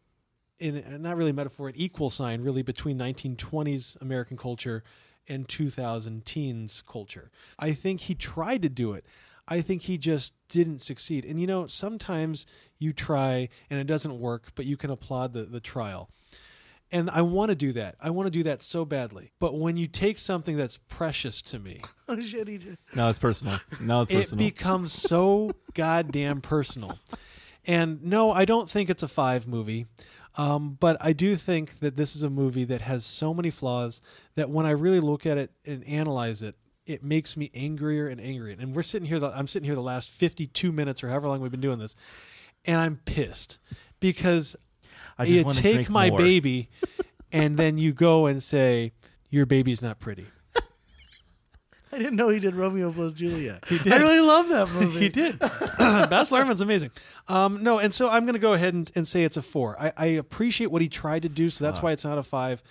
in 0.60 1.02
not 1.02 1.16
really 1.18 1.32
a 1.32 1.34
metaphor, 1.34 1.70
an 1.70 1.76
equal 1.78 2.10
sign 2.10 2.42
really 2.42 2.62
between 2.62 2.98
1920s 2.98 4.00
American 4.02 4.38
culture 4.38 4.84
and 5.28 5.48
2000 5.48 6.26
teens 6.26 6.84
culture. 6.90 7.30
I 7.60 7.74
think 7.74 8.02
he 8.02 8.16
tried 8.16 8.62
to 8.64 8.70
do 8.70 8.94
it. 8.94 9.06
I 9.48 9.62
think 9.62 9.84
he 9.84 9.98
just 9.98 10.34
didn't 10.50 10.82
succeed. 10.82 11.24
And 11.26 11.40
you 11.40 11.48
know, 11.48 11.68
sometimes 11.68 12.46
you 12.80 12.92
try 12.94 13.50
and 13.70 13.80
it 13.80 13.88
doesn't 13.88 14.20
work, 14.20 14.50
but 14.56 14.66
you 14.66 14.78
can 14.78 14.90
applaud 14.90 15.34
the, 15.34 15.44
the 15.44 15.60
trial. 15.60 16.10
And 16.90 17.10
I 17.10 17.22
want 17.22 17.50
to 17.50 17.56
do 17.56 17.74
that. 17.74 17.96
I 18.02 18.10
want 18.12 18.28
to 18.28 18.32
do 18.32 18.44
that 18.44 18.64
so 18.64 18.86
badly. 18.86 19.32
But 19.40 19.58
when 19.58 19.76
you 19.76 19.88
take 19.88 20.18
something 20.18 20.56
that's 20.56 20.78
precious 20.88 21.42
to 21.44 21.60
me, 21.60 21.82
Oh 22.08 22.20
shit, 22.22 22.48
he 22.48 22.58
did. 22.58 22.78
No, 22.96 23.08
it's 23.08 23.20
personal. 23.20 23.60
No, 23.82 24.02
it's 24.02 24.12
personal. 24.12 24.20
it 24.20 24.24
personal. 24.24 24.46
becomes 24.46 24.92
so 24.94 25.52
goddamn 25.74 26.40
personal. 26.42 26.98
And 27.66 28.02
no, 28.04 28.32
I 28.32 28.46
don't 28.46 28.70
think 28.70 28.90
it's 28.90 29.04
a 29.04 29.10
five 29.10 29.46
movie. 29.48 29.88
Um, 30.38 30.78
but 30.80 30.98
I 31.02 31.14
do 31.14 31.36
think 31.36 31.80
that 31.80 31.98
this 31.98 32.16
is 32.16 32.22
a 32.22 32.30
movie 32.30 32.64
that 32.66 32.82
has 32.82 33.04
so 33.04 33.34
many 33.34 33.50
flaws 33.50 34.02
that 34.36 34.50
when 34.50 34.66
I 34.68 34.72
really 34.72 35.00
look 35.00 35.26
at 35.26 35.38
it 35.38 35.52
and 35.66 35.84
analyze 35.86 36.44
it, 36.44 36.56
it 36.86 37.04
makes 37.04 37.36
me 37.36 37.52
angrier 37.54 38.08
and 38.08 38.22
angrier. 38.22 38.56
And 38.58 38.76
we're 38.76 38.84
sitting 38.84 39.08
here, 39.08 39.20
the, 39.20 39.28
I'm 39.36 39.48
sitting 39.48 39.66
here 39.66 39.76
the 39.76 39.82
last 39.82 40.10
52 40.10 40.72
minutes 40.72 41.04
or 41.04 41.10
however 41.10 41.28
long 41.28 41.42
we've 41.42 41.52
been 41.52 41.60
doing 41.60 41.80
this, 41.80 41.96
and 42.66 42.80
I'm 42.80 43.02
pissed 43.04 43.58
because 44.00 44.56
I 45.18 45.26
just 45.26 45.64
you 45.64 45.72
take 45.72 45.90
my 45.90 46.10
more. 46.10 46.20
baby 46.20 46.70
and 47.32 47.58
then 47.58 47.78
you 47.78 47.92
go 47.92 48.28
and 48.28 48.42
say, 48.42 48.94
Your 49.30 49.46
baby's 49.46 49.82
not 49.82 50.00
pretty. 50.00 50.28
I 51.98 52.00
didn't 52.04 52.16
know 52.16 52.30
he 52.30 52.40
did 52.40 52.54
Romeo 52.54 52.92
plus 52.92 53.14
Juliet. 53.14 53.64
He 53.68 53.80
did. 53.80 53.92
I 53.92 53.98
really 53.98 54.20
love 54.20 54.50
that 54.50 54.70
movie. 54.74 55.00
he 55.00 55.10
did. 55.10 55.40
Baz 55.40 56.30
Luhrmann's 56.30 56.62
amazing. 56.62 56.92
Um, 57.28 57.64
no, 57.64 57.80
and 57.80 57.92
so 57.92 58.08
I'm 58.08 58.26
going 58.26 58.36
to 58.36 58.40
go 58.40 58.54
ahead 58.54 58.76
and, 58.76 58.92
and 58.96 59.08
say 59.08 59.24
it's 59.24 59.36
a 59.36 59.42
four. 59.42 59.76
I, 59.82 59.94
I 59.98 60.06
appreciate 60.06 60.68
what 60.68 60.84
he 60.84 60.90
tried 60.90 61.24
to 61.24 61.30
do, 61.30 61.50
so 61.50 61.64
that's 61.64 61.82
why 61.82 61.92
it's 61.92 62.04
not 62.04 62.20
a 62.20 62.24
five. 62.24 62.62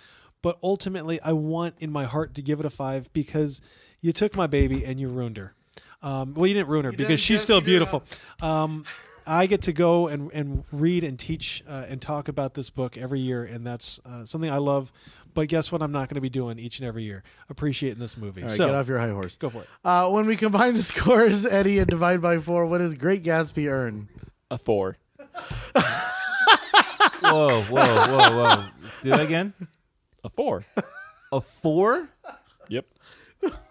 But 0.41 0.57
ultimately, 0.63 1.19
I 1.21 1.33
want 1.33 1.75
in 1.79 1.91
my 1.91 2.05
heart 2.05 2.35
to 2.35 2.41
give 2.41 2.61
it 2.61 2.65
a 2.65 2.69
five 2.69 3.11
because 3.11 3.59
you 3.99 4.13
took 4.13 4.33
my 4.35 4.47
baby 4.47 4.85
and 4.85 4.97
you 4.97 5.09
ruined 5.09 5.35
her. 5.35 5.53
Um, 6.01 6.33
well, 6.33 6.47
you 6.47 6.53
didn't 6.53 6.69
ruin 6.69 6.85
her 6.85 6.91
did, 6.91 6.97
because 6.97 7.19
she's 7.19 7.35
yes, 7.35 7.41
still 7.41 7.57
you 7.57 7.61
did. 7.61 7.71
beautiful. 7.71 8.03
Um, 8.41 8.85
I 9.25 9.45
get 9.45 9.63
to 9.63 9.73
go 9.73 10.07
and, 10.07 10.31
and 10.31 10.63
read 10.71 11.03
and 11.03 11.19
teach 11.19 11.61
uh, 11.67 11.85
and 11.89 12.01
talk 12.01 12.29
about 12.29 12.53
this 12.53 12.69
book 12.69 12.97
every 12.97 13.19
year, 13.19 13.43
and 13.43 13.67
that's 13.67 13.99
uh, 14.05 14.23
something 14.23 14.49
I 14.49 14.57
love. 14.59 14.93
But 15.37 15.49
guess 15.49 15.71
what? 15.71 15.83
I'm 15.83 15.91
not 15.91 16.09
going 16.09 16.15
to 16.15 16.21
be 16.21 16.31
doing 16.31 16.57
each 16.57 16.79
and 16.79 16.87
every 16.87 17.03
year. 17.03 17.21
Appreciating 17.47 17.99
this 17.99 18.17
movie. 18.17 18.41
All 18.41 18.47
right, 18.47 18.57
so 18.57 18.65
get 18.65 18.73
off 18.73 18.87
your 18.87 18.97
high 18.97 19.11
horse. 19.11 19.35
go 19.35 19.51
for 19.51 19.61
it. 19.61 19.67
Uh, 19.85 20.09
when 20.09 20.25
we 20.25 20.35
combine 20.35 20.73
the 20.73 20.81
scores, 20.93 21.45
Eddie, 21.45 21.77
and 21.77 21.87
divide 21.87 22.23
by 22.23 22.39
four, 22.39 22.65
what 22.65 22.79
does 22.79 22.95
Great 22.95 23.23
Gatsby 23.23 23.71
earn? 23.71 24.09
A 24.49 24.57
four. 24.57 24.97
Whoa, 27.21 27.61
whoa, 27.61 27.85
whoa, 27.85 28.17
whoa. 28.43 28.65
Do 29.03 29.11
that 29.11 29.19
again. 29.19 29.53
A 30.23 30.29
four. 30.29 30.65
A 31.31 31.41
four? 31.41 32.09
yep. 32.67 32.87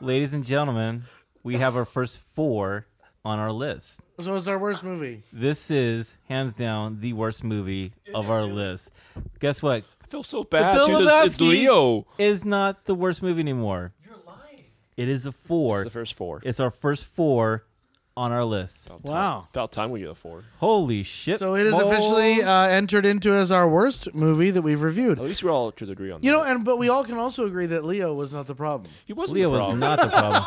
Ladies 0.00 0.34
and 0.34 0.44
gentlemen, 0.44 1.02
we 1.42 1.56
have 1.56 1.74
our 1.74 1.84
first 1.84 2.20
four 2.36 2.86
on 3.24 3.40
our 3.40 3.50
list. 3.50 4.00
So 4.20 4.36
it's 4.36 4.46
our 4.46 4.58
worst 4.58 4.84
movie. 4.84 5.24
This 5.32 5.68
is 5.68 6.16
hands 6.28 6.54
down 6.54 7.00
the 7.00 7.12
worst 7.12 7.42
movie 7.42 7.92
of 8.14 8.30
our 8.30 8.44
list. 8.44 8.92
Guess 9.40 9.62
what? 9.62 9.84
I 10.06 10.10
feel 10.10 10.22
so 10.22 10.44
bad. 10.44 10.74
Bill 10.74 10.86
too. 10.86 11.04
This- 11.04 11.26
It's 11.26 11.36
Lebowski 11.38 11.48
Leo. 11.48 12.06
Is 12.18 12.44
not 12.44 12.84
the 12.84 12.94
worst 12.94 13.22
movie 13.22 13.40
anymore. 13.40 13.92
You're 14.06 14.16
lying. 14.26 14.64
It 14.96 15.08
is 15.08 15.26
a 15.26 15.32
four. 15.32 15.80
It's 15.82 15.84
the 15.84 15.90
first 15.90 16.14
four. 16.14 16.40
It's 16.44 16.60
our 16.60 16.70
first 16.70 17.06
four 17.06 17.64
on 18.18 18.32
our 18.32 18.44
list. 18.46 18.86
About 18.86 19.04
Wow. 19.04 19.12
Time, 19.40 19.48
about 19.52 19.72
time 19.72 19.90
we 19.90 20.00
get 20.00 20.08
a 20.08 20.14
four. 20.14 20.44
Holy 20.58 21.02
shit! 21.02 21.38
So 21.38 21.54
it 21.54 21.66
is 21.66 21.74
officially 21.74 22.42
uh, 22.42 22.62
entered 22.68 23.04
into 23.04 23.30
as 23.32 23.50
our 23.52 23.68
worst 23.68 24.14
movie 24.14 24.50
that 24.50 24.62
we've 24.62 24.80
reviewed. 24.80 25.18
At 25.18 25.24
least 25.26 25.44
we're 25.44 25.50
all 25.52 25.70
to 25.72 25.84
the 25.84 25.92
agree 25.92 26.10
on 26.12 26.22
You 26.22 26.32
know, 26.32 26.42
and 26.42 26.64
but 26.64 26.78
we 26.78 26.88
all 26.88 27.04
can 27.04 27.18
also 27.18 27.44
agree 27.44 27.66
that 27.66 27.84
Leo 27.84 28.14
was 28.14 28.32
not 28.32 28.46
the 28.46 28.54
problem. 28.54 28.90
he 29.04 29.12
wasn't 29.12 29.36
Leo 29.36 29.50
the 29.50 29.58
was 29.58 29.60
problem. 29.60 29.80
not 29.80 30.00
the 30.00 30.08
problem. 30.08 30.44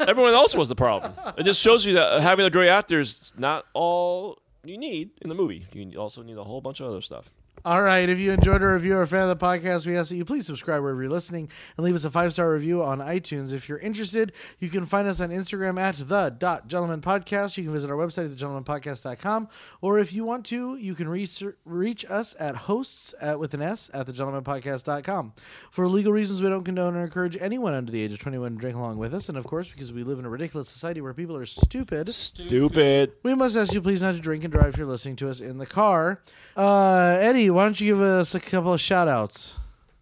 Everyone 0.08 0.32
else 0.32 0.54
was 0.56 0.68
the 0.70 0.74
problem. 0.76 1.12
It 1.36 1.42
just 1.42 1.60
shows 1.60 1.84
you 1.84 1.94
that 1.94 2.22
having 2.22 2.46
a 2.46 2.50
great 2.50 2.70
actor 2.70 3.00
is 3.00 3.32
not 3.36 3.66
all 3.74 4.38
you 4.64 4.78
need 4.78 5.10
in 5.20 5.28
the 5.28 5.34
movie. 5.34 5.66
You 5.74 5.98
also 6.00 6.22
need 6.22 6.38
a 6.38 6.44
whole 6.44 6.62
bunch 6.62 6.80
of 6.80 6.86
other 6.86 7.02
stuff. 7.02 7.30
All 7.64 7.82
right. 7.82 8.08
If 8.08 8.20
you 8.20 8.30
enjoyed 8.30 8.62
our 8.62 8.74
review 8.74 8.94
or 8.94 9.02
a 9.02 9.08
fan 9.08 9.28
of 9.28 9.38
the 9.38 9.44
podcast, 9.44 9.86
we 9.86 9.96
ask 9.96 10.10
that 10.10 10.16
you 10.16 10.24
please 10.24 10.46
subscribe 10.46 10.82
wherever 10.82 11.02
you're 11.02 11.10
listening 11.10 11.48
and 11.76 11.84
leave 11.84 11.96
us 11.96 12.04
a 12.04 12.10
five 12.10 12.32
star 12.32 12.52
review 12.52 12.80
on 12.80 13.00
iTunes. 13.00 13.52
If 13.52 13.68
you're 13.68 13.78
interested, 13.78 14.32
you 14.60 14.68
can 14.68 14.86
find 14.86 15.08
us 15.08 15.20
on 15.20 15.30
Instagram 15.30 15.80
at 15.80 15.96
the 15.96 16.30
dot 16.30 16.68
gentleman 16.68 17.00
podcast. 17.00 17.56
You 17.56 17.64
can 17.64 17.72
visit 17.72 17.90
our 17.90 17.96
website 17.96 18.30
at 18.30 18.38
thegentlemanpodcast.com. 18.38 19.48
Or 19.80 19.98
if 19.98 20.12
you 20.12 20.24
want 20.24 20.46
to, 20.46 20.76
you 20.76 20.94
can 20.94 21.08
reach, 21.08 21.42
reach 21.64 22.04
us 22.08 22.36
at 22.38 22.54
hosts 22.54 23.14
at, 23.20 23.40
with 23.40 23.52
an 23.52 23.62
S 23.62 23.90
at 23.92 24.06
thegentlemanpodcast.com. 24.06 25.32
For 25.72 25.88
legal 25.88 26.12
reasons, 26.12 26.42
we 26.42 26.48
don't 26.48 26.62
condone 26.62 26.94
or 26.94 27.02
encourage 27.02 27.36
anyone 27.40 27.74
under 27.74 27.90
the 27.90 28.00
age 28.00 28.12
of 28.12 28.20
21 28.20 28.52
to 28.52 28.58
drink 28.58 28.76
along 28.76 28.98
with 28.98 29.12
us. 29.12 29.28
And 29.28 29.36
of 29.36 29.44
course, 29.44 29.68
because 29.68 29.92
we 29.92 30.04
live 30.04 30.20
in 30.20 30.24
a 30.24 30.30
ridiculous 30.30 30.68
society 30.68 31.00
where 31.00 31.14
people 31.14 31.36
are 31.36 31.46
stupid. 31.46 32.14
Stupid. 32.14 33.12
We 33.24 33.34
must 33.34 33.56
ask 33.56 33.72
you 33.74 33.80
please 33.80 34.02
not 34.02 34.14
to 34.14 34.20
drink 34.20 34.44
and 34.44 34.52
drive 34.52 34.68
if 34.68 34.76
you're 34.76 34.86
listening 34.86 35.16
to 35.16 35.28
us 35.28 35.40
in 35.40 35.58
the 35.58 35.66
car. 35.66 36.22
Uh, 36.56 37.16
Eddie, 37.20 37.45
why 37.50 37.64
don't 37.64 37.80
you 37.80 37.94
give 37.94 38.00
us 38.02 38.34
a 38.34 38.40
couple 38.40 38.72
of 38.72 38.80
shout 38.80 39.08
outs? 39.08 39.58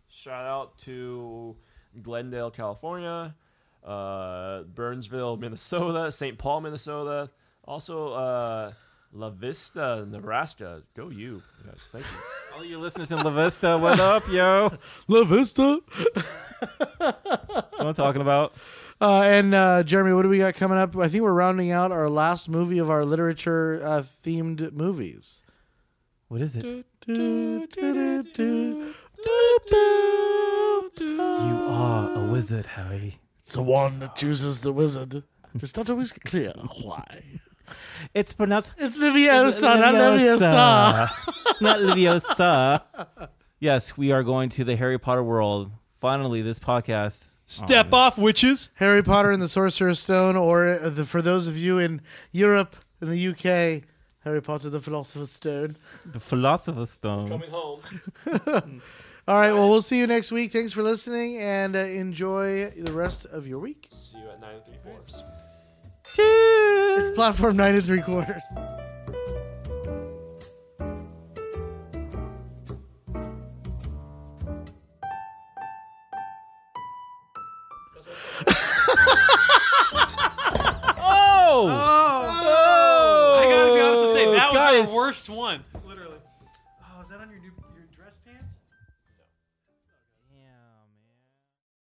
Shout 0.08 0.46
out 0.46 0.78
to 0.78 1.56
Glendale, 2.02 2.50
California, 2.50 3.34
uh, 3.84 4.62
Burnsville, 4.62 5.36
Minnesota, 5.36 6.10
St. 6.10 6.38
Paul, 6.38 6.62
Minnesota, 6.62 7.30
also 7.64 8.12
uh, 8.12 8.72
La 9.12 9.30
Vista, 9.30 10.06
Nebraska. 10.08 10.82
Go 10.96 11.10
you. 11.10 11.42
Guys, 11.64 11.74
thank 11.92 12.04
you. 12.04 12.18
All 12.56 12.64
you 12.64 12.78
listeners 12.78 13.10
in 13.10 13.18
La 13.18 13.30
Vista, 13.30 13.76
what 13.78 14.00
up, 14.00 14.26
yo? 14.28 14.72
La 15.08 15.24
Vista. 15.24 15.80
Someone 17.76 17.94
talking 17.94 18.22
about? 18.22 18.54
Uh, 19.00 19.22
and 19.22 19.54
uh, 19.54 19.82
Jeremy, 19.82 20.12
what 20.12 20.22
do 20.22 20.28
we 20.28 20.38
got 20.38 20.54
coming 20.54 20.78
up? 20.78 20.96
I 20.96 21.08
think 21.08 21.22
we're 21.22 21.32
rounding 21.32 21.70
out 21.70 21.92
our 21.92 22.08
last 22.08 22.48
movie 22.48 22.78
of 22.78 22.88
our 22.90 23.04
literature 23.04 23.80
uh, 23.84 24.02
themed 24.02 24.72
movies. 24.72 25.42
What 26.28 26.40
is 26.40 26.56
it? 26.56 26.86
You 27.06 28.88
are 31.68 32.14
a 32.14 32.24
wizard, 32.24 32.66
Harry. 32.66 33.18
It's 33.42 33.54
the 33.54 33.62
one 33.62 33.98
that 33.98 34.16
chooses 34.16 34.62
the 34.62 34.72
wizard. 34.72 35.22
It's 35.54 35.76
not 35.76 35.90
always 35.90 36.12
clear 36.12 36.54
why. 36.82 37.40
It's 38.14 38.32
pronounced 38.32 38.72
It's 38.78 38.96
Leviosa, 38.96 39.60
not 39.60 39.94
Leviosa. 39.94 41.10
not 41.60 41.78
Leviosa. 41.80 43.28
Yes, 43.60 43.96
we 43.98 44.10
are 44.10 44.22
going 44.22 44.48
to 44.50 44.64
the 44.64 44.76
Harry 44.76 44.98
Potter 44.98 45.22
world. 45.22 45.72
Finally, 46.00 46.40
this 46.42 46.58
podcast. 46.58 47.34
Step 47.46 47.92
off, 47.92 48.16
witches. 48.16 48.70
Harry 48.74 49.02
Potter 49.02 49.30
and 49.30 49.42
the 49.42 49.48
Sorcerer's 49.48 50.00
Stone, 50.00 50.36
or 50.36 50.66
uh, 50.66 50.88
the, 50.88 51.04
for 51.04 51.20
those 51.20 51.46
of 51.48 51.58
you 51.58 51.78
in 51.78 52.00
Europe 52.32 52.76
and 53.00 53.10
the 53.10 53.28
UK, 53.28 53.82
Harry 54.24 54.40
Potter 54.40 54.70
the 54.70 54.80
Philosopher's 54.80 55.30
Stone. 55.32 55.76
The 56.06 56.18
Philosopher's 56.20 56.90
Stone. 56.90 57.28
Coming 57.28 57.50
home. 57.50 57.80
All 59.26 59.36
right, 59.38 59.52
well, 59.52 59.68
we'll 59.70 59.82
see 59.82 59.98
you 59.98 60.06
next 60.06 60.32
week. 60.32 60.50
Thanks 60.50 60.72
for 60.72 60.82
listening 60.82 61.38
and 61.38 61.76
uh, 61.76 61.80
enjoy 61.80 62.70
the 62.70 62.92
rest 62.92 63.26
of 63.26 63.46
your 63.46 63.58
week. 63.58 63.88
See 63.90 64.18
you 64.18 64.28
at 64.28 64.40
nine 64.40 64.54
and 64.54 64.64
three 64.64 64.76
fourths. 64.82 65.22
It's 66.18 67.10
platform 67.14 67.56
nine 67.56 67.74
and 67.74 67.84
three 67.84 68.02
quarters. 68.02 68.42
Oh! 81.56 81.68
Oh! 81.70 82.43
Our 84.80 84.94
worst 84.94 85.30
one. 85.30 85.64